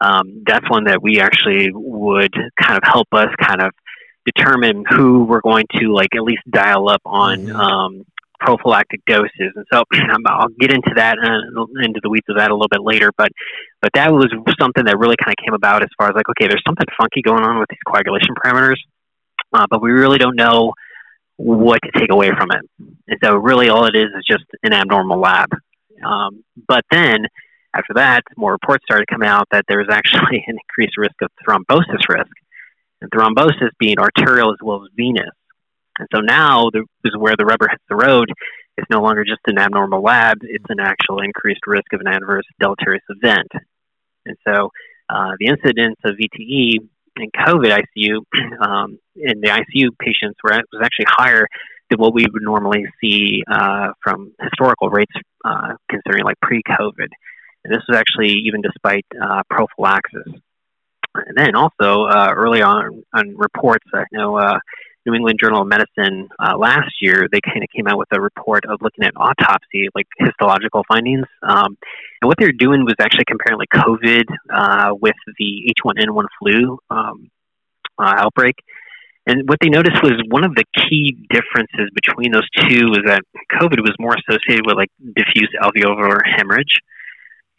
um, 0.00 0.42
that's 0.46 0.68
one 0.68 0.84
that 0.84 1.02
we 1.02 1.20
actually 1.20 1.70
would 1.72 2.34
kind 2.60 2.76
of 2.76 2.82
help 2.82 3.08
us 3.12 3.28
kind 3.40 3.62
of 3.62 3.72
determine 4.24 4.84
who 4.88 5.24
we're 5.24 5.40
going 5.42 5.66
to 5.78 5.92
like 5.92 6.08
at 6.16 6.22
least 6.22 6.42
dial 6.50 6.88
up 6.88 7.02
on 7.04 7.46
mm-hmm. 7.46 7.56
um, 7.56 8.04
prophylactic 8.40 9.04
doses. 9.06 9.52
And 9.54 9.64
so 9.72 9.84
I'll 10.26 10.48
get 10.58 10.72
into 10.72 10.92
that 10.96 11.18
uh, 11.18 11.64
into 11.84 12.00
the 12.02 12.10
weeds 12.10 12.26
of 12.28 12.36
that 12.36 12.50
a 12.50 12.54
little 12.54 12.68
bit 12.70 12.82
later. 12.82 13.10
But 13.16 13.30
but 13.80 13.92
that 13.94 14.12
was 14.12 14.32
something 14.60 14.84
that 14.86 14.98
really 14.98 15.16
kind 15.22 15.34
of 15.38 15.44
came 15.44 15.54
about 15.54 15.82
as 15.82 15.88
far 15.98 16.08
as 16.08 16.14
like 16.14 16.28
okay, 16.30 16.48
there's 16.48 16.62
something 16.66 16.86
funky 16.98 17.22
going 17.22 17.44
on 17.44 17.60
with 17.60 17.68
these 17.68 17.78
coagulation 17.86 18.34
parameters, 18.34 18.80
uh, 19.52 19.66
but 19.70 19.82
we 19.82 19.90
really 19.90 20.18
don't 20.18 20.36
know 20.36 20.72
what 21.36 21.80
to 21.82 21.98
take 21.98 22.10
away 22.10 22.30
from 22.30 22.50
it. 22.52 22.68
And 23.08 23.18
so, 23.22 23.36
really, 23.36 23.68
all 23.68 23.86
it 23.86 23.96
is 23.96 24.08
is 24.16 24.24
just 24.26 24.44
an 24.62 24.72
abnormal 24.72 25.20
lab. 25.20 25.48
Um, 26.04 26.44
but 26.68 26.84
then, 26.90 27.26
after 27.74 27.94
that, 27.94 28.22
more 28.36 28.52
reports 28.52 28.84
started 28.84 29.06
coming 29.08 29.28
out 29.28 29.46
that 29.50 29.64
there 29.68 29.78
was 29.78 29.88
actually 29.90 30.44
an 30.46 30.56
increased 30.58 30.96
risk 30.96 31.14
of 31.22 31.30
thrombosis 31.46 32.08
risk, 32.08 32.32
and 33.00 33.10
thrombosis 33.10 33.70
being 33.78 33.98
arterial 33.98 34.50
as 34.50 34.58
well 34.62 34.82
as 34.84 34.90
venous. 34.96 35.34
And 35.98 36.08
so 36.14 36.20
now 36.20 36.70
this 36.72 36.84
is 37.04 37.16
where 37.16 37.34
the 37.36 37.44
rubber 37.44 37.68
hits 37.68 37.84
the 37.88 37.96
road. 37.96 38.32
It's 38.78 38.88
no 38.90 39.02
longer 39.02 39.24
just 39.24 39.40
an 39.46 39.58
abnormal 39.58 40.02
lab; 40.02 40.38
it's 40.42 40.64
an 40.68 40.80
actual 40.80 41.20
increased 41.20 41.66
risk 41.66 41.92
of 41.92 42.00
an 42.00 42.08
adverse 42.08 42.44
deleterious 42.58 43.04
event. 43.08 43.48
And 44.24 44.36
so, 44.46 44.70
uh, 45.08 45.32
the 45.38 45.46
incidence 45.46 45.96
of 46.04 46.16
VTE 46.16 46.78
in 47.16 47.30
COVID 47.30 47.82
ICU, 47.96 48.20
um, 48.60 48.98
in 49.16 49.40
the 49.40 49.48
ICU 49.48 49.90
patients 49.98 50.38
were 50.42 50.62
was 50.72 50.82
actually 50.82 51.06
higher 51.08 51.46
than 51.90 51.98
what 51.98 52.14
we 52.14 52.26
would 52.32 52.42
normally 52.42 52.86
see 53.00 53.42
uh, 53.50 53.88
from 54.02 54.32
historical 54.40 54.90
rates, 54.90 55.12
uh, 55.44 55.74
considering 55.90 56.24
like 56.24 56.40
pre-COVID. 56.40 57.08
And 57.64 57.72
this 57.72 57.82
was 57.88 57.96
actually 57.96 58.30
even 58.46 58.62
despite 58.62 59.06
uh, 59.20 59.42
prophylaxis. 59.48 60.32
And 61.14 61.36
then 61.36 61.54
also 61.54 62.04
uh, 62.04 62.32
early 62.34 62.62
on 62.62 63.02
on 63.12 63.36
reports, 63.36 63.86
I 63.92 64.04
know 64.12 64.36
uh, 64.36 64.58
New 65.06 65.14
England 65.14 65.38
Journal 65.42 65.62
of 65.62 65.68
Medicine 65.68 66.28
uh, 66.38 66.56
last 66.56 66.92
year, 67.00 67.26
they 67.30 67.40
kind 67.40 67.62
of 67.62 67.68
came 67.74 67.86
out 67.86 67.98
with 67.98 68.08
a 68.12 68.20
report 68.20 68.64
of 68.66 68.80
looking 68.82 69.04
at 69.04 69.12
autopsy, 69.16 69.88
like 69.94 70.06
histological 70.18 70.84
findings. 70.88 71.26
Um, 71.42 71.76
and 72.20 72.28
what 72.28 72.38
they're 72.38 72.52
doing 72.52 72.84
was 72.84 72.94
actually 73.00 73.24
comparing 73.26 73.58
like 73.58 73.70
COVID 73.70 74.24
uh, 74.52 74.94
with 75.00 75.16
the 75.38 75.74
H1N1 75.84 76.24
flu 76.38 76.78
um, 76.90 77.30
uh, 77.98 78.14
outbreak. 78.18 78.56
And 79.26 79.48
what 79.48 79.58
they 79.60 79.68
noticed 79.68 80.02
was 80.02 80.20
one 80.28 80.44
of 80.44 80.54
the 80.54 80.64
key 80.74 81.16
differences 81.30 81.90
between 81.94 82.32
those 82.32 82.48
two 82.50 82.86
was 82.86 83.02
that 83.06 83.22
COVID 83.52 83.80
was 83.80 83.94
more 83.98 84.16
associated 84.18 84.66
with 84.66 84.76
like 84.76 84.90
diffuse 85.14 85.50
alveolar 85.62 86.18
hemorrhage. 86.24 86.80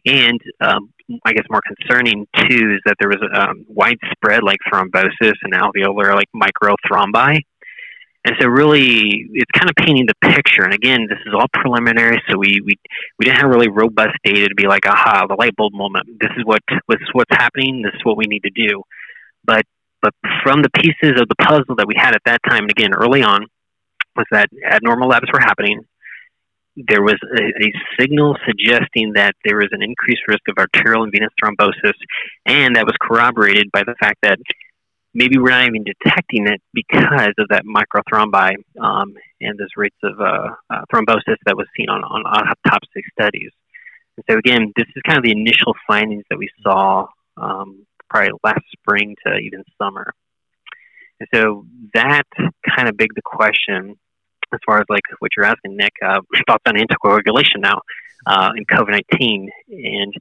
And 0.06 0.40
um, 0.60 0.94
I 1.26 1.34
guess 1.34 1.46
more 1.50 1.62
concerning 1.66 2.28
too 2.36 2.76
is 2.76 2.82
that 2.86 2.96
there 3.00 3.10
was 3.10 3.22
um, 3.34 3.66
widespread 3.68 4.44
like 4.44 4.60
thrombosis 4.72 5.36
and 5.44 5.54
alveolar 5.54 6.14
like 6.14 6.30
microthrombi. 6.36 7.40
And 8.26 8.36
so 8.40 8.48
really 8.48 9.28
it's 9.34 9.52
kind 9.52 9.70
of 9.70 9.76
painting 9.76 10.08
the 10.08 10.30
picture. 10.30 10.64
And 10.64 10.74
again, 10.74 11.08
this 11.10 11.20
is 11.26 11.34
all 11.34 11.48
preliminary, 11.54 12.22
so 12.30 12.38
we, 12.38 12.62
we, 12.66 12.76
we 13.20 13.26
didn't 13.26 13.40
have 13.40 13.50
really 13.50 13.70
robust 13.70 14.16
data 14.24 14.48
to 14.48 14.56
be 14.56 14.68
like, 14.68 14.86
aha, 14.88 15.26
the 15.28 15.36
light 15.36 15.56
bulb 15.58 15.74
moment. 15.74 16.08
This 16.22 16.32
is 16.38 16.46
what 16.46 16.62
this 16.70 17.00
is 17.02 17.10
what's 17.14 17.36
happening, 17.36 17.82
this 17.82 17.94
is 17.94 18.02
what 18.04 18.18
we 18.18 18.26
need 18.26 18.44
to 18.44 18.52
do. 18.52 18.84
But 19.44 19.64
but 20.02 20.14
from 20.42 20.62
the 20.62 20.70
pieces 20.70 21.20
of 21.20 21.28
the 21.30 21.36
puzzle 21.42 21.76
that 21.78 21.88
we 21.88 21.96
had 21.98 22.16
at 22.16 22.22
that 22.26 22.40
time, 22.48 22.64
and 22.64 22.72
again 22.72 22.94
early 22.94 23.24
on, 23.24 23.46
was 24.16 24.26
that 24.32 24.48
abnormal 24.70 25.10
labs 25.10 25.28
were 25.34 25.40
happening 25.40 25.82
there 26.76 27.04
was 27.04 27.18
a, 27.38 27.44
a, 27.44 27.72
signal 28.00 28.36
suggesting 28.48 29.14
that 29.14 29.36
there 29.46 29.58
was 29.58 29.70
an 29.72 29.84
increased 29.84 30.24
risk 30.28 30.42
of 30.48 30.58
arterial 30.58 31.04
and 31.04 31.12
venous 31.12 31.30
thrombosis, 31.42 31.94
and 32.46 32.76
that 32.76 32.86
was 32.86 32.96
corroborated 33.00 33.72
by 33.72 33.84
the 33.84 33.96
fact 34.00 34.18
that 34.24 34.40
maybe 35.14 35.38
we're 35.38 35.52
not 35.52 35.68
even 35.68 35.84
detecting 35.84 36.48
it 36.48 36.62
because 36.74 37.34
of 37.38 37.48
that 37.50 37.64
microthrombi 37.66 38.56
um, 38.82 39.14
and 39.40 39.60
those 39.60 39.70
rates 39.78 39.98
of 40.04 40.20
uh, 40.20 40.50
uh, 40.70 40.82
thrombosis 40.92 41.38
that 41.46 41.56
was 41.56 41.68
seen 41.78 41.90
on, 41.90 42.04
on 42.04 42.24
autopsy 42.26 43.04
studies. 43.12 43.52
And 44.18 44.26
so 44.30 44.38
again, 44.38 44.74
this 44.76 44.88
is 44.96 45.02
kind 45.06 45.18
of 45.18 45.24
the 45.24 45.32
initial 45.32 45.76
findings 45.88 46.24
that 46.30 46.38
we 46.38 46.50
saw 46.64 47.08
um, 47.38 47.86
probably 48.10 48.32
last 48.44 48.66
spring 48.72 49.16
to 49.26 49.38
even 49.38 49.64
summer. 49.80 50.14
And 51.20 51.30
so 51.34 51.66
that 51.94 52.24
kind 52.76 52.90
of 52.90 52.98
begged 52.98 53.16
the 53.16 53.22
question 53.24 53.98
as 54.54 54.60
far 54.66 54.80
as 54.80 54.86
like 54.90 55.04
what 55.20 55.32
you're 55.36 55.46
asking, 55.46 55.78
Nick, 55.78 55.94
uh, 56.06 56.22
thoughts 56.48 56.64
on 56.66 56.76
anticoagulation 56.76 57.60
now 57.60 57.82
uh, 58.26 58.52
in 58.56 58.66
COVID 58.66 58.92
nineteen, 58.92 59.50
and 59.70 60.14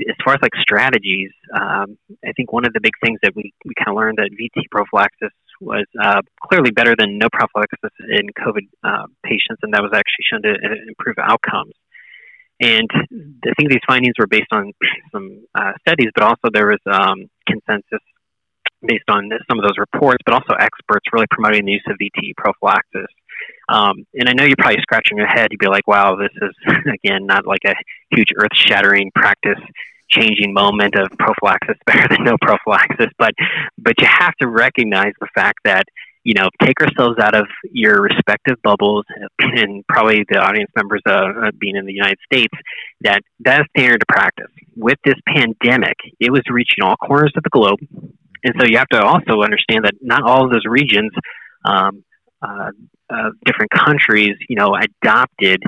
as 0.00 0.16
far 0.24 0.34
as 0.34 0.40
like 0.42 0.54
strategies, 0.60 1.30
um, 1.54 1.98
I 2.24 2.32
think 2.32 2.52
one 2.52 2.64
of 2.66 2.72
the 2.72 2.80
big 2.80 2.94
things 3.04 3.18
that 3.22 3.34
we, 3.36 3.52
we 3.64 3.74
kind 3.76 3.88
of 3.88 3.96
learned 3.96 4.18
that 4.18 4.30
VT 4.32 4.64
prophylaxis 4.70 5.32
was 5.60 5.84
uh, 6.02 6.22
clearly 6.48 6.70
better 6.70 6.94
than 6.96 7.18
no 7.18 7.28
prophylaxis 7.32 7.90
in 8.08 8.28
COVID 8.30 8.68
uh, 8.82 9.06
patients, 9.24 9.60
and 9.62 9.74
that 9.74 9.82
was 9.82 9.92
actually 9.94 10.24
shown 10.30 10.42
to 10.42 10.50
uh, 10.50 10.74
improve 10.88 11.16
outcomes. 11.18 11.74
And 12.60 12.88
I 12.94 13.52
think 13.58 13.70
these 13.70 13.84
findings 13.86 14.14
were 14.18 14.26
based 14.26 14.52
on 14.52 14.72
some 15.12 15.44
uh, 15.54 15.72
studies, 15.86 16.10
but 16.14 16.24
also 16.24 16.48
there 16.52 16.68
was 16.68 16.80
um, 16.86 17.28
consensus 17.46 18.00
based 18.82 19.08
on 19.08 19.30
some 19.48 19.58
of 19.58 19.64
those 19.64 19.78
reports, 19.78 20.18
but 20.24 20.34
also 20.34 20.54
experts 20.58 21.06
really 21.12 21.26
promoting 21.30 21.64
the 21.66 21.72
use 21.72 21.84
of 21.86 21.96
VT 21.98 22.34
prophylaxis 22.36 23.06
Um, 23.72 24.04
and 24.12 24.28
I 24.28 24.34
know 24.34 24.44
you're 24.44 24.56
probably 24.58 24.82
scratching 24.82 25.16
your 25.16 25.26
head. 25.26 25.48
You'd 25.50 25.58
be 25.58 25.66
like, 25.66 25.86
wow, 25.86 26.16
this 26.16 26.32
is, 26.42 26.76
again, 27.04 27.24
not 27.24 27.46
like 27.46 27.64
a 27.66 27.74
huge 28.10 28.28
earth 28.36 28.54
shattering 28.54 29.10
practice 29.14 29.58
changing 30.10 30.52
moment 30.52 30.94
of 30.94 31.08
prophylaxis 31.18 31.76
better 31.86 32.06
than 32.10 32.24
no 32.24 32.36
prophylaxis. 32.42 33.06
But, 33.18 33.32
but 33.78 33.94
you 33.98 34.06
have 34.06 34.34
to 34.42 34.46
recognize 34.46 35.12
the 35.20 35.28
fact 35.34 35.60
that, 35.64 35.84
you 36.22 36.34
know, 36.34 36.50
take 36.62 36.80
ourselves 36.82 37.18
out 37.18 37.34
of 37.34 37.46
your 37.72 38.02
respective 38.02 38.56
bubbles 38.62 39.06
and 39.38 39.84
probably 39.88 40.24
the 40.28 40.38
audience 40.38 40.70
members 40.76 41.00
uh, 41.06 41.50
being 41.58 41.76
in 41.76 41.86
the 41.86 41.94
United 41.94 42.18
States, 42.30 42.52
that 43.00 43.22
that's 43.40 43.66
standard 43.76 44.02
of 44.02 44.08
practice. 44.08 44.52
With 44.76 44.98
this 45.02 45.16
pandemic, 45.26 45.96
it 46.20 46.30
was 46.30 46.42
reaching 46.50 46.84
all 46.84 46.96
corners 46.96 47.32
of 47.36 47.42
the 47.42 47.50
globe. 47.50 47.78
And 48.44 48.54
so 48.60 48.66
you 48.68 48.76
have 48.76 48.88
to 48.88 49.00
also 49.00 49.40
understand 49.42 49.84
that 49.84 49.94
not 50.02 50.22
all 50.22 50.44
of 50.44 50.52
those 50.52 50.66
regions 50.68 51.12
um, 51.64 52.04
uh, 52.42 52.70
uh, 53.10 53.30
different 53.44 53.70
countries, 53.70 54.36
you 54.48 54.56
know, 54.56 54.74
adopted 54.74 55.62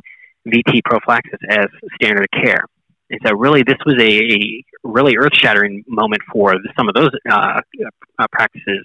VT 0.47 0.81
prophylaxis 0.85 1.39
as 1.49 1.67
standard 2.01 2.25
of 2.25 2.43
care. 2.43 2.65
And 3.11 3.21
so, 3.25 3.35
really, 3.35 3.63
this 3.63 3.77
was 3.87 3.97
a, 4.01 4.11
a 4.11 4.65
really 4.83 5.17
earth-shattering 5.17 5.85
moment 5.87 6.23
for 6.33 6.55
some 6.77 6.89
of 6.89 6.95
those 6.95 7.11
uh, 7.31 7.61
uh, 8.19 8.27
practices. 8.33 8.85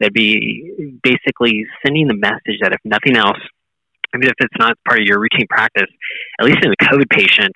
That 0.00 0.12
be 0.12 1.00
basically 1.02 1.66
sending 1.84 2.06
the 2.06 2.14
message 2.14 2.60
that 2.62 2.70
if 2.70 2.78
nothing 2.84 3.16
else, 3.16 3.40
I 4.14 4.18
mean, 4.18 4.28
if 4.28 4.34
it's 4.38 4.54
not 4.56 4.78
part 4.86 5.00
of 5.00 5.06
your 5.06 5.18
routine 5.18 5.48
practice, 5.50 5.90
at 6.38 6.46
least 6.46 6.58
in 6.62 6.70
the 6.70 6.76
COVID 6.86 7.10
patient, 7.10 7.52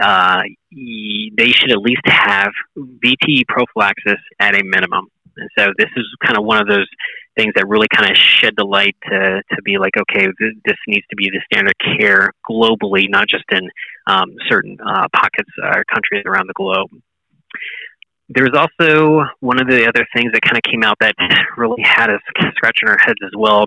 uh, 0.00 0.40
they 1.36 1.52
should 1.52 1.70
at 1.70 1.78
least 1.78 2.00
have 2.06 2.50
VT 2.78 3.42
prophylaxis 3.46 4.20
at 4.40 4.54
a 4.54 4.64
minimum. 4.64 5.06
And 5.36 5.50
so 5.58 5.66
this 5.76 5.88
is 5.96 6.04
kind 6.24 6.38
of 6.38 6.44
one 6.44 6.60
of 6.60 6.66
those 6.66 6.86
things 7.36 7.52
that 7.56 7.68
really 7.68 7.88
kind 7.94 8.10
of 8.10 8.16
shed 8.16 8.54
the 8.56 8.64
light 8.64 8.96
to, 9.04 9.42
to 9.54 9.62
be 9.62 9.78
like, 9.78 9.96
okay, 9.96 10.26
th- 10.26 10.56
this 10.64 10.76
needs 10.86 11.06
to 11.08 11.16
be 11.16 11.30
the 11.30 11.40
standard 11.50 11.74
care 11.98 12.32
globally, 12.48 13.06
not 13.08 13.28
just 13.28 13.44
in 13.50 13.70
um, 14.06 14.34
certain 14.48 14.76
uh, 14.80 15.06
pockets 15.14 15.50
or 15.62 15.80
uh, 15.80 15.82
countries 15.92 16.24
around 16.26 16.46
the 16.48 16.54
globe. 16.54 16.90
There's 18.28 18.54
also 18.54 19.24
one 19.40 19.60
of 19.60 19.68
the 19.68 19.86
other 19.88 20.06
things 20.14 20.32
that 20.32 20.42
kind 20.42 20.56
of 20.56 20.62
came 20.62 20.82
out 20.82 20.96
that 21.00 21.14
really 21.56 21.82
had 21.82 22.10
us 22.10 22.20
scratching 22.54 22.88
our 22.88 22.98
heads 22.98 23.18
as 23.24 23.32
well, 23.36 23.66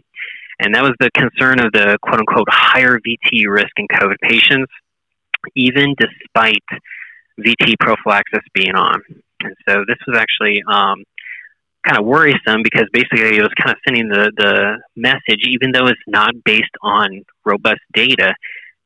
and 0.60 0.74
that 0.74 0.84
was 0.84 0.94
the 1.00 1.10
concern 1.16 1.60
of 1.60 1.72
the 1.72 1.98
quote 2.02 2.20
unquote 2.20 2.48
higher 2.50 2.98
VT 3.00 3.48
risk 3.48 3.72
in 3.78 3.88
COVID 3.88 4.18
patients, 4.22 4.72
even 5.56 5.96
despite 6.00 6.64
VT 7.40 7.76
prophylaxis 7.80 8.42
being 8.54 8.76
on. 8.76 9.02
And 9.42 9.56
so 9.68 9.84
this 9.88 9.98
was 10.08 10.18
actually 10.18 10.64
um, 10.68 11.04
kind 11.86 12.00
of 12.00 12.06
worrisome 12.06 12.64
because 12.64 12.86
basically 12.92 13.38
it 13.38 13.42
was 13.42 13.54
kind 13.62 13.72
of 13.72 13.78
sending 13.86 14.10
the, 14.10 14.32
the 14.38 14.78
message, 14.96 15.42
even 15.48 15.72
though 15.72 15.88
it's 15.88 16.00
not 16.08 16.32
based 16.44 16.76
on 16.82 17.24
robust 17.46 17.82
data, 17.94 18.34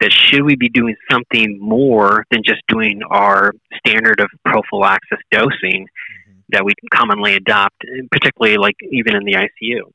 that 0.02 0.12
should 0.12 0.44
we 0.44 0.56
be 0.56 0.70
doing 0.70 0.96
something 1.12 1.58
more 1.60 2.26
than 2.32 2.42
just 2.44 2.62
doing 2.68 3.02
our 3.10 3.54
standard 3.78 4.20
of 4.20 4.30
prophylaxis 4.46 5.20
dosing 5.32 5.88
mm-hmm. 5.88 6.40
that 6.50 6.64
we 6.64 6.74
commonly 6.94 7.36
adopt, 7.36 7.76
particularly 8.12 8.58
like 8.58 8.76
even 8.92 9.16
in 9.16 9.24
the 9.24 9.34
ICU. 9.34 9.92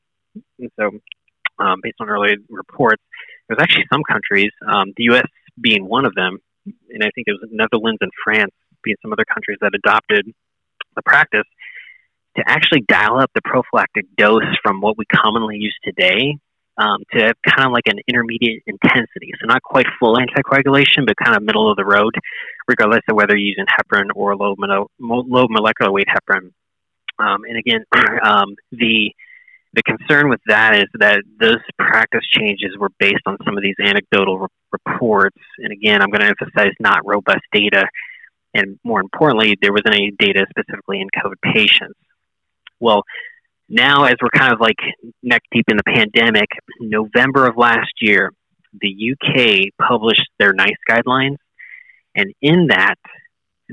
And 0.59 0.69
so, 0.79 0.91
um, 1.57 1.79
based 1.81 1.95
on 1.99 2.09
early 2.09 2.35
reports, 2.49 3.01
there's 3.47 3.61
actually 3.61 3.85
some 3.91 4.01
countries, 4.03 4.51
um, 4.67 4.93
the 4.97 5.05
U.S. 5.05 5.27
being 5.59 5.87
one 5.87 6.05
of 6.05 6.13
them, 6.15 6.39
and 6.65 7.03
I 7.03 7.09
think 7.15 7.27
it 7.27 7.37
was 7.39 7.49
Netherlands 7.51 7.99
and 8.01 8.11
France 8.23 8.51
being 8.83 8.97
some 9.01 9.13
other 9.13 9.25
countries 9.25 9.57
that 9.61 9.71
adopted 9.73 10.25
the 10.95 11.01
practice 11.03 11.45
to 12.37 12.43
actually 12.45 12.81
dial 12.87 13.19
up 13.19 13.31
the 13.33 13.41
prophylactic 13.43 14.05
dose 14.17 14.43
from 14.63 14.81
what 14.81 14.97
we 14.97 15.05
commonly 15.05 15.57
use 15.57 15.75
today 15.83 16.37
um, 16.77 17.03
to 17.13 17.33
kind 17.47 17.67
of 17.67 17.71
like 17.71 17.87
an 17.87 17.99
intermediate 18.07 18.63
intensity. 18.67 19.31
So 19.39 19.47
not 19.47 19.61
quite 19.63 19.85
full 19.99 20.17
anticoagulation, 20.17 21.05
but 21.05 21.15
kind 21.15 21.35
of 21.35 21.43
middle 21.43 21.69
of 21.69 21.77
the 21.77 21.85
road, 21.85 22.13
regardless 22.67 23.01
of 23.09 23.15
whether 23.15 23.35
you're 23.35 23.55
using 23.55 23.65
heparin 23.65 24.09
or 24.15 24.35
low, 24.35 24.55
low 24.99 25.45
molecular 25.49 25.91
weight 25.91 26.07
heparin. 26.07 26.51
Um, 27.17 27.43
and 27.47 27.57
again, 27.57 27.85
um, 28.23 28.55
the 28.71 29.11
the 29.73 29.83
concern 29.83 30.29
with 30.29 30.39
that 30.47 30.73
is 30.73 30.85
that 30.99 31.21
those 31.37 31.57
practice 31.77 32.25
changes 32.31 32.77
were 32.79 32.89
based 32.97 33.23
on 33.25 33.37
some 33.43 33.57
of 33.57 33.61
these 33.61 33.75
anecdotal 33.77 34.39
re- 34.39 34.47
reports. 34.71 35.37
And 35.57 35.73
again, 35.73 36.01
I'm 36.01 36.09
going 36.11 36.21
to 36.21 36.27
emphasize 36.27 36.71
not 36.79 37.05
robust 37.05 37.41
data. 37.51 37.85
And 38.53 38.79
more 38.85 39.01
importantly, 39.01 39.57
there 39.61 39.73
wasn't 39.73 39.95
any 39.95 40.13
data 40.17 40.45
specifically 40.49 41.01
in 41.01 41.09
COVID 41.09 41.53
patients. 41.53 41.99
Well, 42.79 43.03
now 43.69 44.03
as 44.05 44.15
we're 44.21 44.29
kind 44.29 44.53
of 44.53 44.59
like 44.59 44.77
neck 45.23 45.41
deep 45.51 45.65
in 45.69 45.77
the 45.77 45.83
pandemic, 45.83 46.49
November 46.79 47.47
of 47.47 47.57
last 47.57 47.91
year, 48.01 48.31
the 48.79 49.13
UK 49.13 49.87
published 49.87 50.29
their 50.37 50.53
NICE 50.53 50.75
guidelines, 50.89 51.37
and 52.15 52.33
in 52.41 52.67
that, 52.67 52.95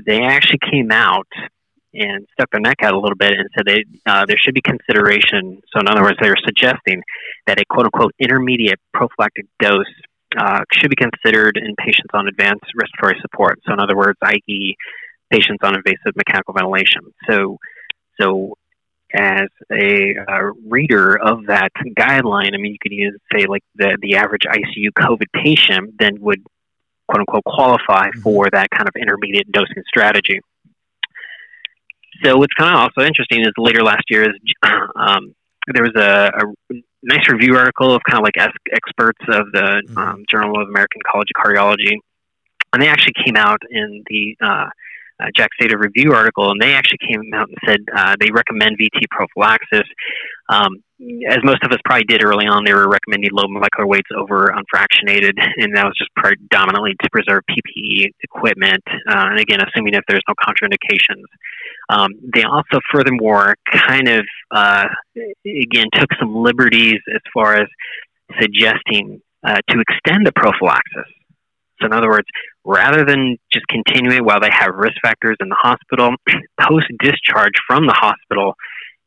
they 0.05 0.21
actually 0.21 0.59
came 0.71 0.91
out 0.91 1.27
and 1.93 2.25
stuck 2.33 2.49
their 2.51 2.61
neck 2.61 2.77
out 2.81 2.93
a 2.93 2.99
little 2.99 3.17
bit 3.17 3.33
and 3.33 3.47
said 3.55 3.65
they, 3.67 3.83
uh, 4.07 4.25
there 4.25 4.37
should 4.37 4.55
be 4.55 4.61
consideration. 4.61 5.61
So, 5.71 5.79
in 5.79 5.87
other 5.87 6.01
words, 6.01 6.17
they 6.21 6.29
were 6.29 6.41
suggesting 6.43 7.03
that 7.45 7.59
a 7.59 7.63
quote 7.69 7.85
unquote 7.85 8.13
intermediate 8.19 8.79
prophylactic 8.93 9.45
dose 9.61 9.85
uh, 10.37 10.61
should 10.73 10.89
be 10.89 10.95
considered 10.95 11.57
in 11.57 11.75
patients 11.77 12.09
on 12.13 12.27
advanced 12.27 12.65
respiratory 12.75 13.21
support. 13.21 13.59
So, 13.67 13.73
in 13.73 13.79
other 13.79 13.95
words, 13.95 14.17
i.e., 14.23 14.75
patients 15.31 15.59
on 15.61 15.75
invasive 15.75 16.15
mechanical 16.15 16.53
ventilation. 16.53 17.01
So, 17.29 17.57
so 18.19 18.55
as 19.13 19.47
a 19.71 20.15
uh, 20.27 20.51
reader 20.67 21.19
of 21.19 21.45
that 21.45 21.71
guideline, 21.97 22.53
I 22.53 22.57
mean, 22.57 22.71
you 22.71 22.77
could 22.81 22.93
even 22.93 23.17
say 23.31 23.45
like 23.45 23.63
the 23.75 23.97
the 24.01 24.15
average 24.15 24.43
ICU 24.47 24.89
COVID 24.99 25.27
patient 25.33 25.95
then 25.99 26.19
would 26.19 26.43
quote 27.07 27.19
unquote 27.19 27.43
qualify 27.45 28.07
mm-hmm. 28.07 28.21
for 28.21 28.49
that 28.51 28.69
kind 28.71 28.87
of 28.87 28.95
intermediate 28.99 29.51
dosing 29.51 29.83
strategy. 29.87 30.39
So 32.23 32.37
what's 32.37 32.53
kind 32.53 32.75
of 32.75 32.81
also 32.81 33.07
interesting 33.07 33.41
is 33.41 33.53
later 33.57 33.83
last 33.83 34.03
year 34.09 34.23
is 34.23 34.39
um, 34.95 35.35
there 35.73 35.83
was 35.83 35.95
a, 35.95 36.31
a, 36.71 36.75
nice 37.05 37.27
review 37.29 37.57
article 37.57 37.93
of 37.93 38.01
kind 38.09 38.19
of 38.19 38.23
like 38.23 38.53
experts 38.71 39.19
of 39.27 39.51
the 39.51 39.83
mm-hmm. 39.85 39.97
um, 39.97 40.23
Journal 40.29 40.61
of 40.61 40.69
American 40.69 41.01
College 41.11 41.27
of 41.35 41.43
Cardiology, 41.43 41.97
and 42.71 42.81
they 42.81 42.87
actually 42.87 43.13
came 43.25 43.35
out 43.35 43.59
in 43.69 44.03
the 44.09 44.37
uh, 44.41 44.69
uh, 45.23 45.27
JACC 45.37 45.73
Review 45.77 46.13
article, 46.13 46.51
and 46.51 46.61
they 46.61 46.73
actually 46.73 46.99
came 47.07 47.21
out 47.33 47.47
and 47.47 47.57
said 47.65 47.79
uh, 47.95 48.15
they 48.19 48.29
recommend 48.31 48.77
VT 48.77 49.07
prophylaxis. 49.09 49.87
Um, 50.49 50.83
as 51.29 51.37
most 51.43 51.63
of 51.63 51.71
us 51.71 51.79
probably 51.85 52.05
did 52.05 52.23
early 52.23 52.45
on, 52.45 52.63
they 52.65 52.73
were 52.73 52.87
recommending 52.87 53.29
low 53.33 53.47
molecular 53.47 53.87
weights 53.87 54.09
over 54.15 54.53
unfractionated, 54.53 55.33
and 55.57 55.75
that 55.75 55.85
was 55.85 55.95
just 55.97 56.11
predominantly 56.15 56.95
to 57.01 57.09
preserve 57.11 57.43
PPE 57.49 58.07
equipment. 58.23 58.83
Uh, 58.87 59.31
and 59.31 59.39
again, 59.39 59.59
assuming 59.61 59.93
if 59.93 60.03
there's 60.07 60.23
no 60.27 60.35
contraindications. 60.35 61.23
Um, 61.89 62.11
they 62.33 62.43
also, 62.43 62.79
furthermore, 62.91 63.55
kind 63.71 64.07
of 64.07 64.25
uh, 64.51 64.85
again 65.45 65.87
took 65.93 66.09
some 66.19 66.35
liberties 66.35 66.99
as 67.13 67.21
far 67.33 67.55
as 67.55 67.67
suggesting 68.39 69.21
uh, 69.45 69.59
to 69.69 69.79
extend 69.79 70.25
the 70.25 70.31
prophylaxis. 70.31 71.11
So, 71.81 71.87
in 71.87 71.93
other 71.93 72.09
words, 72.09 72.27
rather 72.63 73.03
than 73.03 73.37
just 73.51 73.67
continue 73.67 74.11
it 74.11 74.25
while 74.25 74.39
they 74.39 74.51
have 74.51 74.75
risk 74.75 74.95
factors 75.01 75.37
in 75.39 75.49
the 75.49 75.57
hospital, 75.59 76.15
post 76.59 76.85
discharge 76.99 77.53
from 77.67 77.87
the 77.87 77.93
hospital 77.93 78.55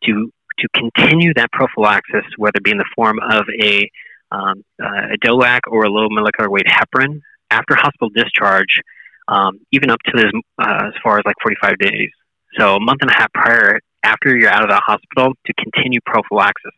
to 0.05 0.31
to 0.59 0.69
continue 0.75 1.35
that 1.35 1.53
prophylaxis, 1.53 2.25
whether 2.39 2.57
it 2.57 2.65
be 2.65 2.71
in 2.71 2.79
the 2.79 2.89
form 2.95 3.19
of 3.31 3.45
a, 3.63 3.91
um, 4.31 4.65
uh, 4.83 5.13
a 5.15 5.19
DOAC 5.23 5.61
or 5.71 5.85
a 5.85 5.89
low 5.91 6.09
molecular 6.11 6.51
weight 6.51 6.67
heparin 6.67 7.21
after 7.51 7.75
hospital 7.75 8.09
discharge, 8.15 8.81
um, 9.29 9.59
even 9.73 9.91
up 9.91 9.99
to 10.07 10.33
uh, 10.59 10.87
as 10.87 10.95
far 11.03 11.19
as 11.19 11.25
like 11.27 11.37
45 11.43 11.79
days. 11.79 12.11
So 12.59 12.77
a 12.77 12.81
month 12.81 13.03
and 13.03 13.11
a 13.11 13.15
half 13.15 13.33
prior, 13.35 13.81
after 14.03 14.37
you're 14.37 14.51
out 14.51 14.63
of 14.63 14.71
the 14.71 14.81
hospital, 14.87 15.35
to 15.45 15.53
continue 15.55 16.01
prophylaxis. 16.07 16.73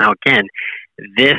Now, 0.00 0.12
again, 0.26 0.44
this 1.16 1.38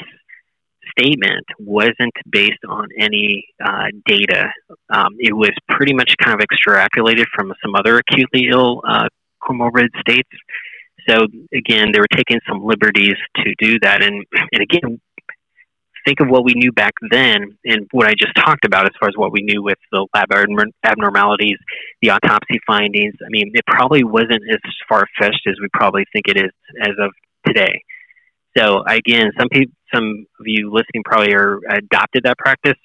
statement 1.00 1.45
wasn't 1.60 2.14
based 2.30 2.64
on 2.68 2.88
any 3.00 3.45
uh, 3.64 3.88
data. 4.06 4.52
Um, 4.89 5.16
it 5.18 5.34
was 5.34 5.52
pretty 5.70 5.93
much 5.93 6.14
kind 6.22 6.39
of 6.39 6.45
extrapolated 6.45 7.26
from 7.36 7.54
some 7.64 7.76
other 7.76 8.00
acutely 8.00 8.50
ill 8.52 8.82
uh, 8.88 9.08
comorbid 9.41 9.89
states. 10.00 10.30
So 11.08 11.28
again, 11.54 11.91
they 11.93 12.00
were 12.00 12.14
taking 12.14 12.39
some 12.47 12.64
liberties 12.64 13.16
to 13.38 13.54
do 13.60 13.80
that. 13.82 14.04
And 14.04 14.26
and 14.52 14.62
again, 14.62 15.00
think 16.06 16.20
of 16.20 16.28
what 16.28 16.43
we 16.43 16.54
knew 16.56 16.72
back 16.72 16.93
then 17.12 17.58
and 17.66 17.88
what 17.91 18.08
I 18.08 18.14
just 18.18 18.36
talked 18.36 18.66
about 18.66 18.86
as 18.86 18.91
far 19.00 19.10
as 19.10 19.16
what 19.16 19.32
we 19.32 19.41
knew 19.41 19.64
with 19.64 19.78
the 19.91 20.06
lab 20.14 20.32
abnormalities, 20.84 21.58
the 22.02 22.12
autopsy 22.12 22.60
findings. 22.68 23.14
I 23.22 23.30
mean, 23.30 23.52
it 23.54 23.66
probably 23.68 24.04
wasn't 24.04 24.43
as 24.52 24.60
far 24.88 25.06
fetched 25.20 25.47
as 25.47 25.56
we 25.62 25.68
probably 25.74 26.06
think 26.14 26.28
it 26.28 26.38
is 26.38 26.52
as 26.82 26.93
of 27.00 27.12
today. 27.45 27.82
So 28.58 28.84
again, 28.88 29.32
some 29.38 29.47
people, 29.50 29.74
some 29.94 30.26
of 30.40 30.46
you 30.46 30.72
listening 30.72 31.04
probably 31.04 31.34
are 31.34 31.60
adopted 31.70 32.24
that 32.24 32.38
practice. 32.38 32.78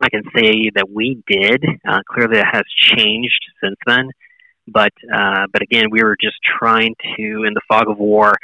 I 0.00 0.08
can 0.10 0.22
say 0.34 0.70
that 0.74 0.90
we 0.90 1.22
did. 1.26 1.64
Uh, 1.88 2.00
clearly, 2.10 2.36
that 2.36 2.50
has 2.52 2.64
changed 2.96 3.40
since 3.62 3.76
then. 3.86 4.10
But 4.68 4.92
uh, 5.12 5.46
but 5.52 5.62
again, 5.62 5.86
we 5.90 6.02
were 6.02 6.16
just 6.20 6.36
trying 6.58 6.94
to, 7.16 7.44
in 7.44 7.54
the 7.54 7.60
fog 7.68 7.88
of 7.88 7.98
war, 7.98 8.34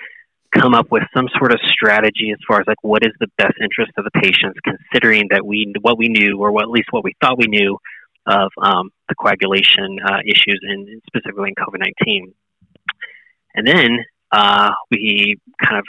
come 0.56 0.72
up 0.74 0.86
with 0.90 1.02
some 1.14 1.28
sort 1.38 1.52
of 1.52 1.58
strategy 1.66 2.30
as 2.30 2.38
far 2.46 2.60
as 2.60 2.66
like 2.66 2.82
what 2.82 3.04
is 3.04 3.12
the 3.20 3.28
best 3.38 3.54
interest 3.60 3.92
of 3.98 4.04
the 4.04 4.20
patients, 4.20 4.58
considering 4.64 5.28
that 5.30 5.44
we 5.44 5.72
what 5.80 5.98
we 5.98 6.08
knew 6.08 6.38
or 6.38 6.52
what, 6.52 6.62
at 6.62 6.70
least 6.70 6.88
what 6.90 7.04
we 7.04 7.12
thought 7.20 7.38
we 7.38 7.46
knew 7.48 7.76
of 8.26 8.50
um, 8.62 8.90
the 9.08 9.14
coagulation 9.14 9.98
uh, 10.06 10.20
issues 10.24 10.60
in 10.62 11.00
specifically 11.06 11.50
in 11.50 11.54
COVID 11.56 11.80
nineteen. 11.80 12.34
And 13.54 13.66
then 13.66 13.98
uh, 14.32 14.70
we 14.90 15.36
kind 15.62 15.78
of 15.78 15.84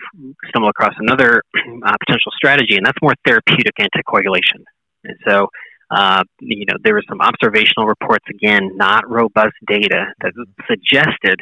stumble 0.50 0.70
across 0.70 0.94
another 1.00 1.42
uh, 1.86 1.94
potential 2.06 2.32
strategy, 2.36 2.76
and 2.76 2.86
that's 2.86 2.98
more 3.02 3.14
therapeutic 3.26 3.74
anticoagulation. 3.80 4.64
And 5.06 5.18
so, 5.28 5.48
uh, 5.90 6.24
you 6.40 6.66
know, 6.66 6.76
there 6.84 6.94
were 6.94 7.04
some 7.08 7.22
observational 7.22 7.88
reports, 7.88 8.26
again, 8.30 8.72
not 8.76 9.10
robust 9.10 9.54
data, 9.68 10.08
that 10.22 10.34
suggested, 10.68 11.40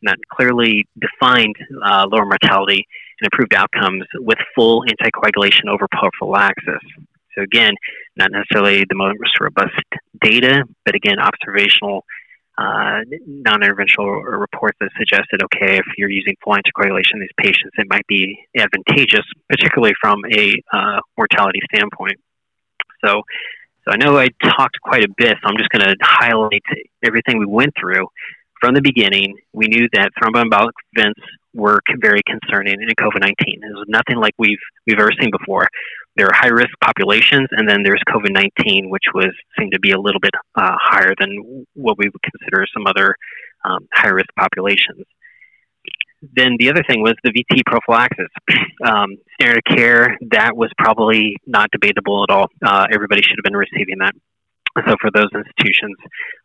not 0.00 0.16
clearly 0.32 0.86
defined 0.98 1.54
uh, 1.84 2.06
lower 2.10 2.24
mortality 2.24 2.86
and 3.20 3.28
improved 3.30 3.54
outcomes 3.54 4.04
with 4.14 4.38
full 4.54 4.84
anticoagulation 4.84 5.68
over 5.68 5.86
prophylaxis. 5.92 6.82
So, 7.34 7.42
again, 7.42 7.74
not 8.16 8.30
necessarily 8.30 8.84
the 8.88 8.94
most 8.94 9.38
robust 9.40 9.72
data, 10.20 10.64
but 10.84 10.94
again, 10.94 11.18
observational 11.18 12.04
uh, 12.62 13.00
non-interventional 13.26 14.22
reports 14.46 14.76
that 14.80 14.90
suggested, 14.96 15.42
okay, 15.46 15.72
if 15.78 15.86
you're 15.98 16.10
using 16.10 16.34
full 16.42 16.54
anticoagulation 16.54 17.14
in 17.14 17.20
these 17.20 17.36
patients, 17.38 17.72
it 17.76 17.86
might 17.88 18.06
be 18.06 18.38
advantageous, 18.56 19.26
particularly 19.48 19.94
from 20.00 20.18
a 20.32 20.54
uh, 20.72 21.00
mortality 21.16 21.60
standpoint. 21.72 22.18
So, 23.04 23.22
so 23.84 23.92
I 23.92 23.96
know 23.96 24.16
I 24.16 24.28
talked 24.56 24.76
quite 24.82 25.04
a 25.04 25.12
bit, 25.16 25.36
so 25.42 25.48
I'm 25.48 25.56
just 25.56 25.70
going 25.70 25.84
to 25.84 25.96
highlight 26.02 26.62
everything 27.04 27.38
we 27.38 27.46
went 27.46 27.72
through. 27.78 28.06
From 28.62 28.74
the 28.74 28.80
beginning, 28.80 29.36
we 29.52 29.66
knew 29.66 29.88
that 29.92 30.12
thromboembolic 30.22 30.70
events 30.94 31.20
were 31.52 31.80
very 32.00 32.20
concerning 32.24 32.80
in 32.80 32.88
COVID-19. 32.88 33.34
It 33.34 33.74
was 33.74 33.86
nothing 33.88 34.16
like 34.16 34.32
we've 34.38 34.62
we've 34.86 35.00
ever 35.00 35.10
seen 35.20 35.30
before 35.36 35.66
there 36.16 36.26
are 36.26 36.34
high 36.34 36.48
risk 36.48 36.70
populations, 36.82 37.48
and 37.52 37.68
then 37.68 37.82
there's 37.82 38.02
COVID 38.08 38.32
19, 38.32 38.90
which 38.90 39.04
was 39.14 39.32
seemed 39.58 39.72
to 39.72 39.80
be 39.80 39.92
a 39.92 39.98
little 39.98 40.20
bit 40.20 40.32
uh, 40.54 40.76
higher 40.80 41.14
than 41.18 41.64
what 41.74 41.96
we 41.98 42.08
would 42.08 42.22
consider 42.22 42.66
some 42.74 42.86
other 42.86 43.14
um, 43.64 43.88
high 43.94 44.10
risk 44.10 44.28
populations. 44.38 45.04
Then 46.20 46.56
the 46.58 46.70
other 46.70 46.84
thing 46.88 47.02
was 47.02 47.14
the 47.24 47.32
VT 47.32 47.62
prophylaxis. 47.66 48.28
um, 48.84 49.16
standard 49.40 49.62
of 49.66 49.76
care, 49.76 50.18
that 50.30 50.56
was 50.56 50.70
probably 50.78 51.36
not 51.46 51.70
debatable 51.72 52.24
at 52.28 52.32
all. 52.32 52.46
Uh, 52.64 52.86
everybody 52.92 53.22
should 53.22 53.38
have 53.38 53.44
been 53.44 53.56
receiving 53.56 53.98
that. 53.98 54.14
So, 54.76 54.94
for 55.00 55.10
those 55.14 55.28
institutions 55.34 55.96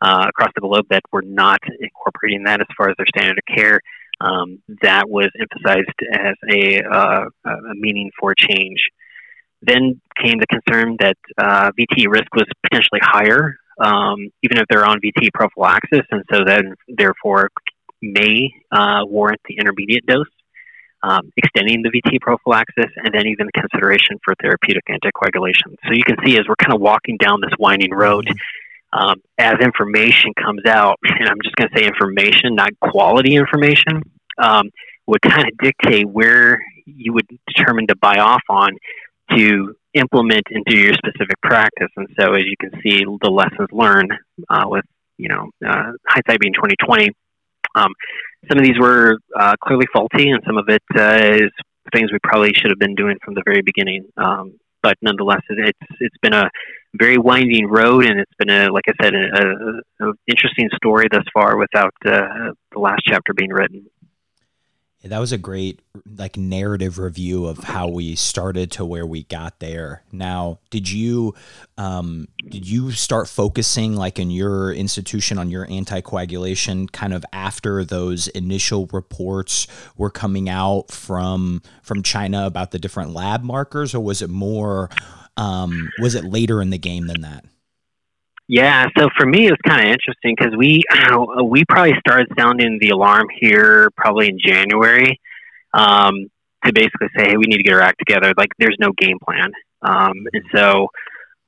uh, 0.02 0.26
across 0.28 0.50
the 0.54 0.60
globe 0.60 0.86
that 0.90 1.02
were 1.10 1.22
not 1.22 1.58
incorporating 1.80 2.44
that 2.44 2.60
as 2.60 2.66
far 2.76 2.90
as 2.90 2.94
their 2.98 3.06
standard 3.06 3.38
of 3.38 3.56
care, 3.56 3.80
um, 4.20 4.58
that 4.82 5.08
was 5.08 5.30
emphasized 5.40 5.88
as 6.12 6.34
a, 6.52 6.82
uh, 6.82 7.24
a 7.46 7.74
meaning 7.74 8.10
for 8.18 8.34
change. 8.34 8.80
Then 9.62 10.00
came 10.22 10.38
the 10.38 10.46
concern 10.46 10.96
that 11.00 11.16
uh, 11.38 11.70
VT 11.78 12.06
risk 12.08 12.32
was 12.34 12.44
potentially 12.62 13.00
higher, 13.02 13.56
um, 13.80 14.28
even 14.42 14.58
if 14.58 14.64
they're 14.68 14.84
on 14.84 14.98
VT 15.00 15.28
prophylaxis, 15.32 16.06
and 16.10 16.22
so 16.32 16.40
then 16.46 16.74
therefore 16.88 17.48
may 18.02 18.50
uh, 18.70 19.00
warrant 19.04 19.40
the 19.48 19.56
intermediate 19.58 20.06
dose, 20.06 20.26
um, 21.02 21.32
extending 21.36 21.82
the 21.82 21.90
VT 21.90 22.20
prophylaxis, 22.20 22.90
and 22.96 23.14
then 23.14 23.26
even 23.26 23.48
consideration 23.54 24.18
for 24.24 24.34
therapeutic 24.40 24.84
anticoagulation. 24.86 25.76
So 25.86 25.92
you 25.92 26.04
can 26.04 26.16
see 26.24 26.38
as 26.38 26.46
we're 26.48 26.56
kind 26.56 26.74
of 26.74 26.80
walking 26.80 27.16
down 27.18 27.40
this 27.40 27.52
winding 27.58 27.92
road. 27.92 28.26
Mm-hmm. 28.26 28.36
Um, 28.90 29.16
as 29.36 29.56
information 29.60 30.32
comes 30.42 30.62
out, 30.66 30.98
and 31.04 31.28
I'm 31.28 31.36
just 31.44 31.54
going 31.56 31.68
to 31.68 31.78
say 31.78 31.86
information, 31.86 32.54
not 32.54 32.70
quality 32.80 33.36
information, 33.36 34.02
um, 34.38 34.70
would 35.06 35.20
kind 35.20 35.46
of 35.46 35.58
dictate 35.58 36.08
where 36.08 36.58
you 36.86 37.12
would 37.12 37.26
determine 37.46 37.86
to 37.88 37.96
buy 37.96 38.16
off 38.16 38.40
on 38.48 38.70
to 39.36 39.74
implement 39.94 40.44
into 40.50 40.76
your 40.76 40.94
specific 40.94 41.40
practice. 41.42 41.88
And 41.96 42.08
so, 42.18 42.34
as 42.34 42.44
you 42.44 42.56
can 42.58 42.70
see, 42.82 43.04
the 43.04 43.30
lessons 43.30 43.68
learned 43.72 44.12
uh, 44.48 44.64
with 44.66 44.84
you 45.16 45.28
know 45.28 45.50
uh, 45.66 45.92
hindsight 46.06 46.40
being 46.40 46.54
twenty 46.54 46.76
twenty. 46.76 47.10
Um, 47.74 47.92
some 48.48 48.58
of 48.58 48.64
these 48.64 48.78
were 48.78 49.18
uh, 49.38 49.54
clearly 49.62 49.86
faulty, 49.92 50.30
and 50.30 50.42
some 50.46 50.58
of 50.58 50.68
it 50.68 50.82
uh, 50.96 51.34
is 51.44 51.50
things 51.92 52.12
we 52.12 52.18
probably 52.22 52.52
should 52.54 52.70
have 52.70 52.78
been 52.78 52.94
doing 52.94 53.16
from 53.24 53.34
the 53.34 53.42
very 53.44 53.62
beginning. 53.62 54.04
Um, 54.16 54.58
but 54.82 54.96
nonetheless, 55.02 55.40
it's 55.48 55.78
it's 56.00 56.16
been 56.22 56.34
a 56.34 56.50
very 56.94 57.18
winding 57.18 57.66
road, 57.66 58.04
and 58.06 58.20
it's 58.20 58.32
been 58.38 58.50
a 58.50 58.72
like 58.72 58.84
I 58.88 58.92
said, 59.02 59.14
an 59.14 60.12
interesting 60.26 60.68
story 60.76 61.08
thus 61.10 61.24
far 61.34 61.56
without 61.56 61.94
uh, 62.06 62.52
the 62.72 62.78
last 62.78 63.02
chapter 63.04 63.34
being 63.34 63.50
written. 63.50 63.86
That 65.04 65.20
was 65.20 65.30
a 65.30 65.38
great 65.38 65.80
like 66.16 66.36
narrative 66.36 66.98
review 66.98 67.46
of 67.46 67.58
how 67.58 67.86
we 67.86 68.16
started 68.16 68.72
to 68.72 68.84
where 68.84 69.06
we 69.06 69.22
got 69.22 69.60
there. 69.60 70.02
Now, 70.10 70.58
did 70.70 70.90
you 70.90 71.34
um, 71.76 72.26
did 72.48 72.68
you 72.68 72.90
start 72.90 73.28
focusing 73.28 73.94
like 73.94 74.18
in 74.18 74.32
your 74.32 74.72
institution 74.72 75.38
on 75.38 75.50
your 75.50 75.66
anticoagulation 75.68 76.90
kind 76.90 77.14
of 77.14 77.24
after 77.32 77.84
those 77.84 78.26
initial 78.28 78.88
reports 78.92 79.68
were 79.96 80.10
coming 80.10 80.48
out 80.48 80.90
from 80.90 81.62
from 81.82 82.02
China 82.02 82.46
about 82.46 82.72
the 82.72 82.78
different 82.80 83.12
lab 83.12 83.44
markers, 83.44 83.94
or 83.94 84.00
was 84.00 84.20
it 84.20 84.30
more 84.30 84.90
um, 85.36 85.90
was 86.00 86.16
it 86.16 86.24
later 86.24 86.60
in 86.60 86.70
the 86.70 86.78
game 86.78 87.06
than 87.06 87.20
that? 87.20 87.44
Yeah, 88.48 88.86
so 88.96 89.08
for 89.16 89.26
me, 89.26 89.46
it 89.46 89.50
was 89.50 89.60
kind 89.66 89.82
of 89.82 89.92
interesting 89.92 90.34
because 90.36 90.56
we 90.56 90.82
we 91.44 91.64
probably 91.68 91.92
started 92.00 92.28
sounding 92.38 92.78
the 92.80 92.90
alarm 92.90 93.26
here 93.38 93.90
probably 93.94 94.28
in 94.28 94.38
January 94.42 95.20
um, 95.74 96.30
to 96.64 96.72
basically 96.72 97.08
say, 97.16 97.28
hey, 97.28 97.36
we 97.36 97.44
need 97.46 97.58
to 97.58 97.62
get 97.62 97.74
our 97.74 97.82
act 97.82 97.98
together. 97.98 98.32
Like, 98.38 98.48
there's 98.58 98.76
no 98.80 98.90
game 98.98 99.18
plan, 99.22 99.52
um, 99.82 100.14
and 100.32 100.44
so 100.54 100.88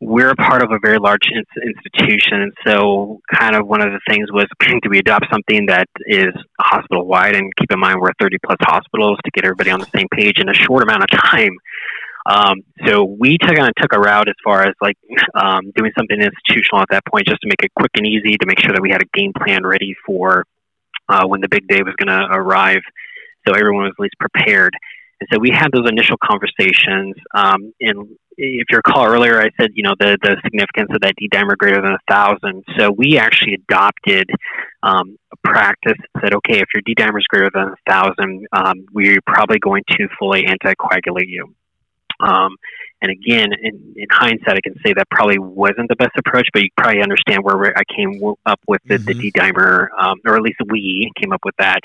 we're 0.00 0.30
a 0.30 0.36
part 0.36 0.62
of 0.62 0.72
a 0.72 0.78
very 0.82 0.98
large 0.98 1.28
in- 1.30 1.44
institution. 1.62 2.40
And 2.40 2.52
so, 2.66 3.20
kind 3.34 3.54
of 3.54 3.66
one 3.66 3.82
of 3.82 3.92
the 3.92 4.00
things 4.08 4.30
was, 4.32 4.46
do 4.82 4.90
we 4.90 4.98
adopt 4.98 5.26
something 5.30 5.66
that 5.66 5.88
is 6.06 6.32
hospital 6.60 7.06
wide? 7.06 7.34
And 7.34 7.50
keep 7.56 7.70
in 7.72 7.80
mind, 7.80 8.00
we're 8.00 8.12
30 8.20 8.36
plus 8.44 8.56
hospitals 8.60 9.18
to 9.24 9.30
get 9.32 9.44
everybody 9.44 9.70
on 9.70 9.80
the 9.80 9.90
same 9.94 10.06
page 10.14 10.38
in 10.38 10.48
a 10.48 10.54
short 10.54 10.82
amount 10.82 11.04
of 11.04 11.10
time. 11.30 11.52
Um, 12.30 12.62
so 12.86 13.04
we 13.04 13.38
took 13.38 13.58
on 13.58 13.70
took 13.76 13.92
a 13.92 13.98
route 13.98 14.28
as 14.28 14.36
far 14.44 14.62
as 14.62 14.74
like 14.80 14.96
um, 15.34 15.72
doing 15.74 15.90
something 15.98 16.16
institutional 16.16 16.80
at 16.80 16.88
that 16.90 17.02
point, 17.10 17.26
just 17.26 17.40
to 17.40 17.48
make 17.48 17.62
it 17.64 17.72
quick 17.74 17.90
and 17.94 18.06
easy, 18.06 18.36
to 18.36 18.46
make 18.46 18.60
sure 18.60 18.72
that 18.72 18.80
we 18.80 18.90
had 18.90 19.02
a 19.02 19.18
game 19.18 19.32
plan 19.36 19.66
ready 19.66 19.96
for 20.06 20.44
uh, 21.08 21.26
when 21.26 21.40
the 21.40 21.48
big 21.48 21.66
day 21.66 21.82
was 21.82 21.94
going 21.98 22.08
to 22.08 22.28
arrive, 22.30 22.82
so 23.46 23.54
everyone 23.54 23.84
was 23.84 23.94
at 23.98 24.02
least 24.02 24.14
prepared. 24.20 24.72
And 25.20 25.28
so 25.32 25.40
we 25.40 25.50
had 25.50 25.68
those 25.72 25.88
initial 25.88 26.16
conversations. 26.22 27.16
Um, 27.34 27.74
and 27.80 28.16
if 28.36 28.66
you 28.70 28.76
recall 28.76 29.04
earlier, 29.06 29.40
I 29.40 29.50
said 29.60 29.70
you 29.74 29.82
know 29.82 29.94
the 29.98 30.16
the 30.22 30.36
significance 30.44 30.90
of 30.94 31.00
that 31.02 31.14
D 31.18 31.28
dimer 31.28 31.58
greater 31.58 31.82
than 31.82 31.92
a 31.92 32.04
thousand. 32.08 32.62
So 32.78 32.92
we 32.92 33.18
actually 33.18 33.54
adopted 33.54 34.30
um, 34.84 35.18
a 35.32 35.36
practice 35.42 35.98
that 36.14 36.22
said, 36.22 36.34
okay, 36.34 36.60
if 36.60 36.68
your 36.74 36.82
D 36.86 36.94
dimer 36.94 37.18
is 37.18 37.26
greater 37.28 37.50
than 37.52 37.74
a 37.74 37.90
thousand, 37.90 38.46
um, 38.52 38.86
we're 38.92 39.20
probably 39.26 39.58
going 39.58 39.82
to 39.98 40.08
fully 40.18 40.44
anticoagulate 40.44 41.26
you. 41.26 41.54
Um, 42.22 42.56
and 43.02 43.10
again, 43.10 43.50
in, 43.62 43.94
in, 43.96 44.06
hindsight, 44.10 44.56
I 44.56 44.60
can 44.62 44.74
say 44.84 44.92
that 44.94 45.08
probably 45.10 45.38
wasn't 45.38 45.88
the 45.88 45.96
best 45.96 46.12
approach, 46.18 46.46
but 46.52 46.62
you 46.62 46.68
probably 46.76 47.02
understand 47.02 47.42
where 47.42 47.72
I 47.76 47.82
came 47.96 48.20
up 48.44 48.60
with 48.68 48.82
the, 48.84 48.96
mm-hmm. 48.96 49.04
the 49.06 49.14
D 49.14 49.32
dimer, 49.32 49.88
um, 49.98 50.18
or 50.26 50.36
at 50.36 50.42
least 50.42 50.58
we 50.68 51.10
came 51.18 51.32
up 51.32 51.40
with 51.44 51.54
that. 51.58 51.80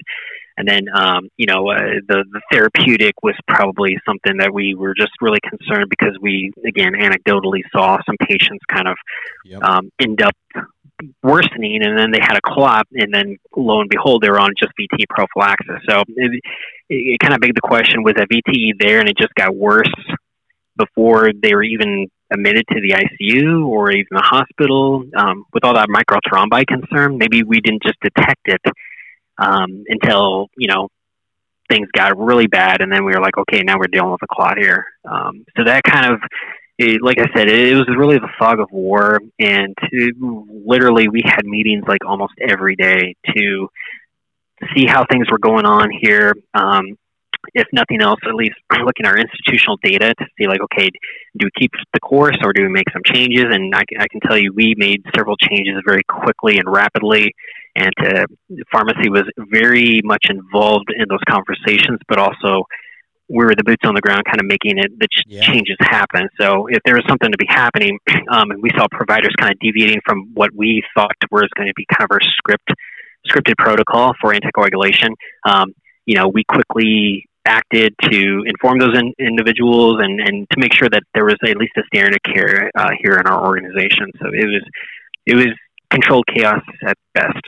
And 0.58 0.68
then, 0.68 0.88
um, 0.94 1.30
you 1.38 1.46
know, 1.46 1.70
uh, 1.70 2.00
the, 2.08 2.24
the 2.32 2.42
therapeutic 2.52 3.16
was 3.24 3.36
probably 3.48 3.98
something 4.06 4.38
that 4.38 4.54
we 4.54 4.74
were 4.74 4.94
just 4.94 5.12
really 5.22 5.40
concerned 5.42 5.88
because 5.90 6.18
we, 6.22 6.52
again, 6.66 6.94
anecdotally 6.94 7.62
saw 7.72 7.98
some 8.06 8.16
patients 8.28 8.64
kind 8.70 8.88
of 8.88 8.98
yep. 9.44 9.64
um, 9.64 9.92
end 10.02 10.22
up 10.22 10.36
worsening, 11.24 11.82
and 11.84 11.98
then 11.98 12.12
they 12.12 12.20
had 12.22 12.38
a 12.38 12.42
clot, 12.42 12.88
and 12.94 13.14
then 13.14 13.38
lo 13.56 13.82
and 13.82 13.90
behold, 13.90 14.22
they 14.22 14.30
were 14.30 14.40
on 14.40 14.52
just 14.58 14.72
VT 14.80 15.04
prophylaxis. 15.10 15.82
So 15.90 16.04
it, 16.08 16.42
it 16.90 17.20
kind 17.20 17.34
of 17.34 17.42
begged 17.42 17.58
the 17.58 17.62
question: 17.62 18.04
Was 18.04 18.14
that 18.16 18.30
VTE 18.30 18.80
there, 18.80 19.00
and 19.00 19.10
it 19.10 19.18
just 19.18 19.34
got 19.36 19.54
worse 19.54 19.92
before 20.78 21.32
they 21.34 21.54
were 21.54 21.64
even 21.64 22.08
admitted 22.32 22.66
to 22.72 22.82
the 22.82 22.92
ICU 22.92 23.66
or 23.68 23.92
even 23.92 24.08
the 24.12 24.22
hospital. 24.22 25.04
Um, 25.16 25.46
with 25.54 25.64
all 25.64 25.76
that 25.76 25.90
microthrombi 25.90 26.66
concern, 26.68 27.18
maybe 27.18 27.44
we 27.44 27.62
didn't 27.62 27.84
just 27.84 28.00
detect 28.02 28.42
it 28.46 28.62
um, 29.38 29.84
until 29.88 30.48
you 30.58 30.68
know 30.68 30.90
things 31.70 31.88
got 31.94 32.18
really 32.18 32.48
bad, 32.48 32.82
and 32.82 32.92
then 32.92 33.06
we 33.06 33.14
were 33.14 33.22
like, 33.22 33.38
okay, 33.38 33.64
now 33.64 33.78
we're 33.78 33.88
dealing 33.88 34.12
with 34.12 34.22
a 34.24 34.28
clot 34.34 34.58
here. 34.58 34.86
Um, 35.10 35.46
so 35.58 35.64
that 35.64 35.84
kind 35.84 36.14
of, 36.14 36.20
it, 36.78 37.02
like 37.02 37.18
I 37.20 37.26
said, 37.36 37.50
it, 37.50 37.70
it, 37.70 37.76
was 37.76 37.88
really 37.98 38.20
the 38.20 38.30
fog 38.38 38.60
of 38.60 38.72
war, 38.72 39.20
and 39.40 39.76
literally 39.92 41.08
we 41.08 41.24
had 41.26 41.46
meetings 41.46 41.84
like 41.88 42.06
almost 42.06 42.34
every 42.48 42.76
day 42.76 43.16
to 43.36 43.68
see 44.76 44.86
how 44.86 45.06
things 45.10 45.30
were 45.30 45.40
going 45.40 45.66
on 45.66 45.90
here. 45.90 46.34
Um, 46.54 46.98
if 47.54 47.68
nothing 47.74 48.02
else, 48.02 48.20
at 48.28 48.36
least 48.36 48.56
looking 48.72 49.06
at 49.06 49.12
our 49.12 49.18
institutional 49.18 49.78
data 49.84 50.14
to 50.18 50.26
see 50.38 50.48
like, 50.48 50.62
okay, 50.62 50.90
do 51.38 51.46
we 51.46 51.52
keep 51.58 51.72
the 51.94 52.00
course 52.00 52.38
or 52.44 52.54
do 52.54 52.64
we 52.64 52.70
make 52.70 52.90
some 52.92 53.02
changes? 53.06 53.46
And 53.50 53.74
I, 53.76 53.84
I 54.00 54.08
can 54.10 54.22
tell 54.22 54.38
you, 54.38 54.54
we 54.54 54.74
made 54.78 55.04
several 55.16 55.38
changes 55.38 55.76
very 55.86 56.04
quickly 56.08 56.58
and 56.58 56.72
rapidly. 56.72 57.34
And 57.76 57.94
uh, 58.00 58.26
pharmacy 58.72 59.10
was 59.10 59.24
very 59.52 60.02
much 60.04 60.28
involved 60.30 60.94
in 60.96 61.06
those 61.10 61.24
conversations, 61.30 62.00
but 62.08 62.18
also 62.18 62.64
we 63.28 63.44
were 63.44 63.56
the 63.56 63.64
boots 63.64 63.84
on 63.84 63.96
the 63.96 64.02
ground, 64.02 64.24
kind 64.26 64.40
of 64.40 64.46
making 64.46 64.78
it 64.78 64.92
the 65.00 65.08
ch- 65.08 65.24
yeah. 65.28 65.42
changes 65.42 65.76
happen. 65.82 66.30
So 66.40 66.68
if 66.68 66.80
there 66.86 66.94
was 66.94 67.04
something 67.08 67.32
to 67.32 67.38
be 67.38 67.48
happening, 67.50 67.98
um, 68.32 68.52
and 68.52 68.62
we 68.62 68.70
saw 68.78 68.86
providers 68.92 69.34
kind 69.40 69.52
of 69.52 69.60
deviating 69.60 70.02
from 70.06 70.32
what 70.34 70.52
we 70.54 70.84
thought 70.96 71.16
was 71.32 71.50
going 71.56 71.68
to 71.68 71.74
be 71.76 71.86
kind 71.92 72.10
of 72.10 72.12
our 72.12 72.22
script 72.22 72.70
scripted 73.28 73.58
protocol 73.58 74.14
for 74.22 74.34
anticoagulation, 74.34 75.10
um, 75.48 75.74
you 76.06 76.16
know, 76.16 76.28
we 76.28 76.44
quickly 76.44 77.28
acted 77.46 77.94
to 78.02 78.44
inform 78.46 78.80
those 78.80 78.98
in, 78.98 79.14
individuals 79.20 80.00
and, 80.02 80.20
and 80.20 80.48
to 80.52 80.60
make 80.60 80.74
sure 80.74 80.90
that 80.90 81.04
there 81.14 81.26
was 81.26 81.36
at 81.48 81.58
least 81.58 81.74
a 81.78 81.84
standard 81.94 82.16
of 82.16 82.34
care 82.34 82.72
uh, 82.76 82.90
here 83.02 83.14
in 83.14 83.28
our 83.28 83.46
organization. 83.46 84.08
So 84.22 84.28
it 84.28 84.46
was 84.46 84.64
it 85.26 85.36
was 85.36 85.48
controlled 85.90 86.26
chaos 86.34 86.62
at 86.86 86.98
best. 87.14 87.42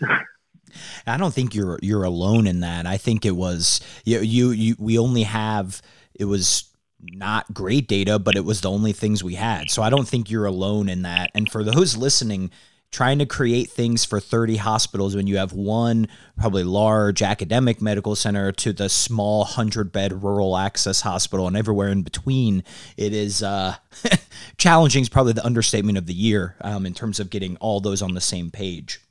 I 1.07 1.17
don't 1.17 1.33
think 1.33 1.55
you're 1.55 1.79
you're 1.81 2.03
alone 2.03 2.47
in 2.47 2.59
that. 2.61 2.85
I 2.85 2.97
think 2.97 3.25
it 3.25 3.35
was 3.35 3.81
you 4.05 4.19
you, 4.19 4.51
you 4.51 4.75
we 4.77 4.99
only 4.99 5.23
have 5.23 5.81
it 6.13 6.25
was 6.25 6.71
not 6.99 7.53
great 7.53 7.87
data, 7.87 8.19
but 8.19 8.35
it 8.35 8.45
was 8.45 8.61
the 8.61 8.71
only 8.71 8.91
things 8.91 9.23
we 9.23 9.35
had. 9.35 9.69
So 9.69 9.81
I 9.81 9.89
don't 9.89 10.07
think 10.07 10.29
you're 10.29 10.45
alone 10.45 10.89
in 10.89 11.03
that. 11.03 11.29
And 11.35 11.49
for 11.49 11.63
those 11.63 11.95
listening, 11.95 12.51
trying 12.91 13.19
to 13.19 13.25
create 13.25 13.69
things 13.69 14.05
for 14.05 14.19
30 14.19 14.57
hospitals 14.57 15.15
when 15.15 15.27
you 15.27 15.37
have 15.37 15.53
one 15.53 16.07
probably 16.37 16.63
large 16.63 17.21
academic 17.21 17.81
medical 17.81 18.15
center 18.15 18.51
to 18.51 18.71
the 18.73 18.89
small 18.89 19.39
100 19.39 19.91
bed 19.91 20.23
rural 20.23 20.55
access 20.57 21.01
hospital 21.01 21.47
and 21.47 21.57
everywhere 21.57 21.89
in 21.89 22.01
between 22.01 22.63
it 22.95 23.13
is 23.13 23.43
uh, 23.43 23.75
challenging 24.57 25.01
is 25.01 25.09
probably 25.09 25.33
the 25.33 25.45
understatement 25.45 25.97
of 25.97 26.05
the 26.05 26.13
year 26.13 26.55
um, 26.61 26.85
in 26.85 26.93
terms 26.93 27.19
of 27.19 27.29
getting 27.29 27.57
all 27.57 27.79
those 27.79 28.01
on 28.01 28.13
the 28.13 28.21
same 28.21 28.49
page 28.49 29.01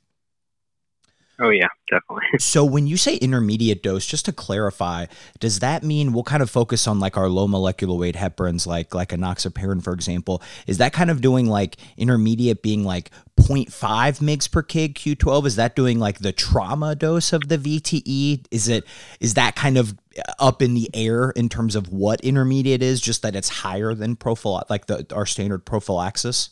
Oh 1.39 1.49
yeah, 1.49 1.67
definitely. 1.89 2.25
so 2.39 2.65
when 2.65 2.87
you 2.87 2.97
say 2.97 3.15
intermediate 3.17 3.83
dose, 3.83 4.05
just 4.05 4.25
to 4.25 4.31
clarify, 4.31 5.05
does 5.39 5.59
that 5.59 5.83
mean 5.83 6.11
we'll 6.11 6.23
kind 6.23 6.41
of 6.41 6.49
focus 6.49 6.87
on 6.87 6.99
like 6.99 7.15
our 7.15 7.29
low 7.29 7.47
molecular 7.47 7.95
weight 7.95 8.15
heparins, 8.15 8.65
like 8.65 8.95
like 8.95 9.09
enoxaparin, 9.09 9.83
for 9.83 9.93
example? 9.93 10.41
Is 10.65 10.79
that 10.79 10.93
kind 10.93 11.11
of 11.11 11.21
doing 11.21 11.45
like 11.45 11.77
intermediate 11.95 12.63
being 12.63 12.83
like 12.83 13.11
0.5 13.39 13.69
mgs 13.69 14.51
per 14.51 14.63
kg 14.63 14.93
Q12? 14.93 15.45
Is 15.45 15.55
that 15.57 15.75
doing 15.75 15.99
like 15.99 16.19
the 16.19 16.31
trauma 16.31 16.95
dose 16.95 17.31
of 17.33 17.47
the 17.49 17.57
VTE? 17.57 18.45
Is 18.49 18.67
it 18.67 18.85
is 19.19 19.35
that 19.35 19.55
kind 19.55 19.77
of 19.77 19.95
up 20.39 20.63
in 20.63 20.73
the 20.73 20.89
air 20.95 21.29
in 21.31 21.49
terms 21.49 21.75
of 21.75 21.89
what 21.89 22.19
intermediate 22.21 22.81
is? 22.81 22.99
Just 22.99 23.21
that 23.21 23.35
it's 23.35 23.49
higher 23.49 23.93
than 23.93 24.15
prophylactic, 24.15 24.69
like 24.71 24.85
the 24.87 25.05
our 25.15 25.27
standard 25.27 25.65
prophylaxis. 25.65 26.49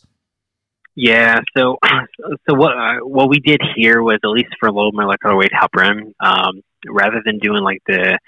Yeah, 0.96 1.40
so 1.56 1.76
so 2.48 2.54
what 2.54 2.72
uh, 2.72 3.00
what 3.02 3.28
we 3.28 3.38
did 3.38 3.60
here 3.76 4.02
was 4.02 4.18
at 4.24 4.30
least 4.30 4.54
for 4.58 4.72
low 4.72 4.90
molecular 4.92 5.36
weight 5.36 5.52
heparin, 5.52 6.14
um, 6.20 6.62
rather 6.88 7.20
than 7.24 7.38
doing 7.38 7.62
like 7.62 7.82
the 7.86 8.18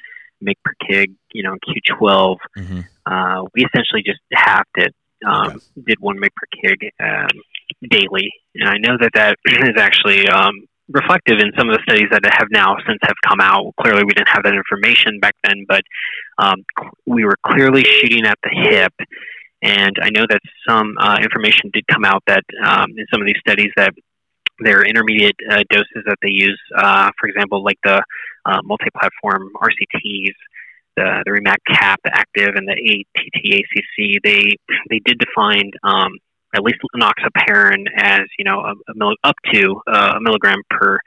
mg 0.45 0.55
per 0.63 0.75
kg, 0.85 1.15
you 1.33 1.43
know, 1.43 1.57
Q12, 1.67 2.37
mm-hmm. 2.59 2.81
uh, 3.07 3.43
we 3.55 3.65
essentially 3.65 4.03
just 4.05 4.21
halved 4.33 4.67
it. 4.77 4.95
Um, 5.27 5.47
okay. 5.47 5.59
Did 5.87 6.01
one 6.01 6.19
mg 6.19 6.29
per 6.37 6.47
kg 6.63 6.91
um, 7.01 7.41
daily, 7.89 8.31
and 8.55 8.69
I 8.69 8.77
know 8.77 8.99
that 9.01 9.13
that 9.15 9.39
is 9.47 9.79
actually 9.79 10.29
um, 10.29 10.53
reflective 10.91 11.39
in 11.41 11.53
some 11.59 11.71
of 11.71 11.75
the 11.75 11.83
studies 11.89 12.09
that 12.11 12.21
have 12.25 12.49
now 12.51 12.77
since 12.87 12.99
have 13.01 13.17
come 13.27 13.41
out. 13.41 13.73
Clearly, 13.81 14.05
we 14.05 14.13
didn't 14.13 14.29
have 14.29 14.43
that 14.45 14.55
information 14.55 15.21
back 15.21 15.37
then, 15.43 15.65
but 15.67 15.83
um, 16.37 16.65
we 17.07 17.25
were 17.25 17.37
clearly 17.47 17.85
shooting 17.85 18.27
at 18.27 18.39
the 18.43 18.51
hip 18.51 18.93
and 19.63 19.97
I 20.01 20.11
know 20.11 20.25
that 20.29 20.41
some 20.69 20.95
uh, 20.99 21.19
information 21.23 21.71
did 21.73 21.87
come 21.87 22.05
out 22.05 22.23
that 22.27 22.45
um, 22.65 22.91
in 22.97 23.07
some 23.13 23.21
of 23.21 23.27
these 23.27 23.41
studies 23.41 23.71
that 23.77 23.93
there 24.61 24.79
are 24.81 24.85
intermediate 24.85 25.37
uh, 25.51 25.63
doses 25.71 26.05
that 26.07 26.17
they 26.23 26.31
use, 26.31 26.61
uh, 26.77 27.11
for 27.19 27.29
example, 27.29 27.63
like 27.63 27.79
the 27.85 28.03
uh, 28.45 28.61
multi-platform 28.65 29.51
RCTs, 29.57 30.35
the, 30.97 31.23
the 31.25 31.31
REMAP 31.31 31.57
CAP 31.67 32.01
ACTIV 32.07 32.57
and 32.57 32.69
the 32.69 33.05
ATTACC. 33.17 34.19
They 34.25 34.57
they 34.91 35.01
did 35.05 35.19
define 35.19 35.71
um, 35.83 36.13
at 36.55 36.63
least 36.63 36.79
enoxaparin 36.97 37.87
as 37.97 38.23
you 38.39 38.45
know 38.45 38.61
a, 38.61 38.73
a 38.73 38.95
mil- 38.95 39.15
up 39.25 39.37
to 39.53 39.81
uh, 39.87 40.15
a 40.17 40.21
milligram 40.21 40.63
per 40.71 40.99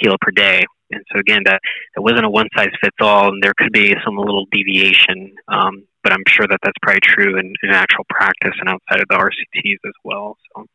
kilo 0.00 0.16
per 0.20 0.30
day. 0.30 0.64
And 0.90 1.02
so 1.12 1.18
again, 1.18 1.42
that 1.44 1.60
it 1.96 2.00
wasn't 2.00 2.24
a 2.24 2.30
one 2.30 2.48
size 2.56 2.70
fits 2.80 2.96
all, 3.00 3.28
and 3.28 3.42
there 3.42 3.54
could 3.56 3.72
be 3.72 3.94
some 4.04 4.16
little 4.16 4.46
deviation 4.50 5.34
um, 5.48 5.84
but 6.04 6.12
I'm 6.12 6.22
sure 6.28 6.46
that 6.46 6.60
that's 6.62 6.76
probably 6.82 7.00
true 7.02 7.38
in, 7.38 7.52
in 7.64 7.70
actual 7.70 8.04
practice 8.08 8.52
and 8.60 8.68
outside 8.68 9.00
of 9.00 9.08
the 9.08 9.16
RCTs 9.16 9.78
as 9.86 9.94
well. 10.04 10.36
So, 10.54 10.66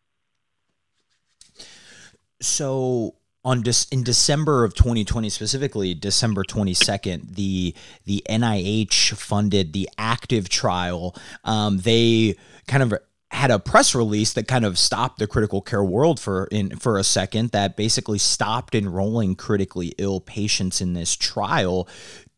so 2.41 3.15
on 3.45 3.61
dis- 3.61 3.88
in 3.91 4.03
December 4.03 4.65
of 4.65 4.73
2020 4.73 5.30
specifically 5.30 5.93
December 5.93 6.43
22nd 6.43 7.36
the 7.36 7.73
the 8.05 8.23
NIH 8.30 9.13
funded 9.13 9.71
the 9.71 9.88
ACTIV 9.97 10.49
trial 10.49 11.15
um, 11.45 11.77
they 11.77 12.36
kind 12.67 12.84
of 12.84 12.93
had 13.32 13.51
a 13.51 13.59
press 13.59 13.93
release 13.93 14.34
that 14.34 14.47
kind 14.47 14.65
of 14.65 14.77
stopped 14.77 15.19
the 15.19 15.27
critical 15.27 15.61
care 15.61 15.84
world 15.84 16.19
for 16.19 16.47
in 16.51 16.75
for 16.77 16.97
a 16.97 17.03
second 17.03 17.51
that 17.51 17.77
basically 17.77 18.17
stopped 18.17 18.75
enrolling 18.75 19.36
critically 19.36 19.93
ill 19.97 20.19
patients 20.19 20.82
in 20.82 20.93
this 20.93 21.15
trial 21.15 21.88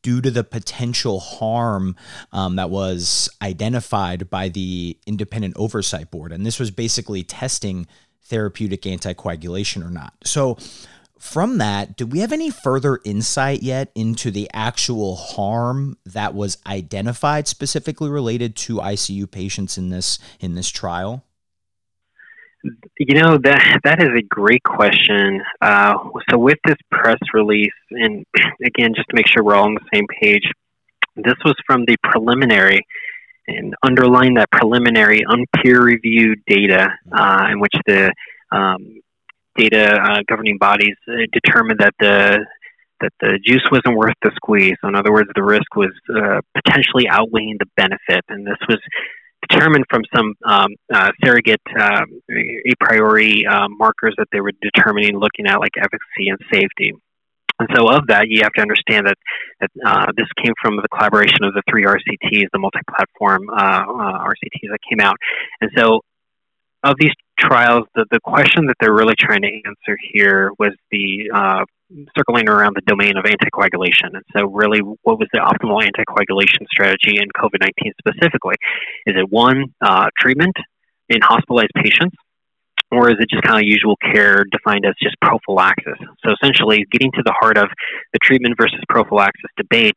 due 0.02 0.22
to 0.22 0.32
the 0.32 0.44
potential 0.44 1.20
harm 1.20 1.96
um, 2.32 2.56
that 2.56 2.70
was 2.70 3.30
identified 3.42 4.30
by 4.30 4.50
the 4.50 4.98
independent 5.06 5.56
oversight 5.58 6.12
board. 6.12 6.32
And 6.32 6.46
this 6.46 6.60
was 6.60 6.72
basically 6.72 7.24
testing 7.24 7.88
therapeutic 8.24 8.84
anticoagulation 8.84 9.86
or 9.86 9.90
not. 9.90 10.14
So, 10.24 10.58
from 11.20 11.60
that, 11.60 11.98
do 11.98 12.08
we 12.08 12.20
have 12.20 12.32
any 12.32 12.50
further 12.50 13.00
insight 13.06 13.62
yet 13.62 13.92
into 13.94 14.32
the 14.32 14.50
actual 14.56 15.16
harm 15.16 16.00
that 16.04 16.34
was 16.34 16.58
identified 16.66 17.48
specifically 17.48 18.10
related 18.10 18.56
to 18.56 18.78
ICU 18.78 19.30
patients 19.30 19.78
in 19.78 19.90
this 19.90 20.18
in 20.40 20.56
this 20.56 20.70
trial? 20.70 21.24
You 22.64 23.16
know 23.16 23.38
that 23.44 23.80
that 23.84 24.02
is 24.02 24.10
a 24.18 24.22
great 24.22 24.64
question. 24.64 25.42
Uh, 25.62 25.94
so 26.30 26.38
with 26.38 26.60
this 26.66 26.78
press 26.92 27.18
release, 27.34 27.72
and 27.90 28.26
again, 28.66 28.94
just 28.96 29.10
to 29.10 29.16
make 29.16 29.28
sure 29.28 29.44
we're 29.44 29.56
all 29.56 29.66
on 29.66 29.76
the 29.76 29.88
same 29.94 30.06
page, 30.22 30.44
this 31.16 31.36
was 31.44 31.56
from 31.66 31.86
the 31.86 31.98
preliminary, 32.04 32.86
and 33.48 33.74
underlying 33.84 34.36
that 34.36 34.52
preliminary 34.52 35.22
unpeer-reviewed 35.28 36.40
data, 36.46 36.90
uh, 37.12 37.48
in 37.52 37.60
which 37.60 37.74
the 37.88 38.14
um, 38.52 39.02
data 39.56 40.00
uh, 40.00 40.20
governing 40.28 40.58
bodies 40.58 40.96
uh, 41.08 41.26
determined 41.34 41.80
that 41.80 41.94
the 42.00 42.46
that 43.02 43.12
the 43.20 43.40
juice 43.44 43.68
wasn't 43.72 43.98
worth 43.98 44.14
the 44.22 44.32
squeeze. 44.36 44.76
So 44.82 44.88
in 44.88 44.96
other 44.96 45.12
words, 45.12 45.30
the 45.34 45.44
risk 45.44 45.76
was 45.76 45.90
uh, 46.16 46.42
potentially 46.54 47.08
outweighing 47.10 47.58
the 47.60 47.66
benefit, 47.76 48.24
and 48.30 48.46
this 48.46 48.60
was 48.70 48.80
determined 49.50 49.86
from 49.90 50.02
some 50.16 50.34
um, 50.46 50.70
uh, 50.94 51.12
surrogate 51.24 51.62
um, 51.80 52.06
a 52.30 52.74
priori 52.80 53.46
uh, 53.46 53.68
markers 53.70 54.14
that 54.18 54.28
they 54.32 54.42
were 54.42 54.52
determining, 54.62 55.18
looking 55.18 55.48
at 55.48 55.60
like 55.60 55.72
efficacy 55.78 56.30
and 56.30 56.40
safety. 56.52 56.94
And 57.60 57.70
so, 57.76 57.90
of 57.90 58.08
that, 58.08 58.26
you 58.28 58.42
have 58.42 58.54
to 58.54 58.62
understand 58.62 59.06
that, 59.06 59.18
that 59.60 59.70
uh, 59.86 60.12
this 60.18 60.26
came 60.44 60.54
from 60.60 60.78
the 60.78 60.88
collaboration 60.88 61.44
of 61.44 61.54
the 61.54 61.62
three 61.70 61.84
RCTs, 61.84 62.48
the 62.52 62.58
multi-platform 62.58 63.50
uh, 63.52 63.54
uh, 63.54 64.26
RCTs 64.26 64.70
that 64.72 64.80
came 64.90 65.00
out. 65.00 65.16
And 65.62 65.70
so, 65.78 66.02
of 66.84 66.96
these 67.00 67.12
trials, 67.42 67.86
the, 67.96 68.06
the 68.12 68.20
question 68.24 68.68
that 68.68 68.76
they're 68.80 68.94
really 68.94 69.16
trying 69.20 69.42
to 69.42 69.52
answer 69.66 69.98
here 70.14 70.52
was 70.60 70.72
the 70.92 71.30
uh, 71.34 71.66
circling 72.18 72.48
around 72.48 72.76
the 72.76 72.82
domain 72.86 73.18
of 73.18 73.26
anticoagulation. 73.26 74.14
And 74.14 74.24
so, 74.36 74.46
really, 74.48 74.80
what 74.80 75.20
was 75.20 75.28
the 75.34 75.40
optimal 75.40 75.82
anticoagulation 75.84 76.66
strategy 76.72 77.18
in 77.18 77.28
COVID 77.36 77.60
19 77.62 77.94
specifically? 78.00 78.56
Is 79.06 79.16
it 79.18 79.30
one, 79.30 79.74
uh, 79.82 80.08
treatment 80.18 80.56
in 81.10 81.22
hospitalized 81.22 81.72
patients? 81.76 82.16
Or 82.92 83.10
is 83.10 83.16
it 83.20 83.30
just 83.30 83.44
kind 83.44 83.58
of 83.58 83.64
usual 83.64 83.96
care 83.96 84.44
defined 84.52 84.86
as 84.86 84.94
just 85.02 85.16
prophylaxis? 85.22 85.98
So 86.26 86.34
essentially, 86.34 86.86
getting 86.92 87.12
to 87.14 87.24
the 87.24 87.34
heart 87.40 87.58
of 87.58 87.70
the 88.12 88.20
treatment 88.22 88.56
versus 88.60 88.80
prophylaxis 88.90 89.50
debate. 89.56 89.96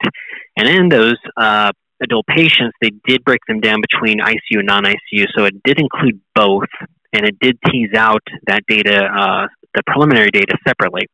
And 0.56 0.68
in 0.68 0.88
those 0.88 1.16
uh, 1.36 1.72
adult 2.00 2.26
patients, 2.26 2.74
they 2.80 2.90
did 3.06 3.24
break 3.24 3.40
them 3.48 3.60
down 3.60 3.80
between 3.80 4.20
ICU 4.20 4.58
and 4.58 4.66
non 4.66 4.84
ICU. 4.84 5.26
So 5.36 5.44
it 5.44 5.60
did 5.64 5.80
include 5.80 6.20
both, 6.36 6.68
and 7.14 7.24
it 7.24 7.38
did 7.38 7.58
tease 7.70 7.94
out 7.96 8.22
that 8.46 8.62
data, 8.68 9.04
uh, 9.04 9.46
the 9.74 9.82
preliminary 9.86 10.30
data, 10.30 10.56
separately. 10.66 11.06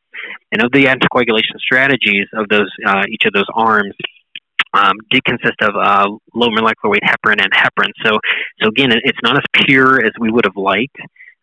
And 0.51 0.63
of 0.63 0.73
the 0.73 0.87
anticoagulation 0.87 1.59
strategies 1.59 2.27
of 2.35 2.49
those, 2.49 2.71
uh, 2.87 3.05
each 3.09 3.25
of 3.27 3.33
those 3.33 3.47
arms, 3.55 3.95
um, 4.73 4.97
did 5.11 5.25
consist 5.25 5.61
of 5.63 5.75
uh, 5.77 6.09
low 6.35 6.51
molecular 6.51 6.91
weight 6.91 7.03
heparin 7.03 7.43
and 7.43 7.53
heparin. 7.53 7.91
So, 8.05 8.19
so 8.63 8.69
again, 8.69 8.91
it's 8.93 9.19
not 9.23 9.37
as 9.37 9.45
pure 9.67 10.05
as 10.05 10.13
we 10.19 10.31
would 10.31 10.45
have 10.45 10.57
liked, 10.57 10.97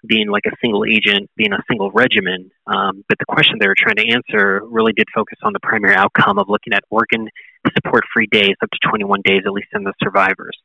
being 0.06 0.30
like 0.30 0.46
a 0.48 0.56
single 0.62 0.86
agent, 0.86 1.30
being 1.36 1.54
a 1.54 1.62
single 1.70 1.92
regimen. 1.92 2.50
Um, 2.68 3.04
but 3.10 3.18
the 3.20 3.26
question 3.26 3.58
they 3.60 3.68
were 3.68 3.76
trying 3.78 3.98
to 3.98 4.08
answer 4.10 4.62
really 4.66 4.94
did 4.94 5.08
focus 5.14 5.38
on 5.44 5.54
the 5.54 5.60
primary 5.60 5.96
outcome 5.96 6.40
of 6.40 6.48
looking 6.50 6.74
at 6.74 6.84
organ 6.90 7.28
support 7.74 8.06
free 8.14 8.28
days 8.32 8.56
up 8.62 8.70
to 8.70 8.90
21 8.90 9.22
days, 9.24 9.42
at 9.46 9.52
least 9.52 9.70
in 9.74 9.84
the 9.84 9.94
survivors. 10.02 10.58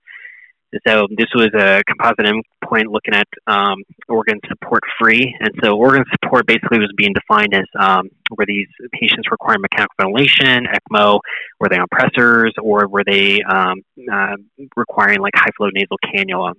So 0.86 1.06
this 1.10 1.26
was 1.34 1.50
a 1.54 1.82
composite 1.86 2.24
endpoint 2.24 2.84
looking 2.90 3.12
at 3.12 3.28
um, 3.46 3.82
organ 4.08 4.40
support 4.48 4.82
free, 4.98 5.36
and 5.38 5.50
so 5.62 5.76
organ 5.76 6.04
support 6.12 6.46
basically 6.46 6.78
was 6.78 6.90
being 6.96 7.12
defined 7.12 7.52
as 7.52 7.66
um, 7.78 8.08
were 8.30 8.46
these 8.46 8.68
patients 8.90 9.30
requiring 9.30 9.60
mechanical 9.60 9.94
ventilation, 10.00 10.66
ECMO, 10.66 11.20
were 11.60 11.68
they 11.68 11.76
on 11.76 11.86
pressors, 11.92 12.52
or 12.62 12.88
were 12.88 13.04
they 13.04 13.42
um, 13.42 13.82
uh, 14.10 14.36
requiring 14.74 15.20
like 15.20 15.34
high 15.36 15.50
flow 15.58 15.68
nasal 15.74 15.98
cannula? 15.98 16.54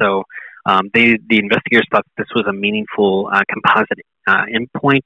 So 0.00 0.22
um, 0.64 0.90
they, 0.94 1.18
the 1.28 1.38
investigators 1.38 1.86
thought 1.90 2.06
this 2.16 2.28
was 2.34 2.44
a 2.48 2.52
meaningful 2.52 3.28
uh, 3.32 3.42
composite 3.50 3.98
uh, 4.28 4.44
endpoint 4.44 5.04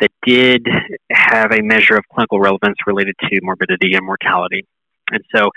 that 0.00 0.10
did 0.26 0.66
have 1.10 1.52
a 1.52 1.62
measure 1.62 1.96
of 1.96 2.04
clinical 2.12 2.38
relevance 2.38 2.76
related 2.86 3.14
to 3.30 3.40
morbidity 3.42 3.94
and 3.94 4.04
mortality. 4.04 4.66
And 5.10 5.24
so 5.34 5.50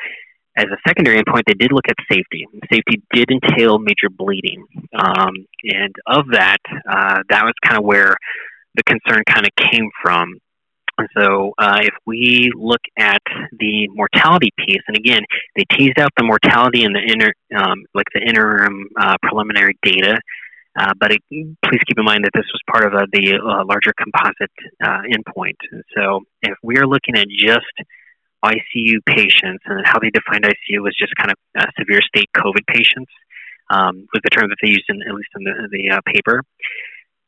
as 0.60 0.66
a 0.66 0.78
secondary 0.88 1.22
endpoint, 1.22 1.44
they 1.48 1.54
did 1.54 1.72
look 1.72 1.86
at 1.88 1.96
safety. 2.12 2.46
Safety 2.72 3.02
did 3.14 3.30
entail 3.32 3.80
major 3.80 4.10
bleeding, 4.10 4.66
um, 4.98 5.34
and 5.64 5.96
of 6.06 6.26
that, 6.32 6.58
uh, 6.68 7.24
that 7.30 7.44
was 7.44 7.54
kind 7.64 7.78
of 7.78 7.86
where 7.86 8.16
the 8.76 8.84
concern 8.84 9.24
kind 9.28 9.46
of 9.46 9.72
came 9.72 9.90
from. 10.04 10.36
So, 11.18 11.54
uh, 11.58 11.80
if 11.82 11.96
we 12.06 12.52
look 12.56 12.82
at 12.98 13.22
the 13.58 13.88
mortality 13.94 14.50
piece, 14.58 14.82
and 14.88 14.98
again, 14.98 15.22
they 15.56 15.64
teased 15.72 15.98
out 15.98 16.12
the 16.18 16.26
mortality 16.26 16.84
in 16.84 16.92
the 16.92 17.00
inner, 17.00 17.32
um, 17.56 17.86
like 17.94 18.08
the 18.14 18.22
interim 18.22 18.90
uh, 19.00 19.16
preliminary 19.24 19.78
data. 19.82 20.18
Uh, 20.78 20.92
but 21.00 21.12
it, 21.12 21.22
please 21.30 21.82
keep 21.88 21.98
in 21.98 22.06
mind 22.06 22.26
that 22.26 22.32
this 22.34 22.46
was 22.52 22.62
part 22.70 22.86
of 22.86 22.92
the 23.12 23.34
uh, 23.34 23.64
larger 23.66 23.94
composite 23.98 24.52
uh, 24.84 25.02
endpoint. 25.08 25.56
And 25.72 25.84
so, 25.96 26.22
if 26.42 26.58
we 26.64 26.78
are 26.78 26.86
looking 26.86 27.16
at 27.16 27.28
just 27.30 27.88
ICU 28.44 29.00
patients, 29.06 29.64
and 29.66 29.86
how 29.86 30.00
they 30.00 30.10
defined 30.10 30.46
ICU 30.46 30.82
was 30.82 30.96
just 30.98 31.14
kind 31.16 31.32
of 31.32 31.38
uh, 31.58 31.66
severe 31.78 32.02
state 32.02 32.30
COVID 32.36 32.66
patients, 32.68 33.12
um, 33.70 34.08
was 34.14 34.22
the 34.24 34.30
term 34.30 34.50
that 34.50 34.58
they 34.62 34.70
used 34.70 34.86
in 34.90 35.02
at 35.02 35.14
least 35.14 35.30
in 35.36 35.44
the, 35.44 35.68
the 35.72 35.92
uh, 35.92 36.02
paper. 36.06 36.44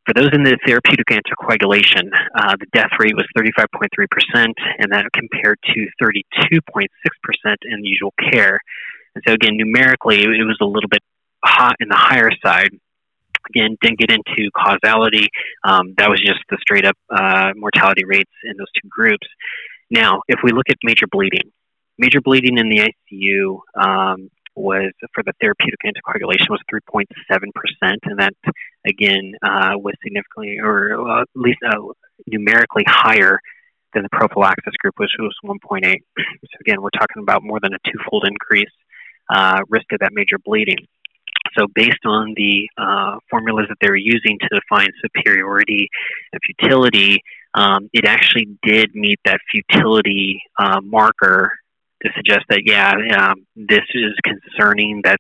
For 0.06 0.14
those 0.16 0.30
in 0.34 0.44
the 0.44 0.58
therapeutic 0.66 1.08
anticoagulation, 1.08 2.10
uh, 2.36 2.56
the 2.60 2.66
death 2.74 2.90
rate 2.98 3.16
was 3.16 3.28
35.3%, 3.38 4.54
and 4.80 4.92
that 4.92 5.06
compared 5.14 5.60
to 5.76 5.88
32.6% 6.02 6.88
in 7.66 7.86
usual 7.86 8.14
care. 8.32 8.60
And 9.14 9.24
so, 9.28 9.34
again, 9.34 9.58
numerically, 9.58 10.24
it 10.24 10.46
was 10.46 10.58
a 10.60 10.66
little 10.66 10.90
bit 10.90 11.04
hot 11.46 11.76
in 11.80 11.88
the 11.88 11.96
higher 11.96 12.32
side. 12.44 12.72
Again, 13.50 13.76
didn't 13.82 14.00
get 14.00 14.12
into 14.12 14.50
causality. 14.56 15.28
Um, 15.64 15.94
that 15.98 16.10
was 16.10 16.20
just 16.20 16.40
the 16.50 16.58
straight 16.62 16.86
up 16.86 16.98
uh, 17.10 17.52
mortality 17.56 18.04
rates 18.06 18.32
in 18.44 18.58
those 18.58 18.72
two 18.82 18.88
groups. 18.90 19.28
Now, 19.92 20.22
if 20.30 20.40
we 20.42 20.52
look 20.52 20.70
at 20.70 20.78
major 20.84 21.06
bleeding, 21.12 21.52
major 21.98 22.22
bleeding 22.22 22.58
in 22.58 22.70
the 22.70 22.90
ICU 22.90 23.60
um, 23.76 24.30
was 24.56 24.92
for 25.14 25.24
the 25.24 25.34
therapeutic 25.42 25.80
anticoagulation 25.86 26.50
was 26.50 26.62
3.7 26.74 27.06
percent, 27.54 28.00
and 28.04 28.20
that 28.20 28.34
again 28.88 29.34
uh, 29.44 29.74
was 29.76 29.94
significantly, 30.02 30.60
or 30.60 30.96
uh, 31.10 31.22
at 31.22 31.28
least 31.36 31.60
uh, 31.68 31.78
numerically 32.26 32.84
higher 32.88 33.38
than 33.94 34.04
the 34.04 34.10
prophylaxis 34.14 34.74
group, 34.80 34.94
which 34.98 35.12
was 35.20 35.36
1.8. 35.44 35.84
so 35.84 36.58
again, 36.62 36.82
we're 36.82 36.90
talking 36.92 37.22
about 37.22 37.44
more 37.44 37.60
than 37.62 37.74
a 37.74 37.92
twofold 37.92 38.26
increase 38.26 38.72
uh, 39.30 39.60
risk 39.70 39.86
of 39.92 40.00
that 40.00 40.12
major 40.14 40.38
bleeding. 40.44 40.88
So, 41.58 41.68
based 41.74 42.06
on 42.06 42.34
the 42.38 42.70
uh, 42.78 43.18
formulas 43.30 43.66
that 43.68 43.78
they 43.82 43.90
were 43.90 43.98
using 43.98 44.38
to 44.40 44.48
define 44.48 44.88
superiority 45.02 45.90
and 46.32 46.42
futility, 46.46 47.20
um, 47.54 47.90
it 47.94 48.06
actually 48.06 48.58
did 48.64 48.96
meet 48.96 49.20
that 49.26 49.40
futility 49.52 50.42
uh, 50.58 50.80
marker 50.82 51.52
to 52.04 52.10
suggest 52.16 52.46
that, 52.50 52.62
yeah, 52.66 52.94
um, 53.18 53.46
this 53.56 53.86
is 53.94 54.14
concerning 54.24 55.02
that 55.04 55.20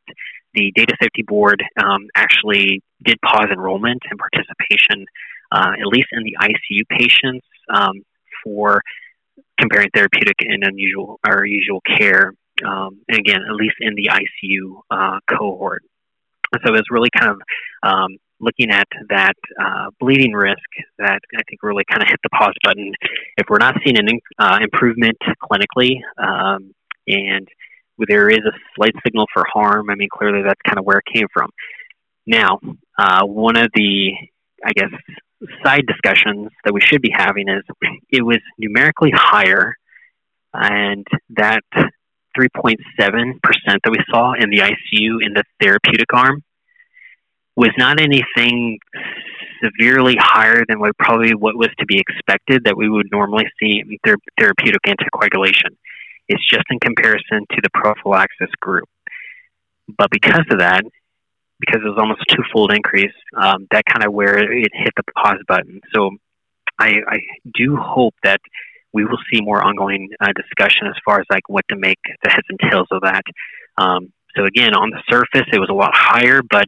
the 0.53 0.71
Data 0.75 0.95
Safety 1.01 1.23
Board 1.23 1.63
um, 1.81 2.07
actually 2.15 2.81
did 3.03 3.17
pause 3.21 3.47
enrollment 3.51 4.01
and 4.09 4.19
participation, 4.19 5.05
uh, 5.51 5.73
at 5.79 5.87
least 5.87 6.07
in 6.11 6.23
the 6.23 6.35
ICU 6.41 6.81
patients, 6.89 7.45
um, 7.73 8.01
for 8.43 8.81
comparing 9.59 9.89
therapeutic 9.93 10.35
and 10.39 10.63
unusual 10.63 11.19
or 11.27 11.45
usual 11.45 11.81
care. 11.97 12.33
Um, 12.65 13.01
and 13.07 13.19
again, 13.19 13.41
at 13.47 13.55
least 13.55 13.75
in 13.79 13.95
the 13.95 14.09
ICU 14.11 14.81
uh, 14.91 15.19
cohort. 15.29 15.83
So 16.53 16.69
it 16.69 16.71
was 16.71 16.85
really 16.89 17.09
kind 17.17 17.31
of 17.31 17.41
um, 17.83 18.17
looking 18.41 18.71
at 18.71 18.87
that 19.09 19.35
uh, 19.63 19.91
bleeding 19.99 20.33
risk 20.33 20.57
that 20.97 21.19
I 21.37 21.41
think 21.47 21.63
really 21.63 21.83
kind 21.89 22.01
of 22.01 22.09
hit 22.09 22.19
the 22.23 22.29
pause 22.29 22.55
button. 22.63 22.91
If 23.37 23.47
we're 23.49 23.59
not 23.59 23.75
seeing 23.85 23.97
an 23.97 24.19
uh, 24.39 24.59
improvement 24.61 25.17
clinically, 25.41 25.97
um, 26.17 26.73
and 27.07 27.47
there 27.97 28.29
is 28.29 28.39
a 28.39 28.51
slight 28.75 28.93
signal 29.05 29.27
for 29.33 29.45
harm, 29.51 29.89
I 29.89 29.95
mean, 29.95 30.09
clearly 30.11 30.41
that's 30.43 30.59
kind 30.65 30.79
of 30.79 30.85
where 30.85 30.97
it 30.97 31.13
came 31.13 31.27
from. 31.31 31.49
Now, 32.25 32.59
uh, 32.97 33.25
one 33.25 33.57
of 33.57 33.69
the, 33.73 34.11
I 34.65 34.71
guess, 34.73 34.89
side 35.63 35.85
discussions 35.87 36.49
that 36.65 36.73
we 36.73 36.81
should 36.81 37.01
be 37.01 37.11
having 37.15 37.47
is 37.47 37.63
it 38.09 38.23
was 38.23 38.39
numerically 38.57 39.11
higher, 39.13 39.75
and 40.53 41.05
that 41.29 41.61
3.7% 42.37 42.75
that 43.83 43.91
we 43.91 43.97
saw 44.09 44.33
in 44.33 44.49
the 44.49 44.59
ICU 44.59 45.17
in 45.21 45.33
the 45.33 45.43
therapeutic 45.61 46.13
arm 46.13 46.43
was 47.61 47.69
not 47.77 48.01
anything 48.01 48.79
severely 49.63 50.15
higher 50.19 50.63
than 50.67 50.79
what 50.79 50.97
probably 50.97 51.35
what 51.35 51.55
was 51.55 51.69
to 51.77 51.85
be 51.85 51.99
expected 51.99 52.63
that 52.65 52.75
we 52.75 52.89
would 52.89 53.07
normally 53.11 53.45
see 53.61 53.79
in 53.79 53.97
ther- 54.03 54.17
therapeutic 54.39 54.81
anticoagulation. 54.87 55.77
It's 56.27 56.43
just 56.49 56.63
in 56.71 56.79
comparison 56.79 57.45
to 57.51 57.61
the 57.61 57.69
prophylaxis 57.71 58.49
group. 58.59 58.89
But 59.95 60.09
because 60.09 60.45
of 60.49 60.57
that, 60.57 60.81
because 61.59 61.81
it 61.85 61.87
was 61.87 61.99
almost 61.99 62.21
a 62.27 62.35
twofold 62.35 62.73
increase, 62.73 63.13
um, 63.37 63.67
that 63.69 63.83
kind 63.85 64.03
of 64.03 64.11
where 64.11 64.39
it 64.39 64.71
hit 64.73 64.93
the 64.97 65.03
pause 65.15 65.43
button. 65.47 65.81
So 65.93 66.09
I, 66.79 66.93
I 67.07 67.19
do 67.53 67.77
hope 67.77 68.15
that 68.23 68.39
we 68.91 69.05
will 69.05 69.19
see 69.31 69.39
more 69.41 69.61
ongoing 69.63 70.09
uh, 70.19 70.33
discussion 70.35 70.87
as 70.87 70.95
far 71.05 71.19
as 71.19 71.27
like 71.29 71.47
what 71.47 71.65
to 71.69 71.77
make 71.77 71.99
the 72.23 72.31
heads 72.31 72.47
and 72.49 72.59
tails 72.71 72.87
of 72.89 73.01
that. 73.03 73.23
Um, 73.77 74.11
so 74.35 74.45
again, 74.45 74.73
on 74.73 74.89
the 74.89 75.03
surface, 75.07 75.47
it 75.53 75.59
was 75.59 75.69
a 75.69 75.75
lot 75.75 75.91
higher, 75.93 76.41
but 76.41 76.65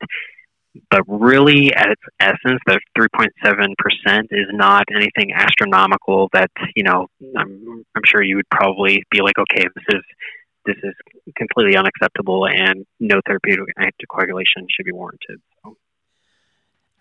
but 0.89 1.01
really, 1.07 1.74
at 1.74 1.89
its 1.89 2.01
essence, 2.19 2.59
the 2.65 2.80
3.7% 2.97 4.24
is 4.32 4.47
not 4.51 4.86
anything 4.93 5.32
astronomical 5.34 6.30
that, 6.34 6.49
you 6.76 6.84
know, 6.84 7.07
I'm, 7.38 7.86
I'm 7.95 8.01
sure 8.05 8.24
you 8.24 8.38
would 8.38 8.49
probably 8.49 9.03
be 9.11 9.21
like, 9.21 9.38
okay, 9.38 9.67
this 9.76 9.86
is 9.89 10.01
this 10.65 10.78
is 10.82 10.93
completely 11.36 11.76
unacceptable 11.76 12.47
and 12.47 12.86
no 12.99 13.19
therapeutic 13.28 13.65
anticoagulation 13.78 14.65
should 14.69 14.86
be 14.86 14.93
warranted. 14.93 15.41
So. 15.63 15.76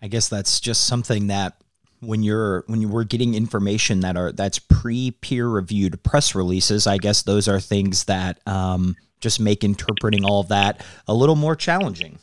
I 0.01 0.07
guess 0.07 0.27
that's 0.27 0.59
just 0.59 0.85
something 0.85 1.27
that 1.27 1.55
when 2.01 2.23
you're 2.23 2.65
when 2.67 2.81
you 2.81 2.89
were 2.89 3.05
getting 3.05 3.33
information 3.35 4.01
that 4.01 4.17
are 4.17 4.31
that's 4.31 4.59
pre 4.59 5.11
peer 5.11 5.47
reviewed 5.47 6.03
press 6.03 6.35
releases, 6.35 6.87
I 6.87 6.97
guess 6.97 7.23
those 7.23 7.47
are 7.47 7.59
things 7.59 8.03
that 8.05 8.45
um, 8.45 8.95
just 9.21 9.39
make 9.39 9.63
interpreting 9.63 10.25
all 10.25 10.41
of 10.41 10.49
that 10.49 10.85
a 11.07 11.13
little 11.13 11.35
more 11.35 11.55
challenging. 11.55 12.19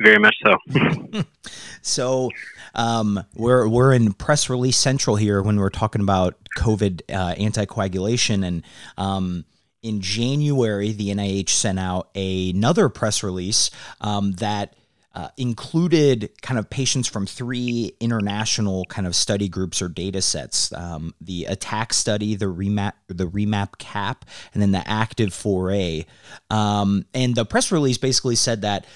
Very 0.00 0.18
much 0.18 0.36
so. 0.44 1.24
so 1.82 2.30
um, 2.74 3.24
we're 3.34 3.68
we're 3.68 3.92
in 3.92 4.12
press 4.12 4.48
release 4.48 4.76
central 4.76 5.16
here 5.16 5.42
when 5.42 5.58
we're 5.58 5.70
talking 5.70 6.00
about 6.00 6.36
COVID 6.56 7.02
uh, 7.12 7.34
anticoagulation, 7.34 8.46
and 8.46 8.62
um, 8.96 9.44
in 9.82 10.00
January 10.00 10.92
the 10.92 11.08
NIH 11.08 11.48
sent 11.50 11.80
out 11.80 12.14
another 12.16 12.88
press 12.88 13.22
release 13.22 13.70
um, 14.00 14.32
that. 14.32 14.74
Uh, 15.14 15.30
included 15.36 16.30
kind 16.42 16.60
of 16.60 16.70
patients 16.70 17.08
from 17.08 17.26
three 17.26 17.90
international 17.98 18.84
kind 18.84 19.04
of 19.04 19.16
study 19.16 19.48
groups 19.48 19.82
or 19.82 19.88
data 19.88 20.22
sets 20.22 20.72
um, 20.74 21.12
the 21.20 21.44
ATTACC 21.48 21.92
study 21.92 22.34
the 22.36 22.44
REMAP 22.44 22.92
the 23.08 23.26
REMAP 23.26 23.78
CAP 23.78 24.24
and 24.52 24.62
then 24.62 24.70
the 24.70 24.78
ACTIV 24.78 26.06
4a 26.50 26.54
um, 26.54 27.04
and 27.14 27.34
the 27.34 27.44
press 27.44 27.72
release 27.72 27.98
basically 27.98 28.36
said 28.36 28.62
that 28.62 28.86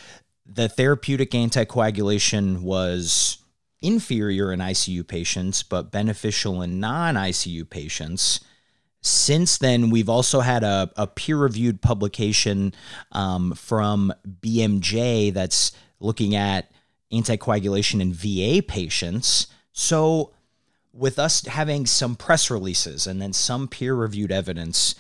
the 0.47 0.69
therapeutic 0.69 1.31
anticoagulation 1.33 2.61
was 2.63 3.39
inferior 3.81 4.53
in 4.53 4.61
ICU 4.61 5.07
patients, 5.07 5.63
but 5.63 5.91
beneficial 5.91 6.63
in 6.63 6.81
non 6.81 7.15
ICU 7.15 7.69
patients. 7.69 8.41
Since 9.01 9.59
then, 9.59 9.91
we've 9.91 10.09
also 10.09 10.41
had 10.41 10.63
a, 10.63 10.91
a 10.97 11.09
peer 11.09 11.37
reviewed 11.37 11.83
publication 11.83 12.73
um, 13.11 13.53
from 13.55 14.13
BMJ 14.41 15.35
that's 15.35 15.73
looking 15.99 16.37
at 16.37 16.71
anticoagulation 17.13 18.01
in 18.01 18.13
VA 18.13 18.63
patients. 18.63 19.49
So, 19.73 20.33
with 20.93 21.19
us 21.19 21.45
having 21.47 21.87
some 21.87 22.15
press 22.15 22.51
releases 22.51 23.07
and 23.07 23.21
then 23.21 23.33
some 23.33 23.67
peer 23.67 23.95
reviewed 23.95 24.31
evidence, 24.31 24.95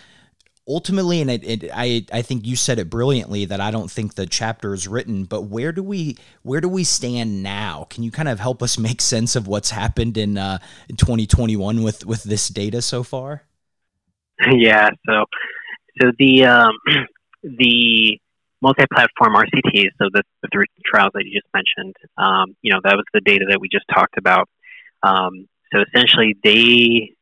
ultimately, 0.66 1.20
and 1.20 1.30
it, 1.30 1.44
it, 1.44 1.70
I 1.74 2.04
I 2.12 2.22
think 2.22 2.46
you 2.46 2.56
said 2.56 2.78
it 2.78 2.90
brilliantly 2.90 3.44
that 3.46 3.60
I 3.60 3.70
don't 3.70 3.90
think 3.90 4.14
the 4.14 4.26
chapter 4.26 4.74
is 4.74 4.88
written, 4.88 5.24
but 5.24 5.42
where 5.42 5.72
do 5.72 5.82
we 5.82 6.16
where 6.42 6.60
do 6.60 6.68
we 6.68 6.84
stand 6.84 7.42
now? 7.42 7.86
Can 7.90 8.02
you 8.02 8.10
kind 8.10 8.28
of 8.28 8.40
help 8.40 8.62
us 8.62 8.78
make 8.78 9.00
sense 9.00 9.36
of 9.36 9.46
what's 9.46 9.70
happened 9.70 10.16
in, 10.16 10.38
uh, 10.38 10.58
2021 10.96 11.82
with 11.82 12.06
with 12.06 12.22
this 12.24 12.48
data 12.48 12.82
so 12.82 13.02
far? 13.02 13.44
yeah. 14.52 14.90
So, 15.06 15.24
so 16.00 16.12
the 16.18 16.44
um, 16.46 16.72
the 17.42 18.18
multi-platform 18.60 19.34
RCTs, 19.34 19.90
so 19.98 20.08
the, 20.12 20.22
the, 20.40 20.48
three 20.52 20.66
trials 20.86 21.10
that 21.14 21.24
you 21.24 21.32
just 21.32 21.52
mentioned, 21.52 21.96
um, 22.16 22.54
you 22.62 22.72
know, 22.72 22.78
that 22.84 22.94
was 22.94 23.04
the 23.12 23.20
data 23.20 23.44
that 23.50 23.60
we 23.60 23.68
just 23.68 23.84
talked 23.92 24.16
about. 24.16 24.48
Um, 25.02 25.48
so 25.72 25.80
essentially, 25.82 26.36
they 26.44 27.16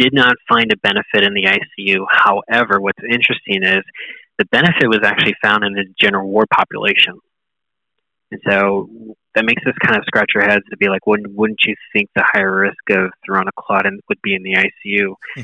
did 0.00 0.14
not 0.14 0.34
find 0.48 0.72
a 0.72 0.76
benefit 0.78 1.22
in 1.22 1.34
the 1.34 1.44
ICU. 1.44 2.06
However, 2.10 2.80
what's 2.80 2.98
interesting 3.04 3.62
is 3.62 3.84
the 4.38 4.46
benefit 4.46 4.88
was 4.88 5.00
actually 5.04 5.34
found 5.42 5.64
in 5.64 5.74
the 5.74 5.84
general 6.00 6.28
ward 6.28 6.48
population. 6.48 7.20
And 8.30 8.40
so 8.48 8.88
that 9.34 9.44
makes 9.44 9.62
us 9.66 9.74
kind 9.84 9.98
of 9.98 10.04
scratch 10.06 10.30
our 10.36 10.42
heads 10.42 10.64
to 10.70 10.76
be 10.78 10.88
like, 10.88 11.06
wouldn't, 11.06 11.34
wouldn't 11.34 11.60
you 11.66 11.74
think 11.92 12.08
the 12.14 12.24
higher 12.26 12.60
risk 12.60 12.90
of 12.90 13.10
Thrombotic 13.28 13.98
would 14.08 14.22
be 14.22 14.34
in 14.34 14.42
the 14.42 14.54
ICU? 14.54 15.14
Hmm. 15.34 15.42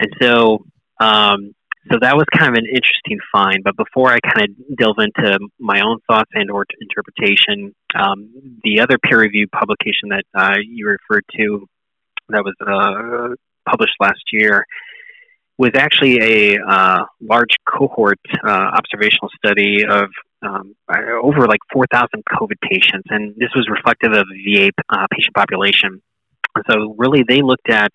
and 0.00 0.10
so, 0.20 0.64
um, 1.00 1.54
so 1.90 1.98
that 2.00 2.16
was 2.16 2.24
kind 2.36 2.50
of 2.50 2.58
an 2.58 2.66
interesting 2.66 3.18
find. 3.30 3.62
But 3.62 3.76
before 3.76 4.10
I 4.10 4.18
kind 4.20 4.48
of 4.48 4.76
delve 4.78 4.96
into 4.98 5.38
my 5.60 5.82
own 5.82 5.98
thoughts 6.08 6.30
and 6.32 6.50
or 6.50 6.64
interpretation, 6.80 7.74
um, 7.94 8.30
the 8.64 8.80
other 8.80 8.96
peer-reviewed 8.98 9.50
publication 9.52 10.08
that 10.08 10.24
uh, 10.34 10.56
you 10.66 10.88
referred 10.88 11.24
to 11.36 11.68
that 12.30 12.42
was 12.42 12.54
uh, 12.60 13.34
published 13.68 13.94
last 14.00 14.22
year 14.32 14.64
was 15.56 15.70
actually 15.76 16.18
a 16.18 16.58
uh, 16.60 17.04
large 17.20 17.54
cohort 17.68 18.18
uh, 18.44 18.50
observational 18.50 19.30
study 19.36 19.84
of 19.88 20.08
um, 20.42 20.74
over 21.22 21.46
like 21.46 21.60
4,000 21.72 22.08
COVID 22.32 22.60
patients, 22.62 23.06
and 23.08 23.34
this 23.36 23.50
was 23.54 23.68
reflective 23.70 24.12
of 24.12 24.26
the 24.28 24.44
VA 24.44 24.70
uh, 24.90 25.06
patient 25.10 25.34
population. 25.34 26.02
So 26.70 26.94
really, 26.98 27.24
they 27.26 27.42
looked 27.42 27.68
at, 27.68 27.90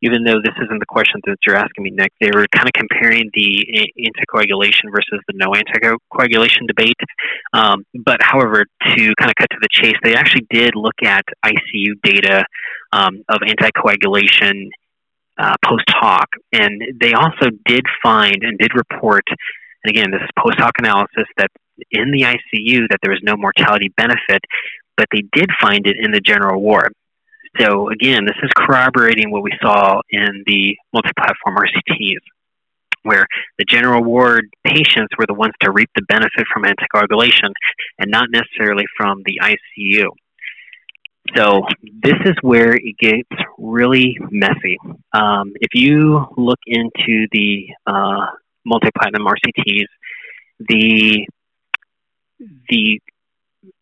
even 0.00 0.24
though 0.24 0.40
this 0.42 0.54
isn't 0.56 0.78
the 0.78 0.86
question 0.88 1.20
that 1.26 1.36
you're 1.46 1.56
asking 1.56 1.84
me, 1.84 1.90
Nick, 1.90 2.10
they 2.20 2.30
were 2.32 2.46
kind 2.54 2.66
of 2.66 2.72
comparing 2.72 3.30
the 3.34 3.92
anticoagulation 3.98 4.90
versus 4.90 5.20
the 5.26 5.34
no 5.34 5.52
anticoagulation 5.52 6.66
debate. 6.66 6.96
Um, 7.52 7.84
but 8.04 8.22
however, 8.22 8.64
to 8.64 9.14
kind 9.18 9.30
of 9.30 9.34
cut 9.38 9.50
to 9.50 9.58
the 9.60 9.68
chase, 9.70 9.96
they 10.02 10.14
actually 10.14 10.46
did 10.50 10.74
look 10.74 10.94
at 11.04 11.24
ICU 11.44 12.00
data 12.02 12.44
um, 12.92 13.22
of 13.28 13.40
anticoagulation 13.40 14.68
uh, 15.38 15.54
post 15.64 15.84
hoc, 15.88 16.28
and 16.52 16.82
they 17.00 17.12
also 17.12 17.50
did 17.64 17.84
find 18.02 18.42
and 18.42 18.58
did 18.58 18.72
report. 18.74 19.24
And 19.84 19.90
again, 19.90 20.10
this 20.10 20.20
is 20.22 20.28
post 20.36 20.58
hoc 20.58 20.72
analysis 20.78 21.24
that 21.36 21.50
in 21.90 22.10
the 22.10 22.22
ICU 22.22 22.88
that 22.90 22.98
there 23.02 23.12
was 23.12 23.20
no 23.22 23.36
mortality 23.36 23.92
benefit, 23.96 24.42
but 24.96 25.06
they 25.12 25.22
did 25.32 25.48
find 25.60 25.86
it 25.86 25.96
in 26.00 26.10
the 26.10 26.20
general 26.20 26.60
ward. 26.60 26.92
So 27.58 27.88
again, 27.88 28.24
this 28.24 28.36
is 28.42 28.50
corroborating 28.56 29.30
what 29.30 29.42
we 29.42 29.52
saw 29.62 30.00
in 30.10 30.42
the 30.46 30.76
multi-platform 30.92 31.56
RCTs, 31.56 32.20
where 33.02 33.26
the 33.58 33.64
general 33.64 34.02
ward 34.02 34.48
patients 34.64 35.08
were 35.18 35.26
the 35.26 35.34
ones 35.34 35.54
to 35.62 35.70
reap 35.70 35.88
the 35.94 36.02
benefit 36.08 36.46
from 36.52 36.64
anticoagulation 36.64 37.52
and 37.98 38.10
not 38.10 38.28
necessarily 38.30 38.84
from 38.96 39.22
the 39.24 39.40
ICU. 39.42 40.08
So 41.36 41.62
this 42.02 42.16
is 42.24 42.34
where 42.42 42.74
it 42.74 42.96
gets 42.98 43.28
really 43.58 44.16
messy. 44.30 44.78
Um, 45.12 45.52
if 45.60 45.74
you 45.74 46.26
look 46.36 46.58
into 46.66 47.26
the 47.32 47.68
uh, 47.86 48.26
multi-platform 48.64 49.26
RCTs, 49.26 49.86
the 50.68 51.26
the 52.68 53.00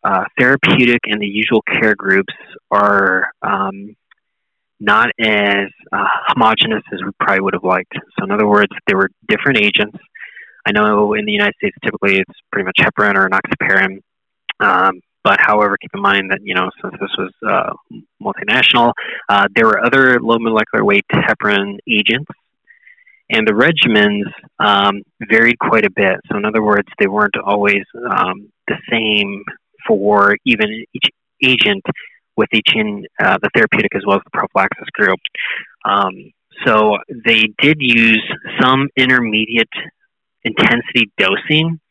uh, 0.03 0.23
therapeutic 0.37 1.01
and 1.05 1.21
the 1.21 1.27
usual 1.27 1.61
care 1.61 1.95
groups 1.95 2.33
are 2.71 3.29
um, 3.41 3.95
not 4.79 5.09
as 5.19 5.67
uh, 5.91 6.07
homogenous 6.27 6.83
as 6.91 6.99
we 7.03 7.11
probably 7.19 7.41
would 7.41 7.53
have 7.53 7.63
liked. 7.63 7.93
So, 7.93 8.25
in 8.25 8.31
other 8.31 8.47
words, 8.47 8.71
there 8.87 8.97
were 8.97 9.09
different 9.27 9.59
agents. 9.59 9.97
I 10.65 10.71
know 10.71 11.13
in 11.13 11.25
the 11.25 11.31
United 11.31 11.55
States, 11.57 11.77
typically 11.83 12.19
it's 12.19 12.39
pretty 12.51 12.65
much 12.65 12.77
heparin 12.79 13.15
or 13.15 13.29
enoxaparin. 13.29 14.01
Um, 14.59 14.99
but 15.27 15.41
however, 15.41 15.75
keep 15.81 15.91
in 15.93 16.01
mind 16.01 16.31
that 16.31 16.39
you 16.41 16.55
know 16.55 16.69
since 16.81 16.93
this 17.01 17.09
was 17.17 17.33
uh, 17.45 17.73
multinational, 18.23 18.93
uh, 19.27 19.45
there 19.53 19.65
were 19.65 19.85
other 19.85 20.21
low 20.21 20.39
molecular 20.39 20.85
weight 20.85 21.03
heparin 21.11 21.79
agents, 21.85 22.31
and 23.29 23.45
the 23.45 23.51
regimens 23.51 24.23
um, 24.65 25.03
varied 25.29 25.59
quite 25.59 25.85
a 25.85 25.89
bit. 25.93 26.15
So 26.31 26.37
in 26.37 26.45
other 26.45 26.63
words, 26.63 26.87
they 26.97 27.07
weren't 27.07 27.35
always 27.43 27.83
um, 28.09 28.53
the 28.69 28.77
same 28.89 29.43
for 29.85 30.37
even 30.45 30.85
each 30.93 31.09
agent 31.43 31.83
with 32.37 32.47
each 32.53 32.71
in 32.73 33.03
uh, 33.21 33.37
the 33.41 33.49
therapeutic 33.53 33.95
as 33.97 34.03
well 34.07 34.15
as 34.15 34.21
the 34.23 34.31
prophylaxis 34.31 34.87
group. 34.93 35.19
Um, 35.83 36.13
so 36.65 36.99
they 37.25 37.49
did 37.61 37.77
use 37.81 38.23
some 38.61 38.87
intermediate 38.95 39.67
intensity 40.45 41.11
dosing, 41.17 41.81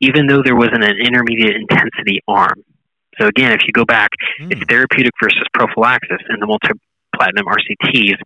even 0.00 0.26
though 0.26 0.40
there 0.42 0.56
wasn't 0.56 0.84
an 0.84 0.96
intermediate 1.04 1.54
intensity 1.54 2.20
arm. 2.26 2.64
So 3.20 3.26
again, 3.26 3.52
if 3.52 3.60
you 3.66 3.72
go 3.72 3.84
back, 3.84 4.10
mm. 4.40 4.52
it's 4.52 4.62
therapeutic 4.68 5.12
versus 5.22 5.44
prophylaxis 5.54 6.18
in 6.30 6.40
the 6.40 6.46
multi-platform 6.46 7.46
RCTs. 7.46 8.18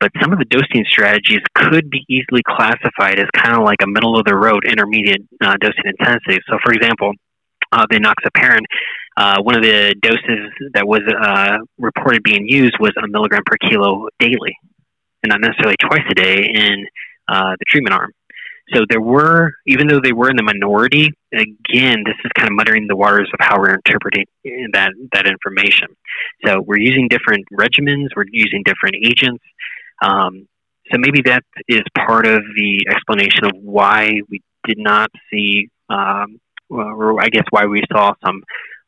But 0.00 0.10
some 0.20 0.32
of 0.32 0.38
the 0.38 0.46
dosing 0.46 0.84
strategies 0.88 1.40
could 1.54 1.90
be 1.90 2.04
easily 2.08 2.40
classified 2.46 3.18
as 3.18 3.26
kind 3.36 3.54
of 3.54 3.64
like 3.64 3.82
a 3.82 3.86
middle 3.86 4.18
of 4.18 4.24
the 4.24 4.34
road 4.34 4.64
intermediate 4.64 5.20
uh, 5.44 5.56
dosing 5.60 5.84
intensity. 5.84 6.40
So, 6.48 6.56
for 6.64 6.72
example, 6.72 7.12
uh, 7.72 7.84
the 7.90 7.96
enoxaparin, 7.96 8.64
uh, 9.18 9.42
one 9.42 9.56
of 9.56 9.62
the 9.62 9.94
doses 10.02 10.50
that 10.72 10.86
was 10.86 11.02
uh, 11.06 11.58
reported 11.78 12.22
being 12.22 12.48
used 12.48 12.76
was 12.80 12.92
a 12.96 13.06
milligram 13.08 13.42
per 13.44 13.56
kilo 13.68 14.08
daily, 14.18 14.56
and 15.22 15.28
not 15.28 15.40
necessarily 15.40 15.76
twice 15.80 16.02
a 16.10 16.14
day 16.14 16.48
in 16.54 16.86
uh, 17.28 17.52
the 17.58 17.64
treatment 17.68 17.94
arm. 17.94 18.10
So 18.72 18.84
there 18.88 19.00
were, 19.00 19.52
even 19.66 19.88
though 19.88 20.00
they 20.00 20.12
were 20.12 20.30
in 20.30 20.36
the 20.36 20.42
minority, 20.42 21.10
again, 21.32 22.04
this 22.04 22.14
is 22.24 22.30
kind 22.36 22.48
of 22.48 22.54
muttering 22.54 22.86
the 22.88 22.96
waters 22.96 23.28
of 23.32 23.40
how 23.40 23.58
we're 23.58 23.74
interpreting 23.74 24.24
that 24.72 24.92
that 25.12 25.26
information. 25.26 25.88
So 26.44 26.60
we're 26.60 26.78
using 26.78 27.08
different 27.08 27.46
regimens, 27.52 28.08
we're 28.14 28.26
using 28.30 28.62
different 28.64 28.96
agents. 29.04 29.42
Um, 30.02 30.46
so 30.90 30.98
maybe 30.98 31.22
that 31.26 31.42
is 31.68 31.82
part 31.96 32.26
of 32.26 32.42
the 32.56 32.86
explanation 32.90 33.44
of 33.44 33.52
why 33.60 34.20
we 34.28 34.40
did 34.66 34.78
not 34.78 35.10
see, 35.30 35.68
um, 35.88 36.40
or 36.68 37.20
I 37.20 37.28
guess 37.28 37.44
why 37.50 37.66
we 37.66 37.82
saw 37.92 38.12
some 38.24 38.42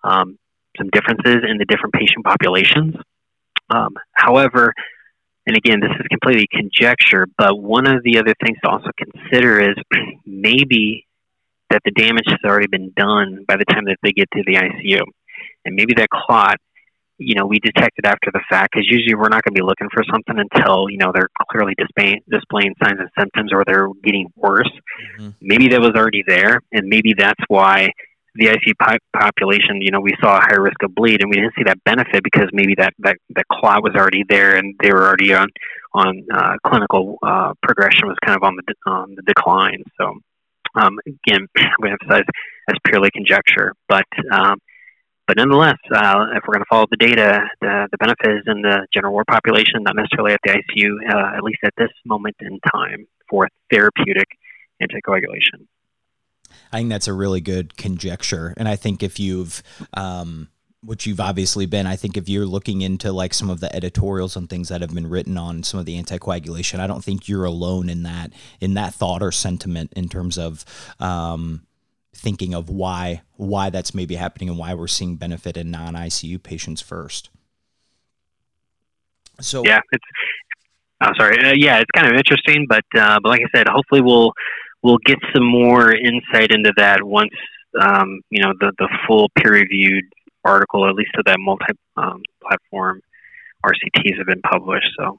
um, 0.05 0.39
some 0.78 0.89
differences 0.93 1.45
in 1.49 1.59
the 1.59 1.64
different 1.64 1.95
patient 1.95 2.24
populations. 2.24 2.95
Um, 3.70 3.95
however, 4.12 4.72
and 5.47 5.57
again, 5.57 5.80
this 5.80 5.90
is 5.90 6.07
completely 6.09 6.47
conjecture, 6.51 7.26
but 7.36 7.59
one 7.59 7.86
of 7.86 8.03
the 8.05 8.18
other 8.18 8.34
things 8.45 8.59
to 8.64 8.70
also 8.70 8.90
consider 8.97 9.61
is 9.61 9.76
maybe 10.26 11.07
that 11.70 11.80
the 11.84 11.90
damage 11.90 12.26
has 12.28 12.38
already 12.45 12.68
been 12.68 12.93
done 12.97 13.45
by 13.49 13.57
the 13.57 13.64
time 13.64 13.84
that 13.86 13.97
they 14.03 14.12
get 14.12 14.28
to 14.32 14.43
the 14.47 14.55
ICU. 14.55 15.01
And 15.64 15.74
maybe 15.74 15.95
that 15.97 16.09
clot, 16.11 16.57
you 17.18 17.34
know, 17.34 17.47
we 17.47 17.59
detect 17.59 17.99
it 17.99 18.05
after 18.05 18.30
the 18.32 18.40
fact 18.49 18.72
because 18.72 18.86
usually 18.88 19.14
we're 19.14 19.30
not 19.30 19.43
going 19.43 19.55
to 19.55 19.61
be 19.61 19.66
looking 19.66 19.88
for 19.93 20.05
something 20.11 20.36
until, 20.38 20.86
you 20.90 20.99
know, 20.99 21.12
they're 21.14 21.30
clearly 21.51 21.74
displaying, 21.78 22.20
displaying 22.30 22.74
signs 22.82 23.01
and 23.01 23.09
symptoms 23.18 23.53
or 23.53 23.64
they're 23.66 23.88
getting 24.05 24.28
worse. 24.36 24.70
Mm-hmm. 25.18 25.30
Maybe 25.40 25.68
that 25.68 25.80
was 25.80 25.93
already 25.97 26.22
there, 26.26 26.61
and 26.72 26.86
maybe 26.88 27.14
that's 27.16 27.40
why 27.49 27.90
the 28.35 28.47
ICU 28.47 28.99
population, 29.14 29.83
you 29.83 29.91
know, 29.91 30.01
we 30.01 30.12
saw 30.20 30.39
a 30.39 30.41
higher 30.41 30.62
risk 30.62 30.83
of 30.83 30.95
bleed, 30.95 31.20
and 31.20 31.30
we 31.30 31.37
didn't 31.37 31.55
see 31.57 31.64
that 31.64 31.83
benefit 31.85 32.22
because 32.24 32.49
maybe 32.53 32.74
that 32.78 32.95
that, 33.01 33.16
that 33.35 33.45
clot 33.51 33.83
was 33.83 33.95
already 33.95 34.24
there, 34.28 34.57
and 34.57 34.74
they 34.83 34.91
were 34.91 35.07
already 35.07 35.35
on 35.35 35.49
on 35.95 36.24
uh, 36.33 36.57
clinical 36.66 37.18
uh, 37.22 37.53
progression 37.62 38.09
was 38.09 38.16
kind 38.24 38.37
of 38.37 38.43
on 38.43 38.57
the 38.57 38.91
on 38.91 39.14
the 39.14 39.22
decline. 39.22 39.83
So, 40.01 40.14
um, 40.74 40.99
again, 41.07 41.47
I'm 41.59 41.91
emphasize 41.91 42.24
as 42.70 42.76
purely 42.87 43.11
conjecture, 43.11 43.75
but 43.88 44.07
um, 44.33 44.59
but 45.26 45.37
nonetheless, 45.37 45.79
uh, 45.95 46.26
if 46.34 46.42
we're 46.46 46.54
going 46.54 46.64
to 46.64 46.68
follow 46.68 46.87
the 46.91 46.96
data, 46.96 47.42
the, 47.61 47.88
the 47.92 47.99
benefit 47.99 48.38
is 48.38 48.42
in 48.46 48.63
the 48.63 48.87
general 48.92 49.13
ward 49.13 49.26
population, 49.30 49.83
not 49.83 49.95
necessarily 49.95 50.33
at 50.33 50.41
the 50.45 50.50
ICU, 50.50 51.14
uh, 51.14 51.37
at 51.37 51.42
least 51.45 51.61
at 51.64 51.72
this 51.79 51.91
moment 52.04 52.37
in 52.41 52.59
time 52.72 53.07
for 53.30 53.49
therapeutic 53.71 54.26
anticoagulation. 54.83 55.67
I 56.72 56.78
think 56.78 56.90
that's 56.90 57.08
a 57.08 57.12
really 57.12 57.40
good 57.40 57.76
conjecture. 57.76 58.54
And 58.57 58.66
I 58.66 58.76
think 58.76 59.03
if 59.03 59.20
you've, 59.20 59.62
um, 59.94 60.49
which 60.82 61.07
you've 61.07 61.20
obviously 61.20 61.66
been, 61.66 61.86
I 61.86 61.96
think 61.96 62.16
if 62.16 62.28
you're 62.28 62.46
looking 62.46 62.80
into 62.80 63.12
like 63.12 63.34
some 63.34 63.50
of 63.50 63.61
the 63.61 63.74
editorials 63.74 64.36
and 64.36 64.49
things 64.49 64.68
that 64.68 64.80
have 64.80 64.94
been 64.94 65.08
written 65.08 65.36
on 65.36 65.62
some 65.62 65.78
of 65.78 65.86
the 65.86 66.00
anticoagulation, 66.03 66.80
I 66.80 66.86
don't 66.86 67.04
think 67.04 67.28
you're 67.28 67.44
alone 67.44 67.88
in 67.88 68.03
that 68.04 68.32
in 68.61 68.74
that 68.74 68.94
thought 68.94 69.22
or 69.22 69.30
sentiment 69.30 69.92
in 69.94 70.08
terms 70.08 70.38
of 70.38 70.64
um, 70.99 71.66
thinking 72.14 72.54
of 72.54 72.68
why 72.68 73.22
why 73.36 73.70
that's 73.70 73.94
maybe 73.94 74.16
happening 74.16 74.49
and 74.49 74.58
why 74.58 74.74
we're 74.74 74.88
seeing 74.88 75.16
benefit 75.16 75.57
in 75.57 75.70
non 75.70 75.94
ICU 75.94 76.42
patients 76.42 76.80
first. 76.80 77.30
So 79.40 79.62
yeah, 79.64 79.80
it's. 79.92 80.04
Oh, 81.04 81.11
sorry. 81.18 81.36
Uh, 81.44 81.54
yeah, 81.57 81.78
it's 81.78 81.90
kind 81.92 82.07
of 82.07 82.14
interesting, 82.14 82.66
but 82.68 82.84
uh, 82.94 83.18
but 83.20 83.28
like 83.28 83.40
I 83.40 83.57
said, 83.57 83.68
hopefully 83.68 84.00
we'll 84.00 84.32
we'll 84.83 84.99
get 85.04 85.18
some 85.34 85.45
more 85.45 85.92
insight 85.92 86.50
into 86.50 86.72
that 86.76 87.03
once 87.03 87.30
um, 87.80 88.21
you 88.30 88.42
know 88.42 88.53
the 88.61 88.72
the 88.79 88.88
full 89.07 89.30
peer 89.37 89.53
reviewed 89.53 90.04
article, 90.45 90.88
at 90.88 90.95
least 90.95 91.13
of 91.17 91.25
that 91.25 91.38
multi 91.38 91.72
um, 91.96 92.22
platform 92.42 93.00
RCTs 93.64 94.18
have 94.18 94.26
been 94.26 94.42
published. 94.42 94.88
So. 94.99 95.18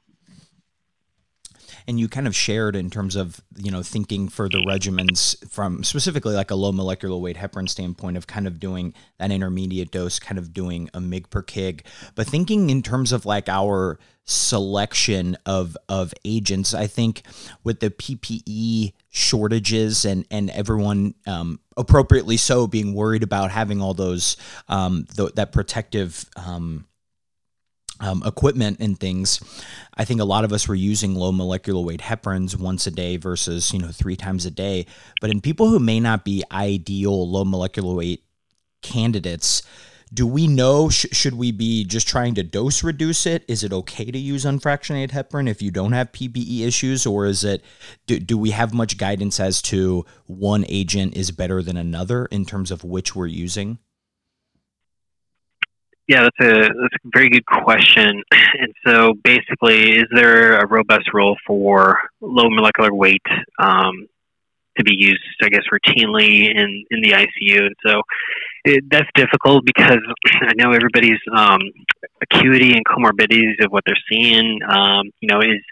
and 1.86 1.98
you 1.98 2.08
kind 2.08 2.26
of 2.26 2.34
shared 2.34 2.76
in 2.76 2.90
terms 2.90 3.16
of 3.16 3.40
you 3.56 3.70
know 3.70 3.82
thinking 3.82 4.28
for 4.28 4.48
the 4.48 4.58
regimens 4.68 5.36
from 5.50 5.82
specifically 5.82 6.34
like 6.34 6.50
a 6.50 6.54
low 6.54 6.72
molecular 6.72 7.16
weight 7.16 7.36
heparin 7.36 7.68
standpoint 7.68 8.16
of 8.16 8.26
kind 8.26 8.46
of 8.46 8.60
doing 8.60 8.94
that 9.18 9.30
intermediate 9.30 9.90
dose, 9.90 10.18
kind 10.18 10.38
of 10.38 10.52
doing 10.52 10.88
a 10.94 11.00
mig 11.00 11.30
per 11.30 11.42
kg, 11.42 11.80
but 12.14 12.26
thinking 12.26 12.70
in 12.70 12.82
terms 12.82 13.12
of 13.12 13.26
like 13.26 13.48
our 13.48 13.98
selection 14.24 15.36
of 15.44 15.76
of 15.88 16.14
agents. 16.24 16.74
I 16.74 16.86
think 16.86 17.22
with 17.62 17.80
the 17.80 17.90
PPE 17.90 18.92
shortages 19.14 20.04
and 20.04 20.26
and 20.28 20.50
everyone 20.50 21.14
um, 21.24 21.60
appropriately 21.76 22.36
so 22.36 22.66
being 22.66 22.94
worried 22.94 23.22
about 23.22 23.52
having 23.52 23.80
all 23.80 23.94
those 23.94 24.36
um, 24.68 25.06
th- 25.16 25.32
that 25.34 25.52
protective 25.52 26.28
um, 26.36 26.84
um, 28.00 28.24
equipment 28.26 28.78
and 28.80 28.98
things. 28.98 29.40
I 29.96 30.04
think 30.04 30.20
a 30.20 30.24
lot 30.24 30.44
of 30.44 30.52
us 30.52 30.66
were 30.66 30.74
using 30.74 31.14
low 31.14 31.30
molecular 31.30 31.80
weight 31.80 32.00
heparins 32.00 32.58
once 32.58 32.88
a 32.88 32.90
day 32.90 33.16
versus 33.16 33.72
you 33.72 33.78
know 33.78 33.92
three 33.92 34.16
times 34.16 34.46
a 34.46 34.50
day. 34.50 34.84
But 35.20 35.30
in 35.30 35.40
people 35.40 35.68
who 35.68 35.78
may 35.78 36.00
not 36.00 36.24
be 36.24 36.42
ideal 36.50 37.30
low 37.30 37.44
molecular 37.44 37.94
weight 37.94 38.24
candidates, 38.82 39.62
do 40.12 40.26
we 40.26 40.46
know 40.46 40.88
sh- 40.88 41.06
should 41.12 41.34
we 41.34 41.52
be 41.52 41.84
just 41.84 42.06
trying 42.06 42.34
to 42.34 42.42
dose 42.42 42.84
reduce 42.84 43.26
it? 43.26 43.44
Is 43.48 43.64
it 43.64 43.72
okay 43.72 44.10
to 44.10 44.18
use 44.18 44.44
unfractionated 44.44 45.10
heparin 45.10 45.48
if 45.48 45.62
you 45.62 45.70
don't 45.70 45.92
have 45.92 46.12
PPE 46.12 46.66
issues, 46.66 47.06
or 47.06 47.26
is 47.26 47.44
it 47.44 47.64
do, 48.06 48.18
do 48.18 48.36
we 48.36 48.50
have 48.50 48.74
much 48.74 48.98
guidance 48.98 49.40
as 49.40 49.62
to 49.62 50.04
one 50.26 50.64
agent 50.68 51.16
is 51.16 51.30
better 51.30 51.62
than 51.62 51.76
another 51.76 52.26
in 52.26 52.44
terms 52.44 52.70
of 52.70 52.84
which 52.84 53.16
we're 53.16 53.26
using? 53.26 53.78
Yeah, 56.06 56.24
that's 56.24 56.40
a 56.40 56.60
that's 56.60 57.04
a 57.04 57.08
very 57.12 57.30
good 57.30 57.46
question. 57.46 58.22
And 58.56 58.72
so, 58.86 59.14
basically, 59.24 59.96
is 59.96 60.04
there 60.14 60.60
a 60.60 60.66
robust 60.68 61.12
role 61.12 61.36
for 61.44 61.98
low 62.20 62.48
molecular 62.48 62.94
weight 62.94 63.26
um, 63.58 64.06
to 64.78 64.84
be 64.84 64.94
used, 64.94 65.24
I 65.42 65.48
guess, 65.48 65.64
routinely 65.72 66.54
in 66.54 66.84
in 66.90 67.00
the 67.00 67.10
ICU? 67.10 67.66
And 67.66 67.74
so, 67.84 68.02
it, 68.64 68.84
that's 68.90 69.08
difficult 69.14 69.64
because 69.64 69.98
I 70.42 70.52
know 70.56 70.72
everybody's 70.72 71.20
um, 71.34 71.60
acuity 72.22 72.72
and 72.72 72.84
comorbidities 72.84 73.64
of 73.64 73.70
what 73.70 73.84
they're 73.86 73.96
seeing. 74.10 74.60
Um, 74.68 75.10
you 75.20 75.28
know, 75.28 75.40
is 75.40 75.62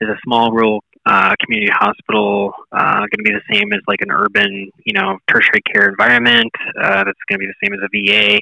is 0.00 0.08
a 0.08 0.16
small 0.24 0.52
rural 0.52 0.84
uh, 1.06 1.34
community 1.42 1.72
hospital 1.72 2.52
uh, 2.72 2.98
going 2.98 3.18
to 3.18 3.22
be 3.22 3.32
the 3.32 3.54
same 3.54 3.72
as 3.72 3.80
like 3.88 4.00
an 4.02 4.10
urban, 4.10 4.70
you 4.84 4.92
know, 4.92 5.18
tertiary 5.30 5.62
care 5.72 5.88
environment? 5.88 6.50
Uh, 6.78 7.04
that's 7.04 7.18
going 7.28 7.38
to 7.38 7.38
be 7.38 7.46
the 7.46 7.54
same 7.62 7.72
as 7.72 7.80
a 7.82 7.88
VA 7.92 8.40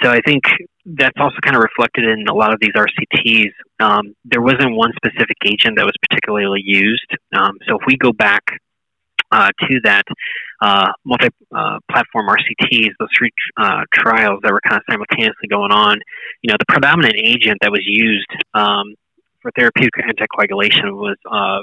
so 0.00 0.10
I 0.10 0.20
think 0.24 0.44
that's 0.86 1.18
also 1.20 1.36
kind 1.42 1.56
of 1.56 1.62
reflected 1.62 2.04
in 2.04 2.26
a 2.28 2.34
lot 2.34 2.52
of 2.52 2.60
these 2.60 2.72
RCTs. 2.72 3.52
Um, 3.80 4.14
there 4.24 4.40
wasn't 4.40 4.74
one 4.74 4.92
specific 4.96 5.36
agent 5.44 5.76
that 5.76 5.84
was 5.84 5.94
particularly 6.08 6.62
used. 6.64 7.06
Um, 7.36 7.58
so 7.68 7.76
if 7.78 7.82
we 7.86 7.96
go 7.96 8.12
back 8.12 8.42
uh, 9.32 9.48
to 9.66 9.80
that 9.84 10.04
uh, 10.60 10.92
multi-platform 11.04 12.28
uh, 12.28 12.34
RCTs, 12.34 12.90
those 13.00 13.08
three 13.16 13.30
uh, 13.56 13.82
trials 13.92 14.40
that 14.42 14.52
were 14.52 14.60
kind 14.60 14.76
of 14.76 14.82
simultaneously 14.88 15.48
going 15.50 15.72
on, 15.72 15.98
you 16.42 16.50
know, 16.50 16.56
the 16.58 16.66
predominant 16.68 17.14
agent 17.16 17.58
that 17.62 17.70
was 17.70 17.82
used 17.84 18.30
um, 18.54 18.94
for 19.40 19.50
therapeutic 19.58 19.94
anticoagulation 19.96 20.92
was 20.92 21.16
uh, 21.30 21.62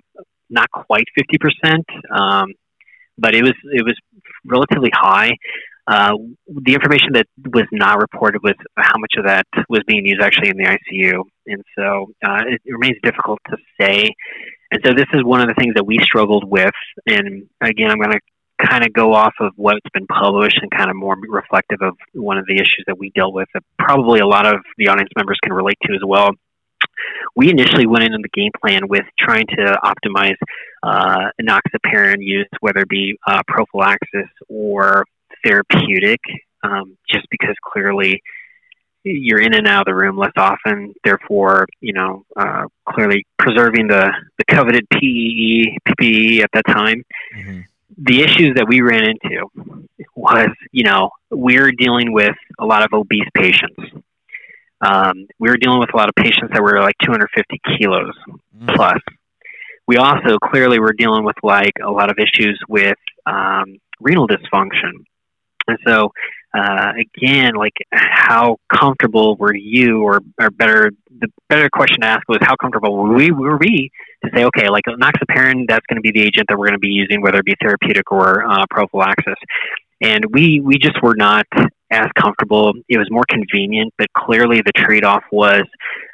not 0.49 0.69
quite 0.71 1.05
50%, 1.17 1.83
um, 2.11 2.53
but 3.17 3.35
it 3.35 3.43
was 3.43 3.53
it 3.73 3.85
was 3.85 3.95
relatively 4.45 4.89
high. 4.93 5.31
Uh, 5.87 6.13
the 6.47 6.73
information 6.73 7.13
that 7.13 7.25
was 7.51 7.65
not 7.71 7.99
reported 7.99 8.41
was 8.43 8.53
how 8.77 8.97
much 8.99 9.13
of 9.17 9.25
that 9.25 9.45
was 9.69 9.81
being 9.87 10.05
used 10.05 10.21
actually 10.21 10.49
in 10.49 10.57
the 10.57 10.65
ICU, 10.65 11.23
and 11.47 11.63
so 11.77 12.07
it, 12.21 12.61
it, 12.63 12.71
remains 12.71 12.97
difficult 13.01 13.39
to 13.49 13.57
say. 13.79 14.09
And 14.71 14.81
so 14.85 14.93
this 14.93 15.07
is 15.13 15.23
one 15.23 15.41
of 15.41 15.47
the 15.47 15.55
things 15.55 15.73
that 15.75 15.85
we 15.85 15.97
struggled 15.99 16.49
with. 16.49 16.73
And 17.07 17.49
again, 17.61 17.89
I'm 17.91 17.97
going 17.97 18.11
to 18.11 18.19
kind 18.65 18.85
of 18.85 18.93
go 18.93 19.13
off 19.13 19.33
of 19.39 19.53
what's 19.55 19.79
been 19.93 20.05
published 20.07 20.59
and 20.61 20.69
kind 20.69 20.89
of 20.89 20.95
more 20.95 21.15
reflective 21.27 21.81
of 21.81 21.95
one 22.13 22.37
of 22.37 22.45
the 22.45 22.55
issues 22.55 22.83
that 22.87 22.97
we 22.97 23.09
dealt 23.11 23.33
with 23.33 23.47
that 23.53 23.63
probably 23.77 24.19
a 24.19 24.27
lot 24.27 24.45
of 24.45 24.61
the 24.77 24.89
audience 24.89 25.09
members 25.15 25.37
can 25.41 25.53
relate 25.53 25.77
to 25.83 25.93
as 25.93 26.01
well. 26.05 26.31
We 27.35 27.49
initially 27.49 27.87
went 27.87 28.03
into 28.03 28.17
the 28.21 28.29
game 28.29 28.51
plan 28.61 28.81
with 28.87 29.05
trying 29.17 29.47
to 29.47 29.79
optimize 29.83 30.35
uh, 30.83 31.29
enoxaparin 31.41 32.17
use, 32.19 32.49
whether 32.59 32.81
it 32.81 32.89
be 32.89 33.17
uh, 33.25 33.41
prophylaxis 33.47 34.29
or 34.49 35.05
therapeutic, 35.45 36.19
um, 36.63 36.97
just 37.09 37.25
because 37.31 37.55
clearly 37.63 38.21
you're 39.03 39.39
in 39.39 39.53
and 39.53 39.67
out 39.67 39.81
of 39.81 39.85
the 39.85 39.95
room 39.95 40.17
less 40.17 40.33
often. 40.37 40.93
Therefore, 41.03 41.67
you 41.81 41.93
know, 41.93 42.25
uh, 42.35 42.65
clearly 42.87 43.25
preserving 43.37 43.87
the, 43.87 44.11
the 44.37 44.45
coveted 44.45 44.87
PEE, 44.89 45.77
PPE 45.87 46.41
at 46.41 46.49
that 46.53 46.65
time. 46.67 47.03
Mm-hmm. 47.35 47.61
The 47.97 48.21
issues 48.21 48.55
that 48.55 48.67
we 48.67 48.81
ran 48.81 49.03
into 49.03 49.51
was, 50.15 50.49
you 50.71 50.83
know, 50.83 51.09
we 51.31 51.55
we're 51.57 51.71
dealing 51.71 52.13
with 52.13 52.35
a 52.59 52.65
lot 52.65 52.83
of 52.83 52.89
obese 52.93 53.27
patients. 53.35 53.81
Um, 54.81 55.27
we 55.39 55.49
were 55.49 55.57
dealing 55.57 55.79
with 55.79 55.93
a 55.93 55.97
lot 55.97 56.07
of 56.07 56.15
patients 56.15 56.51
that 56.53 56.61
were 56.61 56.79
like 56.79 56.95
250 57.03 57.59
kilos 57.77 58.13
mm-hmm. 58.27 58.75
plus. 58.75 58.99
We 59.87 59.97
also 59.97 60.37
clearly 60.37 60.79
were 60.79 60.93
dealing 60.93 61.25
with 61.25 61.35
like 61.43 61.73
a 61.83 61.89
lot 61.89 62.09
of 62.09 62.17
issues 62.19 62.59
with 62.69 62.97
um, 63.25 63.77
renal 63.99 64.27
dysfunction. 64.27 65.03
And 65.67 65.77
so, 65.85 66.11
uh, 66.53 66.93
again, 66.97 67.53
like 67.55 67.75
how 67.91 68.57
comfortable 68.73 69.35
were 69.37 69.55
you, 69.55 70.01
or, 70.01 70.21
or 70.39 70.49
better, 70.49 70.91
the 71.19 71.27
better 71.47 71.69
question 71.69 72.01
to 72.01 72.07
ask 72.07 72.27
was 72.27 72.39
how 72.41 72.55
comfortable 72.55 72.95
were 72.97 73.13
we, 73.13 73.31
were 73.31 73.57
we 73.57 73.91
to 74.23 74.31
say, 74.35 74.43
okay, 74.45 74.69
like 74.69 74.85
enoxaparin, 74.85 75.65
that's 75.67 75.85
going 75.87 75.97
to 75.97 76.01
be 76.01 76.11
the 76.11 76.21
agent 76.21 76.47
that 76.49 76.57
we're 76.57 76.67
going 76.67 76.73
to 76.73 76.79
be 76.79 76.87
using, 76.87 77.21
whether 77.21 77.39
it 77.39 77.45
be 77.45 77.55
therapeutic 77.61 78.11
or 78.11 78.43
uh, 78.43 78.65
prophylaxis. 78.69 79.35
And 80.01 80.25
we, 80.31 80.59
we 80.61 80.77
just 80.77 81.01
were 81.03 81.15
not 81.15 81.45
as 81.91 82.07
comfortable. 82.17 82.73
It 82.87 82.97
was 82.97 83.09
more 83.11 83.25
convenient, 83.29 83.93
but 83.97 84.07
clearly 84.13 84.61
the 84.61 84.71
trade 84.75 85.03
off 85.03 85.23
was, 85.31 85.63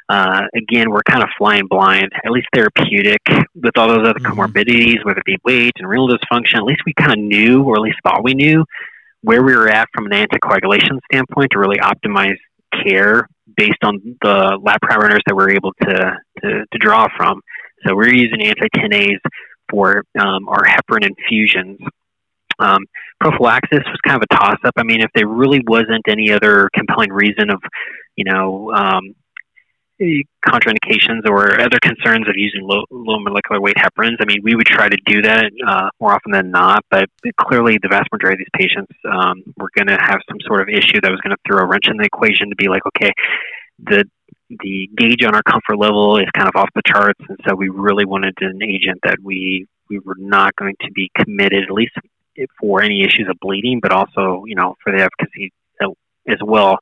uh, 0.08 0.42
again, 0.54 0.90
we're 0.90 1.02
kind 1.02 1.22
of 1.22 1.28
flying 1.38 1.66
blind, 1.68 2.10
at 2.24 2.30
least 2.30 2.48
therapeutic, 2.52 3.22
with 3.54 3.76
all 3.76 3.88
those 3.88 4.06
other 4.06 4.18
mm-hmm. 4.18 4.40
comorbidities, 4.40 5.04
whether 5.04 5.20
it 5.20 5.24
be 5.24 5.38
weight 5.44 5.72
and 5.76 5.88
renal 5.88 6.08
dysfunction. 6.08 6.56
At 6.56 6.64
least 6.64 6.82
we 6.84 6.94
kind 6.94 7.12
of 7.12 7.18
knew, 7.18 7.62
or 7.62 7.76
at 7.76 7.82
least 7.82 7.98
thought 8.02 8.24
we 8.24 8.34
knew, 8.34 8.64
where 9.26 9.42
we 9.42 9.56
were 9.56 9.68
at 9.68 9.88
from 9.92 10.06
an 10.06 10.12
anticoagulation 10.12 11.00
standpoint 11.10 11.50
to 11.50 11.58
really 11.58 11.78
optimize 11.78 12.36
care 12.84 13.26
based 13.56 13.82
on 13.82 14.00
the 14.22 14.56
lab 14.62 14.78
parameters 14.84 15.18
that 15.26 15.34
we're 15.34 15.50
able 15.50 15.72
to, 15.82 16.16
to, 16.42 16.64
to 16.72 16.78
draw 16.78 17.08
from. 17.16 17.40
So 17.84 17.96
we're 17.96 18.14
using 18.14 18.42
anti-10As 18.42 19.18
for 19.68 20.04
um, 20.16 20.48
our 20.48 20.62
heparin 20.64 21.04
infusions. 21.04 21.80
Um, 22.60 22.78
prophylaxis 23.20 23.80
was 23.80 23.98
kind 24.06 24.16
of 24.16 24.28
a 24.30 24.34
toss-up. 24.36 24.74
I 24.76 24.84
mean, 24.84 25.00
if 25.00 25.10
there 25.12 25.26
really 25.26 25.60
wasn't 25.66 26.04
any 26.08 26.30
other 26.30 26.68
compelling 26.72 27.10
reason 27.10 27.50
of, 27.50 27.60
you 28.14 28.24
know, 28.24 28.70
um, 28.72 29.16
contraindications 30.00 31.26
or 31.28 31.60
other 31.60 31.78
concerns 31.80 32.28
of 32.28 32.34
using 32.36 32.62
low, 32.62 32.84
low 32.90 33.18
molecular 33.18 33.60
weight 33.60 33.76
heparins. 33.76 34.16
I 34.20 34.26
mean, 34.26 34.40
we 34.42 34.54
would 34.54 34.66
try 34.66 34.88
to 34.88 34.96
do 35.06 35.22
that 35.22 35.50
uh, 35.66 35.88
more 36.00 36.12
often 36.12 36.32
than 36.32 36.50
not, 36.50 36.84
but 36.90 37.08
clearly 37.40 37.78
the 37.80 37.88
vast 37.88 38.08
majority 38.12 38.42
of 38.42 38.46
these 38.46 38.68
patients 38.68 38.92
um, 39.10 39.42
were 39.56 39.70
going 39.74 39.88
to 39.88 39.96
have 39.96 40.20
some 40.28 40.38
sort 40.46 40.60
of 40.60 40.68
issue 40.68 41.00
that 41.00 41.10
was 41.10 41.20
going 41.20 41.34
to 41.34 41.42
throw 41.46 41.58
a 41.58 41.66
wrench 41.66 41.88
in 41.88 41.96
the 41.96 42.04
equation 42.04 42.50
to 42.50 42.56
be 42.56 42.68
like, 42.68 42.82
okay, 42.86 43.12
the 43.78 44.04
the 44.60 44.88
gauge 44.96 45.24
on 45.24 45.34
our 45.34 45.42
comfort 45.42 45.76
level 45.76 46.18
is 46.18 46.26
kind 46.36 46.48
of 46.48 46.54
off 46.54 46.68
the 46.76 46.82
charts, 46.86 47.18
and 47.28 47.36
so 47.46 47.54
we 47.56 47.68
really 47.68 48.04
wanted 48.04 48.34
an 48.40 48.62
agent 48.62 49.00
that 49.02 49.16
we 49.22 49.66
we 49.90 49.98
were 49.98 50.14
not 50.18 50.54
going 50.54 50.76
to 50.82 50.92
be 50.92 51.10
committed, 51.18 51.64
at 51.64 51.70
least 51.70 51.92
for 52.60 52.80
any 52.80 53.02
issues 53.02 53.26
of 53.28 53.36
bleeding, 53.40 53.80
but 53.80 53.90
also 53.90 54.44
you 54.46 54.54
know 54.54 54.76
for 54.84 54.92
the 54.92 55.02
efficacy 55.02 55.52
as 56.28 56.38
well. 56.42 56.78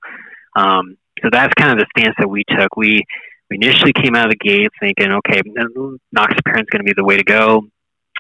Um, 0.57 0.97
so 1.23 1.29
that's 1.31 1.53
kind 1.55 1.73
of 1.73 1.79
the 1.79 1.87
stance 1.97 2.15
that 2.19 2.29
we 2.29 2.45
took. 2.49 2.77
We 2.77 3.05
we 3.51 3.57
initially 3.57 3.93
came 3.93 4.15
out 4.15 4.27
of 4.27 4.31
the 4.31 4.37
gate 4.37 4.71
thinking, 4.81 5.13
okay, 5.13 5.41
enoxaparin 5.43 6.63
is 6.63 6.71
going 6.71 6.79
to 6.79 6.85
be 6.85 6.95
the 6.97 7.05
way 7.05 7.17
to 7.17 7.25
go, 7.25 7.67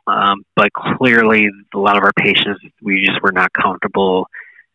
um, 0.06 0.44
but 0.54 0.70
clearly 0.72 1.48
a 1.74 1.78
lot 1.78 1.96
of 1.96 2.02
our 2.02 2.12
patients 2.12 2.60
we 2.82 3.04
just 3.06 3.22
were 3.22 3.32
not 3.32 3.52
comfortable, 3.52 4.26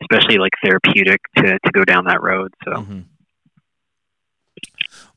especially 0.01 0.37
like 0.37 0.51
therapeutic, 0.63 1.21
to 1.37 1.59
to 1.59 1.71
go 1.71 1.85
down 1.85 2.05
that 2.05 2.21
road. 2.21 2.53
So. 2.65 2.71
Mm-hmm. 2.71 2.99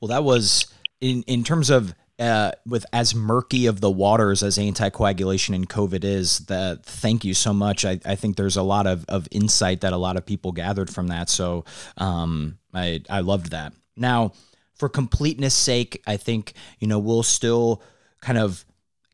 Well, 0.00 0.08
that 0.08 0.24
was 0.24 0.66
in 1.00 1.22
in 1.26 1.44
terms 1.44 1.70
of 1.70 1.94
uh, 2.22 2.52
with 2.64 2.86
as 2.92 3.14
murky 3.14 3.66
of 3.66 3.80
the 3.80 3.90
waters 3.90 4.42
as 4.42 4.58
anticoagulation 4.58 5.54
and 5.54 5.68
COVID 5.68 6.04
is, 6.04 6.38
that 6.46 6.84
thank 6.84 7.24
you 7.24 7.34
so 7.34 7.52
much. 7.52 7.84
I, 7.84 8.00
I 8.04 8.16
think 8.16 8.36
there's 8.36 8.56
a 8.56 8.62
lot 8.62 8.86
of, 8.86 9.04
of 9.08 9.26
insight 9.30 9.80
that 9.80 9.92
a 9.92 9.96
lot 9.96 10.16
of 10.16 10.24
people 10.24 10.52
gathered 10.52 10.90
from 10.90 11.08
that. 11.08 11.28
So 11.28 11.64
um, 11.96 12.58
I, 12.72 13.00
I 13.10 13.20
loved 13.20 13.50
that. 13.50 13.72
Now, 13.96 14.32
for 14.74 14.88
completeness 14.88 15.54
sake, 15.54 16.02
I 16.06 16.16
think, 16.16 16.54
you 16.78 16.88
know, 16.88 16.98
we'll 16.98 17.22
still 17.24 17.82
kind 18.20 18.38
of 18.38 18.64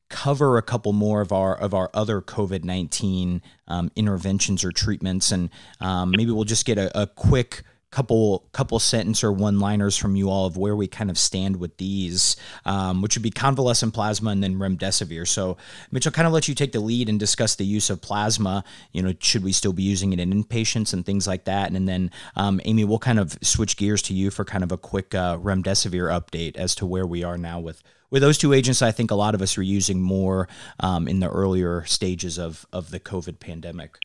cover 0.09 0.57
a 0.57 0.63
couple 0.63 0.93
more 0.93 1.21
of 1.21 1.33
our 1.33 1.55
of 1.55 1.75
our 1.75 1.91
other 1.93 2.23
COVID 2.23 2.65
nineteen 2.65 3.43
um, 3.67 3.91
interventions 3.95 4.65
or 4.65 4.73
treatments, 4.73 5.33
and 5.33 5.51
um, 5.81 6.11
maybe 6.17 6.31
we'll 6.31 6.45
just 6.45 6.65
get 6.65 6.79
a, 6.79 7.03
a 7.03 7.07
quick 7.07 7.63
couple 7.91 8.47
couple 8.53 8.79
sentence 8.79 9.25
or 9.25 9.33
one 9.33 9.61
liners 9.61 9.97
from 9.97 10.15
you 10.15 10.29
all 10.29 10.45
of 10.45 10.57
where 10.57 10.77
we 10.77 10.87
kind 10.87 11.11
of 11.11 11.17
stand 11.17 11.57
with 11.57 11.77
these, 11.79 12.37
um, 12.67 13.01
which 13.01 13.17
would 13.17 13.23
be 13.23 13.31
convalescent 13.31 13.95
plasma 13.95 14.31
and 14.31 14.43
then 14.43 14.57
remdesivir. 14.57 15.27
So, 15.27 15.57
Mitch, 15.91 16.07
I'll 16.07 16.13
kind 16.13 16.27
of 16.27 16.33
let 16.33 16.49
you 16.49 16.55
take 16.55 16.73
the 16.73 16.81
lead 16.81 17.09
and 17.09 17.19
discuss 17.19 17.55
the 17.57 17.65
use 17.65 17.89
of 17.89 18.03
plasma. 18.03 18.63
You 18.93 19.03
know, 19.03 19.15
should 19.21 19.43
we 19.43 19.53
still 19.53 19.73
be 19.73 19.83
using 19.83 20.13
it 20.13 20.21
in 20.21 20.33
inpatients 20.33 20.93
and 20.93 21.05
things 21.05 21.27
like 21.27 21.45
that? 21.45 21.73
And 21.73 21.89
then, 21.89 22.11
um, 22.37 22.61
Amy, 22.65 22.85
we'll 22.85 22.99
kind 22.99 23.19
of 23.19 23.39
switch 23.43 23.77
gears 23.77 24.03
to 24.03 24.15
you 24.15 24.31
for 24.31 24.45
kind 24.45 24.65
of 24.65 24.71
a 24.71 24.77
quick 24.77 25.15
uh, 25.15 25.39
remdesivir 25.39 26.11
update 26.11 26.57
as 26.57 26.75
to 26.77 26.87
where 26.87 27.07
we 27.07 27.25
are 27.25 27.39
now 27.39 27.59
with 27.59 27.83
with 28.11 28.23
those 28.23 28.39
two 28.39 28.53
agents. 28.53 28.83
I 28.83 28.93
think 28.93 29.11
a 29.11 29.15
lot 29.15 29.35
of 29.35 29.43
us 29.43 29.57
are 29.59 29.63
using 29.63 30.01
more 30.01 30.49
um, 30.81 31.09
in 31.09 31.21
the 31.21 31.29
earlier 31.29 31.85
stages 31.85 32.39
of 32.39 32.67
of 32.73 32.91
the 32.91 33.01
COVID 33.01 33.41
pandemic. 33.41 33.99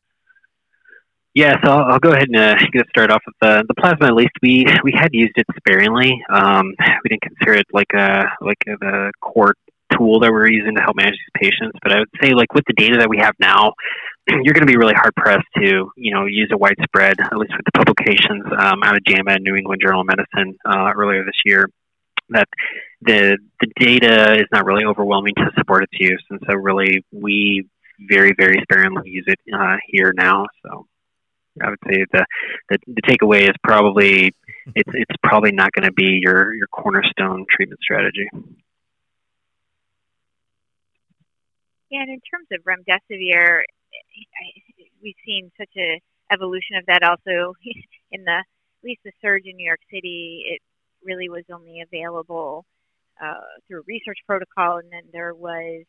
Yeah, 1.35 1.55
so 1.63 1.71
I'll, 1.71 1.99
go 1.99 2.11
ahead 2.11 2.27
and 2.31 2.37
uh, 2.37 2.55
get 2.71 2.87
started 2.89 3.11
off 3.11 3.23
with 3.25 3.35
the 3.41 3.65
the 3.67 3.73
plasma. 3.73 4.05
At 4.05 4.13
least 4.13 4.33
we 4.43 4.67
we 4.83 4.93
had 4.95 5.09
used 5.13 5.33
it 5.35 5.47
sparingly. 5.57 6.23
Um, 6.31 6.75
we 7.03 7.09
didn't 7.09 7.23
consider 7.23 7.53
it 7.53 7.65
like 7.73 7.91
a 7.95 8.25
like 8.39 8.59
the 8.65 9.11
core 9.19 9.55
tool 9.97 10.19
that 10.19 10.31
we're 10.31 10.49
using 10.49 10.75
to 10.75 10.81
help 10.81 10.95
manage 10.95 11.15
these 11.15 11.49
patients. 11.51 11.77
But 11.81 11.91
I 11.91 11.99
would 11.99 12.09
say, 12.21 12.33
like 12.33 12.53
with 12.53 12.65
the 12.67 12.73
data 12.73 12.97
that 12.99 13.09
we 13.09 13.17
have 13.17 13.33
now, 13.39 13.73
you're 14.29 14.53
going 14.53 14.65
to 14.65 14.71
be 14.71 14.77
really 14.77 14.93
hard 14.93 15.15
pressed 15.15 15.47
to 15.57 15.89
you 15.97 16.13
know 16.13 16.25
use 16.25 16.49
a 16.53 16.57
widespread, 16.57 17.19
at 17.19 17.37
least 17.37 17.53
with 17.57 17.65
the 17.65 17.77
publications 17.77 18.43
um, 18.59 18.83
out 18.83 18.95
of 18.95 19.03
JAMA 19.03 19.31
and 19.31 19.43
New 19.43 19.55
England 19.55 19.81
Journal 19.83 20.01
of 20.01 20.07
Medicine 20.07 20.55
uh, 20.65 20.91
earlier 20.95 21.23
this 21.25 21.41
year. 21.45 21.67
That 22.29 22.47
the 23.01 23.39
the 23.59 23.67
data 23.79 24.35
is 24.35 24.47
not 24.51 24.65
really 24.65 24.85
overwhelming 24.85 25.33
to 25.37 25.49
support 25.57 25.83
its 25.83 25.99
use, 25.99 26.23
and 26.29 26.39
so 26.47 26.55
really 26.55 27.03
we 27.11 27.67
very 28.07 28.33
very 28.37 28.61
sparingly 28.61 29.09
use 29.09 29.25
it 29.25 29.39
uh, 29.51 29.77
here 29.87 30.13
now. 30.15 30.45
So. 30.63 30.85
I 31.61 31.69
would 31.69 31.79
say 31.87 32.05
the 32.11 32.25
the, 32.69 32.77
the 32.87 33.01
takeaway 33.03 33.43
is 33.43 33.55
probably 33.63 34.33
it's 34.75 34.89
it's 34.93 35.15
probably 35.23 35.51
not 35.51 35.71
going 35.71 35.85
to 35.85 35.93
be 35.93 36.19
your 36.21 36.53
your 36.55 36.67
cornerstone 36.67 37.45
treatment 37.49 37.79
strategy. 37.81 38.27
Yeah, 41.89 42.01
and 42.01 42.09
in 42.09 42.21
terms 42.21 42.47
of 42.51 42.63
remdesivir, 42.63 43.61
we've 45.03 45.15
seen 45.25 45.51
such 45.57 45.69
a 45.77 46.01
evolution 46.31 46.77
of 46.77 46.85
that 46.87 47.03
also 47.03 47.53
in 48.11 48.23
the 48.23 48.37
at 48.39 48.83
least 48.83 49.01
the 49.05 49.11
surge 49.21 49.43
in 49.45 49.55
New 49.55 49.65
York 49.65 49.81
City. 49.91 50.45
It 50.47 50.61
really 51.05 51.29
was 51.29 51.43
only 51.53 51.81
available 51.81 52.65
uh, 53.21 53.33
through 53.67 53.83
research 53.87 54.17
protocol, 54.25 54.77
and 54.77 54.91
then 54.91 55.03
there 55.11 55.33
was 55.33 55.83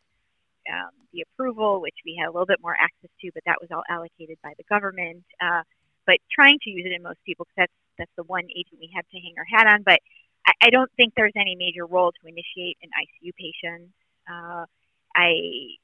um, 0.72 0.90
the 1.12 1.22
approval, 1.22 1.80
which 1.80 1.96
we 2.04 2.16
had 2.18 2.28
a 2.28 2.32
little 2.32 2.46
bit 2.46 2.60
more 2.62 2.76
access 2.78 3.10
to, 3.20 3.30
but 3.34 3.42
that 3.46 3.60
was 3.60 3.70
all 3.70 3.82
allocated 3.88 4.38
by 4.42 4.52
the 4.56 4.64
government. 4.64 5.24
Uh, 5.40 5.62
but 6.06 6.16
trying 6.32 6.58
to 6.62 6.70
use 6.70 6.84
it 6.84 6.92
in 6.92 7.02
most 7.02 7.18
people, 7.24 7.44
because 7.44 7.68
that's 7.68 7.78
that's 7.98 8.16
the 8.16 8.24
one 8.24 8.44
agent 8.50 8.80
we 8.80 8.90
have 8.94 9.06
to 9.08 9.18
hang 9.18 9.34
our 9.38 9.46
hat 9.48 9.66
on. 9.66 9.82
But 9.82 10.00
I, 10.46 10.52
I 10.66 10.70
don't 10.70 10.90
think 10.96 11.14
there's 11.16 11.36
any 11.36 11.54
major 11.56 11.86
role 11.86 12.12
to 12.12 12.28
initiate 12.28 12.76
an 12.82 12.90
ICU 12.92 13.32
patient. 13.38 13.90
Uh, 14.28 14.66
I 15.14 15.78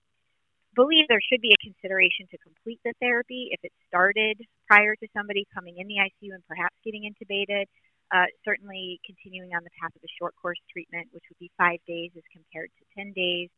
believe 0.74 1.07
there 1.09 1.23
should 1.23 1.40
be 1.40 1.55
a 1.55 1.61
consideration 1.65 2.27
to 2.31 2.39
complete 2.39 2.81
the 2.85 2.94
therapy 3.01 3.51
if 3.52 3.61
it 3.62 3.73
started 3.89 4.40
prior 4.66 4.94
to 4.97 5.07
somebody 5.16 5.47
coming 5.55 5.78
in 5.78 5.86
the 5.86 5.98
ICU 5.98 6.35
and 6.35 6.47
perhaps 6.47 6.74
getting 6.85 7.09
intubated. 7.09 7.66
Uh, 8.11 8.27
certainly 8.44 8.98
continuing 9.07 9.55
on 9.55 9.62
the 9.62 9.70
path 9.81 9.94
of 9.94 10.02
a 10.02 10.12
short 10.19 10.35
course 10.43 10.59
treatment, 10.73 11.07
which 11.12 11.23
would 11.31 11.39
be 11.39 11.51
five 11.57 11.78
days 11.86 12.11
as 12.16 12.27
compared 12.35 12.69
to 12.74 12.82
10 12.98 13.12
days. 13.15 13.48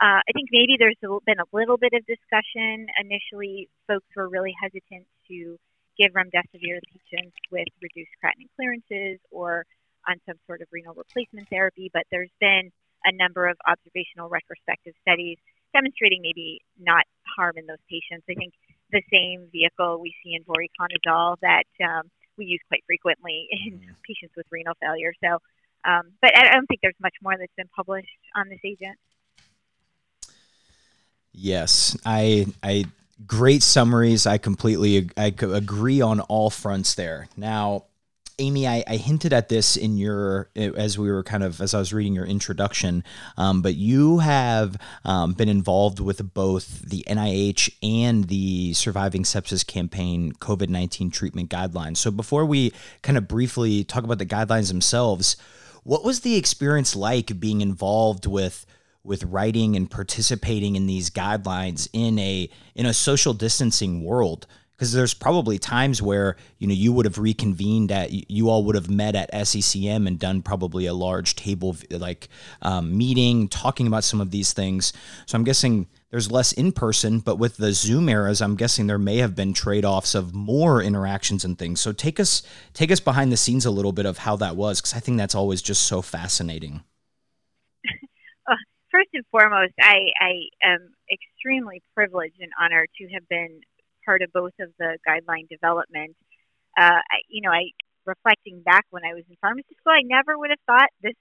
Uh, 0.00 0.22
I 0.22 0.30
think 0.32 0.48
maybe 0.52 0.76
there's 0.78 0.98
been 1.02 1.40
a 1.40 1.50
little 1.52 1.76
bit 1.76 1.92
of 1.92 2.06
discussion. 2.06 2.86
Initially, 3.00 3.68
folks 3.86 4.06
were 4.14 4.28
really 4.28 4.54
hesitant 4.60 5.06
to 5.26 5.58
give 5.98 6.12
remdesivir 6.12 6.78
to 6.78 6.86
patients 6.94 7.34
with 7.50 7.66
reduced 7.82 8.14
creatinine 8.22 8.48
clearances 8.54 9.18
or 9.30 9.66
on 10.06 10.16
some 10.24 10.36
sort 10.46 10.62
of 10.62 10.68
renal 10.70 10.94
replacement 10.94 11.48
therapy, 11.50 11.90
but 11.92 12.04
there's 12.10 12.30
been 12.40 12.70
a 13.04 13.12
number 13.12 13.48
of 13.48 13.56
observational 13.66 14.28
retrospective 14.28 14.94
studies 15.02 15.36
demonstrating 15.74 16.22
maybe 16.22 16.60
not 16.80 17.04
harm 17.36 17.58
in 17.58 17.66
those 17.66 17.82
patients. 17.90 18.24
I 18.30 18.34
think 18.34 18.54
the 18.90 19.02
same 19.12 19.48
vehicle 19.52 20.00
we 20.00 20.14
see 20.24 20.34
in 20.34 20.44
voriconazole 20.44 21.36
that 21.42 21.68
um, 21.84 22.08
we 22.38 22.46
use 22.46 22.60
quite 22.68 22.82
frequently 22.86 23.48
in 23.50 23.74
mm-hmm. 23.74 23.92
patients 24.06 24.34
with 24.36 24.46
renal 24.50 24.74
failure. 24.80 25.12
So, 25.22 25.38
um, 25.84 26.14
but 26.22 26.36
I 26.36 26.54
don't 26.54 26.66
think 26.66 26.80
there's 26.82 26.98
much 27.00 27.14
more 27.22 27.36
that's 27.36 27.52
been 27.56 27.70
published 27.74 28.08
on 28.34 28.48
this 28.48 28.60
agent. 28.64 28.96
Yes, 31.32 31.96
I 32.04 32.46
I 32.62 32.86
great 33.26 33.62
summaries. 33.62 34.26
I 34.26 34.38
completely 34.38 35.10
I 35.16 35.34
agree 35.40 36.00
on 36.00 36.20
all 36.20 36.50
fronts 36.50 36.94
there. 36.94 37.28
Now, 37.36 37.84
Amy, 38.40 38.68
I, 38.68 38.84
I, 38.86 38.96
hinted 38.96 39.32
at 39.32 39.48
this 39.48 39.76
in 39.76 39.96
your 39.96 40.48
as 40.54 40.96
we 40.96 41.10
were 41.10 41.24
kind 41.24 41.42
of 41.42 41.60
as 41.60 41.74
I 41.74 41.80
was 41.80 41.92
reading 41.92 42.14
your 42.14 42.24
introduction, 42.24 43.02
um, 43.36 43.62
but 43.62 43.74
you 43.74 44.18
have 44.18 44.76
um, 45.04 45.32
been 45.32 45.48
involved 45.48 45.98
with 45.98 46.34
both 46.34 46.82
the 46.82 47.04
NIH 47.08 47.74
and 47.82 48.24
the 48.24 48.74
Surviving 48.74 49.24
Sepsis 49.24 49.66
Campaign 49.66 50.32
COVID 50.34 50.68
nineteen 50.68 51.10
treatment 51.10 51.50
guidelines. 51.50 51.96
So 51.96 52.12
before 52.12 52.46
we 52.46 52.72
kind 53.02 53.18
of 53.18 53.26
briefly 53.26 53.82
talk 53.82 54.04
about 54.04 54.18
the 54.18 54.26
guidelines 54.26 54.68
themselves, 54.68 55.36
what 55.82 56.04
was 56.04 56.20
the 56.20 56.36
experience 56.36 56.94
like 56.94 57.40
being 57.40 57.60
involved 57.60 58.24
with 58.24 58.66
with 59.08 59.24
writing 59.24 59.74
and 59.74 59.90
participating 59.90 60.76
in 60.76 60.86
these 60.86 61.10
guidelines 61.10 61.88
in 61.92 62.18
a 62.18 62.48
in 62.74 62.86
a 62.86 62.94
social 62.94 63.34
distancing 63.34 64.04
world 64.04 64.46
because 64.78 64.92
there's 64.92 65.14
probably 65.14 65.58
times 65.58 66.00
where 66.00 66.36
you 66.58 66.68
know 66.68 66.74
you 66.74 66.92
would 66.92 67.04
have 67.04 67.18
reconvened 67.18 67.90
at 67.90 68.30
you 68.30 68.48
all 68.48 68.62
would 68.64 68.76
have 68.76 68.88
met 68.88 69.16
at 69.16 69.32
SCCM 69.32 70.06
and 70.06 70.18
done 70.20 70.40
probably 70.42 70.86
a 70.86 70.94
large 70.94 71.34
table 71.34 71.76
like 71.90 72.28
um, 72.62 72.96
meeting 72.96 73.48
talking 73.48 73.88
about 73.88 74.04
some 74.04 74.20
of 74.20 74.30
these 74.30 74.52
things. 74.52 74.92
So 75.26 75.36
I'm 75.36 75.44
guessing 75.44 75.88
there's 76.10 76.30
less 76.30 76.52
in 76.52 76.72
person, 76.72 77.18
but 77.18 77.38
with 77.38 77.56
the 77.56 77.72
Zoom 77.72 78.08
eras, 78.08 78.40
I'm 78.40 78.56
guessing 78.56 78.86
there 78.86 78.98
may 78.98 79.18
have 79.18 79.34
been 79.34 79.52
trade 79.52 79.84
offs 79.84 80.14
of 80.14 80.34
more 80.34 80.80
interactions 80.80 81.44
and 81.44 81.58
things. 81.58 81.80
So 81.80 81.92
take 81.92 82.20
us 82.20 82.42
take 82.72 82.92
us 82.92 83.00
behind 83.00 83.32
the 83.32 83.36
scenes 83.36 83.66
a 83.66 83.70
little 83.70 83.92
bit 83.92 84.06
of 84.06 84.18
how 84.18 84.36
that 84.36 84.54
was 84.54 84.80
because 84.80 84.94
I 84.94 85.00
think 85.00 85.18
that's 85.18 85.34
always 85.34 85.60
just 85.60 85.82
so 85.82 86.02
fascinating 86.02 86.84
and 89.18 89.26
foremost, 89.30 89.74
I, 89.80 90.14
I 90.20 90.32
am 90.62 90.94
extremely 91.10 91.82
privileged 91.94 92.38
and 92.40 92.52
honored 92.60 92.88
to 92.98 93.08
have 93.14 93.26
been 93.28 93.60
part 94.06 94.22
of 94.22 94.32
both 94.32 94.54
of 94.60 94.70
the 94.78 94.96
guideline 95.02 95.48
development. 95.50 96.14
Uh, 96.78 97.02
I, 97.02 97.18
you 97.28 97.42
know, 97.42 97.50
I 97.50 97.74
reflecting 98.06 98.62
back 98.62 98.86
when 98.90 99.02
I 99.04 99.14
was 99.14 99.24
in 99.28 99.36
pharmacy 99.40 99.74
school, 99.80 99.92
I 99.92 100.06
never 100.06 100.38
would 100.38 100.50
have 100.50 100.62
thought 100.66 100.88
this, 101.02 101.18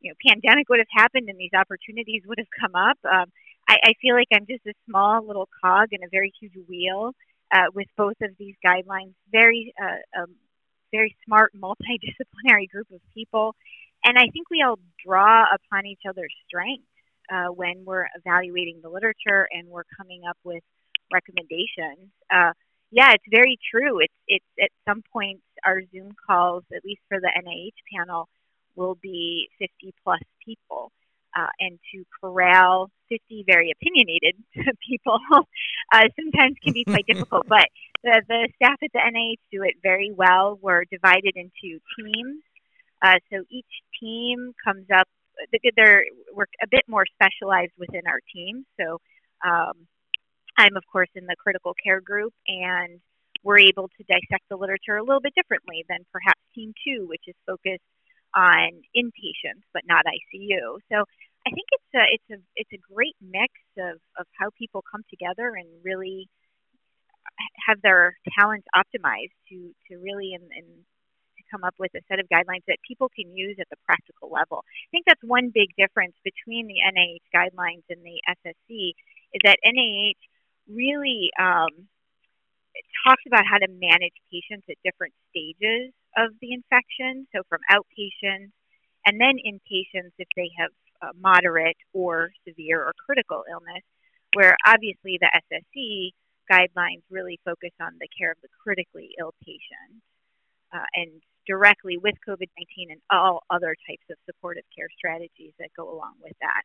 you 0.00 0.10
know, 0.10 0.16
pandemic 0.28 0.68
would 0.68 0.78
have 0.78 0.92
happened 0.94 1.28
and 1.28 1.38
these 1.38 1.56
opportunities 1.56 2.22
would 2.26 2.38
have 2.38 2.52
come 2.60 2.74
up. 2.76 2.98
Um, 3.02 3.32
I, 3.68 3.76
I 3.82 3.92
feel 4.00 4.14
like 4.14 4.28
I'm 4.32 4.46
just 4.46 4.66
a 4.66 4.74
small 4.88 5.26
little 5.26 5.48
cog 5.64 5.88
in 5.92 6.04
a 6.04 6.12
very 6.12 6.32
huge 6.38 6.54
wheel 6.68 7.12
uh, 7.52 7.72
with 7.74 7.88
both 7.96 8.20
of 8.20 8.30
these 8.38 8.54
guidelines. 8.64 9.14
Very, 9.32 9.72
uh, 9.80 10.20
um, 10.20 10.36
very 10.92 11.16
smart, 11.24 11.52
multidisciplinary 11.56 12.68
group 12.70 12.90
of 12.92 13.00
people, 13.14 13.54
and 14.04 14.18
I 14.18 14.28
think 14.32 14.50
we 14.50 14.62
all 14.62 14.78
draw 15.04 15.44
upon 15.48 15.86
each 15.86 16.02
other's 16.06 16.34
strengths 16.46 16.91
uh, 17.32 17.46
when 17.46 17.84
we're 17.84 18.06
evaluating 18.16 18.80
the 18.82 18.88
literature 18.88 19.48
and 19.50 19.68
we're 19.68 19.84
coming 19.96 20.22
up 20.28 20.36
with 20.44 20.62
recommendations. 21.12 22.10
Uh, 22.30 22.52
yeah, 22.90 23.12
it's 23.12 23.24
very 23.30 23.58
true. 23.70 24.00
It's 24.00 24.14
it's 24.28 24.44
at 24.60 24.70
some 24.86 25.02
points 25.12 25.42
our 25.64 25.80
Zoom 25.92 26.12
calls, 26.26 26.64
at 26.74 26.84
least 26.84 27.00
for 27.08 27.18
the 27.20 27.30
NIH 27.34 27.78
panel, 27.96 28.28
will 28.76 28.96
be 29.02 29.48
50 29.58 29.94
plus 30.04 30.20
people. 30.44 30.92
Uh, 31.34 31.46
and 31.60 31.78
to 31.90 32.04
corral 32.20 32.90
50 33.08 33.44
very 33.46 33.72
opinionated 33.72 34.34
people 34.86 35.18
uh, 35.90 36.02
sometimes 36.14 36.56
can 36.62 36.74
be 36.74 36.84
quite 36.84 37.06
difficult. 37.06 37.46
But 37.48 37.68
the, 38.04 38.20
the 38.28 38.48
staff 38.56 38.76
at 38.82 38.90
the 38.92 38.98
NIH 38.98 39.40
do 39.50 39.62
it 39.62 39.76
very 39.82 40.12
well. 40.14 40.58
We're 40.60 40.84
divided 40.84 41.32
into 41.36 41.80
teams. 41.96 42.42
Uh, 43.00 43.16
so 43.32 43.44
each 43.50 43.64
team 43.98 44.52
comes 44.62 44.84
up 44.94 45.08
they're 45.76 46.04
we're 46.32 46.46
a 46.62 46.68
bit 46.70 46.84
more 46.88 47.04
specialized 47.06 47.72
within 47.78 48.02
our 48.06 48.20
team. 48.32 48.64
So 48.80 48.98
um, 49.44 49.86
I'm 50.58 50.76
of 50.76 50.84
course 50.90 51.08
in 51.14 51.26
the 51.26 51.36
critical 51.38 51.74
care 51.84 52.00
group, 52.00 52.32
and 52.46 53.00
we're 53.42 53.58
able 53.58 53.88
to 53.88 54.04
dissect 54.04 54.44
the 54.50 54.56
literature 54.56 54.96
a 54.96 55.02
little 55.02 55.20
bit 55.20 55.34
differently 55.34 55.84
than 55.88 55.98
perhaps 56.12 56.40
Team 56.54 56.72
Two, 56.84 57.06
which 57.08 57.22
is 57.26 57.34
focused 57.46 57.82
on 58.34 58.70
inpatients 58.96 59.66
but 59.72 59.82
not 59.86 60.04
ICU. 60.06 60.78
So 60.90 61.04
I 61.46 61.50
think 61.50 61.66
it's 61.72 61.94
a 61.94 62.04
it's 62.12 62.30
a 62.30 62.44
it's 62.56 62.72
a 62.72 62.94
great 62.94 63.16
mix 63.20 63.52
of 63.78 63.98
of 64.18 64.26
how 64.38 64.50
people 64.58 64.82
come 64.90 65.02
together 65.10 65.54
and 65.56 65.66
really 65.82 66.28
have 67.66 67.80
their 67.82 68.16
talents 68.38 68.66
optimized 68.74 69.36
to 69.48 69.74
to 69.90 69.98
really 69.98 70.32
in, 70.34 70.42
in 70.56 70.64
come 71.52 71.64
up 71.64 71.74
with 71.78 71.92
a 71.94 72.00
set 72.08 72.18
of 72.18 72.26
guidelines 72.32 72.64
that 72.66 72.80
people 72.88 73.12
can 73.14 73.36
use 73.36 73.56
at 73.60 73.68
the 73.68 73.76
practical 73.84 74.32
level. 74.32 74.64
I 74.64 74.88
think 74.90 75.04
that's 75.06 75.22
one 75.22 75.52
big 75.52 75.68
difference 75.76 76.16
between 76.24 76.66
the 76.66 76.80
NIH 76.80 77.28
guidelines 77.28 77.84
and 77.92 78.00
the 78.00 78.18
SSC 78.24 78.96
is 79.36 79.40
that 79.44 79.58
NIH 79.64 80.18
really 80.68 81.30
um, 81.38 81.88
talks 83.04 83.22
about 83.26 83.44
how 83.44 83.58
to 83.58 83.68
manage 83.68 84.16
patients 84.32 84.64
at 84.70 84.80
different 84.84 85.12
stages 85.30 85.92
of 86.16 86.32
the 86.40 86.52
infection. 86.52 87.28
So 87.36 87.42
from 87.48 87.60
outpatients 87.70 88.56
and 89.04 89.20
then 89.20 89.36
inpatients 89.36 90.16
if 90.18 90.28
they 90.36 90.48
have 90.58 90.70
uh, 91.02 91.12
moderate 91.18 91.76
or 91.92 92.30
severe 92.46 92.80
or 92.80 92.92
critical 93.04 93.44
illness, 93.50 93.82
where 94.34 94.56
obviously 94.66 95.18
the 95.20 95.28
SSC 95.52 96.10
guidelines 96.50 97.02
really 97.10 97.38
focus 97.44 97.70
on 97.80 97.92
the 98.00 98.08
care 98.16 98.32
of 98.32 98.38
the 98.42 98.48
critically 98.62 99.10
ill 99.18 99.34
patient 99.44 100.02
uh, 100.72 100.84
and 100.94 101.10
directly 101.46 101.98
with 101.98 102.14
COVID 102.26 102.48
19 102.78 102.90
and 102.90 103.00
all 103.10 103.42
other 103.50 103.74
types 103.88 104.04
of 104.10 104.16
supportive 104.26 104.64
care 104.76 104.88
strategies 104.96 105.52
that 105.58 105.70
go 105.76 105.90
along 105.92 106.14
with 106.22 106.34
that. 106.40 106.62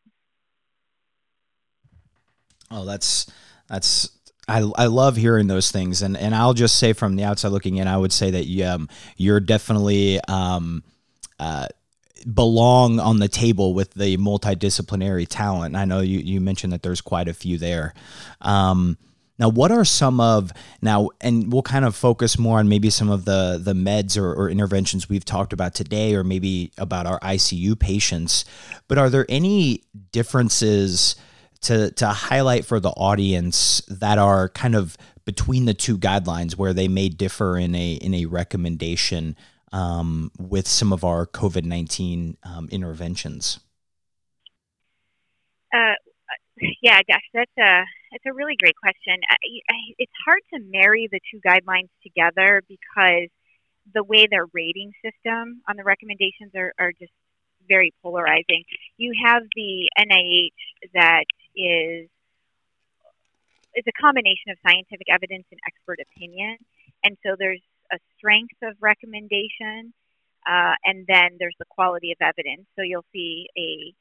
Oh, 2.70 2.86
that's 2.86 3.32
that's 3.68 4.12
I, 4.48 4.60
I 4.78 4.86
love 4.86 5.18
hearing 5.18 5.48
those 5.48 5.72
things, 5.72 6.02
and, 6.02 6.16
and 6.16 6.34
I'll 6.34 6.54
just 6.54 6.80
say 6.80 6.94
from 6.94 7.18
the 7.18 7.26
outside 7.26 7.50
looking 7.50 7.78
in, 7.78 7.88
I 7.88 7.98
would 7.98 8.14
say 8.14 8.32
that 8.32 8.74
um, 8.74 8.88
you're 9.18 9.42
definitely 9.42 10.22
um, 10.30 10.84
uh, 11.38 11.68
belong 12.34 13.00
on 13.00 13.20
the 13.20 13.28
table 13.28 13.74
with 13.74 13.94
the 13.94 14.16
multidisciplinary 14.18 15.28
talent. 15.30 15.76
I 15.76 15.86
know 15.86 16.00
you 16.00 16.20
you 16.20 16.40
mentioned 16.40 16.72
that 16.74 16.82
there's 16.82 17.02
quite 17.02 17.28
a 17.28 17.34
few 17.34 17.58
there. 17.58 17.94
Um, 18.42 18.98
now, 19.40 19.50
what 19.50 19.72
are 19.72 19.86
some 19.86 20.20
of 20.20 20.52
now, 20.82 21.10
and 21.22 21.52
we'll 21.54 21.62
kind 21.62 21.86
of 21.86 21.96
focus 21.96 22.40
more 22.40 22.58
on 22.58 22.68
maybe 22.68 22.90
some 22.90 23.10
of 23.10 23.26
the 23.26 23.60
the 23.62 23.74
meds 23.74 24.18
or, 24.18 24.34
or, 24.34 24.50
interventions 24.50 25.10
we've 25.10 25.26
talked 25.26 25.54
about 25.54 25.76
today, 25.76 26.16
or 26.16 26.24
maybe 26.24 26.72
about 26.78 27.06
our 27.06 27.20
ICU 27.20 27.80
patients. 27.80 28.46
But 28.88 28.98
are 28.98 29.10
there 29.10 29.26
any 29.30 29.84
differences 30.12 31.16
to 31.62 31.92
to 31.92 32.08
highlight 32.08 32.66
for 32.66 32.80
the 32.80 32.90
audience 32.90 33.82
that 33.88 34.18
are 34.18 34.50
kind 34.50 34.76
of 34.76 34.98
between 35.26 35.66
the 35.66 35.74
two 35.74 35.98
guidelines, 35.98 36.54
where 36.58 36.74
they 36.74 36.88
may 36.88 37.10
differ 37.10 37.58
in 37.58 37.76
a 37.76 37.94
in 37.94 38.16
a 38.16 38.26
recommendation 38.26 39.36
um, 39.72 40.32
with 40.40 40.68
some 40.68 40.92
of 40.92 41.04
our 41.04 41.28
COVID 41.28 41.64
nineteen 41.64 42.38
um, 42.42 42.70
interventions? 42.72 43.60
Uh, 45.72 45.94
yeah, 46.82 47.00
gosh, 47.08 47.28
that's 47.34 47.58
a 47.60 47.84
it's 48.12 48.26
a 48.26 48.34
really 48.34 48.56
great 48.56 48.76
question. 48.76 49.16
It's 49.98 50.12
hard 50.26 50.42
to 50.54 50.60
marry 50.72 51.08
the 51.12 51.20
two 51.32 51.40
guidelines 51.46 51.90
together 52.04 52.64
because 52.68 53.30
the 53.94 54.04
way 54.04 54.28
their 54.30 54.46
rating 54.54 54.92
system 55.04 55.62
on 55.68 55.78
the 55.78 55.84
recommendations 55.84 56.52
are, 56.56 56.74
are 56.80 56.92
just 56.92 57.12
very 57.68 57.94
polarizing. 58.02 58.64
You 58.98 59.14
have 59.26 59.44
the 59.56 59.90
NIH 60.00 60.92
that 60.94 61.26
is 61.56 62.10
it's 63.74 63.88
a 63.88 64.02
combination 64.02 64.50
of 64.52 64.58
scientific 64.66 65.08
evidence 65.12 65.46
and 65.52 65.60
expert 65.68 66.00
opinion, 66.02 66.58
and 67.04 67.18
so 67.26 67.36
there's 67.38 67.62
a 67.92 68.00
strength 68.18 68.58
of 68.64 68.74
recommendation, 68.82 69.94
uh, 70.50 70.74
and 70.84 71.06
then 71.08 71.38
there's 71.40 71.56
the 71.60 71.66
quality 71.70 72.12
of 72.12 72.18
evidence. 72.22 72.66
So 72.76 72.82
you'll 72.82 73.06
see 73.14 73.48
a 73.58 73.94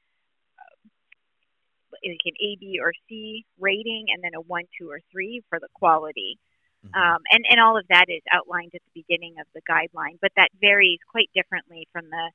like 2.04 2.24
an 2.24 2.36
A, 2.40 2.56
B, 2.60 2.78
or 2.82 2.92
C 3.08 3.44
rating, 3.58 4.06
and 4.12 4.22
then 4.22 4.34
a 4.34 4.40
one, 4.40 4.64
two, 4.78 4.90
or 4.90 5.00
three 5.12 5.42
for 5.48 5.58
the 5.60 5.68
quality. 5.74 6.38
Mm-hmm. 6.84 6.94
Um, 6.94 7.20
and, 7.30 7.44
and 7.50 7.60
all 7.60 7.76
of 7.78 7.86
that 7.88 8.06
is 8.08 8.22
outlined 8.32 8.72
at 8.74 8.82
the 8.86 9.02
beginning 9.02 9.36
of 9.40 9.46
the 9.54 9.62
guideline, 9.68 10.18
but 10.20 10.32
that 10.36 10.50
varies 10.60 10.98
quite 11.10 11.30
differently 11.34 11.88
from 11.92 12.06
the 12.10 12.30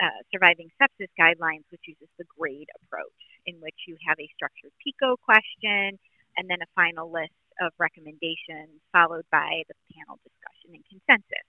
uh, 0.00 0.20
surviving 0.32 0.70
sepsis 0.80 1.10
guidelines, 1.18 1.66
which 1.70 1.82
uses 1.86 2.08
the 2.18 2.24
grade 2.38 2.68
approach, 2.82 3.22
in 3.46 3.56
which 3.60 3.76
you 3.86 3.96
have 4.06 4.18
a 4.18 4.28
structured 4.34 4.72
PICO 4.82 5.16
question 5.18 5.98
and 6.36 6.48
then 6.48 6.62
a 6.62 6.70
final 6.74 7.12
list 7.12 7.36
of 7.60 7.72
recommendations, 7.78 8.80
followed 8.92 9.26
by 9.30 9.62
the 9.68 9.76
panel 9.92 10.18
discussion 10.24 10.72
and 10.72 10.84
consensus. 10.88 11.46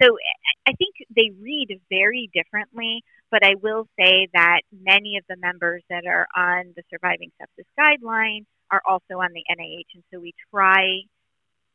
So 0.00 0.16
I 0.66 0.72
think 0.78 0.94
they 1.14 1.30
read 1.42 1.80
very 1.90 2.30
differently, 2.32 3.02
but 3.30 3.44
I 3.44 3.54
will 3.60 3.88
say 3.98 4.28
that 4.32 4.62
many 4.70 5.18
of 5.18 5.24
the 5.28 5.36
members 5.36 5.82
that 5.90 6.06
are 6.06 6.26
on 6.36 6.72
the 6.76 6.82
Surviving 6.90 7.32
Sepsis 7.34 7.66
Guideline 7.74 8.46
are 8.70 8.82
also 8.88 9.18
on 9.18 9.32
the 9.34 9.42
NIH, 9.50 9.90
and 9.94 10.04
so 10.12 10.20
we 10.20 10.32
try 10.54 11.02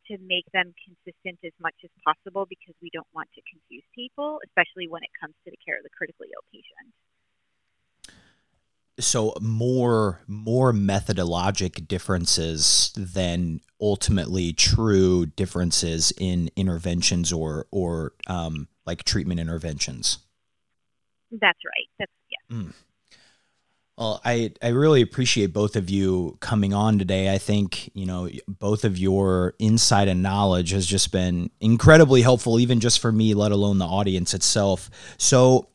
to 0.08 0.18
make 0.24 0.46
them 0.54 0.74
consistent 0.84 1.40
as 1.44 1.56
much 1.60 1.76
as 1.84 1.90
possible 2.04 2.46
because 2.48 2.76
we 2.82 2.90
don't 2.94 3.08
want 3.14 3.28
to 3.36 3.42
confuse 3.50 3.84
people, 3.96 4.40
especially 4.46 4.88
when 4.88 5.04
it 5.04 5.12
comes 5.20 5.36
to 5.44 5.52
the 5.52 5.60
care 5.66 5.78
of 5.78 5.84
the 5.84 5.92
critically 5.96 6.28
ill 6.32 6.44
patient 6.52 6.92
so 9.00 9.34
more 9.42 10.22
more 10.28 10.72
methodologic 10.72 11.88
differences 11.88 12.92
than 12.96 13.60
ultimately 13.82 14.54
true 14.54 15.26
differences 15.26 16.14
in 16.18 16.50
interventions 16.56 17.34
or 17.34 17.66
or 17.72 18.14
um, 18.28 18.68
like 18.86 19.04
treatment 19.04 19.40
interventions. 19.40 20.20
That's 21.32 21.60
right. 21.66 21.90
That's 21.98 22.12
yeah. 22.30 22.58
Mm. 22.58 22.74
Well, 23.98 24.22
I, 24.26 24.52
I 24.62 24.70
really 24.70 25.04
appreciate 25.04 25.54
both 25.54 25.76
of 25.76 25.88
you 25.88 26.38
coming 26.40 26.74
on 26.74 26.98
today. 26.98 27.32
I 27.32 27.38
think, 27.38 27.92
you 27.94 28.08
know, 28.08 28.28
both 28.48 28.86
of 28.86 28.98
your 28.98 29.54
insight 29.60 30.08
and 30.08 30.24
knowledge 30.24 30.72
has 30.72 30.88
just 30.88 31.12
been 31.12 31.52
incredibly 31.62 32.24
helpful, 32.24 32.60
even 32.60 32.80
just 32.80 33.00
for 33.00 33.12
me, 33.12 33.36
let 33.36 33.52
alone 33.52 33.78
the 33.78 33.86
audience 33.86 34.34
itself. 34.34 34.90
So 35.20 35.70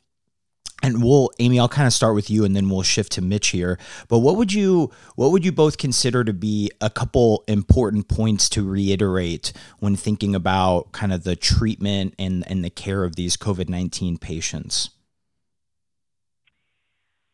and 0.83 1.03
we'll 1.03 1.31
amy 1.39 1.59
i'll 1.59 1.69
kind 1.69 1.87
of 1.87 1.93
start 1.93 2.15
with 2.15 2.31
you 2.31 2.45
and 2.45 2.55
then 2.55 2.69
we'll 2.69 2.83
shift 2.83 3.13
to 3.13 3.23
mitch 3.23 3.49
here. 3.49 3.79
But 4.09 4.21
what 4.21 4.37
would 4.37 4.53
you 4.53 4.91
what 5.17 5.31
would 5.31 5.45
you 5.45 5.53
both 5.53 5.79
consider 5.79 6.25
to 6.25 6.33
be 6.33 6.71
a 6.81 6.91
couple 6.91 7.45
important 7.49 8.09
points 8.09 8.49
to 8.51 8.69
reiterate 8.69 9.53
when 9.79 9.97
thinking 9.97 10.35
about 10.35 10.93
kind 10.93 11.13
of 11.13 11.25
the 11.25 11.37
treatment 11.37 12.15
and 12.19 12.45
and 12.49 12.65
the 12.65 12.71
care 12.71 13.05
of 13.05 13.17
these 13.17 13.37
covid-19 13.37 14.21
patients? 14.21 14.91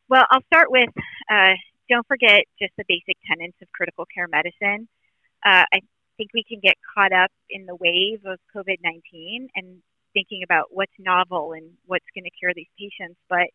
Well 0.09 0.27
i'll 0.31 0.45
start 0.47 0.71
with 0.71 0.91
uh, 1.31 1.55
don't 1.89 2.07
forget 2.07 2.45
just 2.59 2.73
the 2.79 2.85
basic 2.89 3.17
tenets 3.29 3.57
of 3.61 3.69
critical 3.73 4.07
care 4.15 4.29
medicine. 4.29 4.89
Uh, 5.45 5.65
i 5.73 5.81
think 6.17 6.31
we 6.33 6.45
can 6.45 6.61
get 6.61 6.77
caught 6.95 7.13
up 7.13 7.31
in 7.51 7.67
the 7.67 7.75
wave 7.75 8.21
of 8.25 8.39
covid-19 8.55 9.49
and 9.57 9.83
thinking 10.15 10.43
about 10.43 10.69
what's 10.71 10.95
novel 10.99 11.53
and 11.53 11.73
what's 11.87 12.07
going 12.15 12.25
to 12.25 12.31
cure 12.39 12.55
these 12.55 12.71
patients, 12.79 13.19
but 13.29 13.51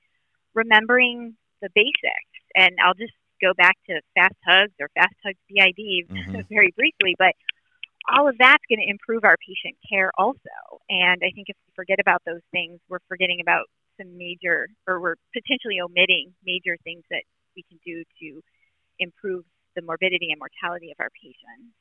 remembering 0.54 1.36
the 1.62 1.70
basics. 1.74 2.36
And 2.56 2.76
I'll 2.84 2.94
just 2.94 3.14
go 3.42 3.54
back 3.56 3.76
to 3.88 4.02
fast 4.14 4.36
hugs 4.46 4.76
or 4.80 4.90
fast 4.94 5.16
hugs 5.26 5.40
BID 5.50 6.12
mm-hmm. 6.12 6.42
very 6.50 6.72
briefly, 6.76 7.16
but 7.18 7.34
all 8.12 8.28
of 8.28 8.36
that's 8.38 8.64
going 8.70 8.80
to 8.80 8.90
improve 8.90 9.24
our 9.24 9.38
patient 9.40 9.78
care 9.88 10.12
also. 10.18 10.82
And 10.90 11.22
I 11.24 11.32
think 11.34 11.48
if 11.50 11.58
we 11.68 11.72
forget 11.76 12.00
about 12.00 12.22
those 12.26 12.44
things, 12.52 12.80
we're 12.90 13.04
forgetting 13.08 13.40
about 13.42 13.66
some 13.98 14.18
major, 14.18 14.68
or 14.88 15.00
we're 15.00 15.20
potentially 15.34 15.80
omitting 15.82 16.34
major 16.46 16.78
things 16.84 17.04
that 17.12 17.24
we 17.56 17.64
can 17.68 17.80
do 17.86 18.04
to 18.22 18.42
improve 19.00 19.44
the 19.76 19.82
morbidity 19.82 20.32
and 20.32 20.40
mortality 20.40 20.92
of 20.92 20.98
our 21.00 21.10
patients. 21.16 21.76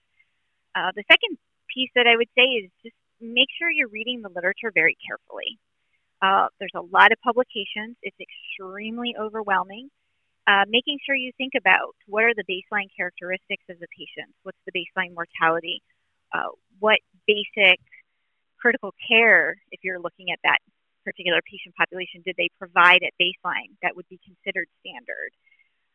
Uh, 0.75 0.91
the 0.95 1.05
second 1.11 1.39
piece 1.73 1.91
that 1.95 2.07
I 2.07 2.17
would 2.17 2.29
say 2.37 2.45
is 2.63 2.71
just 2.83 2.97
make 3.21 3.49
sure 3.59 3.71
you're 3.71 3.89
reading 3.89 4.23
the 4.23 4.29
literature 4.29 4.71
very 4.73 4.97
carefully. 5.07 5.59
Uh, 6.21 6.49
there's 6.59 6.75
a 6.75 6.81
lot 6.81 7.13
of 7.13 7.19
publications. 7.23 7.97
It's 8.03 8.17
extremely 8.19 9.15
overwhelming. 9.19 9.91
Uh, 10.47 10.65
making 10.69 10.99
sure 11.05 11.15
you 11.15 11.31
think 11.37 11.53
about 11.57 11.95
what 12.07 12.25
are 12.25 12.33
the 12.35 12.45
baseline 12.49 12.89
characteristics 12.97 13.63
of 13.69 13.79
the 13.81 13.87
patients, 13.93 14.33
what's 14.45 14.59
the 14.65 14.73
baseline 14.73 15.15
mortality, 15.15 15.83
uh, 16.33 16.49
what 16.79 16.99
basic 17.27 17.79
critical 18.59 18.95
care, 19.07 19.57
if 19.71 19.81
you're 19.85 20.01
looking 20.01 20.31
at 20.33 20.39
that 20.43 20.59
particular 21.05 21.41
patient 21.45 21.75
population, 21.77 22.23
did 22.25 22.35
they 22.39 22.49
provide 22.59 23.03
at 23.05 23.13
baseline 23.21 23.77
that 23.83 23.95
would 23.95 24.09
be 24.09 24.19
considered 24.25 24.67
standard? 24.81 25.31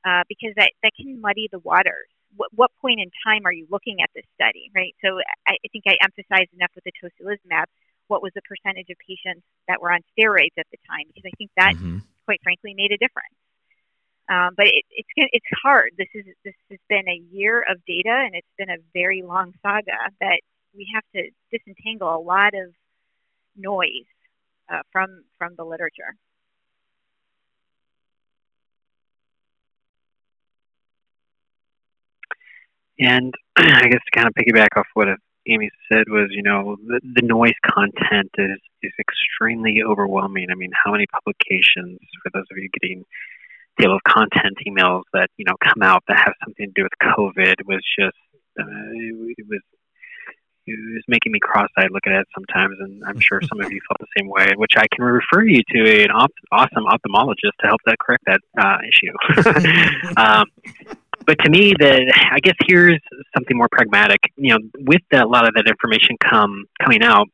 Uh, 0.06 0.22
because 0.30 0.54
that, 0.56 0.72
that 0.84 0.92
can 0.96 1.20
muddy 1.20 1.50
the 1.52 1.60
waters 1.60 2.12
what, 2.36 2.50
what 2.54 2.72
point 2.82 3.00
in 3.00 3.10
time 3.26 3.46
are 3.46 3.54
you 3.54 3.68
looking 3.70 4.02
at 4.02 4.10
this 4.16 4.26
study, 4.36 4.72
right? 4.76 4.96
So 5.04 5.20
I, 5.48 5.54
I 5.54 5.68
think 5.72 5.86
I 5.88 5.98
emphasized 6.02 6.54
enough 6.54 6.72
with 6.76 6.84
the 6.84 6.94
tocilizumab 7.02 7.66
what 8.08 8.22
was 8.22 8.32
the 8.36 8.42
percentage 8.42 8.90
of 8.90 8.98
patients 9.00 9.46
that 9.68 9.82
were 9.82 9.92
on 9.92 10.02
steroids 10.12 10.56
at 10.58 10.68
the 10.72 10.78
time, 10.88 11.08
because 11.08 11.24
I 11.26 11.34
think 11.38 11.52
that, 11.58 11.74
mm-hmm. 11.76 12.00
quite 12.26 12.42
frankly, 12.44 12.74
made 12.76 12.92
a 12.92 12.98
difference. 12.98 13.36
Um, 14.30 14.54
but 14.56 14.68
it, 14.68 14.86
it's 14.92 15.10
it's 15.16 15.46
hard. 15.62 15.92
This 15.98 16.08
is 16.14 16.26
this 16.46 16.54
has 16.70 16.80
been 16.88 17.08
a 17.10 17.22
year 17.32 17.66
of 17.70 17.84
data, 17.86 18.24
and 18.26 18.36
it's 18.36 18.48
been 18.58 18.70
a 18.70 18.78
very 18.94 19.22
long 19.22 19.54
saga 19.62 20.00
that 20.22 20.40
we 20.74 20.88
have 20.94 21.04
to 21.16 21.30
disentangle 21.52 22.16
a 22.16 22.22
lot 22.24 22.54
of 22.54 22.72
noise 23.58 24.08
uh, 24.72 24.80
from 24.92 25.24
from 25.38 25.56
the 25.58 25.66
literature. 25.66 26.16
And 33.00 33.34
I 33.56 33.88
guess 33.88 34.02
to 34.06 34.12
kind 34.14 34.28
of 34.28 34.34
piggyback 34.34 34.78
off 34.78 34.88
what 34.94 35.08
Amy 35.48 35.70
said 35.92 36.06
was, 36.08 36.28
you 36.32 36.44
know, 36.44 36.78
the, 36.88 37.00
the 37.16 37.22
noise 37.22 37.54
content 37.66 38.32
is 38.38 38.60
is 38.82 38.92
extremely 39.00 39.82
overwhelming. 39.86 40.48
I 40.52 40.56
mean, 40.56 40.72
how 40.84 40.92
many 40.92 41.06
publications, 41.08 42.00
for 42.22 42.30
those 42.34 42.46
of 42.52 42.58
you 42.58 42.70
getting 42.82 43.04
table 43.80 43.96
of 43.96 44.04
content 44.04 44.58
emails 44.68 45.04
that 45.14 45.30
you 45.38 45.46
know 45.46 45.56
come 45.64 45.82
out 45.82 46.04
that 46.08 46.18
have 46.18 46.34
something 46.44 46.68
to 46.68 46.74
do 46.76 46.84
with 46.84 46.92
COVID 47.02 47.56
was 47.66 47.82
just 47.98 48.18
uh, 48.60 48.64
it, 48.64 49.36
it 49.38 49.46
was 49.50 49.62
was 50.68 51.04
making 51.10 51.34
me 51.34 51.40
cross-eyed 51.42 51.92
looking 51.92 52.14
at 52.14 52.22
it 52.22 52.28
sometimes, 52.34 52.78
and 52.80 53.04
I'm 53.06 53.20
sure 53.20 53.42
some 53.42 53.60
of 53.60 53.70
you 53.70 53.82
felt 53.88 54.00
the 54.00 54.08
same 54.18 54.30
way. 54.30 54.48
Which 54.56 54.74
I 54.78 54.86
can 54.96 55.04
refer 55.04 55.44
you 55.44 55.62
to 55.72 56.04
an 56.04 56.12
op- 56.12 56.32
awesome 56.52 56.86
ophthalmologist 56.86 57.52
to 57.62 57.68
help 57.68 57.82
that 57.86 57.98
correct 58.00 58.24
that 58.28 58.40
uh, 58.58 58.78
issue. 58.88 60.14
um, 60.18 60.46
but 61.26 61.38
to 61.44 61.50
me, 61.50 61.74
the 61.78 62.14
I 62.32 62.40
guess 62.40 62.56
here's 62.68 63.00
something 63.36 63.58
more 63.58 63.70
pragmatic. 63.72 64.20
You 64.36 64.54
know, 64.54 64.60
with 64.80 65.02
a 65.14 65.26
lot 65.26 65.48
of 65.48 65.54
that 65.56 65.68
information 65.68 66.18
come 66.24 66.66
coming 66.82 67.04
out, 67.04 67.28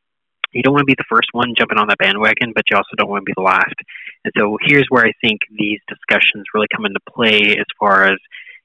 you 0.52 0.62
don't 0.62 0.74
want 0.74 0.82
to 0.82 0.92
be 0.92 0.96
the 0.96 1.04
first 1.08 1.28
one 1.32 1.54
jumping 1.56 1.78
on 1.78 1.88
that 1.88 1.98
bandwagon, 1.98 2.52
but 2.54 2.64
you 2.70 2.76
also 2.76 2.96
don't 2.96 3.08
want 3.08 3.22
to 3.22 3.26
be 3.26 3.34
the 3.36 3.42
last. 3.42 3.74
And 4.24 4.32
so 4.36 4.58
here's 4.62 4.86
where 4.88 5.06
I 5.06 5.12
think 5.20 5.40
these 5.56 5.80
discussions 5.88 6.44
really 6.54 6.66
come 6.74 6.84
into 6.86 7.00
play 7.08 7.56
as 7.58 7.66
far 7.78 8.04
as 8.04 8.18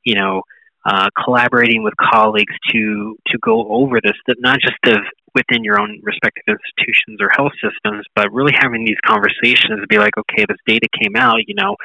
you 0.04 0.16
know 0.16 0.42
uh, 0.86 1.10
collaborating 1.24 1.84
with 1.84 1.94
colleagues 1.98 2.54
to 2.72 3.18
to 3.28 3.38
go 3.40 3.68
over 3.70 4.00
this, 4.02 4.16
not 4.40 4.60
just 4.60 4.78
of 4.86 5.04
within 5.36 5.64
your 5.64 5.80
own 5.80 6.00
respective 6.02 6.44
institutions 6.48 7.20
or 7.20 7.30
health 7.36 7.52
systems, 7.62 8.06
but 8.16 8.32
really 8.32 8.54
having 8.58 8.86
these 8.86 8.98
conversations 9.06 9.82
to 9.82 9.88
be 9.90 9.98
like, 9.98 10.18
okay, 10.18 10.46
this 10.48 10.58
data 10.66 10.88
came 11.02 11.16
out, 11.16 11.40
you 11.46 11.54
know, 11.54 11.76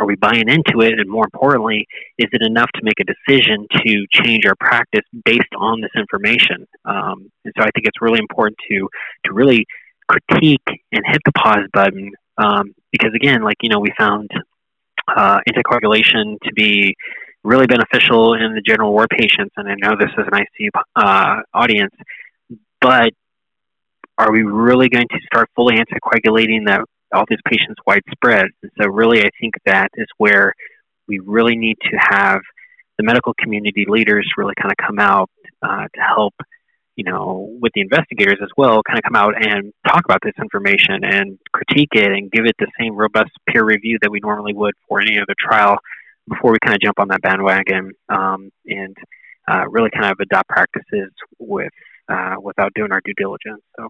are 0.00 0.06
we 0.06 0.16
buying 0.16 0.48
into 0.48 0.80
it? 0.80 0.98
And 0.98 1.08
more 1.08 1.24
importantly, 1.24 1.86
is 2.18 2.28
it 2.32 2.42
enough 2.42 2.70
to 2.74 2.80
make 2.82 2.98
a 3.00 3.04
decision 3.04 3.66
to 3.84 4.06
change 4.10 4.46
our 4.46 4.54
practice 4.58 5.04
based 5.24 5.54
on 5.56 5.82
this 5.82 5.90
information? 5.94 6.66
Um, 6.86 7.30
and 7.44 7.54
so 7.56 7.62
I 7.62 7.70
think 7.74 7.86
it's 7.86 8.00
really 8.00 8.18
important 8.18 8.56
to 8.70 8.88
to 9.26 9.32
really 9.32 9.66
critique 10.08 10.66
and 10.66 11.02
hit 11.06 11.20
the 11.24 11.32
pause 11.32 11.68
button 11.72 12.10
um, 12.38 12.74
because 12.90 13.12
again, 13.14 13.42
like 13.42 13.56
you 13.62 13.68
know, 13.68 13.78
we 13.78 13.92
found 13.98 14.30
uh, 15.14 15.38
anticoagulation 15.48 16.38
to 16.44 16.52
be 16.54 16.96
really 17.44 17.66
beneficial 17.66 18.34
in 18.34 18.54
the 18.54 18.62
general 18.62 18.92
ward 18.92 19.08
patients, 19.10 19.52
and 19.56 19.68
I 19.68 19.74
know 19.76 19.96
this 19.98 20.10
is 20.16 20.26
an 20.30 20.40
ICU 20.40 20.68
uh, 20.96 21.42
audience, 21.54 21.94
but 22.80 23.12
are 24.18 24.32
we 24.32 24.42
really 24.42 24.88
going 24.88 25.08
to 25.08 25.18
start 25.26 25.48
fully 25.56 25.76
anticoagulating 25.76 26.66
that 26.66 26.82
all 27.12 27.24
these 27.28 27.40
patients 27.46 27.76
widespread? 27.86 28.46
And 28.62 28.70
so, 28.80 28.88
really, 28.88 29.22
I 29.24 29.30
think 29.40 29.54
that 29.66 29.88
is 29.94 30.06
where 30.18 30.54
we 31.08 31.18
really 31.18 31.56
need 31.56 31.76
to 31.90 31.96
have 31.96 32.40
the 32.98 33.04
medical 33.04 33.34
community 33.38 33.86
leaders 33.88 34.30
really 34.36 34.54
kind 34.60 34.70
of 34.70 34.86
come 34.86 34.98
out 34.98 35.30
uh, 35.62 35.86
to 35.94 36.00
help, 36.00 36.34
you 36.96 37.04
know, 37.04 37.56
with 37.60 37.72
the 37.74 37.80
investigators 37.80 38.38
as 38.42 38.50
well, 38.56 38.82
kind 38.82 38.98
of 38.98 39.04
come 39.04 39.16
out 39.16 39.34
and 39.36 39.72
talk 39.86 40.04
about 40.04 40.20
this 40.22 40.34
information 40.40 41.02
and 41.02 41.38
critique 41.52 41.88
it 41.92 42.12
and 42.12 42.30
give 42.30 42.44
it 42.44 42.54
the 42.58 42.66
same 42.78 42.94
robust 42.94 43.30
peer 43.48 43.64
review 43.64 43.98
that 44.02 44.10
we 44.10 44.20
normally 44.20 44.52
would 44.52 44.74
for 44.88 45.00
any 45.00 45.18
other 45.18 45.34
trial 45.38 45.78
before 46.28 46.52
we 46.52 46.58
kind 46.64 46.74
of 46.74 46.80
jump 46.80 47.00
on 47.00 47.08
that 47.08 47.22
bandwagon 47.22 47.92
um, 48.08 48.50
and 48.66 48.96
uh, 49.50 49.64
really 49.68 49.90
kind 49.90 50.06
of 50.06 50.18
adopt 50.20 50.48
practices 50.48 51.10
with 51.38 51.72
uh, 52.08 52.34
without 52.42 52.72
doing 52.74 52.92
our 52.92 53.00
due 53.04 53.14
diligence. 53.16 53.62
So, 53.76 53.88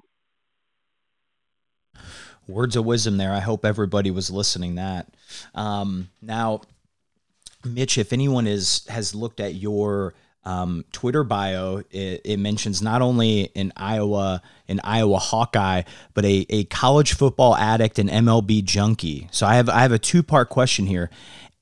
words 2.50 2.76
of 2.76 2.84
wisdom 2.84 3.16
there. 3.16 3.32
I 3.32 3.40
hope 3.40 3.64
everybody 3.64 4.10
was 4.10 4.30
listening. 4.30 4.76
That 4.76 5.08
um, 5.54 6.08
now, 6.20 6.62
Mitch, 7.64 7.98
if 7.98 8.12
anyone 8.12 8.46
is 8.46 8.86
has 8.88 9.14
looked 9.14 9.40
at 9.40 9.54
your 9.54 10.14
um, 10.44 10.84
Twitter 10.92 11.22
bio, 11.22 11.82
it, 11.90 12.22
it, 12.24 12.38
mentions 12.38 12.80
not 12.80 13.02
only 13.02 13.50
an 13.54 13.72
Iowa, 13.76 14.40
an 14.68 14.80
Iowa 14.82 15.18
Hawkeye, 15.18 15.82
but 16.14 16.24
a, 16.24 16.46
a 16.48 16.64
college 16.64 17.12
football 17.12 17.54
addict 17.56 17.98
and 17.98 18.08
MLB 18.08 18.64
junkie. 18.64 19.28
So 19.32 19.46
I 19.46 19.56
have 19.56 19.68
I 19.68 19.80
have 19.80 19.92
a 19.92 19.98
two 19.98 20.22
part 20.22 20.48
question 20.48 20.86
here. 20.86 21.10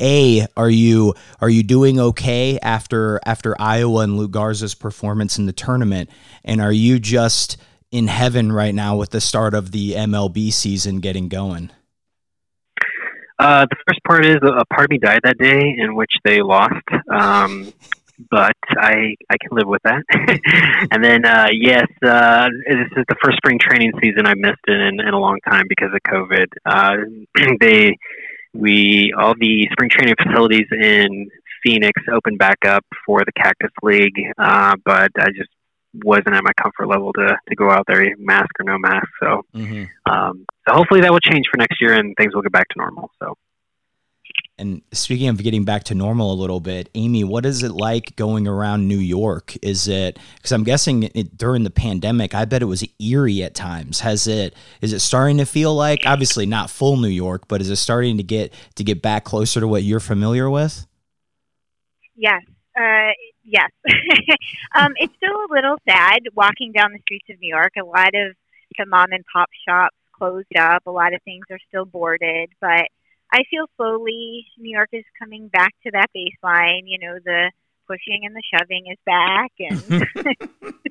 A, 0.00 0.46
are 0.56 0.70
you 0.70 1.14
are 1.40 1.50
you 1.50 1.64
doing 1.64 1.98
okay 1.98 2.58
after 2.60 3.20
after 3.26 3.60
Iowa 3.60 4.02
and 4.02 4.16
Luka 4.16 4.32
Garza's 4.32 4.74
performance 4.74 5.38
in 5.38 5.46
the 5.46 5.52
tournament? 5.52 6.08
And 6.44 6.60
are 6.60 6.72
you 6.72 7.00
just 7.00 7.56
in 7.90 8.08
heaven 8.08 8.52
right 8.52 8.74
now 8.74 8.96
with 8.96 9.10
the 9.10 9.20
start 9.20 9.54
of 9.54 9.72
the 9.72 9.92
MLB 9.92 10.52
season 10.52 11.00
getting 11.00 11.28
going? 11.28 11.70
Uh, 13.38 13.66
the 13.70 13.76
first 13.86 14.00
part 14.04 14.26
is 14.26 14.36
a 14.42 14.64
part 14.74 14.86
of 14.86 14.90
me 14.90 14.98
died 14.98 15.20
that 15.22 15.38
day 15.38 15.76
in 15.78 15.94
which 15.94 16.10
they 16.24 16.42
lost, 16.42 16.72
um, 17.08 17.72
but 18.30 18.56
I 18.76 19.14
I 19.30 19.36
can 19.40 19.50
live 19.52 19.68
with 19.68 19.82
that. 19.84 20.02
and 20.90 21.04
then 21.04 21.24
uh, 21.24 21.46
yes, 21.52 21.86
uh, 22.04 22.48
this 22.66 22.88
is 22.96 23.04
the 23.08 23.14
first 23.22 23.36
spring 23.36 23.58
training 23.60 23.92
season 24.02 24.26
I 24.26 24.34
missed 24.34 24.66
in, 24.66 25.00
in 25.00 25.14
a 25.14 25.18
long 25.18 25.38
time 25.48 25.66
because 25.68 25.90
of 25.94 26.00
COVID. 26.12 26.46
Uh, 26.66 26.96
they 27.60 27.96
we 28.54 29.12
all 29.16 29.34
the 29.38 29.68
spring 29.72 29.90
training 29.90 30.16
facilities 30.20 30.66
in 30.72 31.28
Phoenix 31.62 32.00
opened 32.12 32.38
back 32.38 32.58
up 32.66 32.84
for 33.06 33.20
the 33.24 33.32
Cactus 33.32 33.70
League, 33.82 34.18
uh, 34.36 34.74
but 34.84 35.10
I 35.16 35.28
just 35.30 35.50
wasn't 35.94 36.34
at 36.34 36.42
my 36.44 36.52
comfort 36.60 36.86
level 36.86 37.12
to, 37.14 37.36
to 37.48 37.54
go 37.56 37.70
out 37.70 37.84
there, 37.86 38.04
mask 38.18 38.50
or 38.60 38.64
no 38.64 38.78
mask. 38.78 39.08
So, 39.20 39.42
mm-hmm. 39.54 40.12
um, 40.12 40.46
so 40.68 40.74
hopefully 40.74 41.00
that 41.00 41.12
will 41.12 41.20
change 41.20 41.46
for 41.50 41.58
next 41.58 41.80
year 41.80 41.94
and 41.94 42.14
things 42.16 42.34
will 42.34 42.42
get 42.42 42.52
back 42.52 42.68
to 42.68 42.78
normal. 42.78 43.10
So. 43.22 43.34
And 44.60 44.82
speaking 44.92 45.28
of 45.28 45.40
getting 45.42 45.64
back 45.64 45.84
to 45.84 45.94
normal 45.94 46.32
a 46.32 46.34
little 46.34 46.58
bit, 46.58 46.90
Amy, 46.94 47.22
what 47.22 47.46
is 47.46 47.62
it 47.62 47.70
like 47.70 48.16
going 48.16 48.48
around 48.48 48.88
New 48.88 48.98
York? 48.98 49.56
Is 49.62 49.86
it 49.86 50.18
because 50.36 50.50
I'm 50.50 50.64
guessing 50.64 51.04
it, 51.04 51.38
during 51.38 51.62
the 51.62 51.70
pandemic, 51.70 52.34
I 52.34 52.44
bet 52.44 52.62
it 52.62 52.66
was 52.66 52.84
eerie 52.98 53.44
at 53.44 53.54
times. 53.54 54.00
Has 54.00 54.26
it 54.26 54.54
is 54.80 54.92
it 54.92 54.98
starting 54.98 55.38
to 55.38 55.46
feel 55.46 55.74
like 55.74 56.00
obviously 56.06 56.44
not 56.44 56.70
full 56.70 56.96
New 56.96 57.08
York, 57.08 57.46
but 57.46 57.60
is 57.60 57.70
it 57.70 57.76
starting 57.76 58.16
to 58.16 58.24
get 58.24 58.52
to 58.74 58.82
get 58.82 59.00
back 59.00 59.24
closer 59.24 59.60
to 59.60 59.68
what 59.68 59.84
you're 59.84 60.00
familiar 60.00 60.50
with? 60.50 60.86
Yes, 62.16 62.42
uh, 62.76 63.12
yes. 63.48 63.70
um, 64.74 64.92
it's 64.96 65.14
still 65.16 65.34
a 65.34 65.52
little 65.52 65.76
sad 65.88 66.20
walking 66.34 66.72
down 66.72 66.92
the 66.92 67.00
streets 67.00 67.26
of 67.30 67.40
New 67.40 67.48
York. 67.48 67.72
A 67.78 67.84
lot 67.84 68.14
of 68.14 68.36
the 68.76 68.86
mom 68.86 69.12
and 69.12 69.24
pop 69.32 69.48
shops 69.66 69.96
closed 70.12 70.56
up. 70.56 70.86
A 70.86 70.90
lot 70.90 71.14
of 71.14 71.22
things 71.22 71.44
are 71.50 71.58
still 71.68 71.84
boarded, 71.84 72.50
but 72.60 72.86
I 73.32 73.42
feel 73.50 73.66
slowly 73.76 74.46
New 74.58 74.74
York 74.74 74.90
is 74.92 75.04
coming 75.18 75.48
back 75.48 75.74
to 75.84 75.90
that 75.92 76.10
baseline. 76.14 76.82
You 76.84 76.98
know, 76.98 77.18
the 77.24 77.50
pushing 77.86 78.24
and 78.24 78.36
the 78.36 78.42
shoving 78.52 78.84
is 78.90 78.98
back, 79.06 79.52
and 79.58 80.38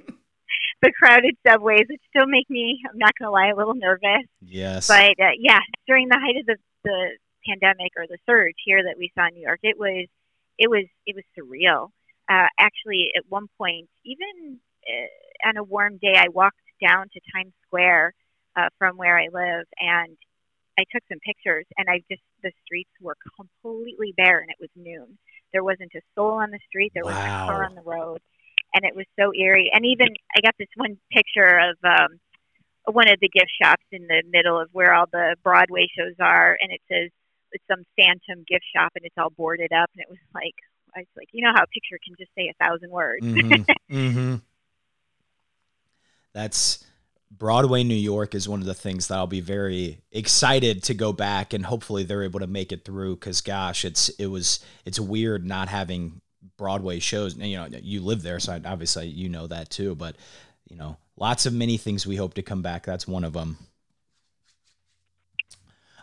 the 0.82 0.92
crowded 0.92 1.38
subways, 1.48 1.86
which 1.90 2.02
still 2.10 2.28
make 2.28 2.50
me, 2.50 2.82
I'm 2.90 2.98
not 2.98 3.14
going 3.18 3.28
to 3.28 3.32
lie, 3.32 3.50
a 3.50 3.56
little 3.56 3.76
nervous. 3.76 4.28
Yes. 4.42 4.88
But 4.88 5.20
uh, 5.20 5.36
yeah, 5.40 5.60
during 5.88 6.10
the 6.10 6.20
height 6.20 6.38
of 6.40 6.46
the, 6.46 6.58
the 6.84 7.10
pandemic 7.48 7.94
or 7.98 8.06
the 8.08 8.18
surge 8.26 8.56
here 8.66 8.84
that 8.84 8.98
we 8.98 9.12
saw 9.16 9.28
in 9.28 9.36
New 9.36 9.42
York, 9.42 9.60
it 9.64 9.78
was, 9.80 10.08
it 10.58 10.70
was, 10.70 10.86
it 11.06 11.16
was 11.16 11.24
surreal. 11.38 11.90
Uh, 12.30 12.48
actually, 12.60 13.12
at 13.16 13.24
one 13.30 13.48
point, 13.58 13.88
even 14.06 14.60
uh, 14.88 15.48
on 15.50 15.58
a 15.58 15.64
warm 15.64 15.98
day, 15.98 16.14
I 16.16 16.30
walked 16.30 16.60
down 16.86 17.08
to 17.14 17.20
Times 17.34 17.54
Square 17.66 18.14
uh, 18.56 18.70
from 18.78 18.98
where 18.98 19.18
I 19.18 19.28
live, 19.32 19.66
and 19.80 20.18
I 20.78 20.84
took 20.92 21.04
some 21.10 21.20
pictures, 21.20 21.66
and 21.78 21.90
I 21.90 22.02
just 22.10 22.22
the 22.44 22.52
streets 22.66 22.92
were 23.02 23.16
completely 23.36 24.14
bare, 24.16 24.40
and 24.40 24.50
it 24.50 24.58
was 24.60 24.70
noon. 24.76 25.18
There 25.54 25.64
wasn't 25.64 25.92
a 25.96 26.02
soul 26.16 26.34
on 26.34 26.52
the 26.52 26.60
street. 26.68 26.92
There 26.94 27.04
wasn't 27.04 27.26
a 27.26 27.48
car 27.48 27.64
on 27.64 27.76
the 27.76 27.82
road, 27.82 28.20
and 28.74 28.84
it 28.84 28.96
was 28.96 29.06
so 29.20 29.34
eerie. 29.34 29.72
And 29.74 29.86
even 29.86 30.10
I 30.36 30.42
got 30.42 30.56
this 30.60 30.68
one 30.76 30.98
picture 31.12 31.60
of 31.60 31.78
um, 31.84 32.20
one 32.86 33.08
of 33.08 33.20
the 33.20 33.30
gift 33.30 33.52
shops 33.62 33.84
in 33.92 34.08
the 34.08 34.24
middle 34.30 34.60
of 34.60 34.70
where 34.72 34.94
all 34.94 35.08
the 35.12 35.36
Broadway 35.44 35.88
shows 35.98 36.16
are, 36.20 36.58
and 36.62 36.72
it 36.72 36.82
says 36.92 37.10
it's 37.52 37.64
some 37.70 37.84
phantom 37.98 38.44
gift 38.48 38.66
shop, 38.76 38.92
and 38.96 39.06
it's 39.06 39.18
all 39.18 39.32
boarded 39.32 39.72
up, 39.72 39.90
and 39.96 40.02
it 40.02 40.10
was 40.10 40.20
like 40.34 40.56
I 40.98 41.02
was 41.02 41.08
like, 41.16 41.30
you 41.32 41.44
know 41.44 41.52
how 41.56 41.64
a 41.64 41.68
picture 41.68 42.00
can 42.04 42.16
just 42.18 42.32
say 42.36 42.50
a 42.50 42.64
thousand 42.64 42.90
words. 42.90 43.26
Mm-hmm. 43.26 43.96
mm-hmm. 43.96 44.36
That's 46.34 46.84
Broadway, 47.30 47.84
New 47.84 47.96
York 47.96 48.34
is 48.34 48.50
one 48.50 48.62
of 48.62 48.66
the 48.66 48.74
things 48.74 49.08
that 49.08 49.18
I'll 49.18 49.28
be 49.28 49.42
very 49.42 50.00
excited 50.12 50.84
to 50.84 50.94
go 50.94 51.14
back 51.14 51.54
and 51.54 51.66
hopefully 51.66 52.04
they're 52.04 52.24
able 52.24 52.40
to 52.40 52.48
make 52.48 52.72
it 52.72 52.86
through 52.86 53.16
because 53.16 53.42
gosh, 53.42 53.86
it's 53.86 54.10
it 54.10 54.28
was 54.28 54.60
it's 54.86 55.00
weird 55.00 55.46
not 55.46 55.70
having 55.70 56.22
Broadway 56.58 57.00
shows. 57.00 57.36
You 57.36 57.58
know, 57.58 57.68
you 57.82 58.02
live 58.02 58.24
there, 58.24 58.40
so 58.40 58.60
obviously 58.66 59.08
you 59.08 59.30
know 59.30 59.48
that 59.48 59.70
too. 59.70 59.94
But 59.96 60.16
you 60.68 60.78
know, 60.78 60.98
lots 61.16 61.46
of 61.46 61.54
many 61.54 61.78
things 61.78 62.08
we 62.08 62.16
hope 62.16 62.34
to 62.36 62.42
come 62.42 62.62
back. 62.62 62.86
That's 62.86 63.08
one 63.08 63.24
of 63.24 63.34
them. 63.34 63.58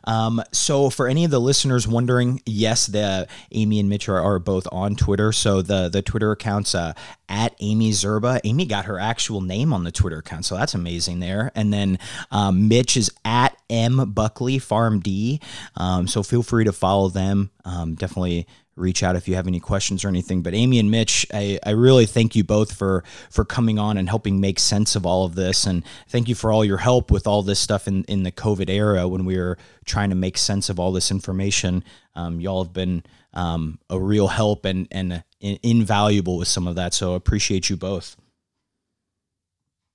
Um, 0.04 0.42
so 0.52 0.90
for 0.90 1.08
any 1.08 1.24
of 1.24 1.30
the 1.30 1.40
listeners 1.40 1.88
wondering, 1.88 2.40
yes, 2.46 2.86
the 2.86 3.26
Amy 3.52 3.80
and 3.80 3.88
Mitch 3.88 4.08
are, 4.08 4.20
are 4.20 4.38
both 4.38 4.66
on 4.70 4.96
Twitter. 4.96 5.32
So 5.32 5.62
the 5.62 5.88
the 5.88 6.02
Twitter 6.02 6.32
accounts 6.32 6.74
uh, 6.74 6.92
at 7.28 7.54
Amy 7.60 7.90
Dzierba. 7.90 8.40
Amy 8.44 8.66
got 8.66 8.84
her 8.84 8.98
actual 8.98 9.40
name 9.40 9.72
on 9.72 9.84
the 9.84 9.92
Twitter 9.92 10.18
account, 10.18 10.44
so 10.44 10.56
that's 10.56 10.74
amazing 10.74 11.20
there. 11.20 11.50
And 11.54 11.72
then 11.72 11.98
um, 12.30 12.68
Mitch 12.68 12.96
is 12.96 13.10
at 13.24 13.56
M 13.70 14.12
Buckley 14.12 14.58
PharmD. 14.58 15.42
Um, 15.76 16.06
so 16.06 16.22
feel 16.22 16.42
free 16.42 16.64
to 16.64 16.72
follow 16.72 17.08
them. 17.08 17.50
Um, 17.64 17.94
definitely 17.94 18.46
reach 18.76 19.02
out 19.02 19.16
if 19.16 19.28
you 19.28 19.34
have 19.34 19.46
any 19.46 19.60
questions 19.60 20.04
or 20.04 20.08
anything. 20.08 20.42
But 20.42 20.54
Amy 20.54 20.78
and 20.78 20.90
Mitch, 20.90 21.26
I, 21.32 21.58
I 21.64 21.70
really 21.70 22.06
thank 22.06 22.34
you 22.34 22.44
both 22.44 22.72
for 22.72 23.04
for 23.30 23.44
coming 23.44 23.78
on 23.78 23.96
and 23.96 24.08
helping 24.08 24.40
make 24.40 24.58
sense 24.58 24.96
of 24.96 25.06
all 25.06 25.24
of 25.24 25.34
this. 25.34 25.66
And 25.66 25.84
thank 26.08 26.28
you 26.28 26.34
for 26.34 26.52
all 26.52 26.64
your 26.64 26.78
help 26.78 27.10
with 27.10 27.26
all 27.26 27.42
this 27.42 27.60
stuff 27.60 27.86
in, 27.86 28.04
in 28.04 28.22
the 28.22 28.32
COVID 28.32 28.68
era 28.68 29.06
when 29.08 29.24
we 29.24 29.36
were 29.38 29.58
trying 29.84 30.10
to 30.10 30.16
make 30.16 30.38
sense 30.38 30.68
of 30.68 30.80
all 30.80 30.92
this 30.92 31.10
information. 31.10 31.84
Um, 32.14 32.40
y'all 32.40 32.64
have 32.64 32.72
been 32.72 33.02
um, 33.32 33.78
a 33.90 33.98
real 33.98 34.28
help 34.28 34.64
and, 34.64 34.86
and 34.90 35.22
invaluable 35.40 36.38
with 36.38 36.48
some 36.48 36.66
of 36.66 36.76
that. 36.76 36.94
So 36.94 37.14
appreciate 37.14 37.68
you 37.68 37.76
both. 37.76 38.16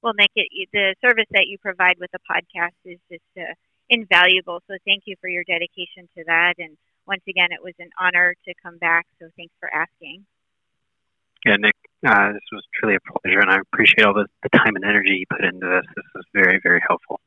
well, 0.01 0.13
Nick, 0.13 0.31
it, 0.35 0.69
the 0.71 0.95
service 1.01 1.27
that 1.31 1.47
you 1.47 1.57
provide 1.57 1.97
with 1.99 2.11
the 2.11 2.19
podcast 2.29 2.75
is 2.85 2.99
just 3.11 3.23
uh, 3.37 3.53
invaluable. 3.89 4.61
So 4.67 4.77
thank 4.85 5.03
you 5.05 5.15
for 5.19 5.29
your 5.29 5.43
dedication 5.43 6.07
to 6.17 6.23
that. 6.27 6.55
And 6.57 6.77
once 7.09 7.23
again, 7.27 7.49
it 7.51 7.61
was 7.61 7.73
an 7.79 7.89
honor 7.99 8.35
to 8.45 8.53
come 8.63 8.77
back. 8.77 9.07
So 9.19 9.27
thanks 9.35 9.53
for 9.59 9.67
asking. 9.73 10.25
Yeah, 11.45 11.55
Nick, 11.55 11.75
uh, 12.05 12.33
this 12.33 12.41
was 12.51 12.63
truly 12.73 12.95
a 12.95 13.19
pleasure, 13.19 13.39
and 13.39 13.49
I 13.49 13.57
appreciate 13.57 14.05
all 14.05 14.13
the, 14.13 14.27
the 14.43 14.49
time 14.57 14.75
and 14.75 14.85
energy 14.85 15.17
you 15.19 15.25
put 15.29 15.43
into 15.43 15.65
this. 15.65 15.85
This 15.95 16.05
was 16.13 16.25
very, 16.33 16.59
very 16.61 16.81
helpful. 16.87 17.19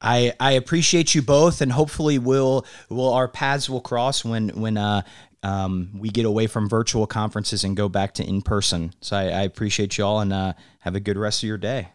I, 0.00 0.32
I 0.40 0.52
appreciate 0.52 1.14
you 1.14 1.22
both, 1.22 1.60
and 1.60 1.72
hopefully 1.72 2.18
we'll 2.18 2.64
will 2.88 3.12
our 3.12 3.28
paths 3.28 3.68
will 3.68 3.80
cross 3.80 4.24
when 4.24 4.50
when 4.50 4.76
uh, 4.76 5.02
um, 5.42 5.90
we 5.98 6.08
get 6.10 6.24
away 6.24 6.46
from 6.46 6.68
virtual 6.68 7.08
conferences 7.08 7.64
and 7.64 7.76
go 7.76 7.88
back 7.88 8.14
to 8.14 8.24
in 8.24 8.42
person. 8.42 8.94
So 9.00 9.16
I, 9.16 9.24
I 9.24 9.42
appreciate 9.42 9.98
you 9.98 10.04
all, 10.04 10.20
and 10.20 10.32
uh, 10.32 10.52
have 10.80 10.94
a 10.94 11.00
good 11.00 11.18
rest 11.18 11.42
of 11.42 11.48
your 11.48 11.58
day. 11.58 11.88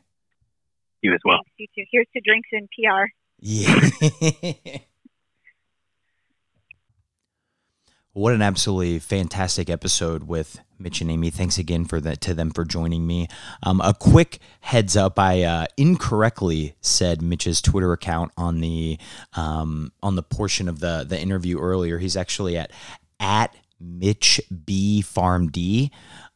You 1.01 1.13
as 1.13 1.21
well. 1.23 1.39
Thanks, 1.57 1.71
you 1.75 1.83
too. 1.83 1.87
Here's 1.91 2.07
to 2.13 2.21
drinks 2.21 2.49
and 2.51 2.67
PR. 2.69 3.05
Yeah. 3.39 4.79
what 8.13 8.33
an 8.33 8.41
absolutely 8.41 8.99
fantastic 8.99 9.69
episode 9.69 10.23
with 10.23 10.59
Mitch 10.77 11.01
and 11.01 11.09
Amy. 11.09 11.31
Thanks 11.31 11.57
again 11.57 11.85
for 11.85 11.99
that 12.01 12.21
to 12.21 12.33
them 12.33 12.51
for 12.51 12.63
joining 12.63 13.07
me. 13.07 13.27
Um, 13.63 13.81
a 13.81 13.93
quick 13.93 14.39
heads 14.61 14.95
up: 14.95 15.17
I 15.17 15.43
uh, 15.43 15.65
incorrectly 15.77 16.75
said 16.81 17.21
Mitch's 17.21 17.61
Twitter 17.61 17.91
account 17.91 18.31
on 18.37 18.59
the 18.59 18.99
um, 19.33 19.91
on 20.03 20.15
the 20.15 20.23
portion 20.23 20.69
of 20.69 20.79
the 20.79 21.05
the 21.07 21.19
interview 21.19 21.59
earlier. 21.59 21.97
He's 21.97 22.15
actually 22.15 22.57
at 22.57 22.71
at 23.19 23.55
Mitch 23.79 24.39
B 24.65 25.03
PharmD. 25.05 25.89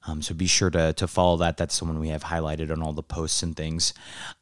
Um, 0.07 0.21
so 0.21 0.33
be 0.33 0.47
sure 0.47 0.69
to, 0.69 0.93
to 0.93 1.07
follow 1.07 1.37
that. 1.37 1.57
That's 1.57 1.75
someone 1.75 1.99
we 1.99 2.09
have 2.09 2.23
highlighted 2.23 2.71
on 2.71 2.81
all 2.81 2.93
the 2.93 3.03
posts 3.03 3.43
and 3.43 3.55
things. 3.55 3.93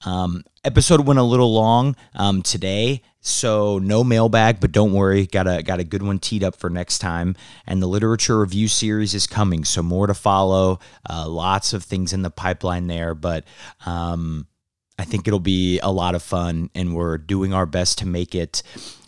Um, 0.06 0.44
episode 0.64 1.08
went 1.08 1.20
a 1.20 1.24
little 1.24 1.52
long 1.54 1.96
um, 2.14 2.44
today, 2.44 3.02
so 3.20 3.80
no 3.80 4.04
mailbag, 4.04 4.60
but 4.60 4.72
don't 4.72 4.94
worry, 4.94 5.26
got 5.26 5.48
a 5.48 5.64
got 5.64 5.80
a 5.80 5.84
good 5.84 6.04
one 6.04 6.20
teed 6.20 6.44
up 6.44 6.56
for 6.56 6.70
next 6.70 7.00
time. 7.00 7.36
And 7.66 7.82
the 7.82 7.88
literature 7.88 8.40
review 8.40 8.68
series 8.68 9.16
is 9.16 9.26
coming, 9.26 9.66
so 9.66 9.82
more 9.82 10.06
to 10.06 10.14
follow. 10.14 10.80
Uh, 11.10 11.28
lots 11.28 11.74
of 11.74 11.84
things 11.84 12.14
in 12.14 12.22
the 12.22 12.30
pipeline 12.30 12.86
there, 12.86 13.16
but 13.16 13.44
um, 13.86 14.48
I 15.00 15.06
think 15.06 15.28
it'll 15.28 15.40
be 15.40 15.80
a 15.80 15.92
lot 15.92 16.14
of 16.14 16.22
fun, 16.22 16.70
and 16.76 16.96
we're 16.96 17.18
doing 17.18 17.54
our 17.54 17.66
best 17.66 17.98
to 18.00 18.08
make 18.08 18.36
it 18.36 18.62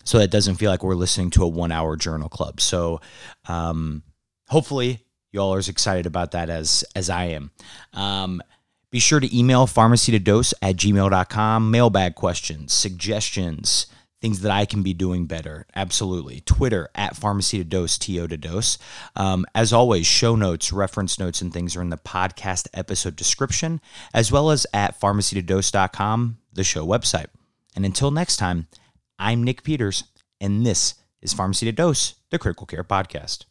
so 0.03 0.17
that 0.17 0.25
it 0.25 0.31
doesn't 0.31 0.55
feel 0.55 0.71
like 0.71 0.83
we're 0.83 0.95
listening 0.95 1.29
to 1.31 1.43
a 1.43 1.47
one 1.47 1.71
hour 1.71 1.95
journal 1.95 2.29
club. 2.29 2.61
So 2.61 3.01
um, 3.47 4.03
hopefully 4.47 5.06
y'all 5.31 5.53
are 5.53 5.59
as 5.59 5.69
excited 5.69 6.05
about 6.05 6.31
that 6.31 6.49
as 6.49 6.83
as 6.95 7.09
I 7.09 7.25
am. 7.25 7.51
Um, 7.93 8.41
be 8.89 8.99
sure 8.99 9.19
to 9.19 9.37
email 9.37 9.67
pharmacy 9.67 10.11
to 10.13 10.19
dose 10.19 10.53
at 10.61 10.77
gmail.com. 10.77 11.71
Mailbag 11.71 12.15
questions, 12.15 12.71
suggestions, 12.71 13.87
things 14.21 14.41
that 14.41 14.51
I 14.51 14.65
can 14.65 14.81
be 14.81 14.93
doing 14.93 15.25
better. 15.25 15.67
Absolutely. 15.75 16.41
Twitter 16.41 16.89
at 16.95 17.15
pharmacy 17.15 17.57
to 17.57 17.63
dose, 17.63 17.97
TO 17.97 18.27
to 18.27 18.37
dose. 18.37 18.77
Um, 19.15 19.45
as 19.53 19.73
always, 19.73 20.07
show 20.07 20.35
notes, 20.35 20.71
reference 20.71 21.19
notes, 21.19 21.41
and 21.41 21.51
things 21.51 21.75
are 21.75 21.81
in 21.81 21.89
the 21.89 21.97
podcast 21.97 22.67
episode 22.73 23.15
description, 23.15 23.81
as 24.13 24.31
well 24.31 24.51
as 24.51 24.65
at 24.73 24.99
pharmacytodose.com, 24.99 26.37
the 26.53 26.63
show 26.63 26.85
website. 26.85 27.27
And 27.75 27.85
until 27.85 28.11
next 28.11 28.37
time, 28.37 28.67
I'm 29.19 29.43
Nick 29.43 29.63
Peters, 29.63 30.05
and 30.39 30.65
this 30.65 30.95
is 31.21 31.33
Pharmacy 31.33 31.65
to 31.65 31.71
Dose, 31.71 32.15
the 32.31 32.39
Critical 32.39 32.65
Care 32.65 32.83
Podcast. 32.83 33.45